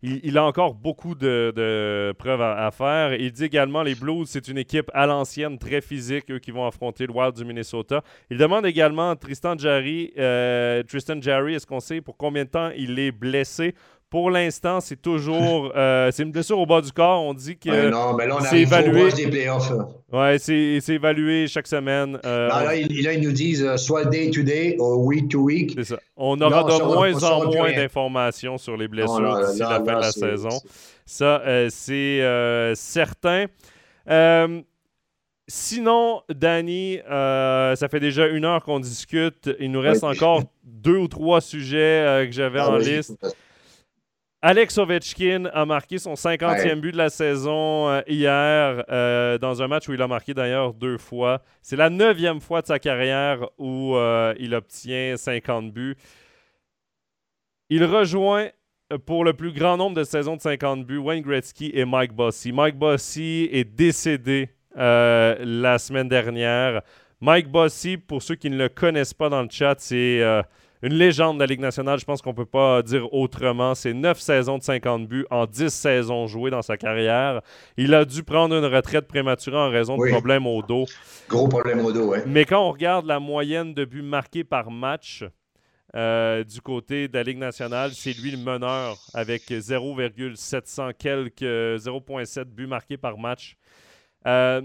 il, 0.03 0.39
a 0.39 0.45
encore 0.45 0.75
beaucoup 0.75 1.17
de, 1.17 1.53
de 1.57 2.15
preuves 2.17 2.41
à, 2.41 2.65
à 2.67 2.71
faire. 2.71 3.15
Il 3.15 3.33
dit 3.33 3.45
également 3.45 3.83
les 3.83 3.97
Blues, 3.97 4.29
c'est 4.29 4.47
une 4.47 4.59
équipe 4.59 4.89
à 4.95 5.07
l'ancienne, 5.07 5.59
très 5.59 5.81
physique, 5.81 6.31
eux 6.31 6.39
qui 6.39 6.53
vont 6.53 6.65
affronter 6.65 7.07
le 7.09 7.13
Wild 7.13 7.35
du 7.35 7.45
Minnesota. 7.45 8.05
Il 8.31 8.39
demande 8.39 8.67
également 8.67 9.17
Tristan 9.17 9.59
Jarry, 9.59 10.13
euh, 10.17 10.85
Tristan 10.85 11.21
Jarry, 11.21 11.55
est-ce 11.55 11.67
qu'on 11.67 11.81
sait 11.81 12.01
pour 12.01 12.17
combien 12.17 12.45
de 12.45 12.51
temps 12.51 12.71
il 12.77 13.01
est 13.01 13.11
blessé? 13.13 13.75
Pour 14.13 14.31
l'instant, 14.31 14.81
c'est 14.83 15.01
toujours, 15.01 15.73
euh, 15.75 16.11
c'est 16.13 16.23
une 16.23 16.33
blessure 16.33 16.59
au 16.59 16.67
bas 16.67 16.83
du 16.83 16.93
corps. 16.93 17.23
On 17.23 17.33
dit 17.33 17.57
que, 17.57 17.71
Ouais, 17.71 17.89
non, 17.91 18.13
mais 18.13 18.27
là, 18.27 18.37
on 18.39 18.45
c'est 18.45 18.61
évalué. 18.61 19.05
au 19.05 19.11
des 19.11 19.27
playoffs. 19.27 19.73
c'est 20.39 20.81
c'est 20.83 20.95
évalué 20.97 21.47
chaque 21.49 21.67
semaine. 21.67 22.19
Euh, 22.27 22.49
Non, 22.51 22.55
on- 22.57 22.65
là, 22.65 22.77
ils, 22.77 23.03
là, 23.03 23.15
ils 23.15 23.23
nous 23.23 23.33
disent 23.33 23.65
euh, 23.65 23.79
soit 23.79 24.05
day-to-day 24.05 24.77
ou 24.79 25.07
week-to-week. 25.07 25.73
C'est 25.77 25.85
ça. 25.85 25.99
On 26.19 26.39
aura 26.43 26.61
Non, 26.61 26.67
de 26.69 26.83
on- 26.83 26.95
moins 26.95 27.25
en 27.25 27.45
moins 27.51 27.73
d'informations 27.73 28.59
sur 28.59 28.77
les 28.77 28.87
blessures 28.87 29.19
Non, 29.19 29.33
là, 29.33 29.47
d'ici 29.47 29.61
la 29.61 29.83
fin 29.83 29.97
de 29.97 30.01
la 30.03 30.13
saison. 30.13 30.61
Ça, 31.07 31.41
euh, 31.47 31.69
c'est 31.71 32.75
certain. 32.75 33.47
Sinon, 35.49 36.23
Danny, 36.33 36.99
euh, 37.11 37.75
ça 37.77 37.89
fait 37.89 38.01
déjà 38.01 38.27
une 38.29 38.45
heure 38.45 38.63
qu'on 38.63 38.79
discute. 38.79 39.51
Il 39.59 39.73
nous 39.73 39.81
reste 39.81 40.05
encore 40.05 40.43
deux 40.65 40.97
ou 40.97 41.09
trois 41.09 41.41
sujets 41.41 41.77
euh, 41.79 42.27
que 42.27 42.33
j'avais 42.33 42.61
Ah, 42.61 42.71
en 42.71 42.77
liste. 42.77 43.17
Alex 44.45 44.77
Ovechkin 44.77 45.45
a 45.55 45.65
marqué 45.65 45.99
son 45.99 46.15
50e 46.15 46.81
but 46.81 46.91
de 46.91 46.97
la 46.97 47.11
saison 47.11 47.89
euh, 47.89 48.01
hier 48.09 48.85
euh, 48.91 49.39
dans 49.39 49.63
un 49.63 49.69
match 49.69 49.89
où 49.89 49.95
il 49.95 50.03
a 50.03 50.09
marqué 50.09 50.35
d'ailleurs 50.35 50.75
deux 50.75 50.99
fois. 50.99 51.43
C'est 51.63 51.77
la 51.77 51.89
neuvième 51.91 52.41
fois 52.41 52.61
de 52.61 52.67
sa 52.67 52.81
carrière 52.81 53.49
où 53.57 53.95
euh, 53.95 54.35
il 54.41 54.53
obtient 54.57 55.17
50 55.17 55.73
buts. 55.73 55.95
Il 57.71 57.85
rejoint 57.85 58.49
pour 59.07 59.25
le 59.25 59.33
plus 59.33 59.53
grand 59.53 59.77
nombre 59.77 59.95
de 59.95 60.03
saisons 60.03 60.35
de 60.35 60.41
50 60.41 60.85
buts 60.87 60.99
Wayne 60.99 61.23
Gretzky 61.23 61.71
et 61.73 61.85
Mike 61.85 62.13
Bossy. 62.13 62.51
Mike 62.51 62.77
Bossy 62.77 63.49
est 63.53 63.65
décédé 63.65 64.51
la 64.75 65.79
semaine 65.79 66.09
dernière. 66.09 66.83
Mike 67.21 67.49
Bossy, 67.49 67.97
pour 67.97 68.21
ceux 68.21 68.35
qui 68.35 68.51
ne 68.51 68.57
le 68.57 68.69
connaissent 68.69 69.15
pas 69.15 69.29
dans 69.29 69.43
le 69.43 69.49
chat, 69.49 69.77
c'est 69.79 70.21
une 70.83 70.95
légende 70.95 71.37
de 71.37 71.41
la 71.41 71.47
Ligue 71.47 71.61
nationale. 71.61 71.99
Je 71.99 72.05
pense 72.05 72.21
qu'on 72.23 72.31
ne 72.31 72.37
peut 72.37 72.45
pas 72.45 72.83
dire 72.83 73.13
autrement. 73.15 73.75
C'est 73.75 73.95
9 73.95 74.19
saisons 74.19 74.59
de 74.59 74.63
50 74.63 75.07
buts 75.07 75.27
en 75.31 75.47
10 75.47 75.69
saisons 75.71 76.27
jouées 76.27 76.51
dans 76.51 76.63
sa 76.63 76.77
carrière. 76.77 77.41
Il 77.77 77.95
a 77.95 78.05
dû 78.05 78.23
prendre 78.25 78.55
une 78.57 78.65
retraite 78.65 79.07
prématurée 79.07 79.57
en 79.59 79.71
raison 79.71 79.97
de 79.97 80.03
Oui. 80.03 80.11
problèmes 80.11 80.47
au 80.47 80.63
dos. 80.63 80.87
Gros 81.29 81.49
problème 81.49 81.81
au 81.85 81.93
dos, 81.93 82.09
ouais. 82.09 82.25
Mais 82.27 82.45
quand 82.45 82.67
on 82.67 82.73
regarde 82.73 83.07
la 83.07 83.21
moyenne 83.21 83.75
de 83.75 83.85
buts 83.85 84.03
marqués 84.03 84.45
par 84.45 84.71
match 84.71 85.25
euh, 85.95 86.43
du 86.43 86.61
côté 86.63 87.07
de 87.07 87.15
la 87.15 87.23
Ligue 87.23 87.39
nationale, 87.39 87.91
c'est 87.93 88.13
lui 88.19 88.31
le 88.31 88.39
meneur 88.39 88.97
avec 89.15 89.43
0,700 89.53 90.91
quelques 90.99 91.43
0,7 91.43 92.45
buts 92.45 92.67
marqués 92.67 92.97
par 92.97 93.19
match. 93.19 93.57
Euh, 94.27 94.63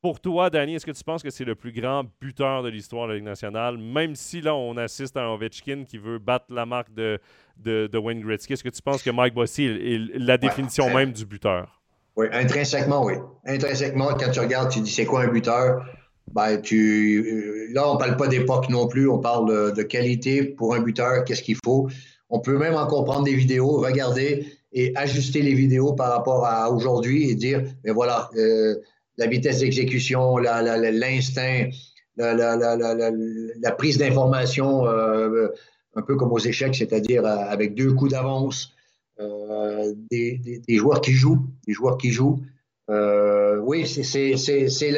pour 0.00 0.20
toi, 0.20 0.48
Danny, 0.50 0.76
est-ce 0.76 0.86
que 0.86 0.92
tu 0.92 1.02
penses 1.02 1.22
que 1.22 1.30
c'est 1.30 1.44
le 1.44 1.54
plus 1.54 1.72
grand 1.72 2.04
buteur 2.20 2.62
de 2.62 2.68
l'histoire 2.68 3.06
de 3.06 3.12
la 3.12 3.16
Ligue 3.16 3.26
nationale, 3.26 3.78
même 3.78 4.14
si 4.14 4.40
là, 4.40 4.54
on 4.54 4.76
assiste 4.76 5.16
à 5.16 5.22
un 5.24 5.28
Ovechkin 5.28 5.84
qui 5.84 5.98
veut 5.98 6.18
battre 6.18 6.46
la 6.50 6.66
marque 6.66 6.92
de, 6.94 7.18
de, 7.56 7.88
de 7.90 7.98
Wayne 7.98 8.20
Gretzky? 8.20 8.52
Est-ce 8.52 8.62
que 8.62 8.68
tu 8.68 8.82
penses 8.82 9.02
que 9.02 9.10
Mike 9.10 9.34
Bossy 9.34 9.64
est, 9.64 10.18
la 10.18 10.38
définition 10.38 10.86
Ouais. 10.86 10.94
même 10.94 11.12
du 11.12 11.26
buteur? 11.26 11.80
Oui, 12.16 12.26
intrinsèquement, 12.32 13.04
oui. 13.04 13.14
Intrinsèquement, 13.46 14.08
quand 14.14 14.30
tu 14.30 14.40
regardes, 14.40 14.70
tu 14.70 14.80
dis 14.80 14.90
c'est 14.90 15.04
quoi 15.04 15.22
un 15.22 15.28
buteur? 15.28 15.84
Ben, 16.32 16.60
tu, 16.60 17.68
euh, 17.70 17.74
là, 17.74 17.88
on 17.88 17.94
ne 17.94 17.98
parle 17.98 18.16
pas 18.16 18.28
d'époque 18.28 18.68
non 18.68 18.86
plus, 18.86 19.08
on 19.08 19.18
parle 19.18 19.74
de, 19.74 19.82
qualité 19.82 20.44
pour 20.44 20.74
un 20.74 20.80
buteur, 20.80 21.24
qu'est-ce 21.24 21.42
qu'il 21.42 21.56
faut? 21.64 21.88
On 22.28 22.40
peut 22.40 22.58
même 22.58 22.74
encore 22.74 23.04
prendre 23.04 23.24
des 23.24 23.34
vidéos, 23.34 23.78
regarder 23.78 24.46
et 24.72 24.92
ajuster 24.96 25.42
les 25.42 25.54
vidéos 25.54 25.94
par 25.94 26.12
rapport 26.12 26.44
à 26.44 26.70
aujourd'hui 26.70 27.30
et 27.30 27.34
dire, 27.34 27.62
mais 27.84 27.90
voilà, 27.90 28.28
euh, 28.36 28.74
la 29.18 29.26
vitesse 29.26 29.58
d'exécution, 29.58 30.38
l'instinct, 30.38 31.68
la, 32.16 33.72
prise 33.76 33.98
d'information, 33.98 34.86
euh, 34.86 35.48
un 35.94 36.02
peu 36.02 36.16
comme 36.16 36.32
aux 36.32 36.38
échecs, 36.38 36.76
c'est-à-dire 36.76 37.26
euh, 37.26 37.36
avec 37.36 37.74
deux 37.74 37.92
coups 37.92 38.12
d'avance, 38.12 38.72
euh, 39.20 39.92
des, 40.10 40.62
joueurs 40.68 41.00
qui 41.00 41.12
jouent, 41.12 41.44
des 41.66 41.72
joueurs 41.74 41.98
qui 41.98 42.10
jouent. 42.10 42.40
Oui, 42.88 43.86
c'est- 43.86 44.90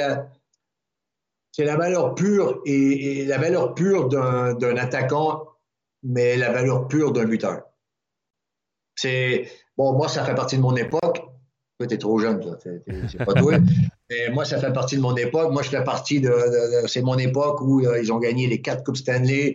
la, 1.65 1.77
valeur 1.77 2.15
pure 2.15 2.63
et, 2.65 3.21
et 3.21 3.25
la 3.25 3.39
valeur 3.39 3.75
pure 3.75 4.09
d'un 4.09 4.77
attaquant, 4.77 5.49
mais 6.03 6.37
la 6.37 6.53
valeur 6.53 6.89
pure 6.89 7.13
d'un 7.13 7.25
buteur. 7.25 7.63
C'est 8.97 9.49
bon, 9.77 9.95
moi, 9.95 10.09
ça 10.09 10.25
fait 10.25 10.35
partie 10.35 10.57
de 10.57 10.63
mon 10.63 10.77
époque. 10.77 11.30
Toi, 11.81 11.87
t'es 11.87 11.97
trop 11.97 12.19
jeune, 12.19 12.41
toi. 12.41 12.59
C'est 13.09 13.25
pas 13.25 13.33
toi. 13.33 13.55
Mais 14.11 14.29
moi, 14.29 14.45
ça 14.45 14.59
fait 14.61 14.71
partie 14.71 14.97
de 14.97 15.01
mon 15.01 15.17
époque. 15.17 15.51
Moi, 15.51 15.63
je 15.63 15.71
fais 15.71 15.83
partie 15.83 16.21
de. 16.21 16.29
de- 16.29 16.83
de- 16.83 16.87
c'est 16.89 17.01
mon 17.01 17.17
époque 17.17 17.63
où 17.63 17.81
euh, 17.87 17.99
ils 17.99 18.13
ont 18.13 18.19
gagné 18.19 18.47
les 18.49 18.61
quatre 18.61 18.85
Coupes 18.85 18.99
Stanley 18.99 19.55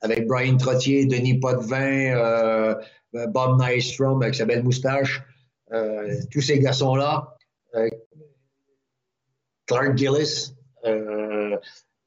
avec 0.00 0.26
Brian 0.26 0.56
Trottier, 0.56 1.04
Denis 1.04 1.38
Potvin, 1.38 2.14
euh, 2.16 2.74
Bob 3.28 3.60
Nystrom 3.60 4.22
avec 4.22 4.36
sa 4.36 4.46
belle 4.46 4.62
moustache. 4.62 5.22
Euh, 5.74 6.14
tous 6.32 6.40
ces 6.40 6.58
garçons-là. 6.60 7.36
Clark 9.66 9.98
Gillis. 9.98 10.54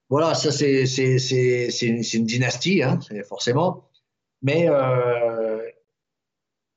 Voilà, 0.09 0.33
ça, 0.33 0.51
c'est 0.51 0.83
une, 1.81 2.01
une 2.13 2.25
dynastie, 2.25 2.81
hein, 2.81 2.97
forcément. 3.29 3.87
Mais 4.41 4.67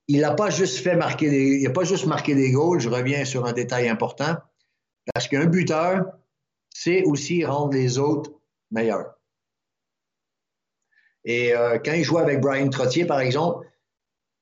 il 0.09 0.21
n'a 0.21 0.33
pas 0.33 0.51
juste 0.51 0.79
fait 0.79 0.97
marquer 0.97 1.31
des, 1.31 1.59
il 1.59 1.67
a 1.67 1.71
pas 1.71 1.85
juste 1.85 2.07
marqué 2.07 2.35
des 2.35 2.53
goals. 2.53 2.81
Je 2.81 2.89
reviens 2.89 3.25
sur 3.25 3.45
un 3.47 3.53
détail 3.53 3.89
important. 3.89 4.37
Parce 5.13 5.29
qu'un 5.29 5.47
buteur, 5.47 6.05
c'est 6.75 7.03
aussi 7.05 7.45
rendre 7.45 7.73
les 7.73 7.99
autres 7.99 8.33
meilleurs. 8.71 9.15
Et 11.25 11.55
euh, 11.55 11.79
quand 11.85 11.93
il 11.93 12.05
jouait 12.05 12.23
avec 12.23 12.41
Brian 12.41 12.69
Trottier, 12.69 13.05
par 13.05 13.21
exemple, 13.21 13.67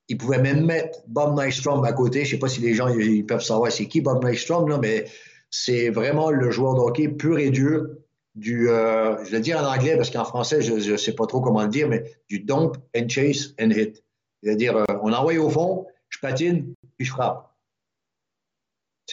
il 0.08 0.18
pouvait 0.18 0.40
même 0.40 0.66
mettre 0.66 0.98
Bob 1.06 1.40
Nystrom 1.40 1.82
à 1.84 1.92
côté. 1.92 2.20
Je 2.20 2.24
ne 2.26 2.30
sais 2.32 2.38
pas 2.38 2.48
si 2.48 2.60
les 2.60 2.74
gens 2.74 2.88
ils 2.88 3.24
peuvent 3.24 3.42
savoir 3.42 3.72
c'est 3.72 3.86
qui 3.86 4.02
Bob 4.02 4.22
Nystrom, 4.24 4.68
là, 4.68 4.78
mais 4.78 5.06
c'est 5.50 5.88
vraiment 5.88 6.30
le 6.30 6.50
joueur 6.50 6.74
de 6.74 6.80
hockey 6.80 7.08
pur 7.08 7.38
et 7.38 7.50
dur 7.50 7.86
du, 8.34 8.68
euh, 8.68 9.24
je 9.24 9.30
vais 9.30 9.36
le 9.38 9.42
dire 9.42 9.58
en 9.58 9.66
anglais 9.66 9.96
parce 9.96 10.10
qu'en 10.10 10.24
français, 10.24 10.60
je 10.60 10.92
ne 10.92 10.96
sais 10.96 11.14
pas 11.14 11.26
trop 11.26 11.40
comment 11.40 11.62
le 11.62 11.68
dire, 11.68 11.88
mais 11.88 12.04
du 12.28 12.40
dump 12.40 12.76
and 12.94 13.08
chase 13.08 13.54
and 13.60 13.70
hit. 13.70 14.03
C'est-à-dire, 14.44 14.76
euh, 14.76 14.84
on 15.02 15.12
envoie 15.12 15.34
au 15.36 15.48
fond, 15.48 15.86
je 16.10 16.18
patine, 16.18 16.74
puis 16.96 17.06
je 17.06 17.10
frappe. 17.10 17.50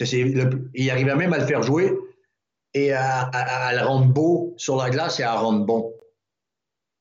il 0.00 0.90
arrivait 0.90 1.16
même 1.16 1.32
à 1.32 1.38
le 1.38 1.46
faire 1.46 1.62
jouer 1.62 1.96
et 2.74 2.92
à, 2.92 3.72
le 3.74 3.86
rendre 3.86 4.12
beau 4.12 4.54
sur 4.56 4.76
la 4.76 4.90
glace 4.90 5.20
et 5.20 5.22
à 5.22 5.32
le 5.34 5.40
rendre 5.40 5.64
bon. 5.64 5.94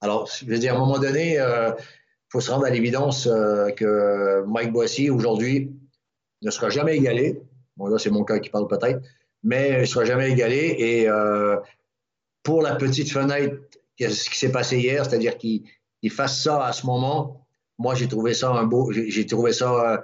Alors, 0.02 0.28
je 0.28 0.46
veux 0.46 0.58
dire, 0.58 0.74
à 0.74 0.78
un 0.78 0.80
moment 0.80 0.98
donné, 0.98 1.34
il 1.34 1.40
euh, 1.40 1.72
faut 2.30 2.42
se 2.42 2.50
rendre 2.52 2.66
à 2.66 2.70
l'évidence 2.70 3.26
que 3.26 4.44
Mike 4.48 4.72
Boissy, 4.72 5.10
aujourd'hui, 5.10 5.72
ne 6.42 6.50
sera 6.50 6.70
jamais 6.70 6.98
égalé. 6.98 7.42
Bon, 7.78 7.88
là, 7.88 8.00
c'est 8.00 8.10
mon 8.10 8.24
cas 8.24 8.40
qui 8.40 8.50
parle 8.50 8.68
peut-être, 8.68 9.02
mais 9.44 9.70
il 9.72 9.80
ne 9.82 9.86
sera 9.86 10.06
jamais 10.06 10.32
égalé. 10.32 10.76
Et 10.80 11.08
pour 12.44 12.62
la 12.62 12.76
petite 12.76 13.12
fenêtre, 13.12 13.56
qui 13.96 14.10
s'est 14.10 14.52
passé 14.52 14.80
hier, 14.80 15.06
c'est-à-dire 15.06 15.38
qu'il 15.38 15.64
fasse 16.10 16.42
ça 16.42 16.66
à 16.66 16.74
ce 16.74 16.86
moment, 16.86 17.41
moi, 17.82 17.96
j'ai 17.96 18.08
trouvé 18.08 18.34
ça 18.34 18.52
un 18.52 18.64
beau, 18.64 18.92
j'ai 18.92 19.26
trouvé 19.26 19.52
ça, 19.54 19.74
euh, 19.74 19.98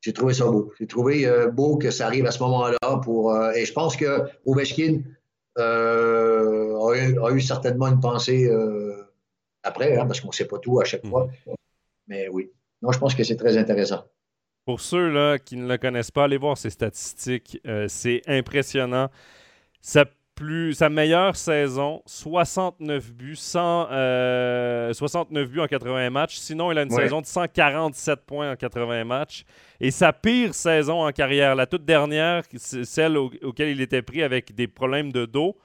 j'ai 0.00 0.12
trouvé 0.12 0.34
ça 0.34 0.46
beau. 0.46 0.72
J'ai 0.78 0.86
trouvé 0.86 1.26
euh, 1.26 1.48
beau 1.48 1.78
que 1.78 1.90
ça 1.90 2.06
arrive 2.06 2.26
à 2.26 2.32
ce 2.32 2.40
moment-là 2.40 3.00
pour, 3.02 3.32
euh, 3.32 3.52
et 3.52 3.64
je 3.64 3.72
pense 3.72 3.96
que 3.96 4.22
Ovechkin 4.44 5.02
a 5.56 7.30
eu, 7.30 7.40
certainement 7.40 7.86
une 7.86 8.00
pensée 8.00 8.50
après, 9.62 9.96
hein, 9.96 10.06
parce 10.06 10.20
qu'on 10.20 10.28
ne 10.28 10.32
sait 10.32 10.46
pas 10.46 10.58
tout 10.58 10.80
à 10.80 10.84
chaque 10.84 11.06
fois. 11.06 11.26
Mm-hmm. 11.26 11.54
Mais 12.08 12.28
oui. 12.28 12.50
Non, 12.82 12.92
je 12.92 12.98
pense 12.98 13.14
que 13.14 13.24
c'est 13.24 13.36
très 13.36 13.56
intéressant. 13.56 14.04
Pour 14.66 14.80
ceux 14.80 15.08
là, 15.08 15.38
qui 15.38 15.56
ne 15.56 15.68
le 15.68 15.78
connaissent 15.78 16.10
pas, 16.10 16.24
allez 16.24 16.36
voir 16.36 16.58
ses 16.58 16.70
statistiques. 16.70 17.60
c'est 17.88 18.22
impressionnant. 18.26 19.08
Ça 19.80 20.04
plus, 20.34 20.74
sa 20.74 20.88
meilleure 20.88 21.36
saison, 21.36 22.02
69 22.06 23.12
buts, 23.12 23.36
69 23.36 23.92
euh, 23.92 24.92
buts 25.46 25.60
en 25.60 25.66
80 25.66 26.10
matchs. 26.10 26.36
Sinon, 26.36 26.72
il 26.72 26.78
a 26.78 26.82
une 26.82 26.90
saison 26.90 27.20
de 27.20 27.26
147 27.26 28.20
points 28.26 28.52
en 28.52 28.56
80 28.56 29.04
matchs. 29.04 29.44
Et 29.80 29.90
sa 29.90 30.12
pire 30.12 30.54
saison 30.54 31.06
en 31.06 31.12
carrière, 31.12 31.54
la 31.54 31.66
toute 31.66 31.84
dernière, 31.84 32.42
celle 32.56 33.16
auquel 33.16 33.68
il 33.68 33.80
était 33.80 34.02
pris 34.02 34.22
avec 34.22 34.54
des 34.54 34.66
problèmes 34.66 35.12
de 35.12 35.24
dos. 35.26 35.56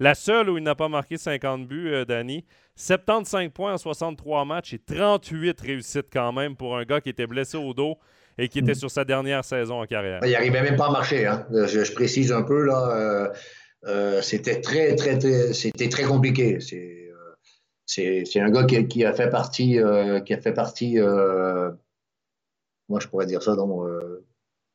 La 0.00 0.14
seule 0.14 0.50
où 0.50 0.58
il 0.58 0.64
n'a 0.64 0.74
pas 0.74 0.88
marqué 0.88 1.16
50 1.16 1.66
buts, 1.68 1.92
euh, 1.92 2.04
Danny. 2.04 2.44
75 2.76 3.50
points 3.54 3.74
en 3.74 3.78
63 3.78 4.44
matchs 4.44 4.74
et 4.74 4.78
38 4.78 5.60
réussites 5.60 6.08
quand 6.12 6.32
même 6.32 6.56
pour 6.56 6.76
un 6.76 6.82
gars 6.82 7.00
qui 7.00 7.08
était 7.08 7.26
blessé 7.26 7.56
au 7.56 7.72
dos 7.72 7.98
et 8.36 8.48
qui 8.48 8.58
était 8.58 8.72
mm. 8.72 8.76
sur 8.76 8.90
sa 8.90 9.04
dernière 9.04 9.44
saison 9.44 9.80
en 9.80 9.86
carrière. 9.86 10.18
Il 10.24 10.32
n'arrivait 10.32 10.62
même 10.62 10.76
pas 10.76 10.86
à 10.88 10.90
marcher. 10.90 11.26
Hein. 11.26 11.46
Je, 11.50 11.92
précise 11.92 12.32
un 12.32 12.42
peu. 12.42 12.64
là. 12.64 12.90
Euh, 12.90 13.28
euh, 13.86 14.22
c'était 14.22 14.60
très, 14.60 14.96
très, 14.96 15.18
très, 15.18 15.52
c'était 15.52 15.88
très 15.88 16.04
compliqué. 16.04 16.60
C'est, 16.60 17.10
euh, 17.10 18.24
c'est, 18.24 18.40
un 18.40 18.50
gars 18.50 18.64
qui, 18.64 19.04
a 19.04 19.12
fait 19.12 19.28
partie, 19.28 19.78
euh, 19.78 20.20
qui 20.20 20.32
a 20.32 20.40
fait 20.40 20.52
partie, 20.52 20.98
moi 22.88 23.00
je 23.00 23.08
pourrais 23.08 23.26
dire 23.26 23.42
ça, 23.42 23.56
donc, 23.56 23.86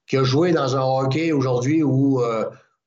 qui 0.08 0.18
a 0.18 0.24
joué 0.24 0.52
dans 0.52 0.76
un 0.76 0.82
hockey 0.82 1.32
aujourd'hui 1.32 1.84
où 1.84 2.22
ne 2.22 2.46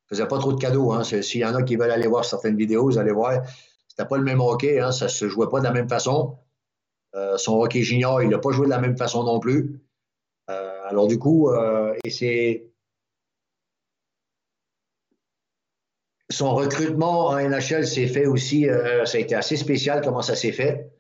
faisait 0.09 0.27
pas 0.27 0.39
trop 0.39 0.53
de 0.53 0.61
cadeaux. 0.61 0.93
Hein. 0.93 1.03
S'il 1.05 1.41
y 1.41 1.45
en 1.45 1.55
a 1.55 1.63
qui 1.63 1.77
veulent 1.77 1.91
aller 1.91 2.09
voir 2.09 2.25
certaines 2.25 2.57
vidéos, 2.57 2.85
vous 2.85 2.99
allez 2.99 3.13
voir, 3.13 3.43
c'était 3.89 4.07
pas 4.09 4.17
le 4.17 4.25
même 4.25 4.41
hockey, 4.41 4.81
hein. 4.81 4.93
ça 4.93 5.09
se 5.09 5.29
jouait 5.29 5.49
pas 5.49 5.59
de 5.59 5.65
la 5.65 5.73
même 5.73 5.89
façon. 5.89 6.37
son 7.37 7.61
hockey 7.61 7.83
junior, 7.83 8.23
il 8.23 8.29
n'a 8.29 8.39
pas 8.39 8.53
joué 8.53 8.67
de 8.67 8.71
la 8.71 8.81
même 8.81 8.97
façon 8.97 9.25
non 9.25 9.41
plus. 9.41 9.81
alors 10.47 11.09
du 11.09 11.19
coup, 11.19 11.51
et 12.05 12.11
c'est 12.11 12.72
son 16.33 16.55
recrutement 16.55 17.29
en 17.29 17.39
NHL 17.39 17.87
s'est 17.87 18.07
fait 18.07 18.27
aussi, 18.27 18.69
euh, 18.69 19.05
ça 19.05 19.19
a 19.19 19.21
été 19.21 19.35
assez 19.35 19.57
spécial 19.57 20.01
comment 20.03 20.23
ça 20.23 20.35
s'est 20.35 20.53
fait. 20.53 20.91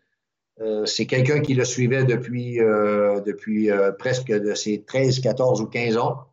Euh, 0.60 0.84
c'est 0.84 1.06
quelqu'un 1.06 1.40
qui 1.40 1.54
le 1.54 1.64
suivait 1.64 2.04
depuis, 2.04 2.60
euh, 2.60 3.20
depuis 3.20 3.70
presque 3.98 4.30
de 4.30 4.54
ses 4.54 4.82
13, 4.84 5.20
14 5.20 5.62
ou 5.62 5.66
15 5.66 5.96
ans, 5.96 6.26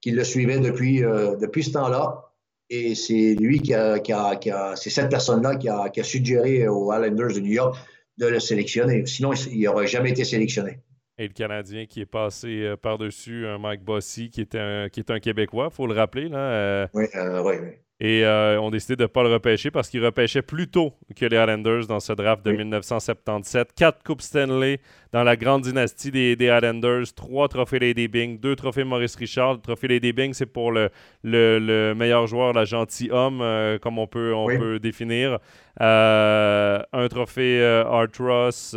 qui 0.00 0.12
le 0.12 0.24
suivait 0.24 0.60
depuis, 0.60 1.00
depuis 1.00 1.64
ce 1.64 1.72
temps-là. 1.72 2.32
Et 2.70 2.94
c'est 2.94 3.34
lui 3.34 3.60
qui 3.60 3.74
a, 3.74 3.98
qui 3.98 4.12
a, 4.12 4.76
c'est 4.76 4.90
cette 4.90 5.10
personne-là 5.10 5.56
qui 5.56 5.68
a, 5.68 5.90
qui 5.90 6.00
a 6.00 6.04
suggéré 6.04 6.66
aux 6.66 6.92
Islanders 6.92 7.34
de 7.34 7.40
New 7.40 7.52
York 7.52 7.76
de 8.18 8.26
le 8.26 8.40
sélectionner. 8.40 9.04
Sinon, 9.06 9.32
il 9.34 9.62
n'aurait 9.62 9.86
jamais 9.86 10.10
été 10.10 10.24
sélectionné. 10.24 10.80
Et 11.18 11.28
le 11.28 11.34
Canadien 11.34 11.84
qui 11.84 12.00
est 12.00 12.06
passé 12.06 12.74
par-dessus 12.80 13.46
un 13.46 13.58
Mike 13.58 13.82
Bossy, 13.82 14.30
qui 14.30 14.40
est 14.40 14.54
un, 14.54 14.88
qui 14.88 15.00
est 15.00 15.10
un 15.10 15.20
Québécois, 15.20 15.68
il 15.70 15.74
faut 15.74 15.86
le 15.86 15.94
rappeler. 15.94 16.28
Là, 16.28 16.88
oui, 16.94 17.04
oui, 17.14 17.54
oui. 17.62 17.72
Et 18.04 18.24
euh, 18.24 18.60
ont 18.60 18.70
décidé 18.70 18.96
de 18.96 19.02
ne 19.02 19.06
pas 19.06 19.22
le 19.22 19.32
repêcher 19.32 19.70
parce 19.70 19.88
qu'il 19.88 20.04
repêchait 20.04 20.42
plus 20.42 20.66
tôt 20.66 20.92
que 21.14 21.24
les 21.24 21.36
Islanders 21.36 21.86
dans 21.86 22.00
ce 22.00 22.12
draft 22.12 22.44
de 22.44 22.50
1977. 22.50 23.74
Quatre 23.76 24.02
Coupes 24.02 24.22
Stanley 24.22 24.80
dans 25.12 25.22
la 25.22 25.36
grande 25.36 25.62
dynastie 25.62 26.10
des, 26.10 26.34
des 26.34 26.46
Islanders, 26.46 27.14
trois 27.14 27.46
trophées 27.46 27.78
Lady 27.78 28.08
Bing, 28.08 28.40
deux 28.40 28.56
trophées 28.56 28.82
Maurice 28.82 29.14
Richard. 29.14 29.52
Le 29.52 29.60
trophée 29.60 29.86
Lady 29.86 30.12
Bing, 30.12 30.34
c'est 30.34 30.46
pour 30.46 30.72
le, 30.72 30.90
le, 31.22 31.92
meilleur 31.94 32.26
joueur, 32.26 32.52
la 32.52 32.64
gentil-homme, 32.64 33.40
euh, 33.40 33.78
comme 33.78 34.00
on 34.00 34.08
peut, 34.08 34.34
on 34.34 34.48
peut 34.48 34.80
définir. 34.80 35.38
Euh, 35.80 36.82
un 36.92 37.06
trophée 37.06 37.64
Art 37.64 38.08
Ross. 38.18 38.76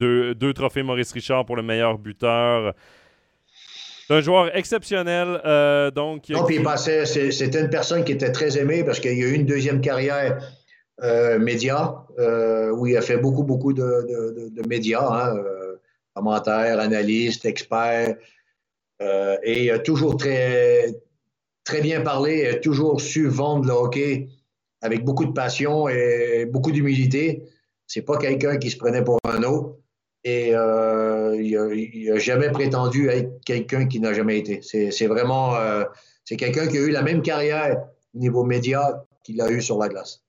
Deux, 0.00 0.34
deux, 0.34 0.52
trophées 0.52 0.82
Maurice 0.82 1.12
Richard 1.12 1.44
pour 1.44 1.54
le 1.54 1.62
meilleur 1.62 1.96
buteur. 1.96 2.74
C'est 4.10 4.16
un 4.16 4.20
joueur 4.22 4.56
exceptionnel. 4.56 5.40
Euh, 5.44 5.92
donc, 5.92 6.30
non, 6.30 6.44
puis 6.44 6.58
c'était 6.76 7.60
une 7.60 7.70
personne 7.70 8.02
qui 8.02 8.10
était 8.10 8.32
très 8.32 8.58
aimée 8.58 8.82
parce 8.82 8.98
qu'il 8.98 9.16
y 9.16 9.22
a 9.22 9.28
eu 9.28 9.34
une 9.34 9.46
deuxième 9.46 9.80
carrière 9.80 10.44
euh, 11.04 11.38
média 11.38 11.94
euh, 12.18 12.72
où 12.72 12.88
il 12.88 12.96
a 12.96 13.02
fait 13.02 13.18
beaucoup, 13.18 13.44
beaucoup 13.44 13.72
de, 13.72 14.50
médias, 14.66 15.06
hein, 15.08 15.40
commentaires, 16.12 16.80
analystes, 16.80 17.44
experts. 17.44 18.16
et 19.00 19.64
il 19.64 19.70
a 19.70 19.78
toujours 19.78 20.16
très, 20.16 20.86
très 21.62 21.80
bien 21.80 22.00
parlé, 22.00 22.48
a 22.48 22.54
toujours 22.56 23.00
su 23.00 23.28
vendre 23.28 23.64
le 23.66 23.74
hockey 23.74 24.26
avec 24.82 25.04
beaucoup 25.04 25.24
de 25.24 25.32
passion 25.32 25.88
et 25.88 26.46
beaucoup 26.46 26.72
d'humilité. 26.72 27.44
C'est 27.86 28.02
pas 28.02 28.18
quelqu'un 28.18 28.58
qui 28.58 28.70
se 28.70 28.76
prenait 28.76 29.04
pour 29.04 29.20
un 29.22 29.44
autre. 29.44 29.76
Et 30.24 30.54
euh, 30.54 31.34
il 31.40 32.10
n'a 32.10 32.18
jamais 32.18 32.50
prétendu 32.50 33.08
être 33.08 33.42
quelqu'un 33.44 33.86
qui 33.86 34.00
n'a 34.00 34.12
jamais 34.12 34.38
été. 34.38 34.60
C'est 34.62 35.06
vraiment 35.06 35.56
euh, 35.56 35.84
c'est 36.24 36.36
quelqu'un 36.36 36.66
qui 36.68 36.76
a 36.76 36.80
eu 36.80 36.90
la 36.90 37.02
même 37.02 37.22
carrière 37.22 37.84
au 38.14 38.18
niveau 38.18 38.44
média 38.44 39.06
qu'il 39.24 39.40
a 39.40 39.50
eu 39.50 39.62
sur 39.62 39.78
la 39.78 39.88
glace. 39.88 40.22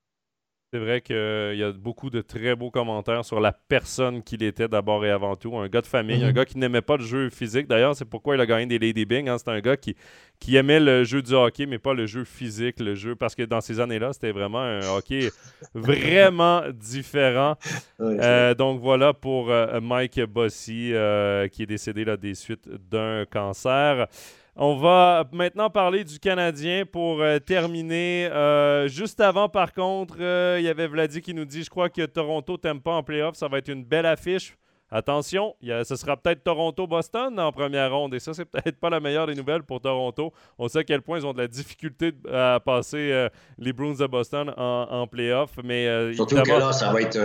C'est 0.74 0.80
vrai 0.80 1.02
qu'il 1.02 1.16
y 1.58 1.64
a 1.64 1.74
beaucoup 1.74 2.10
de 2.10 2.22
très 2.22 2.56
beaux 2.56 2.72
commentaires 2.72 3.26
sur 3.26 3.42
la 3.42 3.52
personne 3.52 4.24
qu'il 4.24 4.42
était 4.42 4.70
d'abord 4.70 5.06
et 5.06 5.10
avant 5.10 5.36
tout. 5.36 5.58
Un 5.58 5.68
gars 5.68 5.82
de 5.82 5.86
famille, 5.86 6.24
un 6.24 6.28
mhm. 6.28 6.34
gars 6.34 6.46
qui 6.46 6.58
n'aimait 6.58 6.80
pas 6.80 6.96
le 6.96 7.04
jeu 7.04 7.30
physique. 7.30 7.68
D'ailleurs, 7.68 7.94
c'est 7.94 8.06
pourquoi 8.06 8.36
il 8.36 8.42
a 8.42 8.46
gagné 8.46 8.68
des 8.68 8.80
Lady 8.80 9.04
Bing. 9.04 9.28
Hein. 9.28 9.38
C'est 9.38 9.50
un 9.50 9.60
gars 9.60 9.76
qui, 9.76 9.98
qui 10.40 10.56
aimait 10.56 10.80
le 10.80 11.04
jeu 11.04 11.22
du 11.22 11.34
hockey, 11.34 11.66
mais 11.66 11.78
pas 11.78 11.94
le 11.94 12.06
jeu 12.06 12.24
physique, 12.24 12.80
le 12.80 12.96
jeu. 12.96 13.18
Parce 13.18 13.36
que 13.36 13.44
dans 13.44 13.60
ces 13.60 13.82
années-là, 13.82 14.14
c'était 14.14 14.32
vraiment 14.32 14.62
un 14.62 14.80
hockey 14.96 15.30
vraiment 15.74 16.62
différent. 16.74 17.58
Euh, 18.00 18.54
donc 18.54 18.80
voilà 18.80 19.12
pour 19.12 19.52
euh, 19.52 19.82
Mike 19.82 20.22
Bossy, 20.22 20.94
euh, 20.94 21.50
qui 21.50 21.64
est 21.64 21.68
décédé 21.68 22.06
là, 22.06 22.16
des 22.16 22.34
suites 22.34 22.70
d'un 22.90 23.26
cancer. 23.30 24.08
On 24.56 24.76
va 24.76 25.24
maintenant 25.32 25.70
parler 25.70 26.04
du 26.04 26.20
Canadien 26.20 26.86
pour 26.86 27.22
euh, 27.22 27.40
terminer. 27.40 28.28
Euh, 28.32 28.90
juste 28.90 29.22
avant, 29.22 29.48
par 29.48 29.74
contre, 29.74 30.18
euh, 30.20 30.58
il 30.60 30.66
y 30.66 30.68
avait 30.68 30.88
Vladi 30.88 31.22
qui 31.22 31.34
nous 31.34 31.46
dit 31.46 31.64
Je 31.64 31.70
crois 31.70 31.90
que 31.90 32.06
Toronto 32.06 32.58
t'aime 32.58 32.82
pas 32.82 32.92
en 32.92 33.02
playoff. 33.02 33.36
Ça 33.36 33.48
va 33.48 33.60
être 33.60 33.70
une 33.70 33.86
belle 33.86 34.06
affiche. 34.06 34.58
Attention, 34.94 35.56
ce 35.62 35.96
sera 35.96 36.18
peut-être 36.18 36.44
Toronto-Boston 36.44 37.40
en 37.40 37.54
première 37.54 37.94
ronde. 37.94 38.14
Et 38.14 38.20
ça, 38.20 38.34
c'est 38.34 38.44
peut-être 38.52 38.78
pas 38.78 38.90
la 38.90 39.00
meilleure 39.00 39.26
des 39.26 39.36
nouvelles 39.36 39.64
pour 39.64 39.80
Toronto. 39.80 40.34
On 40.60 40.68
sait 40.68 40.80
à 40.80 40.84
quel 40.84 41.02
point 41.02 41.18
ils 41.20 41.26
ont 41.26 41.32
de 41.32 41.38
la 41.38 41.48
difficulté 41.48 42.12
à 42.30 42.60
passer 42.60 43.30
les 43.58 43.72
Bruins 43.72 43.96
de 43.98 44.06
Boston 44.06 44.54
en, 44.58 44.88
en 44.90 45.08
playoff. 45.08 45.52
Mais, 45.64 46.14
Surtout 46.14 46.36
que 46.36 46.50
là, 46.50 46.74
ça 46.74 46.92
va 46.92 47.00
être 47.00 47.18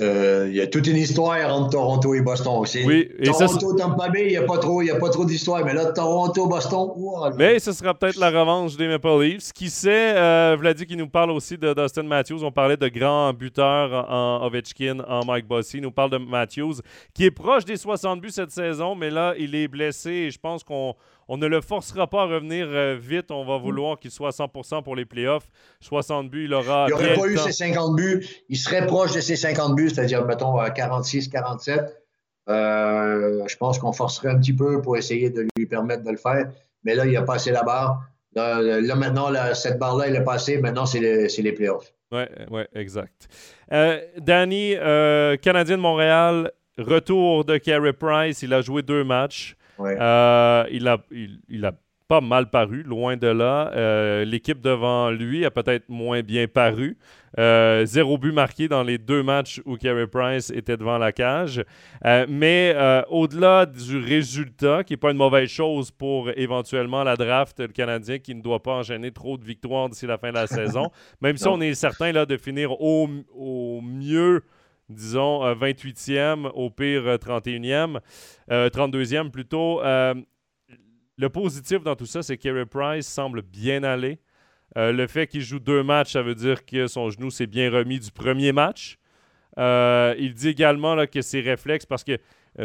euh, 0.00 0.46
il 0.48 0.54
y 0.54 0.60
a 0.60 0.66
toute 0.66 0.86
une 0.86 0.98
histoire 0.98 1.52
entre 1.52 1.70
Toronto 1.70 2.14
et 2.14 2.20
Boston. 2.20 2.62
Oui, 2.84 3.08
et 3.18 3.24
Toronto, 3.24 3.74
Tampa 3.74 4.10
Bay, 4.10 4.26
il 4.26 4.30
n'y 4.30 4.36
a 4.36 4.42
pas 4.42 4.58
trop, 4.58 4.82
trop 5.10 5.24
d'histoire. 5.24 5.64
Mais 5.64 5.72
là, 5.72 5.86
Toronto, 5.86 6.46
Boston, 6.46 6.90
Mais 7.38 7.58
ce 7.58 7.72
sera 7.72 7.94
peut-être 7.94 8.18
la 8.18 8.28
revanche 8.28 8.76
des 8.76 8.86
Maple 8.86 9.20
Leafs. 9.22 9.52
Qui 9.52 9.70
sait, 9.70 10.14
euh, 10.14 10.56
Vladi 10.58 10.84
qui 10.84 10.94
nous 10.94 11.08
parle 11.08 11.30
aussi 11.30 11.56
de 11.56 11.72
Dustin 11.72 12.02
Matthews. 12.02 12.44
On 12.44 12.52
parlait 12.52 12.76
de 12.76 12.88
grands 12.88 13.32
buteurs 13.32 14.10
en 14.10 14.46
Ovechkin, 14.46 15.00
en 15.08 15.24
Mike 15.24 15.48
Bossy. 15.48 15.78
Il 15.78 15.84
nous 15.84 15.90
parle 15.90 16.10
de 16.10 16.18
Matthews, 16.18 16.74
qui 17.14 17.24
est 17.24 17.30
proche 17.30 17.64
des 17.64 17.76
60 17.76 18.20
buts 18.20 18.30
cette 18.30 18.50
saison, 18.50 18.94
mais 18.94 19.10
là, 19.10 19.34
il 19.38 19.54
est 19.54 19.68
blessé 19.68 20.10
et 20.10 20.30
je 20.30 20.38
pense 20.38 20.62
qu'on 20.62 20.94
on 21.28 21.36
ne 21.36 21.46
le 21.46 21.60
forcera 21.60 22.06
pas 22.06 22.22
à 22.22 22.24
revenir 22.24 22.66
euh, 22.70 22.96
vite. 22.98 23.30
On 23.30 23.44
va 23.44 23.58
vouloir 23.58 23.98
qu'il 23.98 24.10
soit 24.10 24.28
à 24.28 24.30
100% 24.30 24.82
pour 24.82 24.96
les 24.96 25.04
playoffs. 25.04 25.46
60 25.80 26.30
buts, 26.30 26.44
il 26.46 26.54
aura. 26.54 26.86
Il 26.88 26.92
n'aurait 26.92 27.14
pas 27.14 27.26
eu 27.26 27.36
ses 27.36 27.52
50 27.52 27.94
buts. 27.94 28.26
Il 28.48 28.56
serait 28.56 28.86
proche 28.86 29.12
de 29.12 29.20
ses 29.20 29.36
50 29.36 29.76
buts, 29.76 29.90
c'est-à-dire, 29.90 30.24
mettons, 30.24 30.56
46, 30.74 31.28
47. 31.28 32.02
Euh, 32.48 33.42
je 33.46 33.56
pense 33.58 33.78
qu'on 33.78 33.92
forcerait 33.92 34.30
un 34.30 34.38
petit 34.38 34.54
peu 34.54 34.80
pour 34.80 34.96
essayer 34.96 35.28
de 35.28 35.46
lui 35.56 35.66
permettre 35.66 36.02
de 36.02 36.10
le 36.10 36.16
faire. 36.16 36.50
Mais 36.82 36.94
là, 36.94 37.04
il 37.04 37.14
a 37.14 37.22
passé 37.22 37.50
la 37.50 37.62
barre. 37.62 38.02
Là, 38.34 38.94
maintenant, 38.94 39.28
cette 39.54 39.78
barre-là, 39.78 40.06
elle 40.08 40.16
est 40.16 40.24
passée. 40.24 40.58
Maintenant, 40.58 40.86
c'est 40.86 41.00
les, 41.00 41.52
playoffs. 41.52 41.92
Oui, 42.10 42.22
ouais, 42.50 42.68
exact. 42.74 43.28
Euh, 43.70 44.00
Danny, 44.16 44.76
Canadien 45.42 45.76
de 45.76 45.82
Montréal, 45.82 46.52
retour 46.78 47.44
de 47.44 47.58
Carey 47.58 47.92
Price. 47.92 48.40
Il 48.40 48.54
a 48.54 48.62
joué 48.62 48.80
deux 48.80 49.04
matchs. 49.04 49.57
Euh, 49.80 50.64
il, 50.70 50.88
a, 50.88 50.98
il, 51.48 51.64
a 51.64 51.72
pas 52.08 52.20
mal 52.20 52.50
paru, 52.50 52.82
loin 52.82 53.16
de 53.16 53.26
là. 53.26 53.70
Euh, 53.74 54.24
l'équipe 54.24 54.60
devant 54.60 55.10
lui 55.10 55.44
a 55.44 55.50
peut-être 55.50 55.88
moins 55.88 56.22
bien 56.22 56.46
paru. 56.48 56.96
Euh, 57.38 57.84
zéro 57.84 58.16
but 58.16 58.32
marqué 58.32 58.68
dans 58.68 58.82
les 58.82 58.96
deux 58.96 59.22
matchs 59.22 59.60
où 59.66 59.76
Carey 59.76 60.06
Price 60.06 60.50
était 60.50 60.78
devant 60.78 60.96
la 60.96 61.12
cage. 61.12 61.62
mais 62.02 62.74
au-delà 63.10 63.66
du 63.66 63.98
résultat, 63.98 64.84
qui 64.84 64.94
n'est 64.94 64.98
pas 64.98 65.10
une 65.10 65.18
mauvaise 65.18 65.50
chose 65.50 65.90
pour 65.90 66.30
éventuellement 66.36 67.04
la 67.04 67.16
draft, 67.16 67.60
le 67.60 67.68
Canadien 67.68 68.18
qui 68.18 68.34
ne 68.34 68.42
doit 68.42 68.62
pas 68.62 68.72
enchaîner 68.72 69.12
trop 69.12 69.36
de 69.36 69.44
victoires 69.44 69.88
d'ici 69.88 70.06
la 70.06 70.18
fin 70.18 70.30
de 70.30 70.36
la 70.36 70.46
saison, 70.48 70.90
même 71.20 71.36
si 71.36 71.46
on 71.46 71.60
est 71.60 71.74
certain 71.74 72.12
là, 72.12 72.24
de 72.24 72.36
finir 72.36 72.72
au, 72.80 73.08
au 73.34 73.80
mieux 73.82 74.42
disons 74.88 75.44
28e, 75.54 76.46
euh, 76.46 76.50
au 76.50 76.70
pire 76.70 77.02
31e, 77.04 78.00
euh, 78.50 78.68
32e 78.68 79.26
euh, 79.26 79.30
plutôt. 79.30 79.80
le 79.82 81.28
positif 81.28 81.82
dans 81.82 81.96
tout 81.96 82.06
ça, 82.06 82.22
c'est 82.22 82.36
que 82.36 82.42
Kerry 82.42 82.64
Price 82.64 83.06
semble 83.06 83.42
bien 83.42 83.82
aller. 83.82 84.18
le 84.76 85.06
fait 85.06 85.26
qu'il 85.26 85.42
joue 85.42 85.58
deux 85.58 85.82
matchs, 85.82 86.12
ça 86.12 86.22
veut 86.22 86.34
dire 86.34 86.64
que 86.64 86.86
son 86.86 87.10
genou 87.10 87.30
s'est 87.30 87.46
bien 87.46 87.70
remis 87.70 87.98
du 87.98 88.10
premier 88.10 88.52
match. 88.52 88.98
il 89.56 90.32
dit 90.34 90.48
également 90.48 91.06
que 91.06 91.22
ses 91.22 91.40
réflexes, 91.40 91.86
parce 91.86 92.04
que 92.04 92.18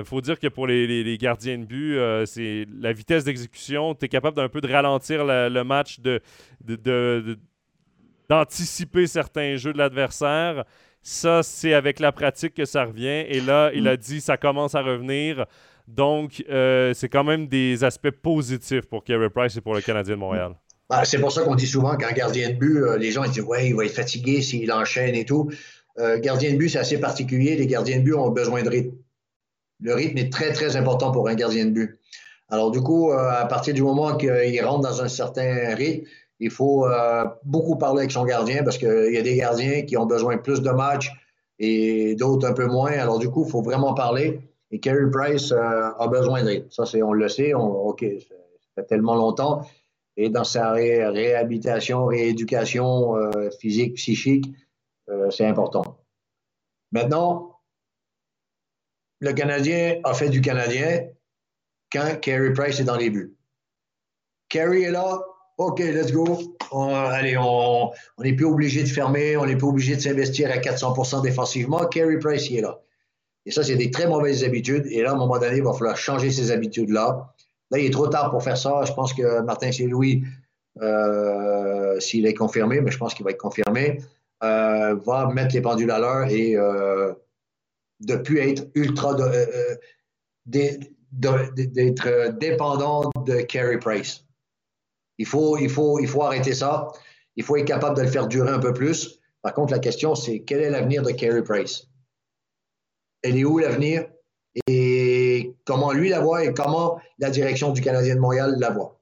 faut 0.06 0.22
dire 0.22 0.40
que 0.40 0.48
pour 0.48 0.66
les, 0.68 1.18
gardiens 1.18 1.58
de 1.58 1.66
but, 1.66 2.26
c'est 2.26 2.66
la 2.80 2.94
vitesse 2.94 3.24
d'exécution. 3.24 3.96
Tu 3.96 4.06
es 4.06 4.10
capable 4.10 4.38
d'un 4.38 4.50
peu 4.50 4.62
de 4.62 4.72
ralentir 4.72 5.26
le 5.26 5.64
match, 5.64 6.00
de, 6.00 6.22
d'anticiper 8.30 9.08
certains 9.08 9.56
jeux 9.56 9.74
de 9.74 9.78
l'adversaire. 9.80 10.64
Ça, 11.06 11.44
c'est 11.44 11.74
avec 11.74 12.00
la 12.00 12.14
pratique 12.14 12.54
que 12.54 12.64
ça 12.64 12.86
revient. 12.86 13.26
Et 13.28 13.42
là, 13.42 13.72
il 13.76 13.90
a 13.90 13.98
dit 13.98 14.22
ça 14.22 14.38
commence 14.38 14.74
à 14.74 14.82
revenir. 14.82 15.46
Donc, 15.86 16.44
euh, 16.50 16.94
c'est 16.94 17.10
quand 17.10 17.26
même 17.26 17.48
des 17.48 17.84
aspects 17.84 18.10
positifs 18.10 18.86
pour 18.86 19.04
Kerry 19.04 19.30
Price 19.30 19.58
et 19.58 19.62
pour 19.62 19.76
le 19.76 19.82
Canadien 19.82 20.16
de 20.16 20.20
Montréal. 20.20 20.54
Ah, 20.90 21.04
c'est 21.04 21.20
pour 21.20 21.34
ça 21.34 21.42
qu'on 21.44 21.56
dit 21.56 21.68
souvent 21.68 21.98
qu'un 21.98 22.14
gardien 22.14 22.52
de 22.52 22.56
but, 22.56 22.78
euh, 22.78 22.98
les 22.98 23.12
gens 23.12 23.26
ils 23.26 23.32
disent 23.32 23.44
Ouais, 23.44 23.68
il 23.68 23.76
va 23.76 23.84
être 23.84 23.94
fatigué 23.94 24.42
s'il 24.42 24.72
enchaîne 24.72 25.14
et 25.14 25.26
tout. 25.26 25.52
Euh, 26.00 26.20
gardien 26.20 26.54
de 26.54 26.58
but, 26.58 26.70
c'est 26.70 26.80
assez 26.80 27.00
particulier. 27.00 27.58
Les 27.58 27.68
gardiens 27.68 27.98
de 27.98 28.04
but 28.04 28.14
ont 28.14 28.30
besoin 28.30 28.64
de 28.64 28.70
rythme. 28.70 28.96
Le 29.82 29.94
rythme 29.94 30.18
est 30.20 30.32
très, 30.32 30.54
très 30.54 30.78
important 30.78 31.12
pour 31.12 31.28
un 31.28 31.36
gardien 31.36 31.66
de 31.66 31.72
but. 31.72 32.00
Alors, 32.48 32.72
du 32.72 32.80
coup, 32.80 33.12
à 33.12 33.46
partir 33.46 33.74
du 33.74 33.82
moment 33.82 34.16
qu'il 34.16 34.64
rentre 34.64 34.82
dans 34.82 35.02
un 35.02 35.08
certain 35.08 35.74
rythme, 35.76 36.06
il 36.40 36.50
faut 36.50 36.86
euh, 36.88 37.26
beaucoup 37.44 37.78
parler 37.78 38.02
avec 38.02 38.12
son 38.12 38.26
gardien 38.26 38.64
parce 38.64 38.78
qu'il 38.78 39.14
y 39.14 39.18
a 39.18 39.22
des 39.22 39.38
gardiens 39.38 39.84
qui 39.84 39.98
ont 39.98 40.06
besoin 40.06 40.36
de 40.36 40.42
plus 40.42 40.62
de 40.62 40.72
matchs 40.72 41.12
et 41.60 42.16
d'autres 42.16 42.48
un 42.48 42.54
peu 42.54 42.66
moins. 42.66 42.92
Alors, 42.92 43.20
du 43.20 43.30
coup, 43.30 43.46
il 43.46 43.52
faut 43.52 43.62
vraiment 43.62 43.94
parler. 43.94 44.42
Et 44.72 44.80
Kerry 44.80 45.10
Price 45.12 45.52
euh, 45.52 45.92
a 45.98 46.08
besoin 46.08 46.44
d'aide. 46.44 46.68
Ça, 46.72 46.84
on 47.04 47.14
le 47.14 47.30
sait. 47.30 47.54
OK, 47.54 48.04
ça 48.20 48.36
fait 48.76 48.86
tellement 48.88 49.16
longtemps. 49.16 49.62
Et 50.18 50.30
dans 50.30 50.44
sa 50.44 50.72
réhabilitation, 50.72 52.06
rééducation 52.06 53.16
euh, 53.16 53.50
physique, 53.60 53.96
psychique, 53.96 54.46
c'est 55.32 55.46
important. 55.46 55.98
Maintenant, 56.92 57.60
le 59.20 59.34
Canadien 59.34 60.00
a 60.04 60.14
fait 60.14 60.30
du 60.30 60.42
Canadien 60.42 61.08
quand 61.92 62.20
Kerry 62.22 62.54
Price 62.54 62.80
est 62.80 62.86
dans 62.86 62.96
les 62.96 63.10
buts. 63.10 63.36
Kerry 64.50 64.84
est 64.84 64.92
là, 64.92 65.22
OK, 65.58 65.80
let's 65.80 66.12
go. 66.12 66.26
allez, 66.72 67.38
on 67.38 67.92
n'est 68.20 68.34
plus 68.34 68.46
obligé 68.46 68.82
de 68.84 68.88
fermer, 68.88 69.38
on 69.38 69.46
n'est 69.46 69.56
plus 69.56 69.68
obligé 69.68 69.96
de 69.96 70.02
s'investir 70.02 70.50
à 70.52 70.58
400% 70.58 71.22
défensivement. 71.22 71.86
Carey 71.86 72.18
Price, 72.18 72.50
il 72.50 72.58
est 72.58 72.62
là. 72.62 72.80
Et 73.46 73.52
ça, 73.52 73.64
c'est 73.64 73.76
des 73.76 73.92
très 73.92 74.08
mauvaises 74.08 74.44
habitudes. 74.44 74.88
Et 74.90 75.02
là, 75.04 75.12
à 75.12 75.14
un 75.14 75.18
moment 75.18 75.38
donné, 75.38 75.58
il 75.58 75.64
va 75.64 75.74
falloir 75.74 75.98
changer 75.98 76.32
ces 76.32 76.52
habitudes-là. 76.52 77.34
Là, 77.72 77.78
il 77.78 77.86
est 77.86 77.92
trop 77.92 78.08
tard 78.08 78.32
pour 78.32 78.44
faire 78.44 78.58
ça. 78.58 78.84
Je 78.86 78.94
pense 78.94 79.14
que 79.14 79.42
Martin 79.42 79.72
Saint-Louis, 79.72 80.24
euh, 80.82 82.00
s'il 82.00 82.26
est 82.26 82.34
confirmé, 82.34 82.82
mais 82.82 82.92
je 82.92 82.98
pense 82.98 83.14
qu'il 83.14 83.24
va 83.24 83.32
être 83.32 83.38
confirmé, 83.38 84.02
euh, 84.44 84.96
va 85.06 85.28
mettre 85.28 85.54
les 85.54 85.62
pendules 85.62 85.92
à 85.92 86.00
l'heure 86.00 86.28
et 86.30 86.56
euh, 86.56 87.14
de 88.00 88.16
plus 88.16 88.40
être 88.40 88.68
ultra. 88.76 89.16
d'être 90.46 92.38
dépendant 92.40 93.12
de 93.26 93.42
Carey 93.42 93.78
Price. 93.78 94.26
Il 95.18 95.26
faut, 95.26 95.58
il, 95.58 95.70
faut, 95.70 96.00
il 96.00 96.08
faut 96.08 96.24
arrêter 96.24 96.54
ça. 96.54 96.88
Il 97.36 97.44
faut 97.44 97.56
être 97.56 97.66
capable 97.66 97.98
de 97.98 98.02
le 98.04 98.08
faire 98.08 98.28
durer 98.28 98.52
un 98.52 98.60
peu 98.60 98.74
plus. 98.74 99.20
Par 99.42 99.54
contre, 99.54 99.74
la 99.74 99.80
question, 99.80 100.16
c'est 100.16 100.42
quel 100.42 100.62
est 100.62 100.70
l'avenir 100.70 101.04
de 101.04 101.12
Carey 101.12 101.44
Price? 101.44 101.88
Elle 103.22 103.38
est 103.38 103.44
où 103.44 103.58
l'avenir? 103.60 104.06
Et 104.68 105.56
comment 105.66 105.92
lui 105.92 106.10
la 106.10 106.20
voit 106.20 106.44
et 106.44 106.54
comment 106.54 107.02
la 107.18 107.30
direction 107.30 107.72
du 107.72 107.82
Canadien 107.82 108.16
de 108.16 108.20
Montréal 108.20 108.56
la 108.60 108.70
voit? 108.70 109.00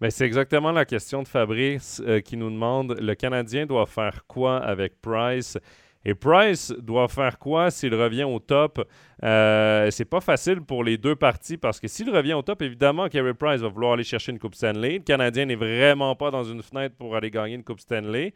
Mais 0.00 0.10
c'est 0.10 0.24
exactement 0.24 0.72
la 0.72 0.84
question 0.84 1.22
de 1.22 1.28
Fabrice 1.28 2.00
euh, 2.06 2.20
qui 2.20 2.36
nous 2.36 2.50
demande 2.50 2.98
le 2.98 3.14
Canadien 3.14 3.66
doit 3.66 3.86
faire 3.86 4.24
quoi 4.26 4.58
avec 4.58 5.00
Price? 5.00 5.58
Et 6.04 6.14
Price 6.14 6.72
doit 6.78 7.08
faire 7.08 7.38
quoi 7.38 7.70
s'il 7.70 7.94
revient 7.94 8.24
au 8.24 8.38
top? 8.38 8.86
Euh, 9.22 9.90
c'est 9.90 10.04
pas 10.04 10.20
facile 10.20 10.60
pour 10.60 10.84
les 10.84 10.98
deux 10.98 11.16
parties 11.16 11.56
parce 11.56 11.80
que 11.80 11.88
s'il 11.88 12.10
revient 12.10 12.34
au 12.34 12.42
top, 12.42 12.60
évidemment, 12.62 13.08
Kerry 13.08 13.32
Price 13.32 13.60
va 13.60 13.68
vouloir 13.68 13.94
aller 13.94 14.04
chercher 14.04 14.32
une 14.32 14.38
Coupe 14.38 14.54
Stanley. 14.54 14.94
Le 14.94 15.04
Canadien 15.04 15.46
n'est 15.46 15.54
vraiment 15.54 16.14
pas 16.14 16.30
dans 16.30 16.44
une 16.44 16.62
fenêtre 16.62 16.94
pour 16.96 17.16
aller 17.16 17.30
gagner 17.30 17.54
une 17.54 17.64
Coupe 17.64 17.80
Stanley. 17.80 18.34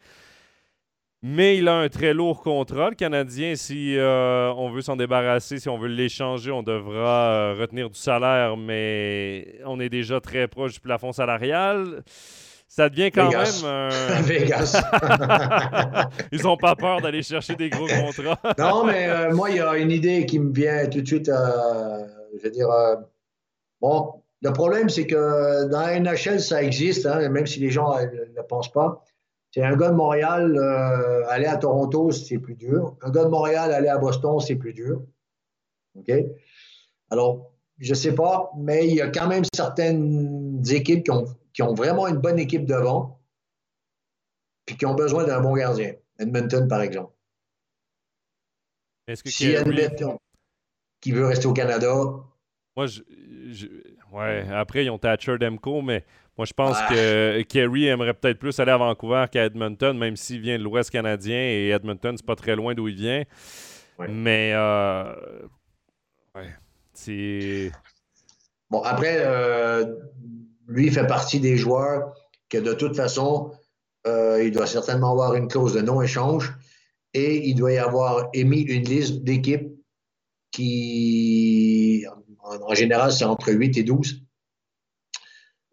Mais 1.21 1.57
il 1.57 1.67
a 1.67 1.75
un 1.75 1.89
très 1.89 2.13
lourd 2.13 2.41
contrat. 2.41 2.89
Le 2.89 2.95
Canadien, 2.95 3.55
si 3.55 3.97
euh, 3.97 4.53
on 4.53 4.69
veut 4.69 4.81
s'en 4.81 4.95
débarrasser, 4.95 5.59
si 5.59 5.67
on 5.67 5.77
veut 5.77 5.89
l'échanger, 5.89 6.49
on 6.49 6.63
devra 6.63 7.31
euh, 7.31 7.55
retenir 7.59 7.89
du 7.89 7.99
salaire, 7.99 8.55
mais 8.55 9.59
on 9.65 9.81
est 9.81 9.89
déjà 9.89 10.21
très 10.21 10.47
proche 10.47 10.75
du 10.75 10.79
plafond 10.79 11.11
salarial 11.11 12.03
ça 12.69 12.87
devient 12.87 13.11
quand 13.11 13.29
même. 13.31 14.21
Vegas. 14.23 14.79
Ils 16.31 16.43
n'ont 16.43 16.55
pas 16.55 16.75
peur 16.75 17.01
d'aller 17.01 17.23
chercher 17.23 17.55
des 17.55 17.69
gros 17.69 17.87
contrats. 17.87 18.39
non, 18.59 18.85
mais 18.85 19.09
euh, 19.09 19.33
moi, 19.33 19.49
il 19.49 19.57
y 19.57 19.59
a 19.59 19.75
une 19.75 19.91
idée 19.91 20.25
qui 20.27 20.39
me 20.39 20.53
vient 20.53 20.87
tout 20.87 21.01
de 21.01 21.07
suite. 21.07 21.29
Euh, 21.29 22.05
je 22.37 22.43
veux 22.43 22.51
dire, 22.51 22.69
euh, 22.69 22.95
bon, 23.81 24.13
le 24.41 24.53
problème, 24.53 24.87
c'est 24.87 25.07
que 25.07 25.67
dans 25.67 25.81
la 25.81 25.99
NHL, 25.99 26.39
ça 26.39 26.61
existe, 26.61 27.07
hein, 27.07 27.27
même 27.29 27.47
si 27.47 27.59
les 27.59 27.71
gens 27.71 27.95
ne 27.99 28.41
pensent 28.43 28.71
pas. 28.71 29.03
C'est 29.51 29.63
un 29.63 29.75
gars 29.75 29.89
de 29.89 29.95
Montréal, 29.95 30.59
aller 31.27 31.47
à 31.47 31.57
Toronto, 31.57 32.11
c'est 32.11 32.37
plus 32.37 32.53
dur. 32.53 32.95
Un 33.01 33.09
gars 33.09 33.23
de 33.23 33.29
Montréal, 33.29 33.73
aller 33.73 33.87
à 33.87 33.97
Boston, 33.97 34.39
c'est 34.39 34.55
plus 34.55 34.73
dur. 34.73 35.01
OK? 35.95 36.13
Alors, 37.09 37.51
je 37.79 37.89
ne 37.89 37.95
sais 37.95 38.13
pas, 38.13 38.51
mais 38.57 38.87
il 38.87 38.93
y 38.93 39.01
a 39.01 39.07
quand 39.07 39.27
même 39.27 39.43
certaines 39.55 40.61
équipes 40.69 41.03
qui 41.03 41.11
ont 41.11 41.25
qui 41.53 41.61
ont 41.63 41.73
vraiment 41.73 42.07
une 42.07 42.17
bonne 42.17 42.39
équipe 42.39 42.65
devant, 42.65 43.21
puis 44.65 44.77
qui 44.77 44.85
ont 44.85 44.95
besoin 44.95 45.25
d'un 45.25 45.41
bon 45.41 45.55
gardien. 45.55 45.93
Edmonton, 46.19 46.67
par 46.67 46.81
exemple. 46.81 47.13
Est-ce 49.07 49.23
que 49.23 49.29
si 49.29 49.47
Edmonton, 49.51 50.17
qui 51.01 51.11
veut 51.11 51.25
rester 51.25 51.47
au 51.47 51.53
Canada. 51.53 51.93
Moi, 52.75 52.85
je, 52.87 53.01
ouais. 54.11 54.45
Après, 54.51 54.85
ils 54.85 54.89
ont 54.89 54.97
Thatcher 54.97 55.37
Demko, 55.37 55.81
mais 55.81 56.05
moi, 56.37 56.45
je 56.45 56.53
pense 56.53 56.77
que 56.83 57.41
Kerry 57.43 57.87
aimerait 57.87 58.13
peut-être 58.13 58.39
plus 58.39 58.57
aller 58.59 58.71
à 58.71 58.77
Vancouver 58.77 59.25
qu'à 59.31 59.45
Edmonton, 59.45 59.97
même 59.97 60.15
s'il 60.15 60.41
vient 60.41 60.57
de 60.57 60.63
l'Ouest 60.63 60.89
canadien 60.89 61.37
et 61.37 61.69
Edmonton, 61.69 62.15
c'est 62.15 62.25
pas 62.25 62.35
très 62.35 62.55
loin 62.55 62.73
d'où 62.73 62.87
il 62.87 62.95
vient. 62.95 63.23
Mais, 64.07 64.53
euh, 64.53 65.13
ouais, 66.35 66.53
c'est. 66.93 67.71
Bon, 68.69 68.81
après, 68.83 69.17
euh, 69.17 69.95
lui 70.69 70.89
fait 70.91 71.07
partie 71.07 71.39
des 71.39 71.57
joueurs 71.57 72.13
que 72.47 72.57
de 72.57 72.73
toute 72.73 72.95
façon, 72.95 73.51
euh, 74.07 74.43
il 74.43 74.51
doit 74.51 74.67
certainement 74.67 75.11
avoir 75.11 75.35
une 75.35 75.47
clause 75.47 75.73
de 75.73 75.81
non-échange. 75.81 76.55
et 77.15 77.47
il 77.47 77.55
doit 77.55 77.71
y 77.71 77.77
avoir 77.79 78.29
émis 78.33 78.61
une 78.61 78.83
liste 78.83 79.23
d'équipes 79.23 79.71
qui, 80.51 82.05
en, 82.39 82.73
général, 82.75 83.11
c'est 83.11 83.25
entre 83.25 83.51
8 83.51 83.77
et 83.77 83.83
12. 83.83 84.21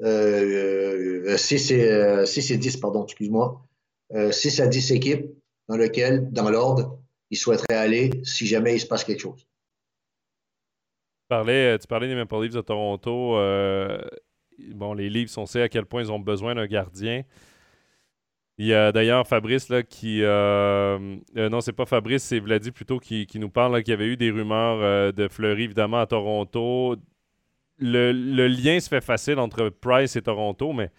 Euh, 0.03 1.37
6, 1.37 1.71
et, 1.73 2.27
6 2.27 2.51
et 2.53 2.57
10, 2.57 2.79
pardon, 2.79 3.05
excuse-moi. 3.05 3.67
6 4.31 4.61
à 4.61 4.67
10 4.67 4.93
équipes 4.93 5.27
dans 5.69 5.77
lesquelles, 5.77 6.31
dans 6.33 6.49
l'ordre, 6.49 6.99
il 7.31 7.37
souhaiterait 7.37 7.77
aller 7.77 8.11
si 8.25 8.47
jamais 8.47 8.75
il 8.75 8.81
se 8.81 8.87
passe 8.87 9.05
quelque 9.05 9.21
chose. 9.21 9.41
Tu 9.41 11.29
parlais, 11.29 11.79
tu 11.79 11.87
parlais 11.87 12.09
des 12.09 12.15
Maple 12.15 12.43
Leafs 12.43 12.55
de 12.55 12.61
Toronto. 12.61 13.37
Euh, 13.37 13.99
bon, 14.75 14.95
les 14.95 15.09
Leafs, 15.09 15.37
on 15.39 15.47
sait 15.47 15.63
à 15.63 15.69
quel 15.69 15.87
point 15.87 16.03
ils 16.03 16.13
ont 16.13 16.19
besoin 16.19 16.55
d'un 16.55 16.67
gardien. 16.67 17.23
Il 18.59 18.67
y 18.67 18.75
a 18.75 18.91
d'ailleurs 18.91 19.27
Fabrice 19.27 19.69
là, 19.69 19.83
qui. 19.83 20.23
Euh, 20.23 21.17
euh, 21.37 21.49
non, 21.51 21.61
c'est 21.61 21.75
pas 21.75 21.85
Fabrice, 21.85 22.23
c'est 22.23 22.41
Vladi 22.41 22.71
plutôt 22.71 22.99
qui, 22.99 23.27
nous 23.35 23.51
parle 23.51 23.83
qu'il 23.83 23.93
y 23.93 23.95
avait 23.95 24.07
eu 24.07 24.17
des 24.17 24.31
rumeurs 24.31 25.13
de 25.13 25.29
Fleury, 25.29 25.65
évidemment, 25.65 26.01
à 26.01 26.07
Toronto. 26.07 26.97
Le, 27.79 28.13
lien 28.49 28.81
se 28.81 28.89
fait 28.89 29.03
facile 29.03 29.39
entre 29.39 29.69
Price 29.69 30.17
et 30.17 30.23
Toronto, 30.23 30.73
mais 30.73 30.91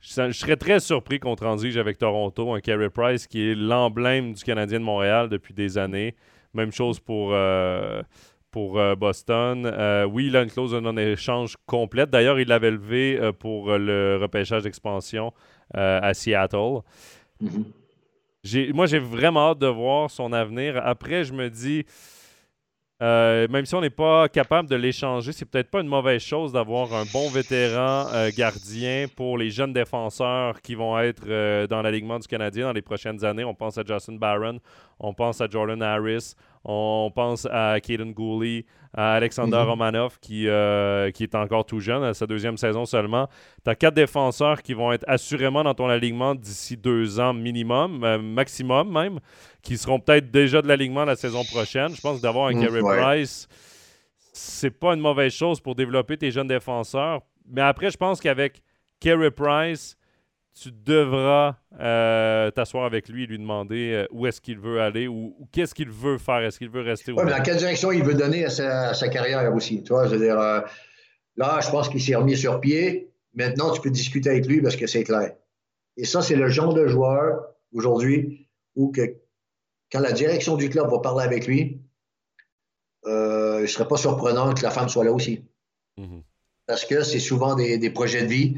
je, 0.00 0.30
serais 0.32 0.56
très 0.56 0.80
surpris 0.80 1.18
qu'on 1.18 1.36
transige 1.36 1.78
avec 1.78 1.96
Toronto, 1.96 2.52
un 2.52 2.60
Carey 2.60 2.90
Price 2.90 3.26
qui 3.26 3.50
est 3.50 3.54
l'emblème 3.54 4.34
du 4.34 4.44
Canadien 4.44 4.80
de 4.80 4.84
Montréal 4.84 5.30
depuis 5.30 5.54
des 5.54 5.78
années. 5.78 6.14
Même 6.52 6.72
chose 6.72 7.00
pour 7.00 7.34
pour 8.56 8.78
euh, 8.78 8.94
Boston. 8.94 9.66
Euh, 9.66 10.06
oui, 10.06 10.28
il 10.28 10.36
a 10.36 10.40
une 10.40 10.50
clause 10.50 10.72
de 10.72 10.80
non-échange 10.80 11.56
complète. 11.66 12.08
D'ailleurs, 12.08 12.40
il 12.40 12.48
l'avait 12.48 12.70
levé 12.70 13.18
euh, 13.20 13.30
pour 13.30 13.76
le 13.76 14.18
repêchage 14.18 14.62
d'expansion 14.62 15.34
à 15.74 16.14
Seattle. 16.14 16.80
Mm-hmm. 17.44 18.72
Moi, 18.72 18.86
j'ai 18.86 18.98
vraiment 18.98 19.50
hâte 19.50 19.58
de 19.58 19.66
voir 19.66 20.10
son 20.10 20.32
avenir. 20.32 20.80
Après, 20.82 21.22
je 21.22 21.34
me 21.34 21.50
dis, 21.50 21.84
même 22.98 23.66
si 23.66 23.74
on 23.74 23.82
n'est 23.82 23.90
pas 23.90 24.26
capable 24.30 24.70
de 24.70 24.76
l'échanger, 24.76 25.32
c'est 25.32 25.44
peut-être 25.44 25.70
pas 25.70 25.82
une 25.82 25.88
mauvaise 25.88 26.22
chose 26.22 26.52
d'avoir 26.52 26.94
un 26.94 27.04
bon 27.12 27.28
vétéran 27.28 28.06
gardien 28.34 29.06
pour 29.14 29.36
les 29.36 29.50
jeunes 29.50 29.74
défenseurs 29.74 30.62
qui 30.62 30.74
vont 30.74 30.98
être 30.98 31.66
dans 31.66 31.82
l'alignement 31.82 32.20
du 32.20 32.26
Canadien 32.26 32.68
dans 32.68 32.72
les 32.72 32.80
prochaines 32.80 33.22
années. 33.22 33.44
On 33.44 33.54
pense 33.54 33.76
à 33.76 33.82
Justin 33.86 34.14
Barron, 34.14 34.60
on 34.98 35.12
pense 35.12 35.42
à 35.42 35.46
Jordan 35.46 35.82
Harris, 35.82 36.36
on 36.68 37.12
pense 37.14 37.46
à 37.48 37.78
Kaden 37.80 38.12
Gooley, 38.12 38.64
à 38.92 39.12
Alexander 39.14 39.58
mhm. 39.58 39.68
Romanov, 39.68 40.18
qui, 40.20 40.48
euh, 40.48 41.12
qui 41.12 41.22
est 41.22 41.34
encore 41.36 41.64
tout 41.64 41.78
jeune, 41.78 42.02
à 42.02 42.12
sa 42.12 42.26
deuxième 42.26 42.56
saison 42.56 42.84
seulement. 42.84 43.28
Tu 43.64 43.70
as 43.70 43.76
quatre 43.76 43.94
défenseurs 43.94 44.62
qui 44.62 44.74
vont 44.74 44.90
être 44.90 45.04
assurément 45.06 45.62
dans 45.62 45.74
ton 45.74 45.88
alignement 45.88 46.34
d'ici 46.34 46.76
deux 46.76 47.20
ans 47.20 47.32
minimum, 47.32 48.02
euh, 48.02 48.18
maximum 48.18 48.92
même, 48.92 49.20
qui 49.62 49.78
seront 49.78 50.00
peut-être 50.00 50.32
déjà 50.32 50.60
de 50.60 50.66
l'alignement 50.66 51.04
la 51.04 51.14
saison 51.14 51.44
prochaine. 51.44 51.94
Je 51.94 52.00
pense 52.00 52.18
que 52.18 52.22
d'avoir 52.22 52.48
un 52.48 52.54
mm, 52.54 52.60
Carey 52.60 52.80
Price, 52.80 53.46
c'est 54.32 54.76
pas 54.76 54.94
une 54.94 55.00
mauvaise 55.00 55.32
chose 55.32 55.60
pour 55.60 55.76
développer 55.76 56.16
tes 56.16 56.32
jeunes 56.32 56.48
défenseurs. 56.48 57.20
Mais 57.48 57.62
après, 57.62 57.90
je 57.90 57.96
pense 57.96 58.20
qu'avec 58.20 58.60
Carey 58.98 59.30
Price, 59.30 59.95
tu 60.60 60.72
devras 60.72 61.56
euh, 61.80 62.50
t'asseoir 62.50 62.86
avec 62.86 63.08
lui 63.08 63.24
et 63.24 63.26
lui 63.26 63.38
demander 63.38 63.92
euh, 63.92 64.06
où 64.10 64.26
est-ce 64.26 64.40
qu'il 64.40 64.58
veut 64.58 64.80
aller 64.80 65.06
ou, 65.06 65.36
qu'est-ce 65.52 65.74
qu'il 65.74 65.90
veut 65.90 66.16
faire? 66.16 66.38
Est-ce 66.38 66.58
qu'il 66.58 66.70
veut 66.70 66.80
rester 66.80 67.12
Oui, 67.12 67.22
mais 67.24 67.30
dans 67.30 67.42
quelle 67.42 67.58
direction 67.58 67.92
il 67.92 68.02
veut 68.02 68.14
donner 68.14 68.46
à 68.46 68.50
sa, 68.94 69.08
carrière 69.08 69.54
aussi. 69.54 69.82
Tu 69.82 69.92
vois, 69.92 70.06
je 70.06 70.12
veux 70.12 70.18
dire, 70.18 70.40
euh, 70.40 70.60
là, 71.36 71.60
je 71.62 71.70
pense 71.70 71.90
qu'il 71.90 72.00
s'est 72.00 72.14
remis 72.14 72.38
sur 72.38 72.58
pied. 72.60 73.12
Maintenant, 73.34 73.70
tu 73.70 73.82
peux 73.82 73.90
discuter 73.90 74.30
avec 74.30 74.46
lui 74.46 74.62
parce 74.62 74.76
que 74.76 74.86
c'est 74.86 75.04
clair. 75.04 75.34
Et 75.98 76.06
ça, 76.06 76.22
c'est 76.22 76.36
le 76.36 76.48
genre 76.48 76.72
de 76.72 76.86
joueur 76.86 77.48
aujourd'hui 77.72 78.48
où 78.76 78.90
que, 78.90 79.02
quand 79.92 80.00
la 80.00 80.12
direction 80.12 80.56
du 80.56 80.70
club 80.70 80.90
va 80.90 81.00
parler 81.00 81.24
avec 81.24 81.46
lui, 81.46 81.82
il 83.04 83.60
ne 83.60 83.66
serait 83.66 83.86
pas 83.86 83.96
surprenant 83.96 84.52
que 84.54 84.62
la 84.62 84.70
femme 84.70 84.88
soit 84.88 85.04
là 85.04 85.12
aussi. 85.12 85.44
Mm-hmm. 85.98 86.22
Parce 86.66 86.84
que 86.84 87.02
c'est 87.02 87.20
souvent 87.20 87.54
des 87.54 87.90
projets 87.90 88.22
de 88.22 88.28
vie. 88.28 88.56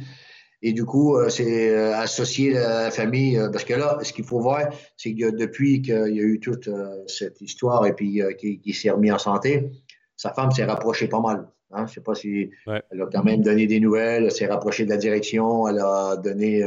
Et 0.60 0.72
du 0.72 0.84
coup, 0.84 1.16
euh, 1.16 1.28
c'est 1.28 1.70
euh, 1.70 1.94
associer 1.96 2.52
la 2.52 2.90
famille. 2.90 3.38
Euh, 3.38 3.48
parce 3.48 3.64
que 3.64 3.74
là, 3.74 3.98
ce 4.02 4.12
qu'il 4.12 4.24
faut 4.24 4.40
voir, 4.40 4.68
c'est 4.96 5.14
que 5.14 5.30
depuis 5.30 5.82
qu'il 5.82 6.14
y 6.14 6.20
a 6.20 6.24
eu 6.24 6.40
toute 6.40 6.68
cette 7.06 7.40
histoire 7.40 7.86
et 7.86 7.92
puis 7.92 8.20
qu'il 8.38 8.74
s'est 8.74 8.90
remis 8.90 9.12
en 9.12 9.18
santé, 9.18 9.70
sa 10.16 10.32
femme 10.32 10.50
s'est 10.50 10.64
rapprochée 10.64 11.08
pas 11.08 11.20
mal. 11.20 11.48
Hein? 11.70 11.86
Je 11.86 11.90
ne 11.90 11.94
sais 11.94 12.00
pas 12.00 12.14
si 12.14 12.50
elle 12.66 13.02
a 13.02 13.06
quand 13.12 13.22
même 13.22 13.42
donné 13.42 13.66
des 13.66 13.78
nouvelles, 13.78 14.24
elle 14.24 14.32
s'est 14.32 14.46
rapprochée 14.46 14.84
de 14.84 14.90
la 14.90 14.96
direction, 14.96 15.68
elle 15.68 15.78
a 15.78 16.16
donné, 16.16 16.60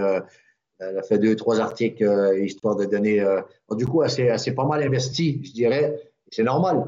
elle 0.80 0.98
a 0.98 1.04
fait 1.04 1.18
deux, 1.18 1.36
trois 1.36 1.60
articles 1.60 2.06
histoire 2.42 2.76
de 2.78 2.86
donner. 2.86 3.26
du 3.72 3.86
coup, 3.86 4.04
elle 4.04 4.40
s'est 4.40 4.56
pas 4.56 4.66
mal 4.66 4.84
investie, 4.84 5.42
je 5.44 5.52
dirais. 5.52 6.00
C'est 6.30 6.44
normal. 6.44 6.86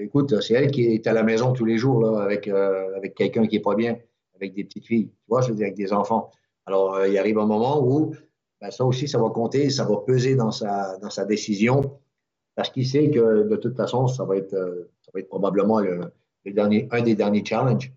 écoute, 0.00 0.40
c'est 0.40 0.54
elle 0.54 0.70
qui 0.70 0.94
est 0.94 1.06
à 1.08 1.12
la 1.12 1.24
maison 1.24 1.52
tous 1.52 1.64
les 1.64 1.76
jours 1.76 2.00
là, 2.02 2.22
avec, 2.22 2.46
avec 2.46 3.14
quelqu'un 3.14 3.46
qui 3.46 3.56
n'est 3.56 3.62
pas 3.62 3.74
bien 3.74 3.96
avec 4.40 4.54
des 4.54 4.64
petites 4.64 4.86
filles, 4.86 5.08
tu 5.08 5.28
vois, 5.28 5.42
je 5.42 5.48
veux 5.50 5.54
dire, 5.54 5.66
avec 5.66 5.76
des 5.76 5.92
enfants. 5.92 6.30
Alors, 6.66 6.94
euh, 6.94 7.08
il 7.08 7.18
arrive 7.18 7.38
un 7.38 7.46
moment 7.46 7.84
où 7.84 8.14
ben, 8.60 8.70
ça 8.70 8.84
aussi, 8.84 9.08
ça 9.08 9.18
va 9.18 9.30
compter, 9.30 9.70
ça 9.70 9.84
va 9.84 9.96
peser 9.98 10.36
dans 10.36 10.50
sa, 10.50 10.98
dans 10.98 11.10
sa 11.10 11.24
décision, 11.24 11.98
parce 12.54 12.70
qu'il 12.70 12.86
sait 12.86 13.10
que 13.10 13.48
de 13.48 13.56
toute 13.56 13.76
façon, 13.76 14.06
ça 14.06 14.24
va 14.24 14.36
être, 14.36 14.54
euh, 14.54 14.90
ça 15.02 15.10
va 15.14 15.20
être 15.20 15.28
probablement 15.28 15.80
le, 15.80 16.12
dernier, 16.46 16.88
un 16.90 17.02
des 17.02 17.14
derniers 17.14 17.44
challenges. 17.44 17.92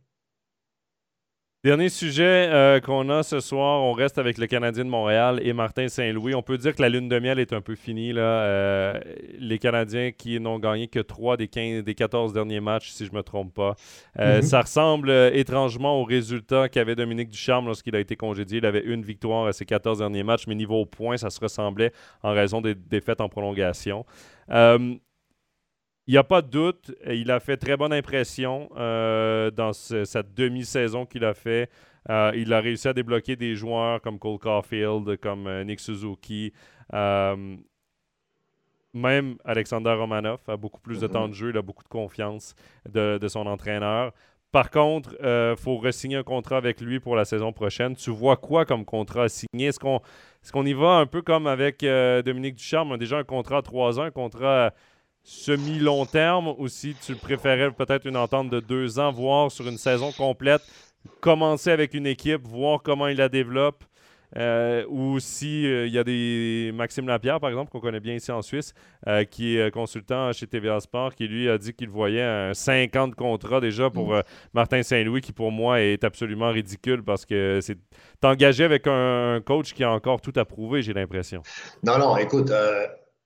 Dernier 1.63 1.87
sujet 1.87 2.49
euh, 2.51 2.81
qu'on 2.81 3.07
a 3.07 3.23
ce 3.23 3.39
soir, 3.39 3.83
on 3.83 3.93
reste 3.93 4.17
avec 4.17 4.37
le 4.37 4.47
Canadien 4.47 4.83
de 4.83 4.89
Montréal 4.89 5.39
et 5.43 5.53
Martin 5.53 5.87
Saint-Louis. 5.87 6.35
On 6.35 6.41
peut 6.41 6.57
dire 6.57 6.75
que 6.75 6.81
la 6.81 6.89
lune 6.89 7.07
de 7.07 7.17
miel 7.19 7.39
est 7.39 7.53
un 7.53 7.61
peu 7.61 7.75
finie. 7.75 8.11
Là. 8.11 8.21
Euh, 8.21 8.99
les 9.39 9.59
Canadiens 9.59 10.11
qui 10.11 10.37
n'ont 10.41 10.59
gagné 10.59 10.89
que 10.89 10.99
3 10.99 11.37
des, 11.37 11.47
15, 11.47 11.85
des 11.85 11.95
14 11.95 12.33
derniers 12.33 12.59
matchs, 12.59 12.89
si 12.89 13.05
je 13.05 13.13
ne 13.13 13.15
me 13.15 13.23
trompe 13.23 13.53
pas. 13.53 13.77
Euh, 14.19 14.37
mhm. 14.37 14.41
Ça 14.41 14.59
ressemble 14.59 15.09
étrangement 15.09 16.01
au 16.01 16.03
résultat 16.03 16.67
qu'avait 16.67 16.97
Dominique 16.97 17.29
Ducharme 17.29 17.67
lorsqu'il 17.67 17.95
a 17.95 18.01
été 18.01 18.17
congédié. 18.17 18.57
Il 18.57 18.65
avait 18.65 18.83
une 18.83 19.03
victoire 19.03 19.47
à 19.47 19.53
ses 19.53 19.63
14 19.63 19.99
derniers 19.99 20.23
matchs, 20.23 20.47
mais 20.47 20.55
niveau 20.55 20.85
points, 20.85 21.15
ça 21.15 21.29
se 21.29 21.39
ressemblait 21.39 21.93
en 22.23 22.33
raison 22.33 22.59
des 22.59 22.75
défaites 22.75 23.21
en 23.21 23.29
prolongation. 23.29 24.05
Il 26.05 26.11
n'y 26.11 26.17
a 26.17 26.23
pas 26.23 26.41
de 26.41 26.49
doute, 26.49 26.93
il 27.07 27.31
a 27.31 27.39
fait 27.39 27.55
très 27.55 27.77
bonne 27.77 27.93
impression 27.93 28.69
euh, 28.75 29.49
dans 29.51 29.71
cette 29.71 30.33
demi-saison 30.33 31.05
qu'il 31.05 31.23
a 31.23 31.33
fait. 31.33 31.69
Euh, 32.09 32.33
il 32.35 32.51
a 32.51 32.59
réussi 32.59 32.89
à 32.89 32.93
débloquer 32.93 33.37
des 33.37 33.55
joueurs 33.55 34.01
comme 34.01 34.19
Cole 34.19 34.37
Caulfield, 34.37 35.17
comme 35.21 35.47
euh, 35.47 35.63
Nick 35.63 35.79
Suzuki. 35.79 36.51
même 38.93 39.37
Alexander 39.45 39.93
Romanov 39.93 40.41
a 40.49 40.57
beaucoup 40.57 40.81
plus 40.81 40.99
de 40.99 41.07
temps 41.07 41.29
de 41.29 41.33
jeu, 41.33 41.51
il 41.51 41.57
a 41.57 41.61
beaucoup 41.61 41.83
de 41.83 41.89
confiance 41.89 42.53
de, 42.91 43.25
son 43.29 43.47
entraîneur. 43.47 44.11
Par 44.51 44.69
contre, 44.69 45.15
il 45.21 45.55
faut 45.57 45.77
re-signer 45.77 46.17
un 46.17 46.23
contrat 46.23 46.57
avec 46.57 46.81
lui 46.81 46.99
pour 46.99 47.15
la 47.15 47.23
saison 47.23 47.53
prochaine. 47.53 47.95
Tu 47.95 48.11
vois 48.11 48.35
quoi 48.35 48.65
comme 48.65 48.83
contrat 48.83 49.29
signé? 49.29 49.67
Est-ce 49.67 49.79
qu'on 49.79 50.65
est 50.65 50.69
y 50.69 50.73
va 50.73 50.97
un 50.97 51.05
peu 51.05 51.21
comme 51.21 51.47
avec 51.47 51.79
Dominique 51.79 52.55
Ducharme? 52.55 52.91
On 52.91 52.95
a 52.95 52.97
déjà 52.97 53.17
un 53.17 53.23
contrat 53.23 53.59
à 53.59 53.61
trois 53.61 53.99
ans, 53.99 54.03
un 54.03 54.11
contrat 54.11 54.73
semi-long 55.23 56.05
terme 56.05 56.53
ou 56.57 56.67
si 56.67 56.95
tu 56.95 57.15
préférais 57.15 57.71
peut-être 57.71 58.05
une 58.05 58.17
entente 58.17 58.49
de 58.49 58.59
deux 58.59 58.99
ans, 58.99 59.11
voir 59.11 59.51
sur 59.51 59.67
une 59.67 59.77
saison 59.77 60.11
complète, 60.11 60.61
commencer 61.21 61.71
avec 61.71 61.93
une 61.93 62.07
équipe, 62.07 62.45
voir 62.45 62.81
comment 62.83 63.07
il 63.07 63.17
la 63.17 63.29
développe. 63.29 63.83
Euh, 64.35 64.83
ou 64.89 65.19
si 65.19 65.67
euh, 65.67 65.85
il 65.85 65.93
y 65.93 65.99
a 65.99 66.03
des 66.03 66.71
Maxime 66.73 67.07
Lapierre 67.07 67.39
par 67.39 67.51
exemple 67.51 67.71
qu'on 67.71 67.79
connaît 67.79 67.99
bien 67.99 68.15
ici 68.15 68.31
en 68.31 68.41
Suisse 68.41 68.73
euh, 69.05 69.25
qui 69.25 69.59
est 69.59 69.71
consultant 69.71 70.33
chez 70.33 70.47
TVA 70.47 70.79
Sport 70.79 71.13
qui 71.13 71.27
lui 71.27 71.47
a 71.47 71.59
dit 71.59 71.71
qu'il 71.71 71.89
voyait 71.89 72.23
un 72.23 72.51
50 72.55 73.13
contrats 73.13 73.61
déjà 73.61 73.91
pour 73.91 74.15
mm. 74.15 74.23
Martin 74.55 74.81
Saint-Louis 74.81 75.21
qui 75.21 75.33
pour 75.33 75.51
moi 75.51 75.81
est 75.81 76.03
absolument 76.03 76.49
ridicule 76.49 77.03
parce 77.03 77.27
que 77.27 77.59
c'est 77.61 77.77
engagé 78.23 78.63
avec 78.63 78.87
un, 78.87 79.39
coach 79.45 79.71
qui 79.75 79.83
a 79.83 79.91
encore 79.91 80.19
tout 80.19 80.33
à 80.35 80.45
prouver 80.45 80.81
j'ai 80.81 80.93
l'impression. 80.93 81.43
Non 81.83 81.99
non 81.99 82.17
écoute 82.17 82.51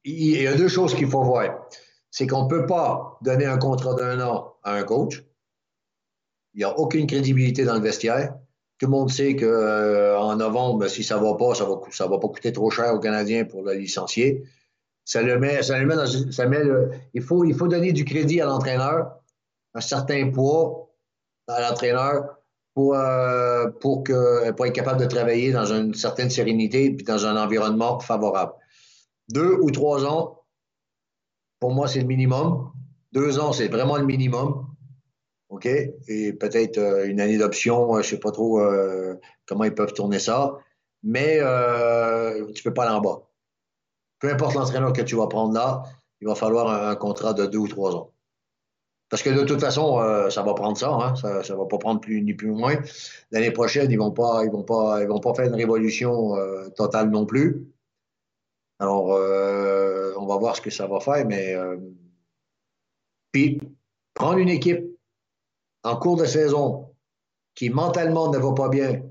il 0.03 0.41
y 0.41 0.45
a 0.45 0.55
deux 0.55 0.67
choses 0.67 0.93
qu'il 0.93 1.07
faut 1.07 1.23
voir 1.23 1.69
c'est 2.11 2.27
qu'on 2.27 2.43
ne 2.43 2.49
peut 2.49 2.65
pas 2.65 3.17
donner 3.21 3.45
un 3.45 3.57
contrat 3.57 3.95
d'un 3.95 4.19
an 4.21 4.55
à 4.63 4.73
un 4.73 4.83
coach. 4.83 5.23
Il 6.53 6.59
n'y 6.59 6.63
a 6.63 6.77
aucune 6.77 7.07
crédibilité 7.07 7.65
dans 7.65 7.75
le 7.75 7.81
vestiaire. 7.81 8.35
Tout 8.79 8.85
le 8.85 8.91
monde 8.91 9.09
sait 9.09 9.35
qu'en 9.35 9.45
euh, 9.45 10.35
novembre, 10.35 10.87
si 10.87 11.03
ça 11.03 11.17
ne 11.19 11.23
va 11.23 11.35
pas, 11.35 11.55
ça 11.55 11.65
ne 11.65 12.09
va, 12.09 12.19
pas 12.19 12.27
coûter 12.27 12.51
trop 12.51 12.69
cher 12.69 12.93
aux 12.93 12.99
Canadiens 12.99 13.45
pour 13.45 13.63
le 13.63 13.73
licencier. 13.73 14.43
Ça 15.03 15.21
le 15.21 15.39
met, 15.39 15.63
ça 15.63 15.79
le 15.79 15.85
met 15.85 15.95
ça 16.31 16.45
met 16.47 16.61
il, 17.13 17.21
faut, 17.21 17.43
il 17.43 17.55
faut 17.55 17.67
donner 17.67 17.91
du 17.91 18.05
crédit 18.05 18.41
à 18.41 18.45
l'entraîneur, 18.45 19.19
un 19.73 19.81
certain 19.81 20.29
poids 20.31 20.89
à 21.47 21.61
l'entraîneur 21.61 22.37
pour, 22.73 22.93
euh, 22.93 23.67
pour, 23.79 24.03
pour 24.03 24.65
être 24.65 24.73
capable 24.73 24.99
de 24.99 25.05
travailler 25.05 25.51
dans 25.51 25.65
une 25.65 25.93
certaine 25.93 26.29
sérénité 26.29 26.85
et 26.85 26.91
dans 26.91 27.25
un 27.25 27.41
environnement 27.41 27.99
favorable. 27.99 28.53
Deux 29.29 29.57
ou 29.61 29.71
trois 29.71 30.05
ans, 30.05 30.36
pour 31.59 31.73
moi, 31.73 31.87
c'est 31.87 31.99
le 31.99 32.07
minimum. 32.07 32.71
Deux 33.13 33.39
ans, 33.39 33.53
c'est 33.53 33.67
vraiment 33.67 33.97
le 33.97 34.05
minimum. 34.05 34.67
OK? 35.49 35.65
Et 35.65 36.33
peut-être 36.33 36.77
euh, 36.77 37.07
une 37.07 37.21
année 37.21 37.37
d'option, 37.37 37.95
euh, 37.95 38.01
je 38.01 38.07
ne 38.07 38.11
sais 38.11 38.19
pas 38.19 38.31
trop 38.31 38.59
euh, 38.59 39.15
comment 39.45 39.63
ils 39.63 39.73
peuvent 39.73 39.93
tourner 39.93 40.19
ça. 40.19 40.57
Mais 41.03 41.37
tu 41.37 41.43
ne 41.43 42.63
peux 42.63 42.73
pas 42.73 42.83
aller 42.85 42.95
en 42.95 43.01
bas. 43.01 43.21
peu 44.19 44.29
importe 44.29 44.55
l'entraîneur 44.55 44.93
que 44.93 45.01
tu 45.01 45.15
vas 45.15 45.27
prendre 45.27 45.53
là, 45.53 45.83
il 46.21 46.27
va 46.27 46.35
falloir 46.35 46.89
un, 46.89 46.95
contrat 46.95 47.33
de 47.33 47.45
deux 47.45 47.59
ou 47.59 47.67
trois 47.67 47.95
ans. 47.95 48.11
Parce 49.09 49.23
que 49.23 49.29
de 49.29 49.43
toute 49.43 49.61
façon, 49.61 49.99
ça 50.29 50.41
va 50.41 50.53
prendre 50.53 50.75
ça, 50.75 50.91
hein. 50.91 51.15
ça 51.15 51.53
ne 51.53 51.57
va 51.57 51.65
pas 51.65 51.77
prendre 51.77 52.01
plus 52.01 52.21
ni 52.23 52.33
plus 52.33 52.51
moins. 52.51 52.75
L'année 53.31 53.51
prochaine, 53.51 53.89
ils 53.89 53.97
ne 53.97 54.03
vont, 54.03 54.11
pas, 54.11 54.43
ils 54.43 54.51
vont, 54.51 54.63
pas, 54.63 55.01
ils 55.01 55.07
vont 55.07 55.19
pas 55.19 55.33
faire 55.33 55.45
une 55.45 55.55
révolution 55.55 56.33
totale 56.75 57.09
non 57.09 57.25
plus. 57.25 57.67
Alors, 58.79 59.17
on 60.17 60.25
va 60.25 60.37
voir 60.37 60.55
ce 60.55 60.61
que 60.61 60.69
ça 60.69 60.87
va 60.87 60.99
faire, 60.99 61.25
mais 61.25 61.55
puis 63.31 63.59
prendre 64.13 64.39
une 64.39 64.49
équipe 64.49 64.83
en 65.83 65.97
cours 65.97 66.17
de 66.17 66.25
saison 66.25 66.95
qui 67.55 67.69
mentalement 67.69 68.31
ne 68.31 68.37
va 68.37 68.53
pas 68.53 68.69
bien, 68.69 69.03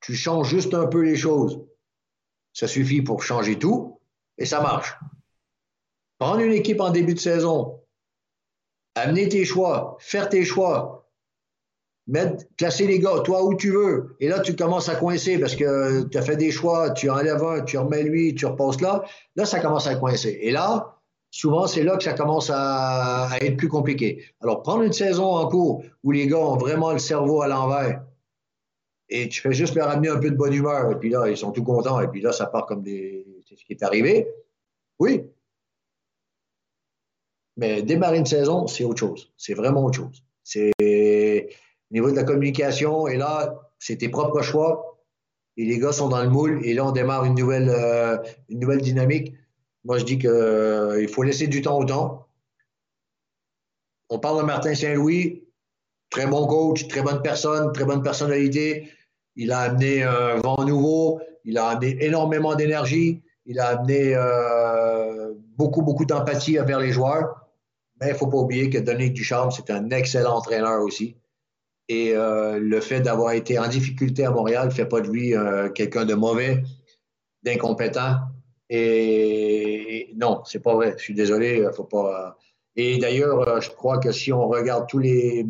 tu 0.00 0.14
changes 0.14 0.48
juste 0.48 0.74
un 0.74 0.86
peu 0.86 1.02
les 1.02 1.16
choses. 1.16 1.66
Ça 2.52 2.66
suffit 2.66 3.02
pour 3.02 3.22
changer 3.22 3.58
tout 3.58 4.00
et 4.38 4.46
ça 4.46 4.60
marche. 4.60 4.96
Prendre 6.18 6.40
une 6.40 6.52
équipe 6.52 6.80
en 6.80 6.90
début 6.90 7.14
de 7.14 7.18
saison, 7.18 7.82
amener 8.94 9.28
tes 9.28 9.44
choix, 9.44 9.96
faire 10.00 10.28
tes 10.28 10.44
choix, 10.44 10.99
mettre, 12.10 12.44
classer 12.56 12.86
les 12.86 12.98
gars, 12.98 13.20
toi 13.24 13.44
où 13.44 13.54
tu 13.54 13.70
veux. 13.70 14.16
Et 14.20 14.28
là, 14.28 14.40
tu 14.40 14.54
commences 14.56 14.88
à 14.88 14.96
coincer 14.96 15.38
parce 15.38 15.54
que 15.54 16.02
tu 16.04 16.18
as 16.18 16.22
fait 16.22 16.36
des 16.36 16.50
choix, 16.50 16.90
tu 16.90 17.08
enlèves 17.08 17.42
un, 17.42 17.62
tu 17.62 17.78
remets 17.78 18.02
lui, 18.02 18.34
tu 18.34 18.46
repasses 18.46 18.80
là. 18.80 19.04
Là, 19.36 19.46
ça 19.46 19.60
commence 19.60 19.86
à 19.86 19.94
coincer. 19.94 20.38
Et 20.42 20.50
là, 20.50 20.98
souvent, 21.30 21.66
c'est 21.66 21.84
là 21.84 21.96
que 21.96 22.02
ça 22.02 22.12
commence 22.12 22.50
à, 22.50 23.28
à, 23.28 23.38
être 23.38 23.56
plus 23.56 23.68
compliqué. 23.68 24.24
Alors, 24.40 24.62
prendre 24.62 24.82
une 24.82 24.92
saison 24.92 25.26
en 25.26 25.48
cours 25.48 25.84
où 26.02 26.10
les 26.10 26.26
gars 26.26 26.38
ont 26.38 26.56
vraiment 26.56 26.92
le 26.92 26.98
cerveau 26.98 27.42
à 27.42 27.48
l'envers, 27.48 28.02
et 29.08 29.28
tu 29.28 29.40
fais 29.40 29.52
juste 29.52 29.74
leur 29.74 29.88
amener 29.88 30.08
un 30.08 30.18
peu 30.18 30.30
de 30.30 30.36
bonne 30.36 30.52
humeur, 30.52 30.92
et 30.92 30.98
puis 30.98 31.10
là, 31.10 31.28
ils 31.28 31.36
sont 31.36 31.52
tout 31.52 31.64
contents, 31.64 32.00
et 32.00 32.08
puis 32.08 32.20
là, 32.20 32.32
ça 32.32 32.46
part 32.46 32.66
comme 32.66 32.82
des. 32.82 33.26
C'est 33.48 33.58
ce 33.58 33.64
qui 33.64 33.72
est 33.72 33.82
arrivé. 33.82 34.28
Oui. 34.98 35.24
Mais 37.56 37.82
démarrer 37.82 38.18
une 38.18 38.26
saison, 38.26 38.66
c'est 38.68 38.84
autre 38.84 39.00
chose. 39.00 39.32
C'est 39.36 39.54
vraiment 39.54 39.84
autre 39.84 39.96
chose. 39.96 40.22
C'est 40.44 40.72
au 41.90 41.94
niveau 41.94 42.10
de 42.10 42.16
la 42.16 42.24
communication, 42.24 43.08
et 43.08 43.16
là, 43.16 43.60
c'est 43.78 43.96
tes 43.96 44.08
propres 44.08 44.42
choix, 44.42 44.98
et 45.56 45.64
les 45.64 45.78
gars 45.78 45.92
sont 45.92 46.08
dans 46.08 46.22
le 46.22 46.28
moule, 46.28 46.60
et 46.64 46.74
là, 46.74 46.86
on 46.86 46.92
démarre 46.92 47.24
une 47.24 47.34
nouvelle, 47.34 47.68
euh, 47.68 48.16
une 48.48 48.60
nouvelle 48.60 48.80
dynamique. 48.80 49.34
Moi, 49.84 49.98
je 49.98 50.04
dis 50.04 50.18
qu'il 50.18 50.30
euh, 50.30 51.06
faut 51.08 51.22
laisser 51.22 51.48
du 51.48 51.62
temps 51.62 51.78
au 51.78 51.84
temps. 51.84 52.26
On 54.08 54.18
parle 54.18 54.38
de 54.38 54.44
Martin 54.44 54.74
Saint-Louis, 54.74 55.44
très 56.10 56.26
bon 56.26 56.46
coach, 56.46 56.86
très 56.88 57.02
bonne 57.02 57.22
personne, 57.22 57.72
très 57.72 57.84
bonne 57.84 58.02
personnalité. 58.02 58.88
Il 59.36 59.52
a 59.52 59.60
amené 59.60 60.02
un 60.02 60.36
vent 60.36 60.64
nouveau, 60.64 61.20
il 61.44 61.58
a 61.58 61.68
amené 61.68 62.04
énormément 62.04 62.54
d'énergie, 62.54 63.22
il 63.46 63.58
a 63.58 63.68
amené 63.68 64.12
euh, 64.14 65.34
beaucoup, 65.56 65.82
beaucoup 65.82 66.04
d'empathie 66.04 66.60
envers 66.60 66.80
les 66.80 66.92
joueurs. 66.92 67.48
Mais 68.00 68.08
il 68.08 68.12
ne 68.12 68.18
faut 68.18 68.26
pas 68.26 68.38
oublier 68.38 68.70
que 68.70 68.78
Dominique 68.78 69.14
Ducharme, 69.14 69.50
c'est 69.50 69.70
un 69.70 69.90
excellent 69.90 70.36
entraîneur 70.36 70.82
aussi. 70.82 71.16
Et 71.90 72.12
euh, 72.14 72.58
le 72.58 72.80
fait 72.80 73.00
d'avoir 73.00 73.32
été 73.32 73.58
en 73.58 73.68
difficulté 73.68 74.24
à 74.24 74.30
Montréal 74.30 74.68
ne 74.68 74.72
fait 74.72 74.86
pas 74.86 75.00
de 75.00 75.08
lui 75.08 75.34
euh, 75.34 75.68
quelqu'un 75.68 76.04
de 76.04 76.14
mauvais, 76.14 76.62
d'incompétent. 77.42 78.16
Et, 78.68 80.12
non, 80.16 80.42
c'est 80.44 80.62
pas 80.62 80.74
vrai. 80.74 80.94
Je 80.96 81.02
suis 81.02 81.14
désolé, 81.14 81.66
faut 81.74 81.84
pas. 81.84 82.38
Et 82.76 82.98
d'ailleurs, 82.98 83.60
je 83.60 83.70
crois 83.70 83.98
que 83.98 84.12
si 84.12 84.32
on 84.32 84.46
regarde 84.48 84.86
tous 84.88 84.98
les, 84.98 85.44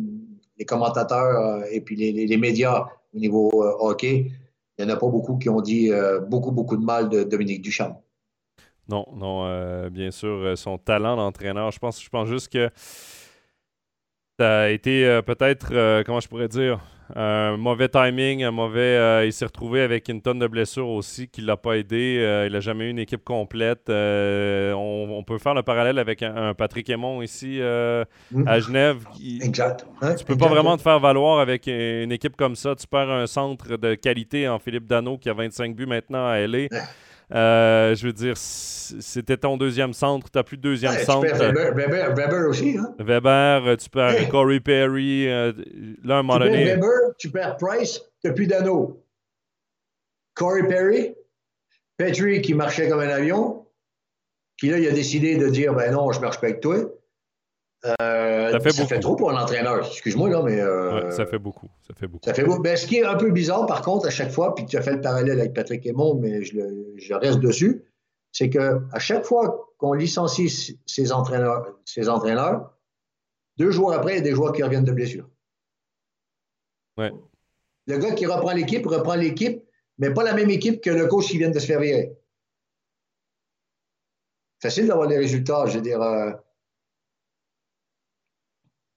commentateurs 0.67 1.63
et 1.71 1.81
puis 1.81 1.95
les 1.95 2.37
médias 2.37 2.85
au 3.13 3.19
niveau 3.19 3.49
euh, 3.63 3.75
hockey, 3.79 4.31
il 4.77 4.85
n'y 4.85 4.91
en 4.91 4.95
a 4.95 4.97
pas 4.97 5.07
beaucoup 5.07 5.37
qui 5.37 5.49
ont 5.49 5.61
dit 5.61 5.91
euh, 5.91 6.19
beaucoup, 6.19 6.51
beaucoup 6.51 6.77
de 6.77 6.83
mal 6.83 7.09
de 7.09 7.23
Dominique 7.23 7.61
Duchamp. 7.61 8.01
Non, 8.87 9.05
non, 9.13 9.45
euh, 9.45 9.89
bien 9.89 10.11
sûr, 10.11 10.57
son 10.57 10.77
talent 10.77 11.15
d'entraîneur, 11.15 11.71
je 11.71 11.79
pense, 11.79 12.01
je 12.01 12.09
pense 12.09 12.27
juste 12.27 12.51
que 12.51 12.69
ça 14.41 14.61
a 14.61 14.69
été 14.69 15.21
peut-être, 15.25 16.03
comment 16.03 16.19
je 16.19 16.27
pourrais 16.27 16.47
dire, 16.47 16.79
un 17.15 17.57
mauvais 17.57 17.89
timing, 17.89 18.43
un 18.43 18.51
mauvais. 18.51 18.79
Euh, 18.79 19.25
il 19.25 19.33
s'est 19.33 19.45
retrouvé 19.45 19.81
avec 19.81 20.09
une 20.09 20.21
tonne 20.21 20.39
de 20.39 20.47
blessures 20.47 20.87
aussi 20.87 21.27
qui 21.27 21.41
ne 21.41 21.47
l'a 21.47 21.57
pas 21.57 21.77
aidé. 21.77 22.17
Euh, 22.19 22.47
il 22.47 22.53
n'a 22.53 22.59
jamais 22.59 22.85
eu 22.85 22.89
une 22.89 22.99
équipe 22.99 23.23
complète. 23.23 23.89
Euh, 23.89 24.73
on, 24.73 25.23
peut 25.23 25.37
faire 25.37 25.53
le 25.53 25.63
parallèle 25.63 25.99
avec 25.99 26.23
un, 26.23 26.53
Patrick 26.53 26.89
Aymon 26.89 27.21
ici 27.21 27.59
mm. 27.59 28.47
à 28.47 28.59
Genève. 28.59 29.03
exact. 29.41 29.85
Tu 30.01 30.15
tu 30.17 30.25
peux 30.25 30.37
pas 30.37 30.47
vraiment 30.47 30.77
te 30.77 30.81
faire 30.81 30.99
valoir 30.99 31.39
avec 31.39 31.67
une 31.67 32.11
équipe 32.11 32.35
comme 32.35 32.55
ça. 32.55 32.75
Tu 32.75 32.87
perds 32.87 33.09
un 33.09 33.27
centre 33.27 33.77
de 33.77 33.95
qualité 33.95 34.47
en 34.47 34.59
Philippe 34.59 34.87
Dano 34.87 35.17
qui 35.17 35.29
a 35.29 35.33
25 35.33 35.75
buts 35.75 35.85
maintenant 35.85 36.27
à 36.27 36.39
LA. 36.39 36.67
Euh, 37.33 37.95
je 37.95 38.07
veux 38.07 38.13
dire, 38.13 38.35
c'était 38.35 39.37
ton 39.37 39.57
deuxième 39.57 39.93
centre. 39.93 40.29
Tu 40.29 40.37
n'as 40.37 40.43
plus 40.43 40.57
de 40.57 40.61
deuxième 40.61 40.97
centre. 41.05 41.27
Tu 41.27 41.37
perds 41.37 41.73
Weber, 41.73 42.15
Weber, 42.15 42.47
aussi. 42.47 42.77
Hein? 42.77 42.93
Weber, 42.99 43.77
tu 43.77 43.89
perds 43.89 44.29
Corey 44.29 44.59
Perry. 44.59 45.29
Euh, 45.29 45.53
là, 46.03 46.17
à 46.17 46.19
un 46.19 46.23
moment 46.23 46.39
tu 46.39 46.45
donné. 46.45 46.65
Perds 46.65 46.75
Weber, 46.75 47.15
tu 47.17 47.31
perds 47.31 47.57
Price, 47.57 48.01
tu 48.21 48.27
n'as 48.27 48.33
plus 48.33 48.47
d'anneau. 48.47 49.03
Corey 50.33 50.67
Perry, 50.67 51.15
Petrie 51.97 52.41
qui 52.41 52.53
marchait 52.53 52.89
comme 52.89 52.99
un 52.99 53.09
avion, 53.09 53.65
qui 54.57 54.69
là, 54.69 54.79
il 54.79 54.87
a 54.87 54.91
décidé 54.91 55.37
de 55.37 55.49
dire 55.49 55.73
ben 55.73 55.91
non, 55.91 56.11
je 56.11 56.19
ne 56.19 56.23
marche 56.23 56.39
pas 56.39 56.47
avec 56.47 56.61
toi. 56.61 56.77
Euh, 57.85 58.51
ça, 58.51 58.59
fait, 58.59 58.99
trop 58.99 59.15
pour 59.15 59.31
un 59.31 59.41
entraîneur. 59.41 59.85
Excuse-moi, 59.87 60.29
là, 60.29 60.43
mais. 60.43 60.59
Euh, 60.59 61.09
ça 61.09 61.25
fait 61.25 61.39
beaucoup. 61.39 61.67
Ça 61.87 61.95
fait 61.95 62.07
beaucoup. 62.07 62.25
Ça 62.25 62.33
fait 62.33 62.43
beaucoup. 62.43 62.61
Ben, 62.61 62.77
ce 62.77 62.85
qui 62.85 62.97
est 62.97 63.03
un 63.03 63.15
peu 63.15 63.31
bizarre, 63.31 63.65
par 63.65 63.81
contre, 63.81 64.05
à 64.05 64.11
chaque 64.11 64.31
fois, 64.31 64.53
puis 64.53 64.65
tu 64.65 64.77
as 64.77 64.81
fait 64.81 64.93
le 64.93 65.01
parallèle 65.01 65.39
avec 65.39 65.53
Patrick 65.53 65.85
Aymon, 65.87 66.15
mais 66.15 66.43
je, 66.43 66.59
je 66.95 67.13
reste 67.13 67.39
dessus, 67.39 67.83
c'est 68.31 68.49
qu'à 68.49 68.99
chaque 68.99 69.25
fois 69.25 69.73
qu'on 69.77 69.93
licencie 69.93 70.77
ces 70.85 71.11
entraîneurs, 71.11 71.75
ces 71.85 72.07
entraîneurs, 72.07 72.71
deux 73.57 73.71
jours 73.71 73.93
après, 73.93 74.13
il 74.13 74.17
y 74.17 74.19
a 74.19 74.23
des 74.23 74.35
joueurs 74.35 74.53
qui 74.53 74.61
reviennent 74.61 74.85
de 74.85 74.91
blessure. 74.91 75.27
Ouais. 76.97 77.11
Le 77.87 77.97
gars 77.97 78.11
qui 78.11 78.27
reprend 78.27 78.51
l'équipe 78.53 78.85
reprend 78.85 79.15
l'équipe, 79.15 79.63
mais 79.97 80.13
pas 80.13 80.23
la 80.23 80.33
même 80.33 80.51
équipe 80.51 80.81
que 80.81 80.91
le 80.91 81.07
coach 81.07 81.27
qui 81.27 81.39
vient 81.39 81.49
de 81.49 81.57
se 81.57 81.65
faire 81.65 81.79
virer. 81.79 82.15
Facile 84.61 84.87
d'avoir 84.87 85.07
les 85.07 85.17
résultats. 85.17 85.65
Je 85.65 85.77
veux 85.77 85.81
dire. 85.81 86.01
Euh, 86.01 86.31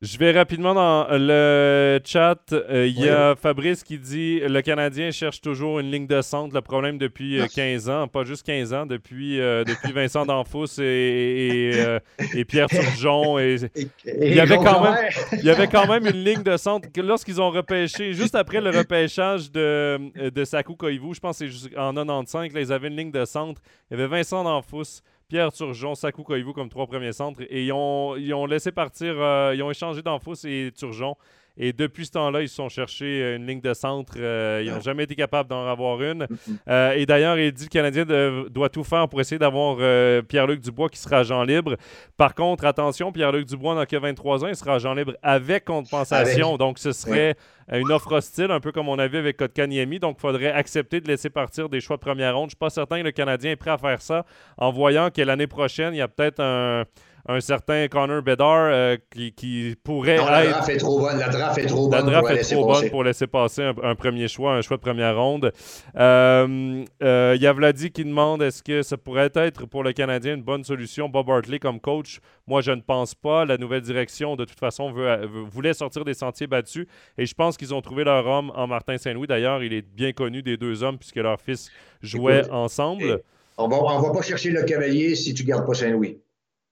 je 0.02 0.18
vais 0.18 0.32
rapidement 0.32 0.74
dans 0.74 1.06
le 1.10 1.98
chat. 2.04 2.52
Euh, 2.52 2.86
il 2.86 3.00
y 3.00 3.08
a 3.08 3.34
Fabrice 3.36 3.82
qui 3.82 3.98
dit 3.98 4.40
Le 4.40 4.60
Canadien 4.60 5.10
cherche 5.10 5.40
toujours 5.40 5.80
une 5.80 5.90
ligne 5.90 6.06
de 6.06 6.20
centre. 6.20 6.54
Le 6.54 6.60
problème 6.60 6.98
depuis 6.98 7.40
15 7.54 7.88
euh, 7.88 7.92
ans, 7.92 8.08
pas 8.08 8.24
juste 8.24 8.44
15 8.44 8.74
ans, 8.74 8.86
depuis, 8.86 9.40
euh, 9.40 9.64
depuis 9.64 9.92
Vincent 9.92 10.26
Danfous 10.26 10.78
et, 10.80 12.00
et, 12.34 12.44
Pierre 12.44 12.66
Turgeon. 12.68 13.38
Et, 13.38 13.56
il, 14.04 14.34
y 14.34 14.40
avait 14.40 14.58
quand 14.58 14.82
même, 14.82 15.08
il 15.32 15.44
y 15.44 15.50
avait 15.50 15.68
quand 15.68 15.86
même 15.86 16.06
une 16.06 16.22
ligne 16.22 16.42
de 16.42 16.56
centre. 16.56 16.88
Lorsqu'ils 16.96 17.40
ont 17.40 17.50
repêché, 17.50 18.12
juste 18.12 18.34
après 18.34 18.60
le 18.60 18.70
repêchage 18.70 19.50
de, 19.50 20.28
de 20.28 20.44
Saku 20.44 20.76
Koivu, 20.76 21.14
je 21.14 21.20
pense 21.20 21.38
que 21.38 21.48
c'est 21.48 21.78
en 21.78 21.94
95, 21.94 22.52
là, 22.52 22.60
ils 22.60 22.72
avaient 22.72 22.88
une 22.88 22.96
ligne 22.96 23.12
de 23.12 23.24
centre. 23.24 23.62
Il 23.90 23.98
y 23.98 24.02
avait 24.02 24.08
Vincent 24.08 24.44
Danfous. 24.44 25.00
Pierre 25.28 25.52
Turgeon, 25.52 25.94
Sakou 25.94 26.22
Koivu 26.22 26.52
comme 26.52 26.68
trois 26.68 26.86
premiers 26.86 27.12
centres. 27.12 27.42
Et 27.48 27.64
ils 27.64 27.72
ont, 27.72 28.16
ils 28.16 28.32
ont 28.34 28.46
laissé 28.46 28.72
partir, 28.72 29.14
euh, 29.18 29.55
ils 29.55 29.62
ont 29.62 29.70
échangé 29.70 30.02
d'Anfos 30.02 30.34
et 30.44 30.72
Turgeon. 30.76 31.16
Et 31.56 31.72
depuis 31.72 32.06
ce 32.06 32.12
temps-là, 32.12 32.43
ils 32.43 32.48
se 32.48 32.56
sont 32.56 32.68
cherchés 32.68 33.22
euh, 33.22 33.36
une 33.36 33.47
ligne 33.47 33.60
de 33.60 33.74
centre. 33.74 34.14
Euh, 34.16 34.62
ils 34.64 34.72
n'ont 34.72 34.81
jamais 34.81 35.05
été 35.05 35.14
capables 35.14 35.48
d'en 35.48 35.66
avoir 35.66 36.02
une. 36.02 36.26
et 36.66 37.06
d'ailleurs, 37.06 37.39
il 37.39 37.52
dit 37.52 37.68
que 37.68 37.78
le 37.78 37.90
Canadien 37.90 38.47
doit 38.51 38.68
tout 38.68 38.85
faire 38.85 39.09
pour 39.09 39.20
essayer 39.20 39.39
d'avoir 39.39 39.76
Pierre-Luc 40.24 40.60
Dubois 40.60 40.89
qui 40.89 40.98
sera 40.98 41.18
agent 41.18 41.43
libre. 41.44 41.76
Par 42.16 42.35
contre, 42.35 42.64
attention, 42.64 43.12
Pierre-Luc 43.12 43.47
Dubois 43.47 43.74
n'a 43.74 43.86
que 43.86 43.97
23 43.97 44.44
ans, 44.44 44.48
il 44.48 44.56
sera 44.56 44.74
agent 44.74 44.94
libre 44.94 45.14
avec 45.22 45.64
compensation. 45.64 46.56
Donc, 46.56 46.78
ce 46.78 46.93
serait 46.93 47.36
une 47.72 47.90
offre 47.90 48.12
hostile, 48.12 48.51
un 48.51 48.60
peu 48.60 48.72
comme 48.72 48.89
on 48.89 48.98
avait 48.98 49.18
avec 49.18 49.36
Kotkaniemi. 49.36 49.98
Donc, 49.98 50.16
il 50.18 50.20
faudrait 50.20 50.52
accepter 50.52 51.01
de 51.01 51.09
laisser 51.09 51.31
partir 51.31 51.68
des 51.68 51.81
choix 51.81 51.97
de 51.97 52.02
première 52.02 52.35
ronde. 52.35 52.44
Je 52.44 52.47
ne 52.47 52.51
suis 52.51 52.56
pas 52.56 52.70
certain 52.70 52.98
que 52.98 53.05
le 53.05 53.12
Canadien 53.12 53.52
est 53.52 53.56
prêt 53.56 53.70
à 53.70 53.78
faire 53.78 54.02
ça 54.02 54.24
en 54.59 54.70
voyant 54.70 55.10
que 55.10 55.22
l'année 55.22 55.47
prochaine, 55.47 55.94
il 55.94 55.98
y 55.98 56.02
a 56.02 56.09
peut-être 56.09 56.40
un 56.40 56.85
un 57.26 57.40
certain 57.40 57.88
Connor 57.88 58.22
Bedard 58.22 58.68
euh, 58.70 58.96
qui, 59.10 59.32
qui, 59.32 59.74
pourrait 59.82 60.16
non, 60.16 60.26
la 60.26 60.46
Draft 60.46 60.68
est 60.68 60.76
trop 60.76 60.98
bonne. 61.01 61.18
La 61.18 61.28
draft 61.28 61.59
est 61.59 61.66
trop 61.66 61.88
bonne, 61.88 62.10
pour, 62.10 62.30
est 62.30 62.42
trop 62.42 62.66
bonne 62.66 62.90
pour 62.90 63.05
laisser 63.05 63.26
passer 63.26 63.62
un, 63.62 63.94
premier 63.94 64.28
choix, 64.28 64.55
un 64.55 64.60
choix 64.60 64.76
de 64.76 64.82
première 64.82 65.16
ronde. 65.16 65.52
Euh, 65.96 66.84
euh, 67.02 67.32
il 67.36 67.42
y 67.42 67.46
a 67.46 67.52
Vladi 67.52 67.90
qui 67.90 68.05
demande 68.05 68.42
est-ce 68.42 68.62
que 68.62 68.82
ça 68.82 68.96
pourrait 68.96 69.30
être 69.34 69.66
pour 69.66 69.82
le 69.82 69.92
Canadien 69.92 70.34
une 70.34 70.42
bonne 70.42 70.64
solution, 70.64 71.09
Bob 71.09 71.30
Hartley 71.30 71.59
comme 71.59 71.80
coach. 71.80 72.20
Moi, 72.46 72.60
je 72.60 72.72
ne 72.72 72.82
pense 72.82 73.14
pas. 73.14 73.46
La 73.46 73.56
nouvelle 73.56 73.82
direction, 73.82 74.36
de 74.36 74.44
toute 74.44 74.60
façon, 74.60 74.92
veut, 74.92 75.26
voulait 75.51 75.74
sortir 75.74 76.05
des 76.05 76.14
sentiers 76.14 76.46
battus. 76.46 76.86
Et 77.16 77.24
je 77.24 77.34
pense 77.34 77.56
qu'ils 77.56 77.72
ont 77.72 77.80
trouvé 77.80 78.05
leur 78.05 78.26
homme 78.26 78.52
en 78.55 78.66
Martin 78.66 78.98
Saint-Louis. 78.98 79.26
D'ailleurs, 79.26 79.62
il 79.62 79.72
est 79.72 79.82
bien 79.82 80.12
connu 80.12 80.42
des 80.42 80.59
deux 80.59 80.82
hommes 80.82 80.98
puisque 80.98 81.16
leur 81.16 81.40
fils 81.40 81.70
jouait 82.02 82.48
ensemble. 82.51 83.22
On 83.56 83.68
va, 83.68 83.76
on 83.76 84.01
va 84.01 84.10
pas 84.10 84.22
chercher 84.22 84.51
le 84.51 84.64
cavalier 84.64 85.14
si 85.14 85.32
tu 85.32 85.44
gardes 85.44 85.66
pas 85.66 85.74
Saint-Louis. 85.74 86.18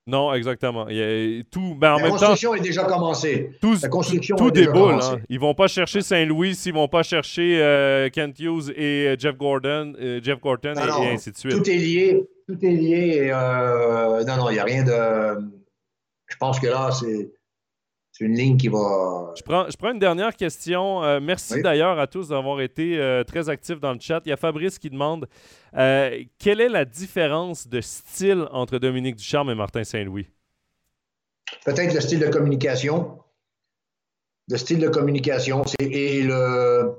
Non, 0.06 0.34
exactement. 0.34 0.86
tout, 1.50 1.76
ben, 1.76 1.92
en 1.92 1.96
la 1.96 2.02
même 2.02 2.10
construction 2.12 2.54
est 2.54 2.60
déjà 2.60 2.84
commencée. 2.84 3.52
Tout, 3.60 3.76
la 3.80 3.88
construction 3.88 4.34
tout, 4.34 4.50
déboule. 4.50 4.94
Hein. 4.94 5.20
Ils 5.28 5.38
vont 5.38 5.54
pas 5.54 5.68
chercher 5.68 6.00
Saint-Louis 6.00 6.56
s'ils 6.56 6.74
vont 6.74 6.88
pas 6.88 7.04
chercher 7.04 7.62
euh, 7.62 8.08
Kent 8.10 8.40
Hughes 8.40 8.72
et 8.74 9.06
euh, 9.06 9.16
Jeff 9.16 9.36
Gordon, 9.36 9.92
euh, 10.00 10.20
Jeff 10.20 10.40
Gordon 10.40 10.74
et, 10.74 11.08
ainsi 11.08 11.30
de 11.30 11.36
suite. 11.36 11.52
Tout 11.52 11.70
est 11.70 11.76
lié. 11.76 12.24
Tout 12.48 12.58
est 12.64 12.70
lié. 12.70 13.30
non, 14.26 14.36
non, 14.36 14.50
il 14.50 14.54
n'y 14.54 14.58
a 14.58 14.64
rien 14.64 14.82
de. 14.82 15.40
Je 16.26 16.36
pense 16.36 16.58
que 16.58 16.66
là, 16.66 16.90
c'est 16.90 17.30
c'est 18.12 18.26
une 18.26 18.36
ligne 18.36 18.58
qui 18.58 18.68
va. 18.68 19.32
Je 19.34 19.42
prends, 19.42 19.68
je 19.70 19.76
prends 19.76 19.90
une 19.90 19.98
dernière 19.98 20.36
question. 20.36 21.02
Euh, 21.02 21.18
merci 21.20 21.62
d'ailleurs 21.62 21.98
à 21.98 22.06
tous 22.06 22.28
d'avoir 22.28 22.60
été 22.60 22.98
euh, 22.98 23.24
très 23.24 23.48
actifs 23.48 23.80
dans 23.80 23.94
le 23.94 23.98
chat. 23.98 24.20
Il 24.26 24.28
y 24.28 24.32
a 24.32 24.36
Fabrice 24.36 24.78
qui 24.78 24.90
demande 24.90 25.26
euh, 25.78 26.22
quelle 26.38 26.60
est 26.60 26.68
la 26.68 26.84
différence 26.84 27.66
de 27.66 27.80
style 27.80 28.46
entre 28.52 28.78
Dominique 28.78 29.16
Ducharme 29.16 29.48
et 29.48 29.54
Martin 29.54 29.82
Saint-Louis? 29.82 30.28
Peut-être 31.64 31.94
le 31.94 32.00
style 32.02 32.18
de 32.18 32.28
communication. 32.28 33.18
Le 34.50 34.58
style 34.58 34.80
de 34.80 34.88
communication 34.88 35.62
et 35.80 36.22
le, 36.22 36.92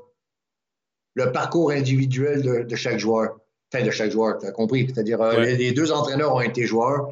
le 1.14 1.32
parcours 1.32 1.70
individuel 1.72 2.66
de, 2.66 2.76
chaque 2.76 2.98
joueur. 2.98 3.38
Enfin, 3.72 3.86
de 3.86 3.92
chaque 3.92 4.10
joueur, 4.10 4.40
tu 4.40 4.48
as 4.48 4.52
compris. 4.52 4.88
C'est-à-dire, 4.88 5.22
les 5.40 5.74
deux 5.74 5.92
entraîneurs 5.92 6.34
ont 6.34 6.42
été 6.42 6.66
joueurs. 6.66 7.10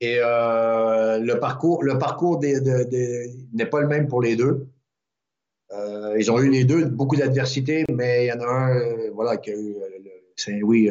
Et 0.00 0.18
euh, 0.20 1.18
le 1.18 1.40
parcours, 1.40 1.82
le 1.82 1.98
parcours 1.98 2.40
n'est 2.40 3.66
pas 3.66 3.80
le 3.80 3.88
même 3.88 4.06
pour 4.06 4.22
les 4.22 4.36
deux. 4.36 4.68
Euh, 5.72 6.16
ils 6.18 6.30
ont 6.30 6.38
eu 6.38 6.50
les 6.50 6.64
deux 6.64 6.86
beaucoup 6.86 7.16
d'adversité, 7.16 7.84
mais 7.92 8.26
il 8.26 8.28
y 8.28 8.32
en 8.32 8.40
a 8.40 8.46
un 8.46 8.76
euh, 8.76 9.10
voilà, 9.12 9.36
qui 9.36 9.50
a 9.50 9.54
eu 9.54 9.76
Saint-Louis 10.36 10.90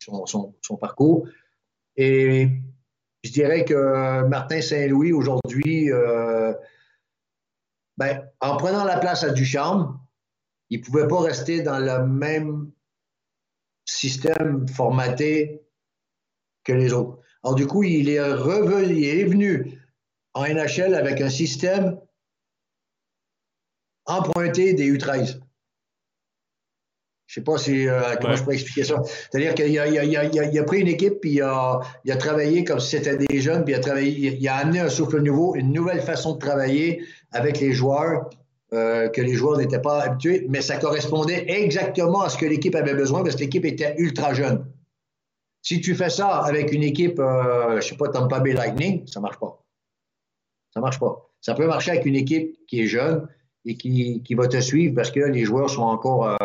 son, 0.00 0.26
son, 0.26 0.54
son, 0.60 0.76
parcours. 0.76 1.28
Et 1.96 2.48
je 3.22 3.30
dirais 3.30 3.64
que 3.64 4.22
Martin 4.26 4.60
Saint-Louis, 4.60 5.12
aujourd'hui, 5.12 5.90
ben, 7.96 8.28
en 8.40 8.56
prenant 8.56 8.84
la 8.84 8.98
place 8.98 9.22
à 9.22 9.30
Ducharme, 9.30 10.00
il 10.68 10.80
ne 10.80 10.84
pouvait 10.84 11.06
pas 11.06 11.20
rester 11.20 11.62
dans 11.62 11.78
le 11.78 12.06
même 12.06 12.70
système 13.84 14.66
formaté 14.68 15.62
que 16.64 16.72
les 16.72 16.92
autres. 16.92 17.19
Alors, 17.42 17.54
du 17.54 17.66
coup, 17.66 17.82
il 17.82 18.08
est 18.08 18.20
revenu, 18.20 18.96
il 18.96 19.04
est 19.04 19.24
venu 19.24 19.80
en 20.34 20.44
NHL 20.44 20.94
avec 20.94 21.20
un 21.20 21.30
système 21.30 21.98
emprunté 24.06 24.74
des 24.74 24.92
U13. 24.92 25.40
Je 27.26 27.38
ne 27.38 27.44
sais 27.44 27.50
pas 27.52 27.58
si, 27.58 27.86
euh, 27.86 28.16
comment 28.20 28.34
je 28.34 28.42
peux 28.42 28.52
expliquer 28.52 28.82
ça. 28.82 29.00
C'est-à-dire 29.04 29.54
qu'il 29.54 29.78
a, 29.78 29.86
il 29.86 30.58
a, 30.58 30.64
pris 30.64 30.80
une 30.80 30.88
équipe, 30.88 31.20
puis 31.20 31.34
il 31.34 31.42
a, 31.42 31.80
travaillé 32.18 32.64
comme 32.64 32.80
si 32.80 32.90
c'était 32.96 33.16
des 33.16 33.40
jeunes, 33.40 33.64
puis 33.64 33.72
il 33.72 33.76
a, 33.76 33.80
travaillé, 33.80 34.36
il 34.36 34.48
a 34.48 34.56
amené 34.56 34.80
un 34.80 34.88
souffle 34.88 35.20
nouveau, 35.20 35.54
une 35.54 35.72
nouvelle 35.72 36.00
façon 36.00 36.34
de 36.34 36.38
travailler 36.38 37.04
avec 37.30 37.60
les 37.60 37.72
joueurs 37.72 38.28
euh, 38.72 39.08
que 39.08 39.20
les 39.20 39.34
joueurs 39.34 39.58
n'étaient 39.58 39.80
pas 39.80 40.02
habitués, 40.02 40.46
mais 40.48 40.60
ça 40.60 40.76
correspondait 40.76 41.44
exactement 41.48 42.22
à 42.22 42.28
ce 42.28 42.36
que 42.36 42.46
l'équipe 42.46 42.74
avait 42.74 42.94
besoin 42.94 43.22
parce 43.22 43.36
que 43.36 43.40
l'équipe 43.40 43.64
était 43.64 43.94
ultra 43.98 44.34
jeune. 44.34 44.64
Si 45.62 45.80
tu 45.80 45.94
fais 45.94 46.10
ça 46.10 46.38
avec 46.38 46.72
une 46.72 46.82
équipe, 46.82 47.18
euh, 47.18 47.72
je 47.72 47.76
ne 47.76 47.80
sais 47.80 47.96
pas, 47.96 48.08
Tampa 48.08 48.40
Bay 48.40 48.52
Lightning, 48.52 49.06
ça 49.06 49.20
ne 49.20 49.22
marche 49.22 49.38
pas. 49.38 49.62
Ça 50.72 50.80
ne 50.80 50.84
marche 50.84 50.98
pas. 50.98 51.30
Ça 51.40 51.54
peut 51.54 51.66
marcher 51.66 51.90
avec 51.92 52.06
une 52.06 52.16
équipe 52.16 52.58
qui 52.66 52.80
est 52.80 52.86
jeune 52.86 53.28
et 53.64 53.76
qui, 53.76 54.34
va 54.34 54.48
te 54.48 54.60
suivre 54.60 54.94
parce 54.94 55.10
que 55.10 55.20
les 55.20 55.44
joueurs 55.44 55.68
sont 55.68 55.82
encore, 55.82 56.28
euh, 56.28 56.36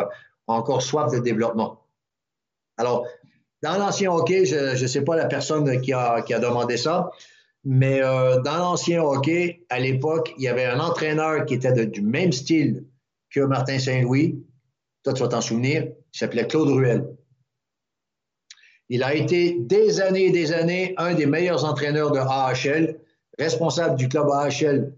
encore 0.48 0.82
soif 0.82 1.12
de 1.12 1.20
développement. 1.20 1.82
Alors, 2.78 3.06
dans 3.62 3.78
l'ancien 3.78 4.12
hockey, 4.12 4.46
je 4.46 4.82
ne 4.82 4.88
sais 4.88 5.04
pas 5.04 5.16
la 5.16 5.26
personne 5.26 5.80
qui 5.82 5.94
a, 5.94 6.22
demandé 6.22 6.76
ça, 6.78 7.12
mais 7.64 8.04
euh, 8.04 8.42
dans 8.42 8.58
l'ancien 8.58 9.02
hockey, 9.02 9.66
à 9.70 9.80
l'époque, 9.80 10.34
il 10.38 10.44
y 10.44 10.48
avait 10.48 10.66
un 10.66 10.80
entraîneur 10.80 11.46
qui 11.46 11.56
était 11.56 11.86
du 11.86 12.02
même 12.02 12.32
style 12.32 12.86
que 13.30 13.40
Martin 13.40 13.80
Saint-Louis. 13.80 14.44
Toi, 15.04 15.14
tu 15.14 15.24
vas 15.24 15.30
t'en 15.30 15.42
souvenir. 15.42 15.88
Il 16.14 16.18
s'appelait 16.18 16.48
Claude 16.48 16.70
Ruel. 16.70 17.16
Il 18.90 19.04
a 19.04 19.16
été 19.16 19.58
des 19.60 20.00
années 20.00 20.26
et 20.26 20.32
des 20.32 20.52
années 20.52 20.94
un 20.98 21.14
des 21.16 21.26
meilleurs 21.26 21.66
entraîneurs 21.66 22.12
de 22.12 22.20
AHL, 22.20 23.00
responsable 23.40 23.96
du 23.96 24.08
club 24.10 24.30
AHL 24.30 24.94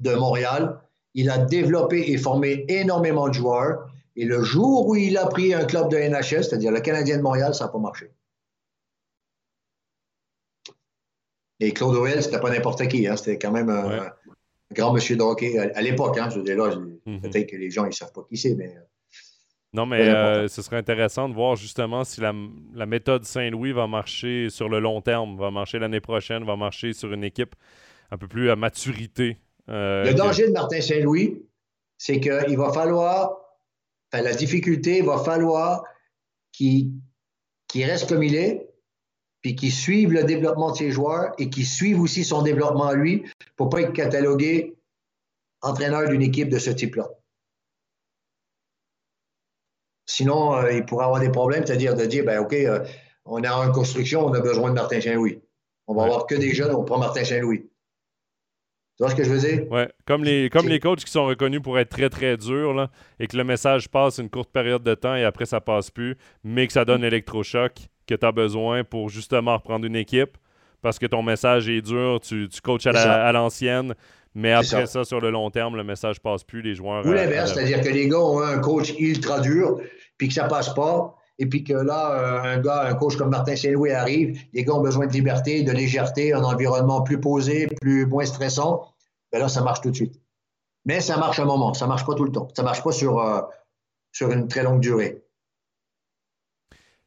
de 0.00 0.14
Montréal. 0.14 0.80
Il 1.14 1.30
a 1.30 1.38
développé 1.38 2.10
et 2.10 2.16
formé 2.16 2.64
énormément 2.68 3.28
de 3.28 3.34
joueurs. 3.34 3.90
Et 4.16 4.24
le 4.24 4.42
jour 4.42 4.88
où 4.88 4.96
il 4.96 5.18
a 5.18 5.26
pris 5.26 5.52
un 5.54 5.64
club 5.64 5.90
de 5.90 5.96
NHL, 5.96 6.44
c'est-à-dire 6.44 6.70
le 6.70 6.80
Canadien 6.80 7.18
de 7.18 7.22
Montréal, 7.22 7.54
ça 7.54 7.64
n'a 7.64 7.70
pas 7.70 7.78
marché. 7.78 8.10
Et 11.60 11.72
Claude 11.72 11.96
Oel, 11.96 12.22
c'était 12.22 12.40
pas 12.40 12.50
n'importe 12.50 12.86
qui. 12.88 13.06
Hein. 13.06 13.16
C'était 13.16 13.38
quand 13.38 13.52
même 13.52 13.70
un, 13.70 14.10
grand 14.72 14.92
monsieur 14.92 15.16
de 15.16 15.22
hockey 15.22 15.58
à, 15.58 15.80
l'époque. 15.82 16.18
Hein. 16.18 16.30
Je 16.30 16.38
veux 16.38 16.44
dire, 16.44 16.56
là, 16.56 16.74
mm-hmm. 16.74 17.20
peut-être 17.20 17.48
que 17.50 17.56
les 17.56 17.70
gens 17.70 17.86
ne 17.86 17.92
savent 17.92 18.12
pas 18.12 18.24
qui 18.28 18.36
c'est, 18.36 18.54
mais 18.54 18.74
non, 19.74 19.86
mais 19.86 20.08
euh, 20.08 20.46
ce 20.46 20.62
serait 20.62 20.76
intéressant 20.76 21.28
de 21.28 21.34
voir 21.34 21.56
justement 21.56 22.04
si 22.04 22.20
la, 22.20 22.32
méthode 22.86 23.24
Saint-Louis 23.24 23.72
va 23.72 23.88
marcher 23.88 24.48
sur 24.48 24.68
le 24.68 24.78
long 24.78 25.00
terme, 25.00 25.36
va 25.36 25.50
marcher 25.50 25.80
l'année 25.80 26.00
prochaine, 26.00 26.44
va 26.44 26.54
marcher 26.54 26.92
sur 26.92 27.12
une 27.12 27.24
équipe 27.24 27.56
un 28.12 28.16
peu 28.16 28.28
plus 28.28 28.50
à 28.50 28.56
maturité. 28.56 29.38
Euh, 29.68 30.04
le 30.04 30.14
danger 30.14 30.46
de 30.46 30.52
Martin 30.52 30.80
Saint-Louis, 30.80 31.42
c'est 31.98 32.20
qu'il 32.20 32.56
va 32.56 32.72
falloir, 32.72 33.36
enfin, 34.12 34.22
la 34.22 34.32
difficulté, 34.32 34.98
il 34.98 35.04
va 35.04 35.18
falloir 35.18 35.82
qu'il 36.52 36.92
reste 37.74 38.08
comme 38.08 38.22
il 38.22 38.36
est, 38.36 38.68
puis 39.42 39.56
qu'il 39.56 39.72
suive 39.72 40.12
le 40.12 40.22
développement 40.22 40.70
de 40.70 40.76
ses 40.76 40.92
joueurs 40.92 41.32
et 41.38 41.50
qu'il 41.50 41.66
suive 41.66 42.00
aussi 42.00 42.22
son 42.22 42.42
développement 42.42 42.86
à 42.86 42.94
lui 42.94 43.24
pour 43.56 43.66
ne 43.66 43.72
pas 43.72 43.80
être 43.80 43.92
catalogué 43.92 44.76
entraîneur 45.62 46.08
d'une 46.08 46.22
équipe 46.22 46.48
de 46.48 46.60
ce 46.60 46.70
type-là. 46.70 47.10
Sinon, 50.06 50.56
euh, 50.56 50.72
il 50.72 50.84
pourrait 50.84 51.06
avoir 51.06 51.20
des 51.20 51.30
problèmes, 51.30 51.64
c'est-à-dire 51.66 51.94
de 51.94 52.04
dire, 52.04 52.24
ben, 52.24 52.40
OK, 52.40 52.52
euh, 52.52 52.84
on 53.24 53.42
est 53.42 53.48
en 53.48 53.70
construction, 53.72 54.26
on 54.26 54.32
a 54.34 54.40
besoin 54.40 54.70
de 54.70 54.74
Martin 54.74 55.00
Saint-Louis. 55.00 55.40
On 55.86 55.94
va 55.94 56.04
avoir 56.04 56.26
que 56.26 56.34
des 56.34 56.54
jeunes, 56.54 56.74
on 56.74 56.84
prend 56.84 56.98
Martin 56.98 57.24
Saint-Louis. 57.24 57.60
Tu 58.96 59.02
vois 59.02 59.10
ce 59.10 59.16
que 59.16 59.24
je 59.24 59.30
veux 59.30 59.40
dire? 59.40 59.66
Oui, 59.70 59.82
comme 60.06 60.22
les, 60.22 60.48
comme 60.50 60.68
les 60.68 60.78
coachs 60.78 61.04
qui 61.04 61.10
sont 61.10 61.26
reconnus 61.26 61.60
pour 61.60 61.78
être 61.78 61.88
très, 61.88 62.08
très 62.08 62.36
durs, 62.36 62.74
là, 62.74 62.90
et 63.18 63.26
que 63.26 63.36
le 63.36 63.42
message 63.42 63.88
passe 63.88 64.18
une 64.18 64.30
courte 64.30 64.50
période 64.50 64.84
de 64.84 64.94
temps 64.94 65.16
et 65.16 65.24
après 65.24 65.46
ça 65.46 65.60
passe 65.60 65.90
plus, 65.90 66.16
mais 66.44 66.66
que 66.66 66.72
ça 66.72 66.84
donne 66.84 67.02
l'électrochoc 67.02 67.72
que 68.06 68.14
tu 68.14 68.24
as 68.26 68.32
besoin 68.32 68.84
pour 68.84 69.08
justement 69.08 69.56
reprendre 69.56 69.84
une 69.84 69.96
équipe 69.96 70.36
parce 70.84 70.98
que 70.98 71.06
ton 71.06 71.22
message 71.22 71.66
est 71.70 71.80
dur, 71.80 72.20
tu, 72.20 72.46
tu 72.46 72.60
coaches 72.60 72.86
à 72.86 73.32
l'ancienne, 73.32 73.94
mais 74.34 74.52
après 74.52 74.86
ça. 74.86 75.04
sur 75.04 75.20
le 75.20 75.30
long 75.30 75.50
terme, 75.50 75.76
le 75.76 75.84
message 75.84 76.20
passe 76.20 76.44
plus, 76.44 76.62
les 76.62 76.74
joueurs. 76.74 77.04
Ou 77.06 77.10
euh, 77.10 77.14
l'inverse, 77.14 77.54
c'est-à-dire 77.54 77.80
que 77.80 77.88
les 77.88 78.08
gars 78.08 78.20
ont 78.20 78.40
un 78.40 78.58
coach 78.58 78.94
ultra 78.98 79.40
dur, 79.40 79.80
puis 80.18 80.28
que 80.28 80.34
ça 80.34 80.44
passe 80.44 80.74
pas, 80.74 81.14
et 81.38 81.46
puis 81.46 81.64
que 81.64 81.72
là, 81.72 82.12
euh, 82.12 82.56
un 82.56 82.58
gars, 82.60 82.82
un 82.84 82.94
coach 82.94 83.16
comme 83.16 83.30
Martin 83.30 83.56
Saint-Louis 83.56 83.92
arrive, 83.92 84.38
les 84.52 84.64
gars 84.64 84.74
ont 84.74 84.82
besoin 84.82 85.06
de 85.06 85.12
liberté, 85.12 85.62
de 85.62 85.72
légèreté, 85.72 86.32
un 86.32 86.44
environnement 86.44 87.02
plus 87.02 87.20
posé, 87.20 87.66
plus 87.80 88.06
moins 88.06 88.24
stressant, 88.24 88.94
ben 89.32 89.38
là, 89.40 89.48
ça 89.48 89.62
marche 89.62 89.80
tout 89.80 89.90
de 89.90 89.96
suite. 89.96 90.20
Mais 90.84 91.00
ça 91.00 91.16
marche 91.16 91.38
un 91.38 91.44
moment, 91.44 91.74
ça 91.74 91.86
marche 91.86 92.06
pas 92.06 92.14
tout 92.14 92.24
le 92.24 92.32
temps. 92.32 92.48
Ça 92.54 92.62
marche 92.62 92.82
pas 92.84 92.92
sur, 92.92 93.18
euh, 93.18 93.40
sur 94.12 94.30
une 94.30 94.48
très 94.48 94.62
longue 94.62 94.80
durée. 94.80 95.23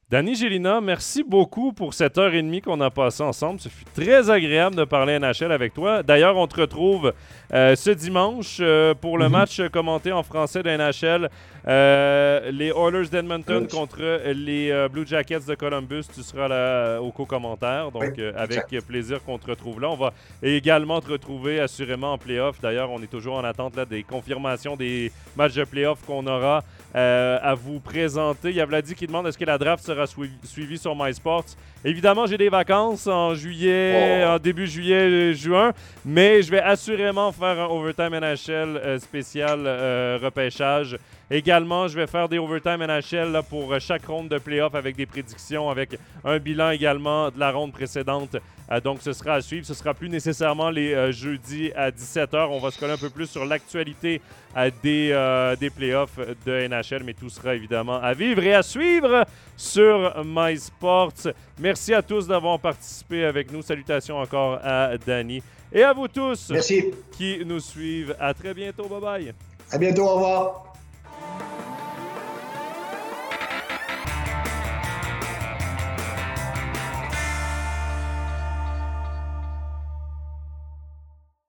Danny 0.09 0.35
Gélina, 0.35 0.79
merci 0.79 1.21
beaucoup 1.21 1.73
pour 1.73 1.93
cette 1.93 2.17
heure 2.17 2.33
et 2.33 2.41
demie 2.41 2.61
qu'on 2.61 2.79
a 2.79 2.89
passée 2.89 3.23
ensemble. 3.23 3.59
Ce 3.59 3.67
fut 3.67 3.83
très 3.93 4.29
agréable 4.29 4.77
de 4.77 4.85
parler 4.85 5.19
NHL 5.19 5.51
avec 5.51 5.73
toi. 5.73 6.01
D'ailleurs, 6.01 6.37
on 6.37 6.47
te 6.47 6.61
retrouve 6.61 7.11
euh, 7.53 7.75
ce 7.75 7.89
dimanche 7.89 8.59
euh, 8.61 8.93
pour 8.93 9.17
le 9.17 9.25
mhm. 9.25 9.31
match 9.33 9.61
commenté 9.67 10.13
en 10.13 10.23
français 10.23 10.63
de 10.63 10.69
NHL. 10.69 11.29
Euh, 11.67 12.51
les 12.51 12.69
Oilers 12.69 13.09
d'Edmonton 13.09 13.67
contre 13.69 14.21
les 14.31 14.87
Blue 14.89 15.05
Jackets 15.05 15.41
de 15.45 15.55
Columbus. 15.55 16.03
Tu 16.15 16.23
seras 16.23 16.47
là 16.47 17.01
au 17.01 17.11
co-commentaire. 17.11 17.91
Donc, 17.91 18.17
avec 18.17 18.65
plaisir 18.87 19.21
qu'on 19.25 19.37
te 19.37 19.47
retrouve 19.47 19.81
là. 19.81 19.89
On 19.89 19.97
va 19.97 20.13
également 20.41 21.01
te 21.01 21.11
retrouver 21.11 21.59
assurément 21.59 22.13
en 22.13 22.17
playoff. 22.17 22.61
D'ailleurs, 22.61 22.91
on 22.91 23.03
est 23.03 23.11
toujours 23.11 23.35
en 23.35 23.43
attente 23.43 23.75
là, 23.75 23.83
des 23.83 24.03
confirmations 24.03 24.77
des 24.77 25.11
matchs 25.35 25.55
de 25.55 25.65
playoff 25.65 25.99
qu'on 26.05 26.25
aura 26.27 26.63
à 26.97 27.53
vous 27.53 27.79
présenter. 27.79 28.49
Il 28.49 28.55
y 28.55 28.61
a 28.61 28.65
Vladi 28.65 28.95
qui 28.95 29.07
demande 29.07 29.27
est-ce 29.27 29.37
que 29.37 29.45
la 29.45 29.57
draft 29.57 29.85
sera 29.85 30.05
suivie 30.07 30.77
sur 30.77 30.95
MySports? 30.95 31.45
Évidemment, 31.85 32.25
j'ai 32.25 32.37
des 32.37 32.49
vacances 32.49 33.07
en 33.07 33.35
juillet, 33.35 34.23
oh. 34.25 34.29
en 34.31 34.39
début 34.39 34.67
juillet, 34.67 35.33
juin, 35.33 35.73
mais 36.03 36.41
je 36.41 36.51
vais 36.51 36.59
assurément 36.59 37.31
faire 37.31 37.59
un 37.59 37.67
Overtime 37.67 38.19
NHL 38.19 38.77
euh, 38.77 38.99
spécial 38.99 39.61
euh, 39.65 40.17
repêchage 40.21 40.97
Également, 41.29 41.87
je 41.87 41.99
vais 41.99 42.07
faire 42.07 42.29
des 42.29 42.37
overtime 42.39 42.85
NHL 42.85 43.31
là, 43.31 43.43
pour 43.43 43.77
chaque 43.79 44.05
ronde 44.05 44.29
de 44.29 44.37
playoff 44.37 44.75
avec 44.75 44.95
des 44.95 45.05
prédictions, 45.05 45.69
avec 45.69 45.97
un 46.23 46.39
bilan 46.39 46.71
également 46.71 47.29
de 47.29 47.39
la 47.39 47.51
ronde 47.51 47.73
précédente. 47.73 48.37
Euh, 48.71 48.79
donc, 48.81 48.99
ce 49.01 49.13
sera 49.13 49.35
à 49.35 49.41
suivre. 49.41 49.65
Ce 49.65 49.73
sera 49.73 49.93
plus 49.93 50.09
nécessairement 50.09 50.69
les 50.69 50.93
euh, 50.93 51.11
jeudis 51.11 51.71
à 51.75 51.91
17h. 51.91 52.47
On 52.49 52.59
va 52.59 52.71
se 52.71 52.79
coller 52.79 52.93
un 52.93 52.97
peu 52.97 53.09
plus 53.09 53.27
sur 53.29 53.45
l'actualité 53.45 54.21
euh, 54.55 54.71
des, 54.83 55.55
des 55.59 55.69
playoffs 55.69 56.17
de 56.45 56.67
NHL, 56.67 57.03
mais 57.03 57.13
tout 57.13 57.29
sera 57.29 57.55
évidemment 57.55 58.01
à 58.01 58.13
vivre 58.13 58.43
et 58.43 58.53
à 58.53 58.63
suivre 58.63 59.25
sur 59.55 60.23
MySports. 60.25 61.27
Merci 61.59 61.93
à 61.93 62.01
tous 62.01 62.27
d'avoir 62.27 62.59
participé 62.59 63.25
avec 63.25 63.51
nous. 63.51 63.61
Salutations 63.61 64.17
encore 64.17 64.59
à 64.63 64.97
Danny 64.97 65.41
et 65.73 65.83
à 65.83 65.93
vous 65.93 66.07
tous 66.07 66.49
Merci. 66.51 66.85
qui 67.11 67.39
nous 67.45 67.59
suivent. 67.59 68.15
À 68.19 68.33
très 68.33 68.53
bientôt. 68.53 68.87
Bye 68.87 69.01
bye. 69.01 69.33
À 69.71 69.77
bientôt. 69.77 70.03
Au 70.03 70.15
revoir. 70.15 70.66